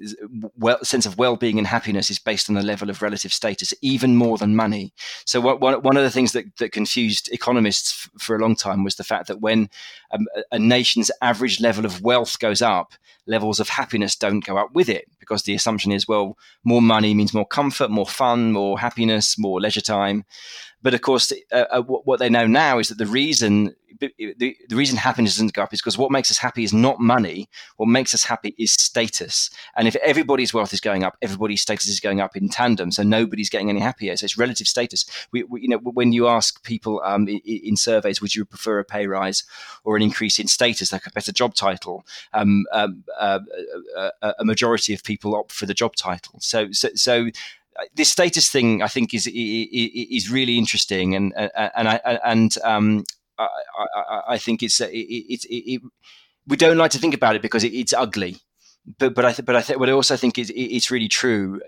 well, 0.56 0.78
sense 0.84 1.06
of 1.06 1.18
well-being 1.18 1.58
and 1.58 1.66
happiness 1.66 2.10
is 2.10 2.18
based 2.18 2.48
on 2.48 2.54
the 2.54 2.62
level 2.62 2.90
of 2.90 3.02
relative 3.02 3.32
status, 3.32 3.72
even 3.82 4.16
more 4.16 4.38
than 4.38 4.54
money. 4.54 4.92
So 5.24 5.40
what, 5.40 5.60
one, 5.60 5.82
one 5.82 5.96
of 5.96 6.02
the 6.02 6.10
things 6.10 6.32
that, 6.32 6.56
that 6.58 6.72
confused 6.72 7.28
economists 7.32 8.06
f- 8.06 8.22
for 8.22 8.36
a 8.36 8.38
long 8.38 8.54
time 8.54 8.84
was 8.84 8.96
the 8.96 9.04
fact 9.04 9.28
that 9.28 9.40
when 9.40 9.70
um, 10.10 10.26
a 10.52 10.58
nation's 10.58 11.10
average 11.22 11.60
level 11.60 11.86
of 11.86 12.02
wealth 12.02 12.38
goes 12.38 12.60
up, 12.60 12.92
levels 13.30 13.60
of 13.60 13.68
happiness 13.68 14.16
don't 14.16 14.44
go 14.44 14.58
up 14.58 14.72
with 14.74 14.88
it 14.88 15.08
because 15.20 15.44
the 15.44 15.54
assumption 15.54 15.92
is 15.92 16.08
well, 16.08 16.36
more 16.64 16.82
money 16.82 17.14
means 17.14 17.32
more 17.32 17.46
comfort, 17.46 17.90
more 17.90 18.06
fun, 18.06 18.52
more 18.52 18.78
happiness, 18.78 19.38
more 19.38 19.60
leisure 19.60 19.80
time. 19.80 20.24
But 20.82 20.94
of 20.94 21.02
course, 21.02 21.32
uh, 21.52 21.64
uh, 21.70 21.82
what 21.82 22.18
they 22.18 22.28
know 22.28 22.46
now 22.46 22.78
is 22.78 22.88
that 22.88 22.98
the 22.98 23.06
reason 23.06 23.74
the, 24.00 24.56
the 24.68 24.76
reason 24.76 24.96
happiness 24.96 25.34
doesn't 25.34 25.52
go 25.52 25.62
up 25.62 25.72
is 25.72 25.80
because 25.80 25.98
what 25.98 26.10
makes 26.10 26.30
us 26.30 26.38
happy 26.38 26.64
is 26.64 26.72
not 26.72 27.00
money. 27.00 27.48
What 27.76 27.88
makes 27.88 28.14
us 28.14 28.24
happy 28.24 28.54
is 28.58 28.72
status. 28.72 29.50
And 29.76 29.86
if 29.86 29.96
everybody's 29.96 30.54
wealth 30.54 30.72
is 30.72 30.80
going 30.80 31.04
up, 31.04 31.16
everybody's 31.22 31.60
status 31.60 31.88
is 31.88 32.00
going 32.00 32.20
up 32.20 32.36
in 32.36 32.48
tandem. 32.48 32.92
So 32.92 33.02
nobody's 33.02 33.50
getting 33.50 33.68
any 33.68 33.80
happier. 33.80 34.16
So 34.16 34.24
it's 34.24 34.38
relative 34.38 34.66
status. 34.66 35.04
We, 35.32 35.42
we 35.44 35.62
you 35.62 35.68
know, 35.68 35.78
when 35.78 36.12
you 36.12 36.28
ask 36.28 36.62
people 36.62 37.02
um, 37.04 37.28
in, 37.28 37.40
in, 37.44 37.76
surveys, 37.76 38.20
would 38.20 38.34
you 38.34 38.44
prefer 38.44 38.78
a 38.78 38.84
pay 38.84 39.06
rise 39.06 39.44
or 39.84 39.96
an 39.96 40.02
increase 40.02 40.38
in 40.38 40.46
status, 40.46 40.92
like 40.92 41.06
a 41.06 41.10
better 41.10 41.32
job 41.32 41.54
title? 41.54 42.04
Um, 42.32 42.64
um, 42.72 43.04
uh, 43.20 44.10
a, 44.22 44.34
a 44.40 44.44
majority 44.44 44.94
of 44.94 45.04
people 45.04 45.34
opt 45.34 45.52
for 45.52 45.66
the 45.66 45.74
job 45.74 45.94
title. 45.96 46.38
So, 46.40 46.72
so, 46.72 46.88
so 46.94 47.26
uh, 47.78 47.84
this 47.94 48.08
status 48.08 48.50
thing, 48.50 48.82
I 48.82 48.88
think, 48.88 49.14
is 49.14 49.28
is 49.32 50.30
really 50.30 50.58
interesting, 50.58 51.14
and 51.14 51.32
uh, 51.36 51.48
uh, 51.54 51.68
and 51.76 51.88
I 51.88 51.96
and 52.24 52.54
um, 52.64 53.04
I, 53.38 53.48
I, 53.94 54.22
I 54.28 54.38
think 54.38 54.62
it's 54.62 54.80
it's 54.80 55.44
it, 55.44 55.72
it, 55.72 55.82
we 56.46 56.56
don't 56.56 56.78
like 56.78 56.90
to 56.92 56.98
think 56.98 57.14
about 57.14 57.36
it 57.36 57.42
because 57.42 57.64
it, 57.64 57.72
it's 57.72 57.92
ugly, 57.92 58.36
but 58.98 59.14
but 59.14 59.24
I 59.24 59.32
th- 59.32 59.46
but 59.46 59.56
I 59.56 59.62
th- 59.62 59.78
but 59.78 59.88
I 59.88 59.92
also 59.92 60.16
think 60.16 60.38
it's 60.38 60.50
it's 60.54 60.90
really 60.90 61.08
true. 61.08 61.60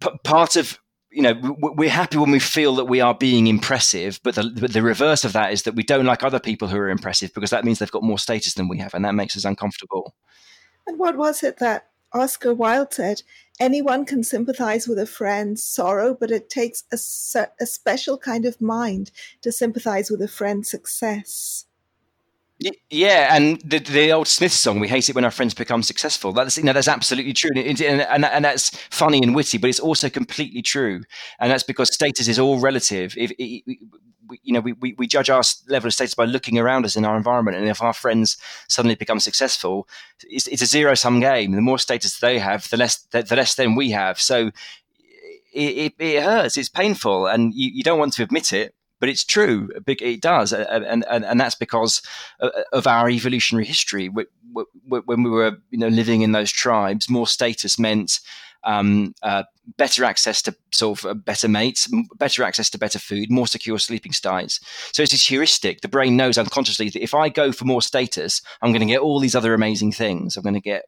P- 0.00 0.18
part 0.24 0.56
of 0.56 0.78
you 1.10 1.22
know 1.22 1.56
we're 1.60 1.90
happy 1.90 2.18
when 2.18 2.30
we 2.30 2.38
feel 2.38 2.74
that 2.76 2.84
we 2.84 3.00
are 3.00 3.14
being 3.14 3.46
impressive 3.46 4.20
but 4.22 4.34
the, 4.34 4.42
the 4.42 4.82
reverse 4.82 5.24
of 5.24 5.32
that 5.32 5.52
is 5.52 5.62
that 5.62 5.74
we 5.74 5.82
don't 5.82 6.06
like 6.06 6.22
other 6.22 6.40
people 6.40 6.68
who 6.68 6.76
are 6.76 6.88
impressive 6.88 7.32
because 7.34 7.50
that 7.50 7.64
means 7.64 7.78
they've 7.78 7.90
got 7.90 8.02
more 8.02 8.18
status 8.18 8.54
than 8.54 8.68
we 8.68 8.78
have 8.78 8.94
and 8.94 9.04
that 9.04 9.14
makes 9.14 9.36
us 9.36 9.44
uncomfortable 9.44 10.14
and 10.86 10.98
what 10.98 11.16
was 11.16 11.42
it 11.42 11.58
that 11.58 11.90
Oscar 12.12 12.52
Wilde 12.52 12.92
said, 12.92 13.22
anyone 13.60 14.04
can 14.04 14.24
sympathize 14.24 14.88
with 14.88 14.98
a 14.98 15.06
friend's 15.06 15.62
sorrow, 15.62 16.12
but 16.12 16.30
it 16.30 16.50
takes 16.50 16.82
a, 16.92 17.46
a 17.60 17.66
special 17.66 18.18
kind 18.18 18.44
of 18.44 18.60
mind 18.60 19.12
to 19.42 19.52
sympathize 19.52 20.10
with 20.10 20.20
a 20.20 20.28
friend's 20.28 20.70
success. 20.70 21.66
Yeah, 22.90 23.34
and 23.34 23.58
the, 23.62 23.78
the 23.78 24.12
old 24.12 24.28
Smith 24.28 24.52
song, 24.52 24.80
"We 24.80 24.88
hate 24.88 25.08
it 25.08 25.14
when 25.14 25.24
our 25.24 25.30
friends 25.30 25.54
become 25.54 25.82
successful." 25.82 26.32
That's 26.32 26.58
you 26.58 26.64
know 26.64 26.74
that's 26.74 26.88
absolutely 26.88 27.32
true, 27.32 27.50
and, 27.56 27.80
and, 27.80 28.24
and 28.24 28.44
that's 28.44 28.76
funny 28.90 29.22
and 29.22 29.34
witty, 29.34 29.56
but 29.56 29.70
it's 29.70 29.80
also 29.80 30.10
completely 30.10 30.60
true, 30.60 31.02
and 31.38 31.50
that's 31.50 31.62
because 31.62 31.94
status 31.94 32.28
is 32.28 32.38
all 32.38 32.60
relative. 32.60 33.14
If, 33.16 33.32
if, 33.38 33.62
you 34.42 34.52
know, 34.52 34.60
we, 34.60 34.74
we, 34.74 34.94
we 34.98 35.06
judge 35.06 35.30
our 35.30 35.42
level 35.68 35.88
of 35.88 35.94
status 35.94 36.14
by 36.14 36.26
looking 36.26 36.58
around 36.58 36.84
us 36.84 36.96
in 36.96 37.04
our 37.04 37.16
environment. 37.16 37.56
And 37.56 37.66
if 37.66 37.82
our 37.82 37.92
friends 37.92 38.36
suddenly 38.68 38.94
become 38.94 39.18
successful, 39.18 39.88
it's, 40.28 40.46
it's 40.46 40.62
a 40.62 40.66
zero 40.66 40.94
sum 40.94 41.18
game. 41.18 41.52
The 41.52 41.60
more 41.60 41.78
status 41.80 42.20
they 42.20 42.38
have, 42.38 42.68
the 42.70 42.76
less 42.76 42.98
the, 43.10 43.22
the 43.22 43.36
less 43.36 43.54
then 43.54 43.74
we 43.74 43.90
have. 43.90 44.20
So 44.20 44.50
it, 45.52 45.92
it, 45.92 45.94
it, 45.98 46.22
hurts. 46.22 46.56
It's 46.56 46.68
painful, 46.68 47.26
and 47.26 47.54
you, 47.54 47.70
you 47.72 47.82
don't 47.82 47.98
want 47.98 48.12
to 48.14 48.22
admit 48.22 48.52
it, 48.52 48.74
but 49.00 49.08
it's 49.08 49.24
true. 49.24 49.70
It 49.86 50.20
does, 50.20 50.52
and 50.52 51.04
and, 51.08 51.24
and 51.24 51.40
that's 51.40 51.54
because 51.54 52.02
uh, 52.40 52.50
uh, 52.54 52.62
of 52.72 52.86
our 52.86 53.08
evolutionary 53.08 53.64
history. 53.64 54.08
When 54.08 54.26
we 55.22 55.30
were, 55.30 55.58
you 55.70 55.78
know, 55.78 55.88
living 55.88 56.22
in 56.22 56.32
those 56.32 56.52
tribes, 56.52 57.08
more 57.08 57.26
status 57.26 57.78
meant 57.78 58.20
um, 58.64 59.14
uh, 59.22 59.44
better 59.76 60.04
access 60.04 60.42
to 60.42 60.54
sort 60.70 60.98
of 60.98 61.06
uh, 61.06 61.14
better 61.14 61.48
mates, 61.48 61.88
better 62.16 62.42
access 62.42 62.70
to 62.70 62.78
better 62.78 62.98
food, 62.98 63.30
more 63.30 63.46
secure 63.46 63.78
sleeping 63.78 64.12
sites. 64.12 64.60
So 64.92 65.02
it's 65.02 65.12
this 65.12 65.26
heuristic. 65.26 65.80
The 65.80 65.88
brain 65.88 66.16
knows 66.16 66.38
unconsciously 66.38 66.90
that 66.90 67.02
if 67.02 67.14
I 67.14 67.28
go 67.28 67.52
for 67.52 67.64
more 67.64 67.82
status, 67.82 68.42
I'm 68.62 68.72
going 68.72 68.80
to 68.80 68.92
get 68.92 69.00
all 69.00 69.20
these 69.20 69.34
other 69.34 69.54
amazing 69.54 69.92
things. 69.92 70.36
I'm 70.36 70.42
going 70.42 70.54
to 70.54 70.60
get 70.60 70.84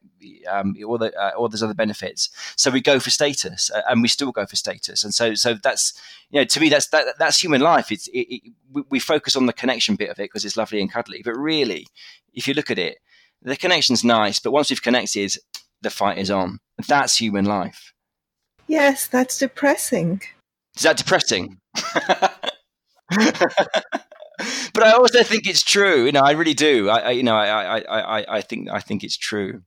um, 0.49 0.75
all 0.85 0.97
the 0.97 1.13
uh, 1.15 1.31
all 1.37 1.49
those 1.49 1.63
other 1.63 1.73
benefits. 1.73 2.29
So 2.55 2.71
we 2.71 2.81
go 2.81 2.99
for 2.99 3.09
status, 3.09 3.71
uh, 3.71 3.81
and 3.89 4.01
we 4.01 4.07
still 4.07 4.31
go 4.31 4.45
for 4.45 4.55
status. 4.55 5.03
And 5.03 5.13
so 5.13 5.33
so 5.35 5.55
that's 5.55 5.93
you 6.29 6.39
know 6.39 6.45
to 6.45 6.59
me 6.59 6.69
that's 6.69 6.87
that, 6.87 7.15
that's 7.17 7.41
human 7.41 7.61
life. 7.61 7.91
It's 7.91 8.07
it, 8.07 8.27
it, 8.29 8.53
we 8.89 8.99
focus 8.99 9.35
on 9.35 9.45
the 9.45 9.53
connection 9.53 9.95
bit 9.95 10.09
of 10.09 10.19
it 10.19 10.23
because 10.23 10.45
it's 10.45 10.57
lovely 10.57 10.81
and 10.81 10.91
cuddly, 10.91 11.21
but 11.23 11.35
really, 11.35 11.87
if 12.33 12.47
you 12.47 12.53
look 12.53 12.71
at 12.71 12.79
it, 12.79 12.97
the 13.43 13.55
connection's 13.55 14.03
nice, 14.03 14.39
but 14.39 14.51
once 14.51 14.69
we've 14.69 14.81
connected, 14.81 15.35
the 15.83 15.89
fight 15.89 16.17
is 16.17 16.31
on. 16.31 16.59
That's 16.87 17.17
human 17.17 17.45
life. 17.45 17.93
Yes, 18.67 19.07
that's 19.07 19.37
depressing. 19.37 20.21
Is 20.75 20.83
that 20.83 20.97
depressing? 20.97 21.59
but 24.73 24.83
I 24.83 24.91
also 24.91 25.23
think 25.23 25.47
it's 25.47 25.63
true. 25.63 26.05
You 26.05 26.11
know, 26.11 26.21
I 26.21 26.31
really 26.31 26.53
do. 26.53 26.89
I, 26.89 26.99
I 26.99 27.11
you 27.11 27.23
know, 27.23 27.35
I, 27.35 27.79
I, 27.79 27.99
I, 27.99 28.37
I 28.37 28.41
think, 28.41 28.69
I 28.71 28.79
think 28.79 29.03
it's 29.03 29.17
true. 29.17 29.61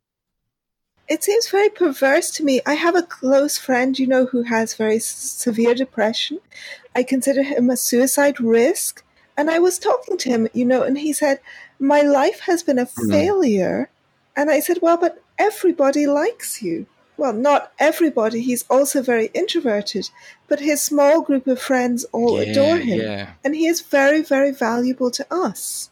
It 1.08 1.22
seems 1.22 1.48
very 1.48 1.68
perverse 1.68 2.32
to 2.32 2.44
me. 2.44 2.60
I 2.66 2.74
have 2.74 2.96
a 2.96 3.02
close 3.02 3.58
friend, 3.58 3.96
you 3.96 4.08
know, 4.08 4.26
who 4.26 4.42
has 4.42 4.74
very 4.74 4.98
severe 4.98 5.74
depression. 5.74 6.40
I 6.96 7.04
consider 7.04 7.44
him 7.44 7.70
a 7.70 7.76
suicide 7.76 8.40
risk. 8.40 9.04
And 9.36 9.50
I 9.50 9.58
was 9.58 9.78
talking 9.78 10.16
to 10.18 10.30
him, 10.30 10.48
you 10.52 10.64
know, 10.64 10.82
and 10.82 10.98
he 10.98 11.12
said, 11.12 11.40
My 11.78 12.00
life 12.00 12.40
has 12.40 12.62
been 12.62 12.78
a 12.78 12.86
mm. 12.86 13.10
failure. 13.10 13.90
And 14.34 14.50
I 14.50 14.60
said, 14.60 14.78
Well, 14.82 14.96
but 14.96 15.22
everybody 15.39 16.07
likes 16.07 16.62
you. 16.62 16.87
Well, 17.16 17.32
not 17.32 17.72
everybody. 17.78 18.43
He's 18.43 18.64
also 18.68 19.03
very 19.03 19.30
introverted, 19.32 20.11
but 20.49 20.61
his 20.61 20.82
small 20.82 21.22
group 21.22 21.47
of 21.47 21.61
friends 21.61 22.05
all 22.12 22.43
yeah, 22.43 22.51
adore 22.51 22.76
him. 22.76 23.01
Yeah. 23.01 23.30
And 23.43 23.55
he 23.55 23.66
is 23.66 23.80
very, 23.80 24.22
very 24.22 24.51
valuable 24.51 25.11
to 25.12 25.26
us. 25.32 25.91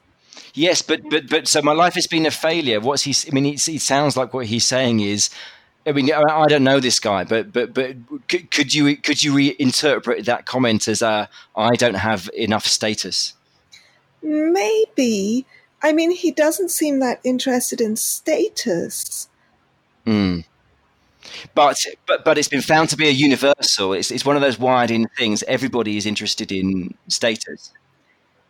Yes, 0.52 0.82
but 0.82 1.08
but 1.10 1.28
but 1.28 1.48
so 1.48 1.62
my 1.62 1.72
life 1.72 1.94
has 1.94 2.06
been 2.06 2.26
a 2.26 2.30
failure. 2.30 2.80
What's 2.80 3.02
he? 3.02 3.14
I 3.28 3.34
mean, 3.34 3.46
it, 3.46 3.66
it 3.68 3.80
sounds 3.80 4.16
like 4.16 4.32
what 4.34 4.46
he's 4.46 4.66
saying 4.66 5.00
is. 5.00 5.30
I 5.86 5.92
mean, 5.92 6.10
I 6.10 6.46
don't 6.46 6.64
know 6.64 6.80
this 6.80 6.98
guy, 6.98 7.24
but 7.24 7.52
but 7.52 7.74
but 7.74 7.96
could 8.28 8.72
you 8.72 8.96
could 8.96 9.22
you 9.22 9.34
reinterpret 9.34 10.24
that 10.24 10.46
comment 10.46 10.88
as 10.88 11.02
uh, 11.02 11.26
I 11.56 11.70
don't 11.70 11.94
have 11.94 12.30
enough 12.34 12.66
status? 12.66 13.34
Maybe. 14.22 15.44
I 15.82 15.92
mean, 15.92 16.12
he 16.12 16.30
doesn't 16.30 16.70
seem 16.70 17.00
that 17.00 17.20
interested 17.24 17.80
in 17.80 17.96
status. 17.96 19.28
Hmm. 20.04 20.40
But 21.54 21.84
but 22.06 22.24
but 22.24 22.38
it's 22.38 22.48
been 22.48 22.62
found 22.62 22.90
to 22.90 22.96
be 22.96 23.08
a 23.08 23.10
universal. 23.10 23.92
It's 23.92 24.10
it's 24.10 24.24
one 24.24 24.36
of 24.36 24.42
those 24.42 24.58
wired-in 24.58 25.08
things. 25.16 25.42
Everybody 25.44 25.96
is 25.96 26.06
interested 26.06 26.52
in 26.52 26.94
status. 27.08 27.72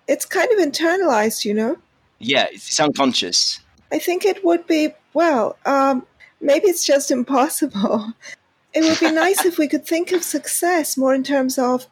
It's 0.07 0.27
kind 0.27 0.51
of 0.53 0.59
internalized, 0.59 1.45
you 1.45 1.55
know. 1.55 1.79
Yeah, 2.19 2.47
it's 2.51 2.79
unconscious. 2.81 3.61
I 3.93 3.99
think 3.99 4.25
it 4.25 4.45
would 4.45 4.67
be 4.67 4.95
well. 5.13 5.57
Um, 5.65 6.07
maybe 6.41 6.67
it's 6.69 6.85
just 6.85 7.11
impossible. 7.11 8.13
It 8.73 8.83
would 8.83 8.99
be 8.99 9.15
nice 9.15 9.45
if 9.45 9.57
we 9.57 9.69
could 9.69 9.87
think 9.87 10.11
of 10.11 10.25
success 10.25 10.97
more 10.97 11.15
in 11.15 11.23
terms 11.23 11.59
of. 11.59 11.87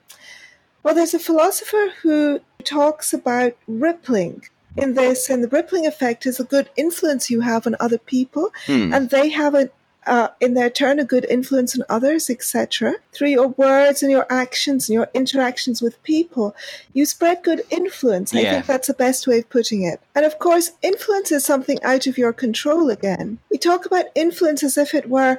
Well, 0.83 0.97
there's 0.97 1.15
a 1.15 1.21
philosopher 1.21 1.93
who 2.03 2.41
talks 2.65 3.13
about 3.13 3.57
rippling 3.69 4.43
in 4.77 4.95
this, 4.95 5.29
and 5.31 5.43
the 5.43 5.49
rippling 5.49 5.87
effect 5.87 6.27
is 6.27 6.41
a 6.41 6.45
good 6.45 6.69
influence 6.77 7.31
you 7.31 7.41
have 7.41 7.67
on 7.67 7.77
other 7.81 7.99
people, 7.99 8.53
Hmm. 8.67 8.93
and 8.95 9.11
they 9.11 9.29
have 9.31 9.55
a 9.55 9.71
uh, 10.07 10.29
in 10.41 10.55
their 10.55 10.71
turn 10.71 10.99
a 10.99 11.05
good 11.05 11.25
influence 11.27 11.79
on 11.79 11.85
others, 11.89 12.29
etc. 12.29 12.95
Through 13.13 13.29
your 13.29 13.49
words 13.49 14.03
and 14.03 14.11
your 14.11 14.27
actions 14.31 14.89
and 14.89 14.95
your 14.95 15.09
interactions 15.15 15.81
with 15.81 16.03
people, 16.03 16.57
you 16.93 17.07
spread 17.07 17.43
good 17.43 17.63
influence. 17.71 18.35
I 18.35 18.43
think 18.43 18.67
that's 18.67 18.89
the 18.89 18.95
best 18.95 19.27
way 19.27 19.39
of 19.39 19.49
putting 19.49 19.83
it. 19.83 20.01
And 20.15 20.25
of 20.25 20.39
course, 20.39 20.73
influence 20.83 21.31
is 21.31 21.45
something 21.45 21.81
out 21.85 22.07
of 22.07 22.19
your 22.19 22.33
control 22.33 22.91
again. 22.91 23.39
We 23.51 23.59
talk 23.59 23.87
about 23.87 24.07
influence 24.15 24.63
as 24.63 24.77
if 24.77 24.95
it 24.95 25.09
were 25.09 25.39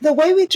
the 0.00 0.12
way 0.14 0.32
we 0.32 0.48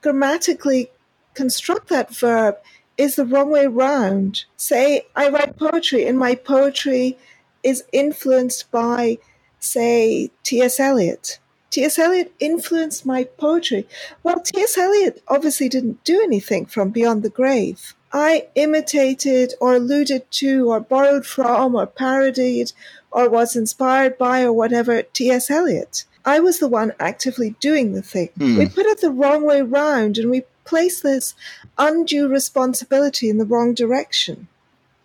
grammatically 0.00 0.90
construct 1.34 1.88
that 1.88 2.14
verb 2.14 2.56
is 2.96 3.16
the 3.16 3.24
wrong 3.24 3.50
way 3.50 3.66
round. 3.66 4.44
Say, 4.56 5.06
I 5.16 5.28
write 5.28 5.56
poetry, 5.56 6.06
and 6.06 6.18
my 6.18 6.34
poetry 6.34 7.18
is 7.62 7.84
influenced 7.92 8.70
by, 8.70 9.18
say, 9.58 10.30
T.S. 10.42 10.80
Eliot. 10.80 11.38
T.S. 11.70 11.98
Eliot 11.98 12.34
influenced 12.38 13.06
my 13.06 13.24
poetry. 13.24 13.86
Well, 14.22 14.40
T.S. 14.40 14.76
Eliot 14.76 15.22
obviously 15.28 15.68
didn't 15.68 16.04
do 16.04 16.20
anything 16.22 16.66
from 16.66 16.90
Beyond 16.90 17.22
the 17.22 17.30
Grave. 17.30 17.94
I 18.12 18.48
imitated 18.54 19.54
or 19.58 19.74
alluded 19.74 20.30
to 20.32 20.70
or 20.70 20.80
borrowed 20.80 21.24
from 21.24 21.74
or 21.74 21.86
parodied 21.86 22.72
or 23.10 23.30
was 23.30 23.56
inspired 23.56 24.18
by 24.18 24.42
or 24.42 24.52
whatever 24.52 25.02
T.S. 25.02 25.50
Eliot. 25.50 26.04
I 26.24 26.40
was 26.40 26.58
the 26.58 26.68
one 26.68 26.92
actively 27.00 27.56
doing 27.58 27.92
the 27.92 28.02
thing. 28.02 28.28
Hmm. 28.36 28.58
We 28.58 28.68
put 28.68 28.86
it 28.86 29.00
the 29.00 29.10
wrong 29.10 29.44
way 29.44 29.62
round 29.62 30.18
and 30.18 30.30
we 30.30 30.42
place 30.72 30.96
this 31.02 31.34
undue 31.76 32.26
responsibility 32.38 33.26
in 33.32 33.38
the 33.38 33.48
wrong 33.52 33.74
direction. 33.74 34.36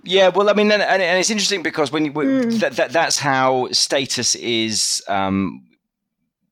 Yeah, 0.03 0.30
well, 0.36 0.49
I 0.49 0.53
mean, 0.53 0.72
and, 0.72 0.82
and 0.82 1.20
it's 1.20 1.30
interesting 1.30 1.63
because 1.63 1.91
when 1.91 2.05
you, 2.05 2.13
Mm. 2.13 2.59
that, 2.61 2.74
that 2.80 2.91
that's 2.91 3.20
how 3.20 3.68
status 3.72 4.36
is. 4.36 5.03
Um, 5.07 5.63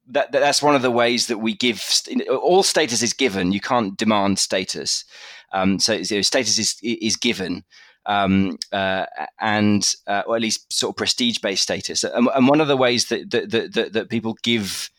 that, 0.08 0.32
that 0.32 0.42
that's 0.46 0.62
one 0.62 0.76
of 0.76 0.82
the 0.82 0.92
ways 0.92 1.28
that 1.28 1.40
we 1.40 1.56
give 1.56 1.80
all 2.30 2.64
status 2.64 3.02
is 3.02 3.14
given. 3.14 3.54
You 3.54 3.60
can't 3.60 3.98
demand 3.98 4.38
status. 4.38 5.06
Um, 5.52 5.80
so, 5.80 6.04
status 6.22 6.60
is 6.60 6.78
is 6.84 7.16
given, 7.18 7.64
um, 8.06 8.58
uh, 8.72 9.06
and 9.40 9.84
uh, 10.06 10.22
or 10.28 10.36
at 10.36 10.42
least 10.42 10.72
sort 10.72 10.92
of 10.94 10.98
prestige 10.98 11.40
based 11.40 11.64
status. 11.64 12.04
And, 12.04 12.30
and 12.36 12.48
one 12.48 12.62
of 12.62 12.68
the 12.68 12.78
ways 12.78 13.06
that 13.06 13.32
that, 13.32 13.50
that 13.52 13.74
that 13.74 13.94
that 13.94 14.10
people 14.10 14.38
give 14.44 14.90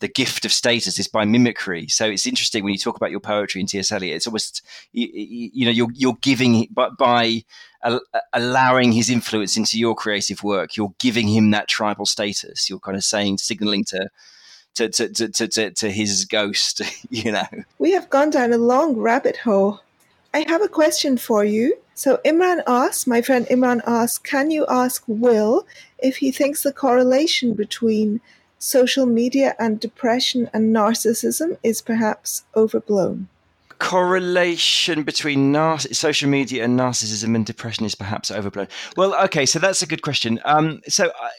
the 0.00 0.08
gift 0.08 0.44
of 0.44 0.52
status 0.52 0.98
is 0.98 1.08
by 1.08 1.24
mimicry. 1.24 1.88
So 1.88 2.06
it's 2.06 2.26
interesting 2.26 2.64
when 2.64 2.72
you 2.72 2.78
talk 2.78 2.96
about 2.96 3.10
your 3.10 3.20
poetry 3.20 3.60
in 3.60 3.66
T.S. 3.66 3.90
Eliot. 3.92 4.16
It's 4.16 4.26
almost 4.26 4.62
you, 4.92 5.08
you 5.12 5.64
know 5.64 5.70
you're 5.70 5.92
you're 5.94 6.18
giving 6.20 6.68
but 6.70 6.98
by 6.98 7.44
al- 7.82 8.02
allowing 8.32 8.92
his 8.92 9.08
influence 9.08 9.56
into 9.56 9.78
your 9.78 9.94
creative 9.94 10.42
work, 10.42 10.76
you're 10.76 10.94
giving 10.98 11.28
him 11.28 11.50
that 11.52 11.68
tribal 11.68 12.06
status. 12.06 12.68
You're 12.68 12.80
kind 12.80 12.96
of 12.96 13.04
saying, 13.04 13.38
signaling 13.38 13.84
to 13.84 14.08
to 14.74 14.88
to 14.88 15.08
to, 15.08 15.48
to, 15.48 15.70
to 15.70 15.90
his 15.90 16.24
ghost. 16.24 16.82
You 17.10 17.32
know. 17.32 17.46
We 17.78 17.92
have 17.92 18.10
gone 18.10 18.30
down 18.30 18.52
a 18.52 18.58
long 18.58 18.96
rabbit 18.96 19.38
hole. 19.38 19.80
I 20.34 20.44
have 20.48 20.60
a 20.60 20.68
question 20.68 21.16
for 21.16 21.44
you. 21.44 21.78
So 21.94 22.20
Imran 22.26 22.62
asks, 22.66 23.06
my 23.06 23.22
friend 23.22 23.46
Imran 23.46 23.80
asks, 23.86 24.18
can 24.18 24.50
you 24.50 24.66
ask 24.68 25.02
Will 25.06 25.66
if 25.98 26.18
he 26.18 26.30
thinks 26.30 26.62
the 26.62 26.72
correlation 26.72 27.54
between 27.54 28.20
social 28.58 29.06
media 29.06 29.54
and 29.58 29.80
depression 29.80 30.50
and 30.52 30.74
narcissism 30.74 31.58
is 31.62 31.82
perhaps 31.82 32.44
overblown? 32.54 33.28
correlation 33.78 35.02
between 35.02 35.52
nar- 35.52 35.78
social 35.78 36.28
media 36.28 36.64
and 36.64 36.78
narcissism 36.78 37.34
and 37.34 37.44
depression 37.44 37.84
is 37.84 37.94
perhaps 37.94 38.30
overblown? 38.30 38.68
Well, 38.96 39.14
okay, 39.24 39.46
so 39.46 39.58
that's 39.58 39.82
a 39.82 39.86
good 39.86 40.02
question. 40.02 40.40
Um, 40.44 40.80
so. 40.88 41.06
I, 41.06 41.30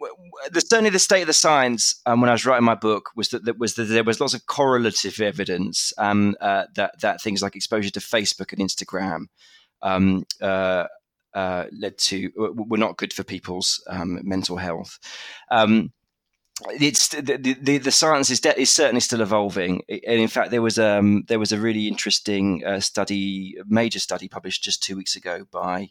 w- 0.00 0.14
w- 0.14 0.50
the, 0.52 0.60
certainly, 0.60 0.90
the 0.90 0.98
state 0.98 1.22
of 1.22 1.26
the 1.26 1.32
science 1.32 2.00
um, 2.06 2.20
when 2.20 2.30
I 2.30 2.32
was 2.32 2.46
writing 2.46 2.64
my 2.64 2.76
book 2.76 3.10
was 3.16 3.30
that, 3.30 3.44
that 3.46 3.58
was 3.58 3.74
that 3.74 3.84
there 3.84 4.04
was 4.04 4.20
lots 4.20 4.32
of 4.32 4.46
correlative 4.46 5.20
evidence 5.20 5.92
um, 5.98 6.36
uh, 6.40 6.64
that 6.76 7.00
that 7.00 7.20
things 7.20 7.42
like 7.42 7.56
exposure 7.56 7.90
to 7.90 8.00
Facebook 8.00 8.52
and 8.52 8.62
Instagram 8.62 9.26
um, 9.82 10.24
uh, 10.40 10.84
uh, 11.34 11.64
led 11.72 11.98
to 11.98 12.30
were 12.36 12.78
not 12.78 12.96
good 12.96 13.12
for 13.12 13.24
people's 13.24 13.82
um, 13.88 14.20
mental 14.22 14.56
health. 14.56 15.00
Um, 15.50 15.92
it's 16.70 17.08
the, 17.08 17.56
the, 17.60 17.78
the 17.78 17.90
science 17.90 18.30
is, 18.30 18.40
de- 18.40 18.60
is 18.60 18.70
certainly 18.70 19.00
still 19.00 19.20
evolving, 19.20 19.82
and 19.88 20.20
in 20.20 20.28
fact, 20.28 20.50
there 20.50 20.62
was 20.62 20.78
um 20.78 21.24
there 21.28 21.38
was 21.38 21.52
a 21.52 21.58
really 21.58 21.88
interesting 21.88 22.64
uh, 22.64 22.80
study, 22.80 23.56
major 23.66 23.98
study 23.98 24.28
published 24.28 24.62
just 24.62 24.82
two 24.82 24.96
weeks 24.96 25.16
ago 25.16 25.44
by 25.50 25.90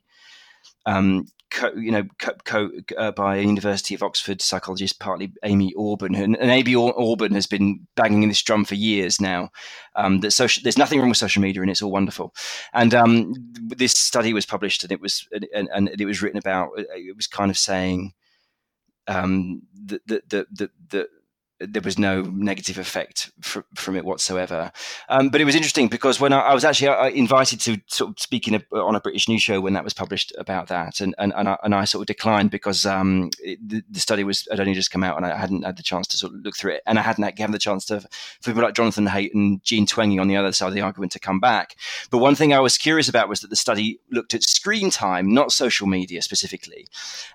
um 0.85 1.25
co, 1.49 1.71
you 1.73 1.91
know 1.91 2.03
co, 2.19 2.31
co, 2.45 2.69
uh, 2.97 3.11
by 3.11 3.37
University 3.37 3.95
of 3.95 4.03
Oxford 4.03 4.41
psychologist, 4.41 4.99
partly 4.99 5.31
Amy 5.43 5.73
Orben, 5.77 6.21
and, 6.21 6.35
and 6.37 6.51
Amy 6.51 6.73
Orben 6.73 7.33
has 7.33 7.47
been 7.47 7.87
banging 7.95 8.23
in 8.23 8.29
this 8.29 8.43
drum 8.43 8.65
for 8.65 8.75
years 8.75 9.21
now. 9.21 9.49
Um, 9.95 10.19
that 10.19 10.31
social, 10.31 10.61
there's 10.63 10.77
nothing 10.77 10.99
wrong 10.99 11.09
with 11.09 11.17
social 11.17 11.41
media, 11.41 11.61
and 11.61 11.71
it's 11.71 11.81
all 11.81 11.91
wonderful. 11.91 12.33
And 12.73 12.93
um, 12.93 13.33
this 13.53 13.93
study 13.93 14.33
was 14.33 14.45
published, 14.45 14.83
and 14.83 14.91
it 14.91 15.01
was 15.01 15.27
and, 15.53 15.69
and 15.73 15.89
it 15.89 16.05
was 16.05 16.21
written 16.21 16.39
about. 16.39 16.69
It 16.75 17.15
was 17.15 17.27
kind 17.27 17.49
of 17.49 17.57
saying 17.57 18.13
um, 19.07 19.63
the, 19.73 20.01
the, 20.07 20.47
the, 20.51 20.71
that 20.89 21.09
there 21.59 21.81
was 21.81 21.97
no 21.97 22.21
negative 22.21 22.77
effect 22.77 23.31
fr- 23.41 23.61
from 23.75 23.95
it 23.95 24.05
whatsoever. 24.05 24.71
Um, 25.09 25.29
but 25.29 25.41
it 25.41 25.45
was 25.45 25.55
interesting 25.55 25.87
because 25.87 26.19
when 26.19 26.33
I, 26.33 26.39
I 26.39 26.53
was 26.53 26.63
actually 26.63 26.89
uh, 26.89 27.09
invited 27.09 27.59
to 27.61 27.77
sort 27.87 28.11
of 28.11 28.19
speak 28.19 28.47
a, 28.47 28.63
on 28.75 28.95
a 28.95 28.99
British 28.99 29.27
news 29.27 29.41
show 29.41 29.59
when 29.61 29.73
that 29.73 29.83
was 29.83 29.93
published 29.93 30.33
about 30.37 30.67
that, 30.67 30.99
and 30.99 31.15
and, 31.17 31.33
and, 31.35 31.49
I, 31.49 31.57
and 31.63 31.73
I 31.73 31.85
sort 31.85 32.01
of 32.03 32.07
declined 32.07 32.51
because 32.51 32.85
um, 32.85 33.29
it, 33.39 33.57
the, 33.67 33.83
the 33.89 33.99
study 33.99 34.23
was 34.23 34.47
had 34.49 34.59
only 34.59 34.73
just 34.73 34.91
come 34.91 35.03
out 35.03 35.17
and 35.17 35.25
I 35.25 35.35
hadn't 35.35 35.63
had 35.63 35.77
the 35.77 35.83
chance 35.83 36.07
to 36.07 36.17
sort 36.17 36.33
of 36.33 36.41
look 36.41 36.55
through 36.55 36.73
it, 36.73 36.83
and 36.85 36.99
I 36.99 37.01
hadn't 37.01 37.23
had- 37.23 37.35
given 37.35 37.51
the 37.51 37.59
chance 37.59 37.85
to 37.85 38.01
for 38.01 38.07
people 38.43 38.63
like 38.63 38.73
Jonathan 38.73 39.07
Haidt 39.07 39.33
and 39.33 39.63
Jean 39.63 39.85
Twenge 39.85 40.19
on 40.19 40.27
the 40.27 40.37
other 40.37 40.51
side 40.51 40.67
of 40.67 40.73
the 40.73 40.81
argument 40.81 41.11
to 41.13 41.19
come 41.19 41.39
back. 41.39 41.75
But 42.09 42.19
one 42.19 42.35
thing 42.35 42.53
I 42.53 42.59
was 42.59 42.77
curious 42.77 43.07
about 43.07 43.29
was 43.29 43.41
that 43.41 43.49
the 43.49 43.55
study 43.55 43.99
looked 44.11 44.33
at 44.33 44.43
screen 44.43 44.89
time, 44.89 45.33
not 45.33 45.51
social 45.51 45.87
media 45.87 46.21
specifically. 46.21 46.87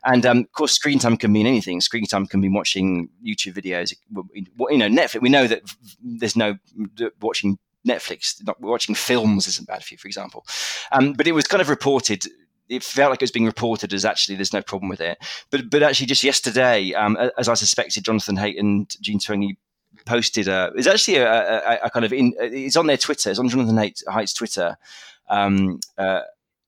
And 0.04 0.26
um, 0.26 0.38
of 0.38 0.52
course, 0.52 0.72
screen 0.72 0.98
time 0.98 1.16
can 1.16 1.32
mean 1.32 1.46
anything. 1.46 1.80
Screen 1.80 2.06
time 2.06 2.26
can 2.26 2.40
be 2.40 2.48
watching 2.48 3.08
YouTube 3.24 3.54
videos. 3.54 3.94
You 4.70 4.78
know, 4.78 4.88
Netflix. 4.88 5.22
We 5.22 5.28
know 5.28 5.46
that 5.46 5.62
there's 6.02 6.36
no 6.36 6.56
watching 7.20 7.58
Netflix. 7.86 8.44
Not 8.46 8.60
watching 8.60 8.94
films 8.94 9.46
isn't 9.46 9.68
bad 9.68 9.84
for 9.84 9.94
you, 9.94 9.98
for 9.98 10.08
example. 10.08 10.46
Um, 10.92 11.12
but 11.14 11.26
it 11.26 11.32
was 11.32 11.46
kind 11.46 11.60
of 11.60 11.68
reported. 11.68 12.24
It 12.68 12.82
felt 12.82 13.10
like 13.10 13.20
it 13.20 13.24
was 13.24 13.30
being 13.30 13.46
reported 13.46 13.92
as 13.92 14.04
actually 14.04 14.36
there's 14.36 14.52
no 14.52 14.62
problem 14.62 14.88
with 14.88 15.00
it. 15.00 15.18
But 15.50 15.70
but 15.70 15.82
actually, 15.82 16.06
just 16.06 16.24
yesterday, 16.24 16.92
um, 16.94 17.16
as 17.38 17.48
I 17.48 17.54
suspected, 17.54 18.04
Jonathan 18.04 18.36
Haidt 18.36 18.58
and 18.58 18.88
Jean 19.00 19.18
Twenge 19.18 19.56
posted 20.06 20.48
a. 20.48 20.72
It's 20.76 20.86
actually 20.86 21.16
a, 21.18 21.28
a, 21.30 21.78
a 21.84 21.90
kind 21.90 22.04
of 22.04 22.12
in. 22.12 22.34
It's 22.38 22.76
on 22.76 22.86
their 22.86 22.96
Twitter. 22.96 23.30
It's 23.30 23.38
on 23.38 23.48
Jonathan 23.48 23.76
Haidt, 23.76 24.02
Haidt's 24.08 24.34
Twitter. 24.34 24.76
Um, 25.28 25.80
uh, 25.98 26.20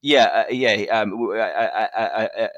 yeah, 0.03 0.25
uh, 0.25 0.45
yeah. 0.51 1.01
Um, 1.01 1.31
I, 1.33 1.39
I, 1.39 2.25
I, 2.25 2.49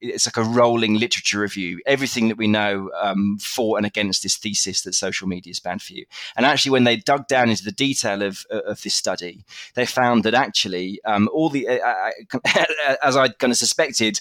it's 0.00 0.26
like 0.26 0.36
a 0.36 0.48
rolling 0.48 0.94
literature 0.94 1.40
review. 1.40 1.80
Everything 1.86 2.28
that 2.28 2.38
we 2.38 2.46
know 2.46 2.90
um, 3.00 3.38
for 3.38 3.76
and 3.76 3.86
against 3.86 4.22
this 4.22 4.36
thesis 4.36 4.82
that 4.82 4.94
social 4.94 5.28
media 5.28 5.50
is 5.50 5.60
bad 5.60 5.82
for 5.82 5.92
you. 5.92 6.04
And 6.36 6.46
actually, 6.46 6.72
when 6.72 6.84
they 6.84 6.96
dug 6.96 7.26
down 7.28 7.50
into 7.50 7.64
the 7.64 7.72
detail 7.72 8.22
of 8.22 8.44
of 8.50 8.82
this 8.82 8.94
study, 8.94 9.44
they 9.74 9.86
found 9.86 10.24
that 10.24 10.34
actually 10.34 11.00
um, 11.04 11.28
all 11.32 11.48
the, 11.48 11.68
uh, 11.68 12.10
as 13.02 13.16
I 13.16 13.28
kind 13.28 13.50
of 13.50 13.56
suspected, 13.56 14.20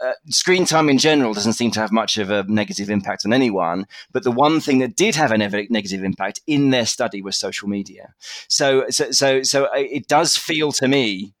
uh, 0.00 0.12
screen 0.28 0.64
time 0.64 0.88
in 0.88 0.98
general 0.98 1.32
doesn't 1.32 1.52
seem 1.52 1.70
to 1.70 1.80
have 1.80 1.92
much 1.92 2.18
of 2.18 2.30
a 2.30 2.44
negative 2.44 2.90
impact 2.90 3.24
on 3.24 3.32
anyone. 3.32 3.86
But 4.12 4.24
the 4.24 4.32
one 4.32 4.60
thing 4.60 4.78
that 4.78 4.96
did 4.96 5.14
have 5.14 5.32
a 5.32 5.38
ne- 5.38 5.68
negative 5.70 6.02
impact 6.02 6.40
in 6.46 6.70
their 6.70 6.86
study 6.86 7.22
was 7.22 7.36
social 7.36 7.68
media. 7.68 8.14
So, 8.48 8.90
so, 8.90 9.12
so, 9.12 9.42
so 9.42 9.68
it 9.72 10.08
does 10.08 10.36
feel 10.36 10.72
to 10.72 10.88
me 10.88 11.34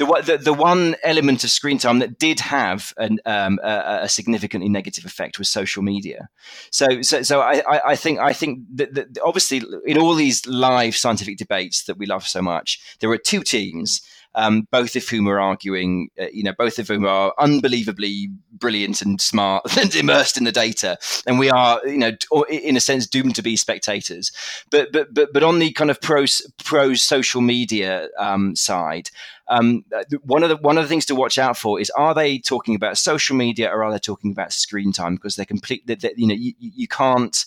the, 0.00 0.22
the, 0.24 0.38
the 0.38 0.52
one 0.54 0.96
element 1.02 1.44
of 1.44 1.50
screen 1.50 1.76
time 1.76 1.98
that 1.98 2.18
did 2.18 2.40
have 2.40 2.94
an, 2.96 3.18
um, 3.26 3.58
a, 3.62 4.00
a, 4.02 4.08
significantly 4.08 4.68
negative 4.68 5.04
effect 5.04 5.38
was 5.38 5.50
social 5.50 5.82
media. 5.82 6.30
So, 6.70 7.02
so, 7.02 7.20
so 7.22 7.42
I, 7.42 7.62
I 7.90 7.96
think 7.96 8.18
I 8.18 8.32
think 8.32 8.60
that, 8.76 8.94
that, 8.94 9.18
obviously 9.22 9.62
in 9.84 9.98
all 9.98 10.14
these 10.14 10.46
live 10.46 10.96
scientific 10.96 11.36
debates 11.36 11.84
that 11.84 11.98
we 11.98 12.06
love 12.06 12.26
so 12.26 12.40
much, 12.40 12.80
there 13.00 13.10
are 13.10 13.18
two 13.18 13.42
teams 13.42 14.00
um, 14.34 14.66
both 14.70 14.96
of 14.96 15.08
whom 15.08 15.28
are 15.28 15.40
arguing, 15.40 16.10
uh, 16.20 16.26
you 16.32 16.42
know, 16.42 16.54
both 16.56 16.78
of 16.78 16.88
whom 16.88 17.04
are 17.04 17.34
unbelievably 17.38 18.30
brilliant 18.52 19.02
and 19.02 19.20
smart 19.20 19.64
and 19.78 19.94
immersed 19.94 20.36
in 20.36 20.44
the 20.44 20.52
data, 20.52 20.98
and 21.26 21.38
we 21.38 21.50
are, 21.50 21.80
you 21.86 21.98
know, 21.98 22.12
in 22.48 22.76
a 22.76 22.80
sense, 22.80 23.06
doomed 23.06 23.34
to 23.36 23.42
be 23.42 23.56
spectators. 23.56 24.32
But 24.70 24.92
but 24.92 25.12
but 25.12 25.32
but 25.32 25.42
on 25.42 25.58
the 25.58 25.72
kind 25.72 25.90
of 25.90 26.00
pro 26.00 26.26
pro 26.64 26.94
social 26.94 27.40
media 27.40 28.08
um, 28.18 28.56
side. 28.56 29.10
Um, 29.48 29.84
one 30.22 30.44
of 30.44 30.48
the 30.48 30.56
one 30.58 30.78
of 30.78 30.84
the 30.84 30.88
things 30.88 31.06
to 31.06 31.16
watch 31.16 31.36
out 31.36 31.56
for 31.56 31.80
is 31.80 31.90
are 31.90 32.14
they 32.14 32.38
talking 32.38 32.76
about 32.76 32.98
social 32.98 33.34
media 33.34 33.68
or 33.68 33.82
are 33.82 33.90
they 33.90 33.98
talking 33.98 34.30
about 34.30 34.52
screen 34.52 34.92
time 34.92 35.16
because 35.16 35.34
they're 35.34 35.44
complete. 35.44 35.82
You 36.16 36.28
know, 36.28 36.34
you, 36.34 36.52
you 36.56 36.86
can't 36.86 37.44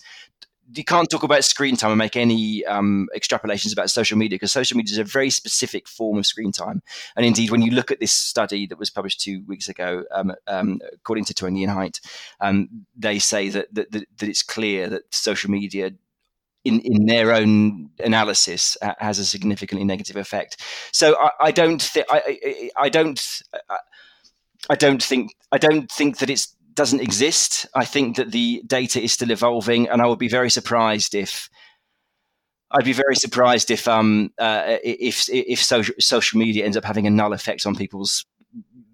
you 0.75 0.83
can't 0.83 1.09
talk 1.09 1.23
about 1.23 1.43
screen 1.43 1.75
time 1.75 1.91
and 1.91 1.99
make 1.99 2.15
any 2.15 2.65
um, 2.65 3.07
extrapolations 3.15 3.73
about 3.73 3.89
social 3.89 4.17
media 4.17 4.35
because 4.35 4.51
social 4.51 4.77
media 4.77 4.93
is 4.93 4.97
a 4.97 5.03
very 5.03 5.29
specific 5.29 5.87
form 5.87 6.17
of 6.17 6.25
screen 6.25 6.51
time. 6.51 6.81
And 7.15 7.25
indeed, 7.25 7.51
when 7.51 7.61
you 7.61 7.71
look 7.71 7.91
at 7.91 7.99
this 7.99 8.11
study 8.11 8.67
that 8.67 8.79
was 8.79 8.89
published 8.89 9.21
two 9.21 9.43
weeks 9.47 9.69
ago, 9.69 10.03
um, 10.11 10.33
um, 10.47 10.79
according 10.93 11.25
to 11.25 11.33
Twenge 11.33 11.63
and 11.63 11.71
Haidt, 11.71 11.99
um, 12.39 12.85
they 12.95 13.19
say 13.19 13.49
that, 13.49 13.73
that, 13.73 13.91
that, 13.91 14.05
that, 14.17 14.29
it's 14.29 14.43
clear 14.43 14.87
that 14.89 15.13
social 15.13 15.49
media. 15.49 15.91
In, 16.65 16.79
in 16.79 17.07
their 17.07 17.33
own 17.33 17.89
analysis, 17.99 18.77
uh, 18.81 18.93
has 18.99 19.19
a 19.19 19.25
significantly 19.25 19.83
negative 19.83 20.15
effect. 20.15 20.61
So 20.93 21.17
I, 21.19 21.47
I 21.47 21.51
don't 21.51 21.91
I, 22.09 22.21
I, 22.25 22.69
I 22.85 22.87
don't 22.87 23.21
I 24.69 24.75
don't 24.75 25.03
think 25.03 25.35
I 25.51 25.57
don't 25.57 25.91
think 25.91 26.19
that 26.19 26.29
it's 26.29 26.55
doesn't 26.73 27.01
exist. 27.01 27.65
I 27.75 27.85
think 27.85 28.17
that 28.17 28.31
the 28.31 28.63
data 28.65 29.01
is 29.01 29.13
still 29.13 29.31
evolving, 29.31 29.89
and 29.89 30.01
I 30.01 30.07
would 30.07 30.19
be 30.19 30.27
very 30.27 30.49
surprised 30.49 31.15
if 31.15 31.49
I'd 32.73 32.85
be 32.85 32.93
very 32.93 33.15
surprised 33.15 33.69
if 33.69 33.87
um 33.87 34.31
uh, 34.39 34.77
if 34.83 35.29
if 35.29 35.63
social 35.63 35.95
social 35.99 36.39
media 36.39 36.65
ends 36.65 36.75
up 36.75 36.83
having 36.83 37.05
a 37.05 37.11
null 37.11 37.33
effect 37.33 37.65
on 37.65 37.75
people's 37.75 38.25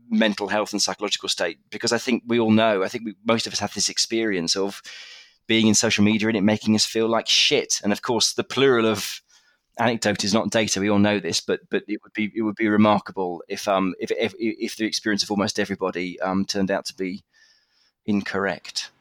mental 0.09 0.47
health 0.47 0.73
and 0.73 0.81
psychological 0.81 1.29
state 1.29 1.59
because 1.69 1.93
I 1.93 1.97
think 1.97 2.23
we 2.25 2.39
all 2.39 2.51
know 2.51 2.83
I 2.83 2.87
think 2.87 3.05
we, 3.05 3.15
most 3.25 3.47
of 3.47 3.53
us 3.53 3.59
have 3.59 3.73
this 3.73 3.89
experience 3.89 4.55
of 4.55 4.81
being 5.47 5.67
in 5.67 5.75
social 5.75 6.03
media 6.03 6.27
and 6.27 6.37
it 6.37 6.41
making 6.41 6.75
us 6.75 6.85
feel 6.85 7.07
like 7.07 7.27
shit 7.27 7.79
and 7.83 7.93
of 7.93 8.01
course 8.01 8.33
the 8.33 8.43
plural 8.43 8.85
of 8.85 9.21
anecdote 9.77 10.23
is 10.23 10.33
not 10.33 10.49
data 10.49 10.79
we 10.79 10.89
all 10.89 10.99
know 10.99 11.19
this 11.19 11.39
but 11.41 11.61
but 11.69 11.83
it 11.87 12.01
would 12.03 12.11
be 12.13 12.31
it 12.35 12.41
would 12.41 12.55
be 12.55 12.67
remarkable 12.67 13.43
if 13.47 13.67
um 13.67 13.93
if 13.99 14.11
if, 14.11 14.33
if 14.39 14.75
the 14.77 14.85
experience 14.85 15.23
of 15.23 15.31
almost 15.31 15.59
everybody 15.59 16.19
um 16.21 16.43
turned 16.43 16.71
out 16.71 16.85
to 16.85 16.95
be 16.95 17.23
incorrect? 18.05 18.91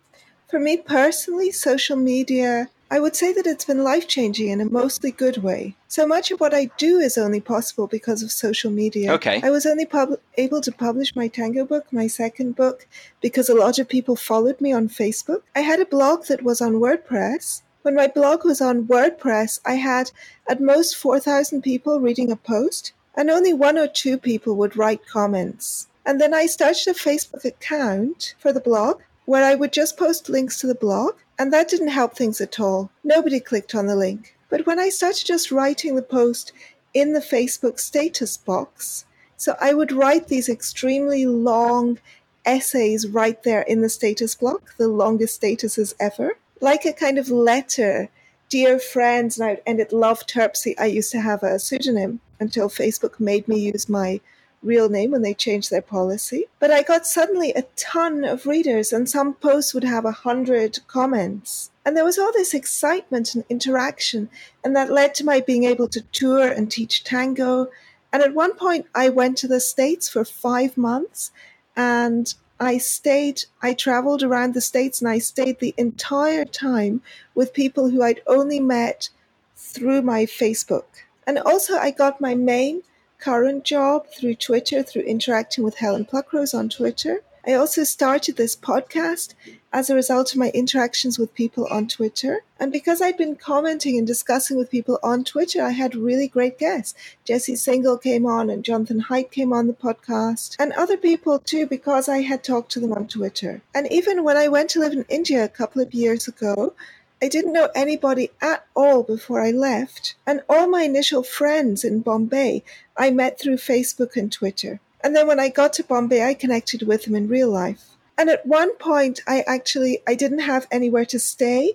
For 0.51 0.59
me 0.59 0.79
personally, 0.79 1.53
social 1.53 1.97
media, 1.97 2.69
I 2.91 3.01
would 3.01 3.15
say 3.15 3.35
that 3.35 3.47
it's 3.47 3.67
been 3.67 3.85
life 3.85 4.09
changing 4.09 4.49
in 4.49 4.63
a 4.63 4.65
mostly 4.65 5.11
good 5.11 5.39
way. 5.39 5.77
So 5.89 6.07
much 6.07 6.31
of 6.31 6.41
what 6.41 6.55
I 6.55 6.71
do 6.79 6.99
is 6.99 7.19
only 7.19 7.41
possible 7.41 7.87
because 7.87 8.23
of 8.23 8.33
social 8.33 8.71
media. 8.71 9.13
Okay. 9.13 9.43
I 9.43 9.51
was 9.51 9.67
only 9.67 9.85
pub- 9.85 10.21
able 10.39 10.63
to 10.63 10.73
publish 10.73 11.15
my 11.15 11.29
tango 11.29 11.67
book, 11.67 11.93
my 11.93 12.07
second 12.07 12.57
book, 12.57 12.87
because 13.21 13.51
a 13.51 13.55
lot 13.55 13.79
of 13.79 13.91
people 13.91 14.17
followed 14.17 14.59
me 14.61 14.73
on 14.73 14.89
Facebook. 14.89 15.43
I 15.55 15.61
had 15.61 15.81
a 15.81 15.87
blog 15.87 16.25
that 16.27 16.43
was 16.43 16.63
on 16.63 16.75
WordPress. 16.75 17.61
When 17.83 17.95
my 17.95 18.07
blog 18.07 18.47
was 18.47 18.63
on 18.63 18.87
WordPress, 18.87 19.61
I 19.67 19.75
had 19.75 20.11
at 20.49 20.61
most 20.61 20.97
4,000 20.97 21.61
people 21.61 22.01
reading 22.01 22.31
a 22.31 22.37
post, 22.37 22.93
and 23.15 23.29
only 23.29 23.53
one 23.53 23.77
or 23.77 23.87
two 23.87 24.17
people 24.17 24.57
would 24.57 24.79
write 24.79 25.07
comments. 25.07 25.89
And 26.09 26.19
then 26.19 26.33
I 26.33 26.47
started 26.47 26.89
a 26.89 26.95
Facebook 26.95 27.45
account 27.45 28.35
for 28.39 28.51
the 28.51 28.63
blog 28.63 29.03
where 29.27 29.45
I 29.45 29.55
would 29.55 29.75
just 29.75 29.99
post 29.99 30.31
links 30.31 30.59
to 30.59 30.67
the 30.67 30.75
blog, 30.75 31.17
and 31.39 31.53
that 31.53 31.69
didn't 31.69 31.89
help 31.89 32.17
things 32.17 32.41
at 32.41 32.59
all. 32.59 32.91
Nobody 33.05 33.41
clicked 33.41 33.75
on 33.75 33.85
the 33.85 33.95
link. 33.95 34.35
But 34.49 34.65
when 34.65 34.79
I 34.79 34.89
started 34.89 35.27
just 35.27 35.53
writing 35.53 35.97
the 35.97 36.03
post 36.03 36.51
in 36.95 37.13
the 37.13 37.21
Facebook 37.21 37.79
status 37.79 38.39
box, 38.39 39.05
so 39.37 39.55
I 39.61 39.75
would 39.75 39.93
write 39.93 40.29
these 40.29 40.49
extremely 40.49 41.27
long 41.27 41.99
essays 42.47 43.07
right 43.07 43.43
there 43.43 43.61
in 43.61 43.83
the 43.83 43.91
status 43.91 44.35
block, 44.35 44.79
the 44.79 44.89
longest 44.89 45.39
statuses 45.39 45.93
ever, 46.01 46.39
like 46.63 46.87
a 46.87 46.95
kind 46.95 47.19
of 47.19 47.29
letter. 47.29 48.09
Dear 48.49 48.79
friends, 48.79 49.39
and 49.39 49.51
I 49.51 49.61
ended 49.67 49.93
Love 49.93 50.27
Terpsy. 50.27 50.75
I 50.79 50.87
used 50.87 51.13
to 51.13 51.21
have 51.21 51.43
a 51.43 51.59
pseudonym 51.59 52.21
until 52.41 52.71
Facebook 52.71 53.21
made 53.21 53.47
me 53.47 53.59
use 53.59 53.91
my 53.91 54.23
real 54.63 54.89
name 54.89 55.13
when 55.13 55.23
they 55.23 55.35
changed 55.35 55.71
their 55.71 55.83
policy. 55.83 56.47
But 56.59 56.71
I 56.71 56.83
got 56.83 57.07
suddenly 57.07 57.53
a 57.53 57.63
ton 57.77 58.25
of 58.25 58.47
readers, 58.47 58.93
and 58.93 59.09
some 59.09 59.35
posts 59.35 59.75
would 59.75 59.85
have 59.85 60.05
a 60.05 60.13
hundred 60.13 60.81
comments. 60.87 61.71
And 61.85 61.97
there 61.97 62.05
was 62.05 62.19
all 62.19 62.33
this 62.33 62.55
excitement 62.55 63.35
and 63.35 63.45
interaction, 63.49 64.29
and 64.65 64.75
that 64.77 64.91
led 64.91 65.15
to 65.17 65.25
my 65.25 65.41
being 65.41 65.65
able 65.65 65.89
to 65.89 66.03
tour 66.13 66.47
and 66.49 66.71
teach 66.71 67.05
tango. 67.05 67.69
And 68.13 68.23
at 68.23 68.35
one 68.35 68.55
point, 68.55 68.87
I 68.95 69.09
went 69.09 69.39
to 69.39 69.49
the 69.49 69.61
States 69.61 70.09
for 70.09 70.25
five 70.25 70.77
months, 70.77 71.31
and 71.77 72.35
I 72.61 72.79
stayed, 72.79 73.45
I 73.63 73.73
traveled 73.73 74.23
around 74.23 74.55
the 74.55 74.61
States, 74.61 75.01
and 75.01 75.09
I 75.09 75.19
stayed 75.19 75.61
the 75.61 75.75
entire 75.77 76.45
time 76.45 77.03
with 77.35 77.53
people 77.55 77.91
who 77.91 78.03
I'd 78.03 78.23
only 78.27 78.59
met 78.59 79.11
through 79.57 80.03
my 80.03 80.25
Facebook. 80.25 80.87
And 81.27 81.39
also, 81.39 81.77
I 81.77 81.91
got 81.91 82.21
my 82.21 82.35
main 82.35 82.83
current 83.19 83.65
job 83.65 84.07
through 84.17 84.35
Twitter, 84.35 84.83
through 84.83 85.03
interacting 85.03 85.65
with 85.65 85.77
Helen 85.77 86.05
Pluckrose 86.05 86.59
on 86.59 86.69
Twitter. 86.69 87.23
I 87.47 87.55
also 87.55 87.83
started 87.85 88.37
this 88.37 88.55
podcast 88.55 89.35
as 89.73 89.89
a 89.89 89.95
result 89.95 90.33
of 90.33 90.39
my 90.39 90.51
interactions 90.51 91.19
with 91.19 91.35
people 91.35 91.67
on 91.71 91.89
Twitter. 91.89 92.41
And 92.61 92.71
because 92.71 93.01
I'd 93.01 93.17
been 93.17 93.37
commenting 93.37 93.97
and 93.97 94.07
discussing 94.07 94.59
with 94.59 94.71
people 94.71 94.99
on 95.03 95.25
Twitter, 95.25 95.63
I 95.63 95.71
had 95.71 95.95
really 95.95 96.29
great 96.29 96.59
guests. 96.59 96.95
Jesse 97.25 97.55
Singal 97.55 98.03
came 98.03 98.27
on 98.27 98.51
and 98.51 98.65
Jonathan 98.65 99.05
Haidt 99.05 99.31
came 99.31 99.53
on 99.53 99.67
the 99.67 99.73
podcast 99.73 100.57
and 100.59 100.73
other 100.73 100.97
people 100.97 101.39
too, 101.39 101.67
because 101.67 102.09
I 102.09 102.19
had 102.19 102.45
talked 102.45 102.73
to 102.73 102.81
them 102.81 102.93
on 102.93 103.09
Twitter. 103.09 103.63
And 103.75 103.91
even 103.91 104.25
when 104.25 104.37
I 104.37 104.49
went 104.49 104.69
to 104.71 104.81
live 104.81 104.93
in 104.93 105.07
India 105.09 105.45
a 105.45 105.49
couple 105.49 105.81
of 105.81 105.95
years 105.95 106.29
ago, 106.29 106.75
I 107.21 107.29
didn't 107.29 107.53
know 107.53 107.69
anybody 107.75 108.31
at 108.41 108.65
all 108.77 109.03
before 109.03 109.43
I 109.43 109.51
left, 109.51 110.15
and 110.25 110.43
all 110.49 110.69
my 110.69 110.83
initial 110.83 111.23
friends 111.25 111.85
in 111.85 112.01
Bombay 112.01 112.63
I 112.97 113.11
met 113.11 113.41
through 113.41 113.57
Facebook 113.57 114.17
and 114.17 114.31
Twitter. 114.31 114.81
And 115.01 115.17
then 115.17 115.27
when 115.27 115.41
I 115.41 115.49
got 115.49 115.73
to 115.75 115.85
Bombay, 115.85 116.25
I 116.25 116.35
connected 116.35 116.83
with 116.83 117.05
them 117.05 117.15
in 117.17 117.29
real 117.29 117.51
life. 117.51 117.97
And 118.17 118.31
at 118.31 118.47
one 118.47 118.75
point, 118.77 119.21
I 119.27 119.43
actually 119.47 120.03
I 120.07 120.15
didn't 120.15 120.41
have 120.41 120.67
anywhere 120.71 121.05
to 121.07 121.19
stay. 121.19 121.75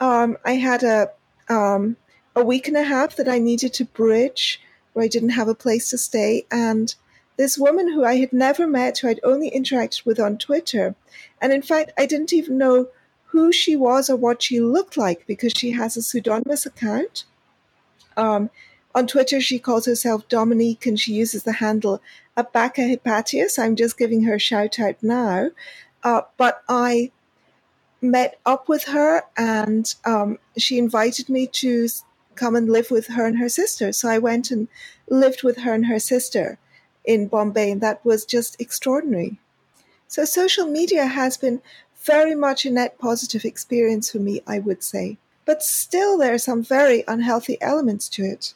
Um, 0.00 0.36
I 0.44 0.52
had 0.52 0.82
a 0.82 1.10
um, 1.48 1.96
a 2.36 2.44
week 2.44 2.68
and 2.68 2.76
a 2.76 2.82
half 2.82 3.16
that 3.16 3.28
I 3.28 3.38
needed 3.38 3.72
to 3.74 3.84
bridge, 3.84 4.60
where 4.92 5.04
I 5.04 5.08
didn't 5.08 5.30
have 5.30 5.48
a 5.48 5.54
place 5.54 5.90
to 5.90 5.98
stay, 5.98 6.46
and 6.50 6.94
this 7.36 7.58
woman 7.58 7.92
who 7.92 8.04
I 8.04 8.16
had 8.16 8.32
never 8.32 8.66
met, 8.66 8.98
who 8.98 9.08
I'd 9.08 9.20
only 9.24 9.50
interacted 9.50 10.06
with 10.06 10.20
on 10.20 10.38
Twitter, 10.38 10.94
and 11.40 11.52
in 11.52 11.62
fact, 11.62 11.92
I 11.98 12.06
didn't 12.06 12.32
even 12.32 12.58
know 12.58 12.88
who 13.34 13.50
she 13.50 13.74
was 13.74 14.08
or 14.08 14.14
what 14.14 14.40
she 14.40 14.60
looked 14.60 14.96
like 14.96 15.26
because 15.26 15.52
she 15.56 15.72
has 15.72 15.96
a 15.96 16.02
pseudonymous 16.02 16.64
account. 16.64 17.24
Um, 18.16 18.48
on 18.94 19.08
Twitter, 19.08 19.40
she 19.40 19.58
calls 19.58 19.86
herself 19.86 20.28
Dominique 20.28 20.86
and 20.86 21.00
she 21.00 21.14
uses 21.14 21.42
the 21.42 21.54
handle 21.54 22.00
Abaca 22.36 22.82
Hypatius. 22.82 23.58
I'm 23.58 23.74
just 23.74 23.98
giving 23.98 24.22
her 24.22 24.36
a 24.36 24.38
shout 24.38 24.78
out 24.78 25.02
now. 25.02 25.50
Uh, 26.04 26.22
but 26.36 26.62
I 26.68 27.10
met 28.00 28.38
up 28.46 28.68
with 28.68 28.84
her 28.84 29.24
and 29.36 29.92
um, 30.04 30.38
she 30.56 30.78
invited 30.78 31.28
me 31.28 31.48
to 31.48 31.88
come 32.36 32.54
and 32.54 32.70
live 32.70 32.92
with 32.92 33.08
her 33.08 33.26
and 33.26 33.38
her 33.38 33.48
sister. 33.48 33.90
So 33.92 34.08
I 34.08 34.18
went 34.18 34.52
and 34.52 34.68
lived 35.08 35.42
with 35.42 35.58
her 35.58 35.74
and 35.74 35.86
her 35.86 35.98
sister 35.98 36.60
in 37.04 37.26
Bombay, 37.26 37.72
and 37.72 37.80
that 37.80 38.04
was 38.04 38.24
just 38.24 38.60
extraordinary. 38.60 39.40
So 40.06 40.24
social 40.24 40.68
media 40.68 41.06
has 41.06 41.36
been 41.36 41.60
very 42.04 42.34
much 42.34 42.64
a 42.64 42.70
net 42.70 42.98
positive 42.98 43.44
experience 43.44 44.10
for 44.10 44.18
me, 44.18 44.40
I 44.46 44.58
would 44.58 44.82
say. 44.82 45.18
But 45.44 45.62
still, 45.62 46.18
there 46.18 46.32
are 46.32 46.38
some 46.38 46.62
very 46.62 47.04
unhealthy 47.06 47.60
elements 47.60 48.08
to 48.10 48.24
it. 48.24 48.54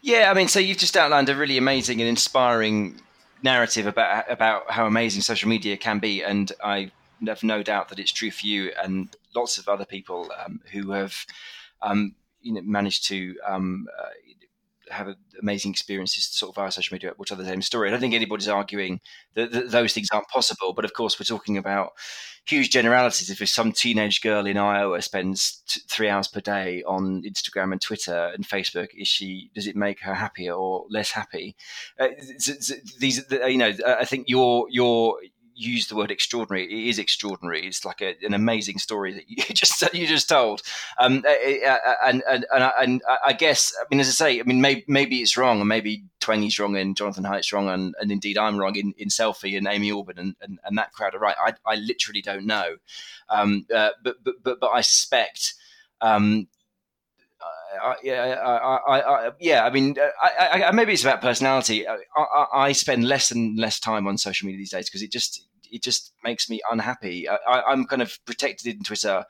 Yeah, 0.00 0.30
I 0.30 0.34
mean, 0.34 0.48
so 0.48 0.58
you've 0.58 0.78
just 0.78 0.96
outlined 0.96 1.28
a 1.28 1.36
really 1.36 1.58
amazing 1.58 2.00
and 2.00 2.08
inspiring 2.08 3.00
narrative 3.42 3.86
about 3.86 4.30
about 4.30 4.70
how 4.70 4.86
amazing 4.86 5.22
social 5.22 5.48
media 5.48 5.76
can 5.76 5.98
be, 5.98 6.22
and 6.22 6.50
I 6.62 6.90
have 7.26 7.42
no 7.42 7.62
doubt 7.62 7.88
that 7.88 7.98
it's 7.98 8.12
true 8.12 8.30
for 8.30 8.46
you 8.46 8.72
and 8.82 9.14
lots 9.34 9.58
of 9.58 9.68
other 9.68 9.84
people 9.84 10.30
um, 10.44 10.60
who 10.72 10.90
have, 10.90 11.14
um, 11.80 12.14
you 12.40 12.52
know, 12.52 12.62
managed 12.62 13.06
to 13.08 13.36
um, 13.46 13.86
uh, 13.98 14.08
have 14.92 15.14
amazing 15.40 15.72
experiences 15.72 16.24
sort 16.24 16.50
of 16.50 16.54
via 16.56 16.70
social 16.70 16.94
media, 16.94 17.12
which 17.16 17.32
are 17.32 17.36
the 17.36 17.44
same 17.44 17.62
story. 17.62 17.88
I 17.88 17.90
don't 17.90 18.00
think 18.00 18.14
anybody's 18.14 18.48
arguing 18.48 19.00
that, 19.34 19.52
that 19.52 19.70
those 19.70 19.92
things 19.92 20.08
aren't 20.12 20.28
possible, 20.28 20.72
but 20.72 20.84
of 20.84 20.92
course 20.92 21.18
we're 21.18 21.24
talking 21.24 21.56
about 21.56 21.92
huge 22.46 22.70
generalities. 22.70 23.30
If 23.30 23.48
some 23.48 23.72
teenage 23.72 24.20
girl 24.20 24.46
in 24.46 24.56
Iowa 24.56 25.00
spends 25.02 25.62
t- 25.68 25.80
three 25.88 26.08
hours 26.08 26.28
per 26.28 26.40
day 26.40 26.82
on 26.84 27.22
Instagram 27.22 27.72
and 27.72 27.80
Twitter 27.80 28.32
and 28.34 28.46
Facebook, 28.46 28.88
is 28.96 29.08
she 29.08 29.50
does 29.54 29.66
it 29.66 29.76
make 29.76 30.00
her 30.00 30.14
happier 30.14 30.52
or 30.52 30.86
less 30.90 31.10
happy? 31.10 31.56
Uh, 31.98 32.08
these, 32.98 33.24
you 33.30 33.58
know, 33.58 33.72
I 33.86 34.04
think 34.04 34.28
your 34.28 34.66
your 34.70 35.18
use 35.54 35.88
the 35.88 35.96
word 35.96 36.10
extraordinary. 36.10 36.64
It 36.64 36.88
is 36.88 36.98
extraordinary. 36.98 37.66
It's 37.66 37.84
like 37.84 38.00
a, 38.00 38.14
an 38.24 38.34
amazing 38.34 38.78
story 38.78 39.12
that 39.12 39.28
you 39.28 39.42
just 39.54 39.82
you 39.94 40.06
just 40.06 40.28
told. 40.28 40.62
Um, 40.98 41.24
and, 41.26 42.22
and, 42.28 42.44
and, 42.52 42.72
and 42.78 43.02
I 43.24 43.32
guess, 43.32 43.72
I 43.80 43.84
mean, 43.90 44.00
as 44.00 44.08
I 44.08 44.12
say, 44.12 44.40
I 44.40 44.42
mean, 44.42 44.60
maybe, 44.60 44.84
maybe 44.88 45.22
it's 45.22 45.36
wrong, 45.36 45.60
and 45.60 45.68
maybe 45.68 46.04
Twenge's 46.20 46.58
wrong, 46.58 46.76
and 46.76 46.96
Jonathan 46.96 47.24
Haidt's 47.24 47.52
wrong, 47.52 47.68
and, 47.68 47.94
and 48.00 48.10
indeed 48.10 48.38
I'm 48.38 48.58
wrong 48.58 48.76
in, 48.76 48.94
in 48.96 49.08
Selfie 49.08 49.56
and 49.56 49.66
Amy 49.66 49.90
Orben 49.90 50.18
and, 50.18 50.36
and, 50.40 50.58
and 50.64 50.78
that 50.78 50.92
crowd 50.92 51.14
are 51.14 51.18
right. 51.18 51.36
I, 51.44 51.54
I 51.66 51.76
literally 51.76 52.22
don't 52.22 52.46
know. 52.46 52.76
Um, 53.28 53.66
uh, 53.74 53.90
but, 54.02 54.22
but, 54.22 54.34
but, 54.42 54.60
but 54.60 54.70
I 54.70 54.80
suspect. 54.80 55.54
Um, 56.00 56.48
uh, 57.82 57.94
yeah, 58.02 58.36
I, 58.42 58.76
I, 58.76 59.00
I, 59.00 59.30
yeah. 59.40 59.64
I 59.64 59.70
mean, 59.70 59.96
I, 60.22 60.70
maybe 60.72 60.92
it's 60.92 61.02
about 61.02 61.20
personality. 61.20 61.86
I, 61.86 62.72
spend 62.72 63.04
less 63.04 63.30
and 63.30 63.58
less 63.58 63.80
time 63.80 64.06
on 64.06 64.18
social 64.18 64.46
media 64.46 64.58
these 64.58 64.70
days 64.70 64.88
because 64.88 65.02
it 65.02 65.10
just 65.10 65.46
it 65.70 65.82
just 65.82 66.12
makes 66.22 66.50
me 66.50 66.60
unhappy. 66.70 67.28
I, 67.28 67.72
am 67.72 67.86
kind 67.86 68.02
of 68.02 68.18
protected 68.26 68.74
in 68.74 68.82
Twitter 68.82 69.24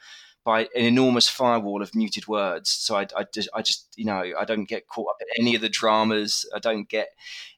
by 0.44 0.62
an 0.74 0.84
enormous 0.84 1.28
firewall 1.28 1.82
of 1.82 1.94
muted 1.94 2.26
words. 2.26 2.68
So 2.68 2.96
I, 2.96 3.06
I, 3.16 3.24
just, 3.32 3.48
I 3.54 3.62
just, 3.62 3.86
you 3.96 4.04
know, 4.04 4.24
I 4.38 4.44
don't 4.44 4.64
get 4.64 4.88
caught 4.88 5.10
up 5.10 5.16
in 5.20 5.42
any 5.42 5.54
of 5.54 5.60
the 5.60 5.68
dramas. 5.68 6.44
I 6.54 6.58
don't 6.58 6.88
get 6.88 7.10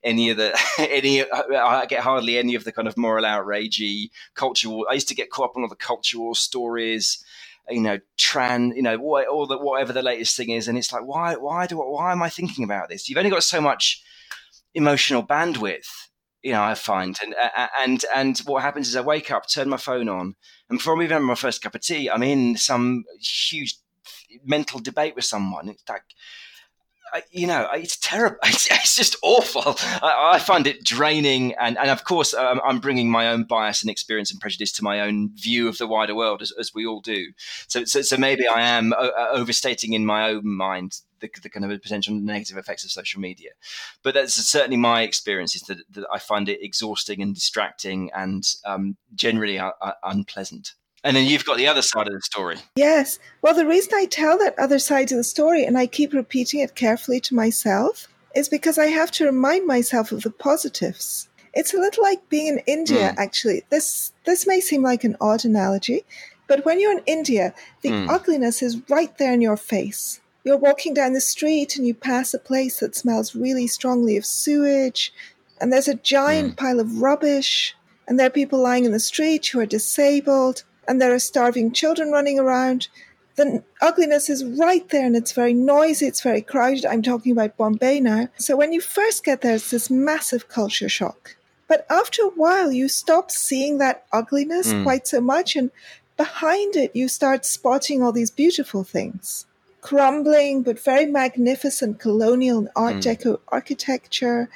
any 0.03 0.29
of 0.31 0.37
the, 0.37 0.59
any, 0.79 1.25
I 1.25 1.87
get 1.87 2.01
hardly 2.01 2.39
any 2.39 2.55
of 2.55 2.65
the 2.65 2.73
kind 2.73 2.87
of 2.87 2.97
moral 2.99 3.25
outragey 3.25 4.11
cultural. 4.35 4.87
I 4.91 4.95
used 4.95 5.09
to 5.09 5.15
get 5.15 5.31
caught 5.31 5.51
up 5.51 5.57
on 5.57 5.63
all 5.63 5.69
the 5.69 5.77
cultural 5.77 6.35
stories 6.35 7.25
you 7.69 7.81
know, 7.81 7.99
trans, 8.17 8.75
you 8.77 8.83
know, 8.83 8.97
all 8.99 9.47
the 9.47 9.59
whatever 9.59 9.93
the 9.93 10.03
latest 10.03 10.37
thing 10.37 10.51
is, 10.51 10.69
and 10.69 10.77
it's 10.77 10.93
like, 10.93 11.07
why, 11.07 11.35
why 11.37 11.67
do, 11.67 11.79
why 11.79 12.13
am 12.13 12.23
I 12.23 12.29
thinking 12.29 12.65
about 12.65 12.89
this? 12.89 13.09
You've 13.09 13.19
only 13.19 13.31
got 13.31 13.43
so 13.45 13.61
much 13.61 14.03
emotional 14.75 15.23
bandwidth, 15.23 15.89
you 16.43 16.53
know. 16.53 16.63
I 16.63 16.75
find, 16.75 17.17
and 17.23 17.35
and 17.79 18.05
and 18.15 18.39
what 18.41 18.63
happens 18.63 18.89
is 18.89 18.97
I 18.97 19.01
wake 19.01 19.31
up, 19.31 19.49
turn 19.49 19.69
my 19.69 19.77
phone 19.77 20.09
on, 20.09 20.35
and 20.69 20.79
before 20.79 20.95
I'm 20.95 21.03
even 21.03 21.15
have 21.15 21.23
my 21.23 21.35
first 21.35 21.63
cup 21.63 21.75
of 21.75 21.81
tea, 21.81 22.11
I'm 22.11 22.23
in 22.23 22.57
some 22.57 23.05
huge 23.21 23.77
mental 24.45 24.81
debate 24.81 25.15
with 25.15 25.25
someone. 25.25 25.69
It's 25.69 25.85
like 25.89 26.05
you 27.31 27.47
know, 27.47 27.69
it's 27.73 27.97
terrible. 27.97 28.39
It's, 28.45 28.71
it's 28.71 28.95
just 28.95 29.17
awful. 29.23 29.77
I, 30.03 30.35
I, 30.35 30.39
find 30.39 30.67
it 30.67 30.85
draining, 30.85 31.55
and 31.55 31.77
and 31.79 31.91
of 31.91 32.05
course, 32.05 32.35
um, 32.35 32.61
I'm 32.65 32.79
bringing 32.79 33.11
my 33.11 33.29
own 33.29 33.45
bias 33.45 33.83
and 33.83 33.91
experience 33.91 34.31
and 34.31 34.41
prejudice 34.41 34.71
to 34.73 34.85
my 34.85 35.01
own 35.01 35.31
view 35.35 35.67
of 35.67 35.79
the 35.79 35.87
wider 35.87 36.15
world, 36.15 36.43
as, 36.43 36.53
as 36.59 36.73
we 36.75 36.87
all 36.87 37.01
do. 37.01 37.33
So, 37.67 37.85
so, 37.85 38.03
so 38.03 38.17
maybe 38.17 38.47
I 38.47 38.63
am 38.63 38.93
uh, 38.93 39.11
uh 39.17 39.29
overstating 39.33 39.93
in 39.93 40.07
my 40.07 40.29
own 40.31 40.47
mind 40.47 41.01
the, 41.21 41.31
the, 41.43 41.49
kind 41.49 41.71
of 41.71 41.83
potential 41.83 42.15
negative 42.15 42.57
effects 42.57 42.85
of 42.85 42.91
social 42.91 43.21
media. 43.21 43.51
But 44.03 44.15
that's 44.15 44.35
certainly 44.35 44.77
my 44.77 45.03
experience 45.03 45.55
is 45.55 45.63
that, 45.63 45.79
that 45.91 46.05
I 46.13 46.19
find 46.19 46.49
it 46.49 46.63
exhausting 46.63 47.23
and 47.23 47.35
distracting 47.35 48.11
and 48.15 48.47
um, 48.65 48.97
generally 49.15 49.59
uh, 49.59 49.73
uh 49.81 49.93
unpleasant. 50.03 50.75
And 51.05 51.15
then 51.15 51.27
you've 51.27 51.45
got 51.45 51.59
the 51.59 51.69
other 51.69 51.83
side 51.83 52.09
of 52.09 52.15
the 52.15 52.23
story. 52.23 52.57
Yes. 52.77 53.19
Well, 53.43 53.55
the 53.55 53.67
reason 53.67 53.93
I 53.95 54.07
tell 54.07 54.39
that 54.39 54.59
other 54.59 54.79
side 54.79 55.13
of 55.13 55.19
the 55.19 55.25
story 55.25 55.65
and 55.65 55.77
I 55.77 55.87
keep 55.87 56.15
repeating 56.15 56.61
it 56.61 56.75
carefully 56.75 57.21
to 57.21 57.35
myself 57.35 58.09
is 58.35 58.49
because 58.49 58.79
I 58.79 58.87
have 58.87 59.11
to 59.13 59.27
remind 59.27 59.67
myself 59.67 60.13
of 60.13 60.23
the 60.23 60.31
positives. 60.31 61.29
It's 61.53 61.75
a 61.75 61.79
little 61.79 62.03
like 62.03 62.29
being 62.29 62.49
in 62.49 62.59
India, 62.67 63.15
mm. 63.15 63.19
actually. 63.19 63.63
This 63.71 64.13
this 64.25 64.47
may 64.47 64.61
seem 64.61 64.83
like 64.83 65.05
an 65.05 65.17
odd 65.21 65.45
analogy, 65.45 66.05
but 66.49 66.65
when 66.65 66.81
you're 66.81 66.99
in 66.99 67.05
India, 67.07 67.55
the 67.83 67.91
mm. 67.91 68.09
ugliness 68.09 68.63
is 68.63 68.83
right 68.89 69.17
there 69.19 69.33
in 69.33 69.41
your 69.41 69.57
face. 69.57 70.21
You're 70.43 70.57
walking 70.57 70.95
down 70.95 71.13
the 71.13 71.21
street 71.21 71.77
and 71.77 71.87
you 71.87 71.95
pass 71.95 72.35
a 72.35 72.39
place 72.39 72.81
that 72.81 72.97
smells 72.97 73.37
really 73.37 73.67
strongly 73.67 74.17
of 74.17 74.27
sewage, 74.27 75.13
and 75.61 75.73
there's 75.73 75.89
a 75.89 75.95
giant 75.95 76.55
mm. 76.55 76.57
pile 76.57 76.81
of 76.81 77.01
rubbish, 77.01 77.77
and 78.09 78.19
there 78.19 78.27
are 78.27 78.31
people 78.31 78.61
lying 78.61 78.85
in 78.85 78.93
the 78.93 78.99
street 78.99 79.47
who 79.47 79.61
are 79.61 79.67
disabled, 79.67 80.65
and 80.87 81.01
there 81.01 81.15
are 81.15 81.19
starving 81.19 81.73
children 81.73 82.11
running 82.11 82.39
around. 82.39 82.89
The 83.37 83.65
ugliness 83.83 84.31
is 84.31 84.45
right 84.45 84.89
there 84.91 85.07
and 85.07 85.17
it's 85.17 85.33
very 85.33 85.55
noisy, 85.55 86.07
it's 86.07 86.23
very 86.23 86.43
crowded. 86.43 86.87
I'm 86.87 87.03
talking 87.03 87.33
about 87.33 87.57
Bombay 87.57 88.01
now. 88.01 88.29
So 88.39 88.57
when 88.57 88.73
you 88.73 88.81
first 88.81 89.25
get 89.25 89.41
there, 89.41 89.57
it's 89.57 89.71
this 89.71 89.91
massive 89.91 90.49
culture 90.49 90.89
shock. 90.89 91.37
But 91.67 91.87
after 91.91 92.23
a 92.23 92.29
while, 92.29 92.71
you 92.71 92.89
stop 92.89 93.31
seeing 93.31 93.79
that 93.79 94.07
ugliness 94.13 94.73
mm. 94.73 94.85
quite 94.85 95.09
so 95.09 95.21
much. 95.21 95.57
And 95.57 95.71
behind 96.17 96.77
it, 96.77 96.95
you 96.95 97.09
start 97.09 97.45
spotting 97.45 98.03
all 98.03 98.13
these 98.13 98.31
beautiful 98.31 98.85
things 98.85 99.47
crumbling 99.85 100.63
but 100.63 100.83
very 100.83 101.05
magnificent 101.05 102.01
colonial 102.01 102.59
and 102.59 102.71
Art 102.75 102.95
mm. 102.97 103.03
Deco 103.03 103.39
architecture. 103.49 104.49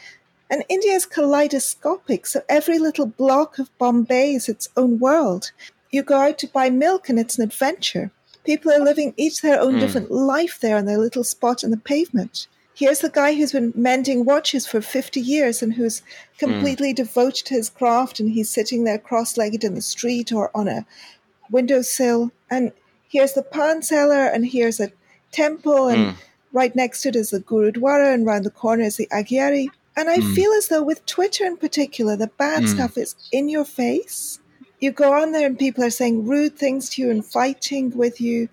And 0.50 0.64
India 0.70 0.92
is 0.94 1.05
kaleidoscopic, 1.05 2.24
so 2.26 2.40
every 2.48 2.78
little 2.78 3.05
block 3.05 3.59
of 3.59 3.68
Bombay 3.76 4.32
is 4.32 4.48
its 4.48 4.70
own 4.74 4.98
world 4.98 5.52
you 5.90 6.02
go 6.02 6.20
out 6.20 6.39
to 6.39 6.47
buy 6.48 6.70
milk 6.70 7.09
and 7.09 7.19
it's 7.19 7.39
an 7.39 7.44
adventure. 7.44 8.10
People 8.44 8.73
are 8.73 8.81
living 8.81 9.15
each 9.16 9.40
their 9.40 9.60
own 9.60 9.74
mm. 9.74 9.81
different 9.81 10.10
life 10.10 10.59
there 10.60 10.78
in 10.78 10.86
their 10.86 10.98
little 10.98 11.24
spot 11.24 11.62
in 11.62 11.70
the 11.70 11.77
pavement. 11.77 12.47
Here's 12.74 13.01
the 13.01 13.10
guy 13.10 13.35
who's 13.35 13.52
been 13.52 13.73
mending 13.74 14.24
watches 14.24 14.66
for 14.66 14.81
50 14.81 15.20
years 15.20 15.62
and 15.62 15.74
who's 15.74 16.02
completely 16.39 16.93
mm. 16.93 16.97
devoted 16.97 17.47
to 17.47 17.55
his 17.55 17.70
craft 17.70 18.20
and 18.20 18.31
he's 18.31 18.51
sitting 18.51 18.85
there 18.85 18.98
cross 18.98 19.36
legged 19.36 19.65
in 19.65 19.74
the 19.74 19.82
street 19.82 20.32
or 20.32 20.51
on 20.55 20.69
a 20.69 20.86
windowsill. 21.51 22.31
And 22.51 22.73
here's 23.09 23.32
the 23.32 23.43
pan 23.43 23.82
seller 23.82 24.27
and 24.27 24.47
here's 24.47 24.81
a 24.81 24.93
temple 25.32 25.89
and 25.89 26.15
mm. 26.15 26.16
right 26.52 26.74
next 26.77 27.02
to 27.02 27.09
it 27.09 27.16
is 27.16 27.31
the 27.31 27.40
Gurudwara 27.40 28.15
and 28.15 28.24
round 28.24 28.44
the 28.44 28.51
corner 28.51 28.85
is 28.85 28.97
the 28.97 29.09
Agyari. 29.12 29.69
And 29.97 30.09
I 30.09 30.20
hmm. 30.20 30.32
feel 30.32 30.52
as 30.52 30.69
though 30.69 30.85
with 30.85 31.05
Twitter 31.06 31.44
in 31.44 31.56
particular, 31.56 32.15
the 32.15 32.28
bad 32.28 32.60
hmm. 32.60 32.69
stuff 32.69 32.97
is 32.97 33.16
in 33.32 33.48
your 33.48 33.65
face 33.65 34.39
you 34.80 34.92
go 34.92 35.12
on 35.14 35.32
there 35.32 35.46
and 35.46 35.59
people 35.59 35.84
are 35.84 35.90
saying 35.90 36.26
rude 36.26 36.56
things 36.56 36.90
to 36.90 37.02
you 37.02 37.10
and 37.10 37.24
fighting 37.24 37.96
with 37.96 38.20
you. 38.20 38.48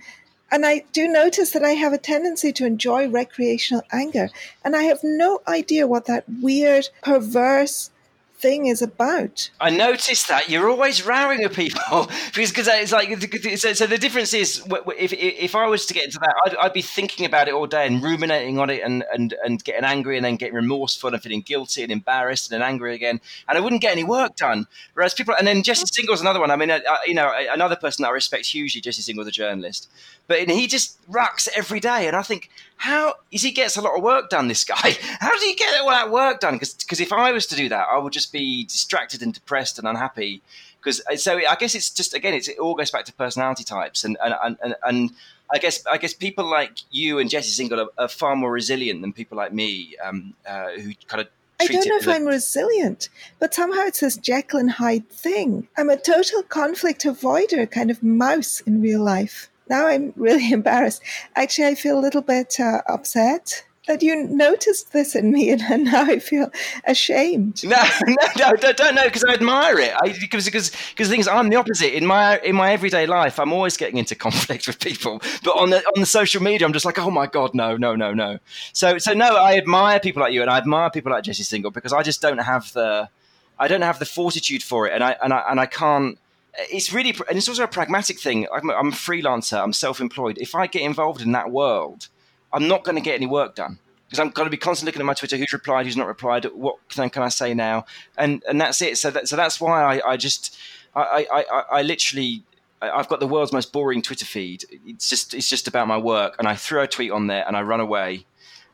And 0.51 0.65
I 0.65 0.85
do 0.93 1.07
notice 1.07 1.51
that 1.51 1.63
I 1.63 1.71
have 1.71 1.93
a 1.93 1.97
tendency 1.97 2.51
to 2.53 2.65
enjoy 2.65 3.07
recreational 3.07 3.83
anger. 3.91 4.29
And 4.63 4.75
I 4.75 4.83
have 4.83 4.99
no 5.03 5.41
idea 5.47 5.87
what 5.87 6.05
that 6.05 6.25
weird, 6.41 6.89
perverse, 7.01 7.91
thing 8.37 8.67
is 8.67 8.81
about. 8.81 9.49
I 9.59 9.69
noticed 9.69 10.27
that 10.27 10.49
you're 10.49 10.69
always 10.69 11.05
rowing 11.05 11.43
at 11.43 11.53
people 11.53 12.09
because 12.33 12.51
cause 12.51 12.67
it's 12.67 12.91
like 12.91 13.09
so, 13.57 13.73
so, 13.73 13.87
the 13.87 13.97
difference 13.97 14.33
is 14.33 14.63
if 14.97 15.13
if 15.13 15.55
I 15.55 15.67
was 15.67 15.85
to 15.87 15.93
get 15.93 16.05
into 16.05 16.19
that, 16.19 16.33
I'd, 16.45 16.55
I'd, 16.57 16.73
be 16.73 16.81
thinking 16.81 17.25
about 17.25 17.47
it 17.47 17.53
all 17.53 17.67
day 17.67 17.87
and 17.87 18.03
ruminating 18.03 18.59
on 18.59 18.69
it 18.69 18.81
and 18.83 19.03
and 19.13 19.33
and 19.43 19.63
getting 19.63 19.85
angry 19.85 20.17
and 20.17 20.25
then 20.25 20.35
getting 20.35 20.55
remorseful 20.55 21.13
and 21.13 21.21
feeling 21.21 21.41
guilty 21.41 21.83
and 21.83 21.91
embarrassed 21.91 22.51
and 22.51 22.61
then 22.61 22.67
angry 22.67 22.93
again, 22.93 23.21
and 23.47 23.57
I 23.57 23.61
wouldn't 23.61 23.81
get 23.81 23.91
any 23.91 24.03
work 24.03 24.35
done. 24.35 24.67
Whereas 24.93 25.13
people, 25.13 25.35
and 25.37 25.47
then 25.47 25.63
Jesse 25.63 25.85
Singal's 25.85 26.21
another 26.21 26.39
one. 26.39 26.51
I 26.51 26.55
mean, 26.55 26.71
I, 26.71 26.81
you 27.05 27.13
know, 27.13 27.31
another 27.51 27.75
person 27.75 28.03
that 28.03 28.09
I 28.09 28.13
respect 28.13 28.45
hugely, 28.47 28.81
Jesse 28.81 29.01
Singal, 29.01 29.23
the 29.23 29.31
journalist, 29.31 29.89
but 30.27 30.49
he 30.49 30.67
just 30.67 30.99
rucks 31.09 31.47
every 31.55 31.79
day, 31.79 32.07
and 32.07 32.15
I 32.15 32.21
think 32.21 32.49
how 32.77 33.15
is 33.31 33.41
he 33.41 33.51
gets 33.51 33.77
a 33.77 33.81
lot 33.81 33.97
of 33.97 34.03
work 34.03 34.29
done? 34.29 34.47
This 34.47 34.63
guy, 34.63 34.75
how 35.19 35.31
does 35.31 35.43
he 35.43 35.55
get 35.55 35.79
all 35.79 35.89
that 35.89 36.11
work 36.11 36.39
done? 36.39 36.55
Because 36.57 36.99
if 36.99 37.13
I 37.13 37.31
was 37.31 37.45
to 37.47 37.55
do 37.55 37.69
that, 37.69 37.87
I 37.91 37.97
would 37.97 38.13
just 38.13 38.31
be 38.31 38.65
distracted 38.65 39.21
and 39.21 39.33
depressed 39.33 39.79
and 39.79 39.87
unhappy. 39.87 40.41
Because 40.79 41.01
uh, 41.11 41.15
so 41.15 41.37
I 41.37 41.55
guess 41.55 41.73
it's 41.73 41.89
just 41.89 42.13
again, 42.13 42.33
it's, 42.33 42.47
it 42.47 42.59
all 42.59 42.75
goes 42.75 42.91
back 42.91 43.05
to 43.05 43.13
personality 43.13 43.63
types, 43.63 44.03
and 44.03 44.17
and 44.23 44.57
and, 44.61 44.75
and 44.83 45.11
I 45.51 45.57
guess 45.57 45.85
I 45.87 45.97
guess 45.97 46.13
people 46.13 46.45
like 46.45 46.79
you 46.91 47.19
and 47.19 47.29
Jesse 47.29 47.63
Singal 47.63 47.85
are, 47.85 48.03
are 48.03 48.07
far 48.07 48.35
more 48.35 48.51
resilient 48.51 49.01
than 49.01 49.13
people 49.13 49.37
like 49.37 49.53
me, 49.53 49.95
um, 50.03 50.33
uh, 50.47 50.71
who 50.71 50.93
kind 51.07 51.21
of 51.21 51.27
I 51.59 51.67
don't 51.67 51.87
know 51.87 51.97
if 51.97 52.07
I'm 52.07 52.25
resilient, 52.25 53.09
but 53.39 53.53
somehow 53.53 53.81
it's 53.85 54.01
this 54.01 54.17
Jekyll 54.17 54.59
and 54.59 54.71
Hyde 54.71 55.09
thing. 55.09 55.67
I'm 55.77 55.89
a 55.89 55.97
total 55.97 56.43
conflict 56.43 57.03
avoider, 57.03 57.69
kind 57.69 57.89
of 57.89 58.03
mouse 58.03 58.59
in 58.61 58.81
real 58.81 59.01
life 59.01 59.49
now 59.69 59.87
I'm 59.87 60.13
really 60.15 60.51
embarrassed. 60.51 61.01
Actually, 61.35 61.67
I 61.67 61.75
feel 61.75 61.97
a 61.97 62.01
little 62.01 62.21
bit 62.21 62.59
uh, 62.59 62.81
upset 62.87 63.63
that 63.87 64.01
you 64.01 64.15
noticed 64.27 64.93
this 64.93 65.15
in 65.15 65.31
me, 65.31 65.49
and 65.69 65.85
now 65.85 66.03
I 66.03 66.19
feel 66.19 66.51
ashamed. 66.85 67.63
No, 67.63 67.77
no, 68.07 68.15
no, 68.37 68.71
don't, 68.71 68.95
know 68.95 69.05
because 69.05 69.23
I 69.23 69.33
admire 69.33 69.79
it. 69.79 69.93
Because 70.19 70.45
because 70.45 70.71
because 70.89 71.09
things 71.09 71.27
I'm 71.27 71.49
the 71.49 71.55
opposite 71.55 71.95
in 71.95 72.05
my 72.05 72.39
in 72.39 72.55
my 72.55 72.71
everyday 72.71 73.05
life. 73.05 73.39
I'm 73.39 73.53
always 73.53 73.77
getting 73.77 73.97
into 73.97 74.15
conflict 74.15 74.67
with 74.67 74.79
people, 74.79 75.21
but 75.43 75.51
on 75.57 75.69
the 75.69 75.77
on 75.95 75.99
the 75.99 76.05
social 76.05 76.41
media, 76.41 76.65
I'm 76.65 76.73
just 76.73 76.85
like, 76.85 76.99
oh 76.99 77.11
my 77.11 77.27
god, 77.27 77.53
no, 77.53 77.77
no, 77.77 77.95
no, 77.95 78.13
no. 78.13 78.39
So 78.73 78.97
so 78.97 79.13
no, 79.13 79.35
I 79.35 79.57
admire 79.57 79.99
people 79.99 80.21
like 80.21 80.33
you, 80.33 80.41
and 80.41 80.49
I 80.49 80.57
admire 80.57 80.89
people 80.89 81.11
like 81.11 81.23
Jesse 81.23 81.43
Singal 81.43 81.73
because 81.73 81.93
I 81.93 82.01
just 82.01 82.21
don't 82.21 82.39
have 82.39 82.71
the 82.73 83.09
I 83.57 83.67
don't 83.67 83.81
have 83.81 83.99
the 83.99 84.05
fortitude 84.05 84.63
for 84.63 84.87
it, 84.87 84.93
and 84.93 85.03
I 85.03 85.15
and 85.23 85.33
I 85.33 85.43
and 85.49 85.59
I 85.59 85.65
can't 85.65 86.17
Uh, 86.59 86.63
it's 86.69 86.93
really 86.93 87.11
and 87.29 87.37
it's 87.37 87.47
also 87.47 87.63
a 87.63 87.67
pragmatic 87.67 88.19
thing 88.19 88.47
I'm, 88.53 88.69
I'm, 88.69 88.87
a 88.89 88.91
freelancer 88.91 89.61
i'm 89.61 89.73
self-employed 89.73 90.37
if 90.39 90.55
i 90.55 90.67
get 90.67 90.81
involved 90.81 91.21
in 91.21 91.31
that 91.33 91.51
world 91.51 92.07
i'm 92.53 92.67
not 92.67 92.83
going 92.83 92.95
to 92.95 93.01
get 93.01 93.15
any 93.15 93.27
work 93.27 93.55
done 93.55 93.79
because 94.05 94.19
I'm 94.19 94.29
going 94.29 94.45
to 94.45 94.51
be 94.51 94.57
constantly 94.57 94.89
looking 94.89 95.01
at 95.01 95.05
my 95.05 95.13
Twitter, 95.13 95.35
who's 95.35 95.51
replied, 95.51 95.85
who's 95.85 95.97
not 95.97 96.07
replied, 96.07 96.45
what 96.45 96.75
can, 96.89 97.09
can 97.09 97.23
I 97.23 97.29
say 97.29 97.53
now, 97.53 97.85
and 98.17 98.43
and 98.47 98.61
that's 98.61 98.81
it. 98.81 98.97
So 98.97 99.11
that, 99.11 99.27
so 99.27 99.35
that's 99.35 99.59
why 99.59 99.99
I, 99.99 100.11
I 100.11 100.17
just 100.17 100.57
I, 100.95 101.27
I, 101.31 101.39
I, 101.39 101.63
I 101.71 101.81
literally 101.81 102.43
I've 102.81 103.07
got 103.07 103.19
the 103.19 103.27
world's 103.27 103.53
most 103.53 103.73
boring 103.73 104.01
Twitter 104.01 104.25
feed. 104.25 104.65
It's 104.85 105.09
just 105.09 105.33
it's 105.33 105.49
just 105.49 105.67
about 105.67 105.87
my 105.87 105.97
work, 105.97 106.35
and 106.39 106.47
I 106.47 106.55
throw 106.55 106.83
a 106.83 106.87
tweet 106.87 107.11
on 107.11 107.27
there 107.27 107.45
and 107.47 107.55
I 107.57 107.61
run 107.61 107.79
away. 107.79 108.25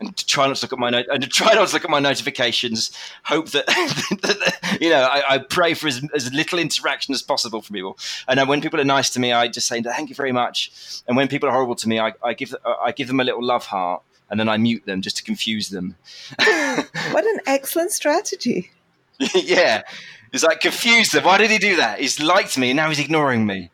And 0.02 0.18
try 0.28 0.48
not 0.48 0.58
to 0.58 0.66
look 0.66 0.74
at 0.74 0.80
my 0.80 0.90
no- 0.90 1.04
and 1.12 1.32
try 1.32 1.54
not 1.54 1.68
to 1.68 1.74
look 1.74 1.86
at 1.86 1.90
my 1.90 2.00
notifications. 2.00 2.92
Hope 3.24 3.50
that, 3.52 3.66
that 3.68 4.78
you 4.82 4.90
know 4.90 5.04
I, 5.04 5.36
I, 5.36 5.38
pray 5.38 5.74
for 5.74 5.88
as, 5.88 6.02
as 6.14 6.34
little 6.34 6.60
interaction 6.60 7.14
as 7.14 7.22
possible 7.22 7.62
from 7.62 7.76
people. 7.76 7.98
And 8.28 8.50
when 8.50 8.62
people 8.62 8.80
are 8.80 8.86
nice 8.86 9.10
to 9.12 9.20
me, 9.20 9.32
I 9.32 9.48
just 9.48 9.68
say 9.68 9.82
thank 9.82 10.10
you 10.10 10.16
very 10.16 10.32
much. 10.32 11.04
And 11.08 11.16
when 11.16 11.28
people 11.28 11.48
are 11.48 11.52
horrible 11.52 11.76
to 11.76 11.88
me, 11.88 12.00
I, 12.00 12.14
I 12.24 12.34
give 12.34 12.56
I 12.66 12.92
give 12.92 13.08
them 13.08 13.20
a 13.20 13.24
little 13.24 13.44
love 13.44 13.66
heart 13.66 14.02
and 14.32 14.40
then 14.40 14.50
I 14.50 14.58
mute 14.58 14.86
them 14.86 15.02
just 15.02 15.18
to 15.18 15.24
confuse 15.24 15.70
them. 15.70 15.96
what 16.38 17.26
an 17.26 17.40
excellent 17.46 17.92
strategy! 17.92 18.72
yeah, 19.36 19.84
it's 20.34 20.44
like 20.44 20.62
confuse 20.62 21.12
them. 21.12 21.26
Why 21.26 21.38
did 21.38 21.52
he 21.52 21.58
do 21.58 21.76
that? 21.76 22.00
He's 22.00 22.20
liked 22.20 22.58
me, 22.58 22.72
and 22.72 22.78
now 22.78 22.90
he's 22.90 23.00
ignoring 23.00 23.46
me. 23.46 23.70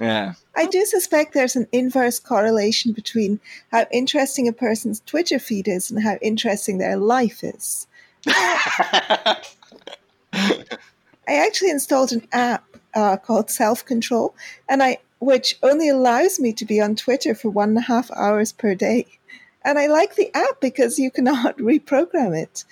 Yeah. 0.00 0.34
I 0.56 0.66
do 0.66 0.84
suspect 0.84 1.32
there's 1.32 1.56
an 1.56 1.68
inverse 1.72 2.18
correlation 2.18 2.92
between 2.92 3.40
how 3.70 3.86
interesting 3.90 4.48
a 4.48 4.52
person's 4.52 5.00
Twitter 5.00 5.38
feed 5.38 5.68
is 5.68 5.90
and 5.90 6.02
how 6.02 6.16
interesting 6.22 6.78
their 6.78 6.96
life 6.96 7.42
is. 7.42 7.86
I 8.26 9.36
actually 11.28 11.70
installed 11.70 12.12
an 12.12 12.26
app 12.32 12.64
uh, 12.94 13.16
called 13.16 13.50
Self 13.50 13.84
Control, 13.84 14.34
and 14.68 14.82
I 14.82 14.98
which 15.18 15.58
only 15.62 15.88
allows 15.88 16.38
me 16.38 16.52
to 16.52 16.64
be 16.64 16.80
on 16.80 16.94
Twitter 16.94 17.34
for 17.34 17.48
one 17.48 17.70
and 17.70 17.78
a 17.78 17.82
half 17.82 18.10
hours 18.10 18.52
per 18.52 18.74
day. 18.74 19.06
And 19.64 19.78
I 19.78 19.86
like 19.86 20.16
the 20.16 20.30
app 20.34 20.60
because 20.60 20.98
you 20.98 21.10
cannot 21.10 21.56
reprogram 21.58 22.36
it. 22.36 22.64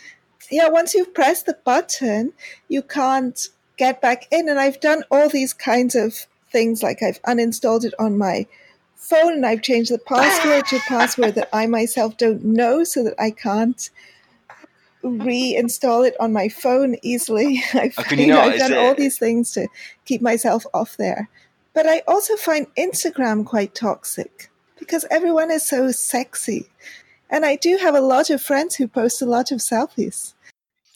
Yeah, 0.50 0.68
once 0.68 0.92
you've 0.94 1.14
pressed 1.14 1.46
the 1.46 1.56
button, 1.64 2.34
you 2.68 2.82
can't 2.82 3.48
get 3.78 4.02
back 4.02 4.26
in. 4.30 4.48
And 4.48 4.58
I've 4.60 4.80
done 4.80 5.02
all 5.10 5.28
these 5.28 5.54
kinds 5.54 5.94
of 5.94 6.26
things 6.52 6.82
like 6.82 7.02
I've 7.02 7.22
uninstalled 7.22 7.84
it 7.84 7.94
on 7.98 8.18
my 8.18 8.46
phone 8.94 9.32
and 9.32 9.46
I've 9.46 9.62
changed 9.62 9.90
the 9.90 9.98
password 9.98 10.66
to 10.66 10.76
a 10.76 10.80
password 10.80 11.34
that 11.34 11.48
I 11.52 11.66
myself 11.66 12.16
don't 12.16 12.44
know 12.44 12.84
so 12.84 13.02
that 13.02 13.14
I 13.18 13.30
can't 13.32 13.90
reinstall 15.02 16.06
it 16.06 16.14
on 16.20 16.32
my 16.32 16.48
phone 16.48 16.96
easily. 17.02 17.62
I've, 17.74 17.94
oh, 17.98 18.14
you 18.14 18.28
know, 18.28 18.40
I've 18.40 18.58
done 18.58 18.72
it... 18.72 18.78
all 18.78 18.94
these 18.94 19.18
things 19.18 19.52
to 19.52 19.68
keep 20.04 20.22
myself 20.22 20.64
off 20.72 20.96
there. 20.96 21.28
But 21.74 21.86
I 21.86 22.02
also 22.06 22.36
find 22.36 22.66
Instagram 22.76 23.44
quite 23.44 23.74
toxic 23.74 24.50
because 24.78 25.04
everyone 25.10 25.50
is 25.50 25.66
so 25.66 25.90
sexy. 25.90 26.68
And 27.30 27.44
I 27.46 27.56
do 27.56 27.78
have 27.78 27.94
a 27.94 28.00
lot 28.00 28.30
of 28.30 28.42
friends 28.42 28.76
who 28.76 28.86
post 28.86 29.22
a 29.22 29.26
lot 29.26 29.50
of 29.50 29.58
selfies. 29.58 30.34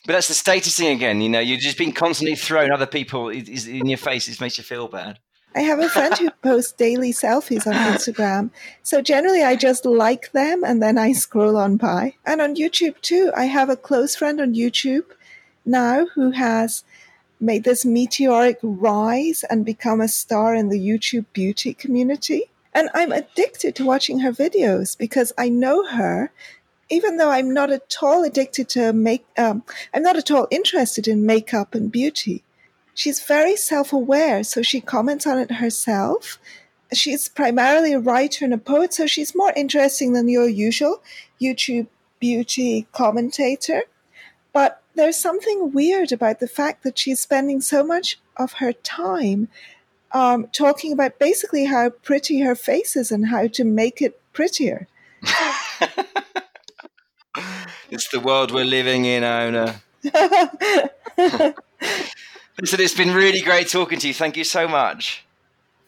But 0.04 0.12
that's 0.12 0.28
the 0.28 0.34
status 0.34 0.76
thing 0.76 0.94
again. 0.94 1.20
You 1.20 1.28
know, 1.28 1.40
you're 1.40 1.58
just 1.58 1.78
being 1.78 1.92
constantly 1.92 2.36
thrown 2.36 2.70
other 2.70 2.86
people 2.86 3.30
in 3.30 3.86
your 3.86 3.98
face. 3.98 4.28
It 4.28 4.40
makes 4.40 4.58
you 4.58 4.64
feel 4.64 4.86
bad. 4.86 5.18
I 5.56 5.60
have 5.60 5.78
a 5.78 5.88
friend 5.88 6.16
who 6.18 6.30
posts 6.42 6.72
daily 6.72 7.14
selfies 7.14 7.66
on 7.66 7.72
Instagram. 7.72 8.50
So 8.82 9.00
generally, 9.00 9.42
I 9.42 9.56
just 9.56 9.86
like 9.86 10.30
them 10.32 10.62
and 10.62 10.82
then 10.82 10.98
I 10.98 11.12
scroll 11.12 11.56
on 11.56 11.78
by. 11.78 12.14
And 12.26 12.42
on 12.42 12.56
YouTube 12.56 13.00
too, 13.00 13.32
I 13.34 13.46
have 13.46 13.70
a 13.70 13.76
close 13.76 14.14
friend 14.14 14.38
on 14.38 14.54
YouTube 14.54 15.06
now 15.64 16.08
who 16.14 16.32
has 16.32 16.84
made 17.40 17.64
this 17.64 17.86
meteoric 17.86 18.58
rise 18.62 19.44
and 19.44 19.64
become 19.64 20.02
a 20.02 20.08
star 20.08 20.54
in 20.54 20.68
the 20.68 20.78
YouTube 20.78 21.24
beauty 21.32 21.72
community. 21.72 22.50
And 22.74 22.90
I'm 22.92 23.10
addicted 23.10 23.74
to 23.76 23.86
watching 23.86 24.18
her 24.20 24.32
videos 24.32 24.96
because 24.96 25.32
I 25.38 25.48
know 25.48 25.86
her 25.86 26.32
even 26.88 27.16
though 27.16 27.30
I'm 27.30 27.52
not 27.52 27.70
at 27.70 27.96
all 28.00 28.24
addicted 28.24 28.68
to 28.70 28.92
make, 28.92 29.26
um, 29.36 29.64
I'm 29.92 30.02
not 30.02 30.16
at 30.16 30.30
all 30.30 30.46
interested 30.50 31.08
in 31.08 31.26
makeup 31.26 31.74
and 31.74 31.90
beauty. 31.90 32.44
She's 32.96 33.22
very 33.22 33.56
self 33.56 33.92
aware, 33.92 34.42
so 34.42 34.62
she 34.62 34.80
comments 34.80 35.26
on 35.26 35.38
it 35.38 35.50
herself. 35.52 36.38
She's 36.94 37.28
primarily 37.28 37.92
a 37.92 37.98
writer 37.98 38.46
and 38.46 38.54
a 38.54 38.58
poet, 38.58 38.94
so 38.94 39.06
she's 39.06 39.34
more 39.34 39.52
interesting 39.54 40.14
than 40.14 40.30
your 40.30 40.48
usual 40.48 41.02
YouTube 41.38 41.88
beauty 42.20 42.86
commentator. 42.92 43.82
But 44.54 44.82
there's 44.94 45.18
something 45.18 45.72
weird 45.72 46.10
about 46.10 46.40
the 46.40 46.48
fact 46.48 46.84
that 46.84 46.96
she's 46.98 47.20
spending 47.20 47.60
so 47.60 47.84
much 47.84 48.18
of 48.38 48.54
her 48.54 48.72
time 48.72 49.48
um, 50.12 50.46
talking 50.46 50.94
about 50.94 51.18
basically 51.18 51.66
how 51.66 51.90
pretty 51.90 52.40
her 52.40 52.54
face 52.54 52.96
is 52.96 53.12
and 53.12 53.26
how 53.28 53.46
to 53.48 53.64
make 53.64 54.00
it 54.00 54.18
prettier. 54.32 54.88
it's 57.90 58.08
the 58.08 58.20
world 58.20 58.52
we're 58.52 58.64
living 58.64 59.04
in, 59.04 59.22
Iona. 59.22 59.82
Listen, 62.60 62.80
it's 62.80 62.94
been 62.94 63.12
really 63.12 63.40
great 63.40 63.68
talking 63.68 63.98
to 63.98 64.08
you. 64.08 64.14
Thank 64.14 64.36
you 64.36 64.44
so 64.44 64.66
much. 64.66 65.24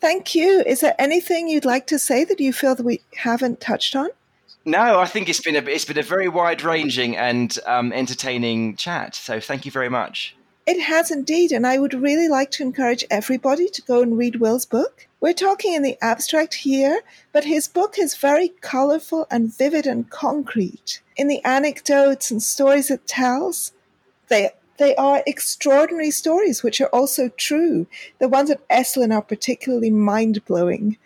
Thank 0.00 0.34
you. 0.34 0.62
Is 0.66 0.80
there 0.80 0.94
anything 0.98 1.48
you'd 1.48 1.64
like 1.64 1.86
to 1.88 1.98
say 1.98 2.24
that 2.24 2.40
you 2.40 2.52
feel 2.52 2.74
that 2.74 2.84
we 2.84 3.00
haven't 3.16 3.60
touched 3.60 3.96
on? 3.96 4.10
No, 4.64 5.00
I 5.00 5.06
think 5.06 5.28
it's 5.28 5.40
been 5.40 5.56
a 5.56 5.62
it's 5.62 5.86
been 5.86 5.98
a 5.98 6.02
very 6.02 6.28
wide 6.28 6.62
ranging 6.62 7.16
and 7.16 7.58
um, 7.66 7.92
entertaining 7.92 8.76
chat. 8.76 9.14
So 9.14 9.40
thank 9.40 9.64
you 9.64 9.72
very 9.72 9.88
much. 9.88 10.36
It 10.66 10.82
has 10.82 11.10
indeed, 11.10 11.50
and 11.52 11.66
I 11.66 11.78
would 11.78 11.94
really 11.94 12.28
like 12.28 12.50
to 12.52 12.62
encourage 12.62 13.02
everybody 13.10 13.70
to 13.70 13.82
go 13.82 14.02
and 14.02 14.18
read 14.18 14.36
Will's 14.36 14.66
book. 14.66 15.08
We're 15.18 15.32
talking 15.32 15.72
in 15.72 15.82
the 15.82 15.96
abstract 16.02 16.52
here, 16.52 17.00
but 17.32 17.44
his 17.44 17.66
book 17.66 17.98
is 17.98 18.14
very 18.14 18.50
colourful 18.60 19.26
and 19.30 19.56
vivid 19.56 19.86
and 19.86 20.10
concrete. 20.10 21.00
In 21.16 21.28
the 21.28 21.42
anecdotes 21.42 22.30
and 22.30 22.42
stories 22.42 22.90
it 22.90 23.06
tells, 23.06 23.72
they 24.28 24.50
they 24.78 24.94
are 24.96 25.22
extraordinary 25.26 26.10
stories, 26.10 26.62
which 26.62 26.80
are 26.80 26.88
also 26.88 27.28
true. 27.30 27.86
The 28.18 28.28
ones 28.28 28.50
at 28.50 28.66
Esalen 28.68 29.14
are 29.14 29.22
particularly 29.22 29.90
mind 29.90 30.44
blowing. 30.44 30.96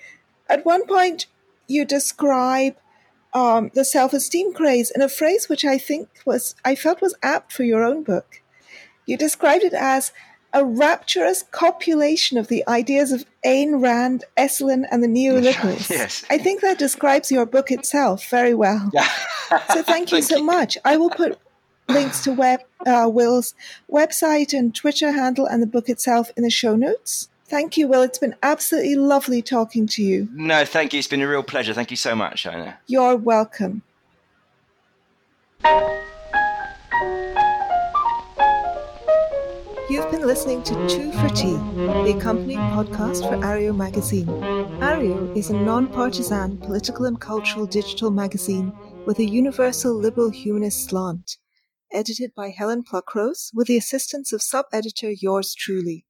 At 0.48 0.64
one 0.64 0.86
point, 0.86 1.26
you 1.66 1.84
describe 1.84 2.76
um, 3.32 3.70
the 3.74 3.84
self 3.84 4.12
esteem 4.12 4.52
craze 4.52 4.90
in 4.90 5.00
a 5.00 5.08
phrase 5.08 5.48
which 5.48 5.64
I 5.64 5.78
think 5.78 6.08
was, 6.26 6.54
I 6.64 6.74
felt 6.74 7.00
was 7.00 7.14
apt 7.22 7.52
for 7.52 7.64
your 7.64 7.82
own 7.82 8.02
book. 8.02 8.42
You 9.06 9.16
described 9.16 9.64
it 9.64 9.72
as 9.72 10.12
a 10.52 10.64
rapturous 10.64 11.42
copulation 11.50 12.36
of 12.36 12.48
the 12.48 12.62
ideas 12.68 13.10
of 13.10 13.24
Ayn 13.44 13.82
Rand, 13.82 14.24
Esalen, 14.36 14.84
and 14.90 15.02
the 15.02 15.08
neoliberals. 15.08 15.88
yes. 15.90 16.24
I 16.28 16.36
think 16.36 16.60
that 16.60 16.78
describes 16.78 17.32
your 17.32 17.46
book 17.46 17.70
itself 17.70 18.28
very 18.28 18.52
well. 18.52 18.90
Yeah. 18.92 19.08
so 19.72 19.82
thank 19.82 20.12
you 20.12 20.18
thank 20.20 20.24
so 20.24 20.36
you. 20.36 20.44
much. 20.44 20.76
I 20.84 20.98
will 20.98 21.08
put 21.08 21.38
links 21.92 22.22
to 22.24 22.32
web, 22.32 22.60
uh, 22.86 23.08
Will's 23.12 23.54
website 23.90 24.52
and 24.56 24.74
Twitter 24.74 25.12
handle 25.12 25.46
and 25.46 25.62
the 25.62 25.66
book 25.66 25.88
itself 25.88 26.30
in 26.36 26.42
the 26.42 26.50
show 26.50 26.74
notes. 26.74 27.28
Thank 27.46 27.76
you, 27.76 27.86
Will. 27.86 28.02
It's 28.02 28.18
been 28.18 28.34
absolutely 28.42 28.94
lovely 28.96 29.42
talking 29.42 29.86
to 29.88 30.02
you. 30.02 30.28
No, 30.32 30.64
thank 30.64 30.94
you. 30.94 30.98
It's 30.98 31.08
been 31.08 31.20
a 31.20 31.28
real 31.28 31.42
pleasure. 31.42 31.74
Thank 31.74 31.90
you 31.90 31.98
so 31.98 32.14
much, 32.14 32.46
Iona. 32.46 32.78
You're 32.86 33.16
welcome. 33.16 33.82
You've 39.90 40.10
been 40.10 40.26
listening 40.26 40.62
to 40.62 40.74
Two 40.88 41.12
for 41.12 41.28
Tea, 41.28 41.52
the 41.52 42.14
accompanying 42.16 42.60
podcast 42.60 43.28
for 43.28 43.36
Areo 43.44 43.76
magazine. 43.76 44.26
Areo 44.80 45.36
is 45.36 45.50
a 45.50 45.54
non 45.54 45.86
partisan 45.88 46.56
political 46.56 47.04
and 47.04 47.20
cultural 47.20 47.66
digital 47.66 48.10
magazine 48.10 48.72
with 49.04 49.18
a 49.18 49.24
universal 49.24 49.94
liberal 49.94 50.30
humanist 50.30 50.88
slant 50.88 51.36
edited 51.92 52.32
by 52.34 52.50
Helen 52.50 52.82
Pluckrose 52.82 53.50
with 53.54 53.66
the 53.66 53.76
assistance 53.76 54.32
of 54.32 54.42
sub-editor 54.42 55.10
yours 55.10 55.54
truly. 55.54 56.06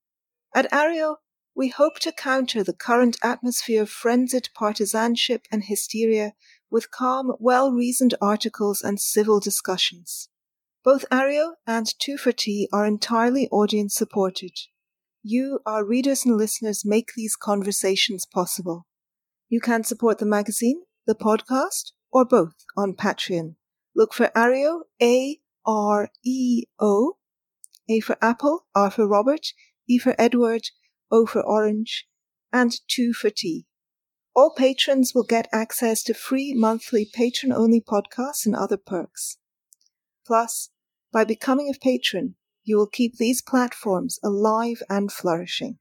At 0.55 0.71
Areo, 0.71 1.17
we 1.55 1.69
hope 1.69 1.99
to 2.01 2.13
counter 2.13 2.63
the 2.63 2.73
current 2.73 3.19
atmosphere 3.23 3.83
of 3.83 3.91
frenzied 3.91 4.49
partisanship 4.55 5.47
and 5.51 5.65
hysteria 5.65 6.33
with 6.71 6.91
calm, 6.91 7.33
well-reasoned 7.39 8.15
articles 8.21 8.81
and 8.81 8.99
civil 8.99 9.41
discussions. 9.41 10.29
Both 10.83 11.05
Areo 11.11 11.53
and 11.67 11.87
Two 11.99 12.17
for 12.17 12.33
Tea 12.33 12.69
are 12.73 12.87
entirely 12.87 13.49
audience 13.51 13.95
supported. 13.95 14.53
You, 15.23 15.61
our 15.67 15.85
readers 15.85 16.25
and 16.25 16.37
listeners, 16.37 16.83
make 16.85 17.13
these 17.15 17.37
conversations 17.37 18.25
possible. 18.25 18.87
You 19.49 19.61
can 19.61 19.85
support 19.85 20.19
the 20.19 20.27
magazine, 20.27 20.83
the 21.07 21.15
podcast, 21.15 21.93
or 22.11 22.25
both 22.25 22.55
on 22.77 22.95
Patreon. 22.95 23.57
Look 23.95 24.15
for 24.15 24.31
Areo, 24.35 24.81
A 25.03 25.39
R 25.65 26.11
E 26.25 26.65
O, 26.79 27.19
A 27.89 28.01
for 28.01 28.17
Apple, 28.21 28.67
R 28.75 28.91
for 28.91 29.07
Robert, 29.07 29.47
E 29.89 29.99
for 29.99 30.15
Edward, 30.19 30.63
O 31.11 31.27
for 31.27 31.43
Orange, 31.43 32.07
and 32.53 32.73
2 32.89 33.13
for 33.13 33.31
Tea. 33.31 33.67
All 34.35 34.55
patrons 34.57 35.15
will 35.15 35.25
get 35.25 35.49
access 35.53 36.03
to 36.05 36.15
free 36.15 36.55
monthly 36.55 37.09
patron 37.13 37.53
only 37.53 37.81
podcasts 37.81 38.47
and 38.47 38.57
other 38.57 38.79
perks. 38.79 39.39
Plus, 40.27 40.71
by 41.13 41.25
becoming 41.25 41.69
a 41.69 41.79
patron, 41.79 42.37
you 42.65 42.77
will 42.77 42.87
keep 42.87 43.17
these 43.17 43.43
platforms 43.43 44.19
alive 44.23 44.83
and 44.89 45.13
flourishing. 45.13 45.79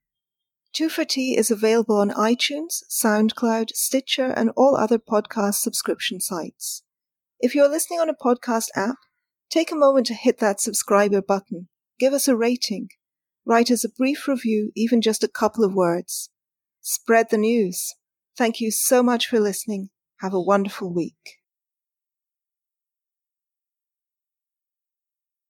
2 0.73 0.89
for 0.89 1.05
Tea 1.05 1.37
is 1.37 1.51
available 1.51 1.97
on 1.97 2.09
iTunes, 2.11 2.83
SoundCloud, 2.89 3.69
Stitcher, 3.71 4.27
and 4.27 4.51
all 4.55 4.75
other 4.75 4.97
podcast 4.97 5.55
subscription 5.55 6.19
sites. 6.19 6.83
If 7.39 7.55
you're 7.55 7.69
listening 7.69 7.99
on 7.99 8.09
a 8.09 8.13
podcast 8.13 8.67
app, 8.75 8.97
take 9.51 9.71
a 9.71 9.75
moment 9.75 10.07
to 10.07 10.13
hit 10.13 10.39
that 10.39 10.61
subscriber 10.61 11.21
button. 11.21 11.67
Give 11.99 12.13
us 12.13 12.27
a 12.27 12.35
rating. 12.35 12.89
Write 13.45 13.69
us 13.69 13.83
a 13.83 13.89
brief 13.89 14.27
review, 14.27 14.71
even 14.75 15.01
just 15.01 15.23
a 15.23 15.27
couple 15.27 15.63
of 15.63 15.73
words. 15.73 16.29
Spread 16.81 17.27
the 17.29 17.37
news. 17.37 17.93
Thank 18.37 18.61
you 18.61 18.71
so 18.71 19.03
much 19.03 19.27
for 19.27 19.39
listening. 19.39 19.89
Have 20.21 20.33
a 20.33 20.41
wonderful 20.41 20.93
week. 20.93 21.40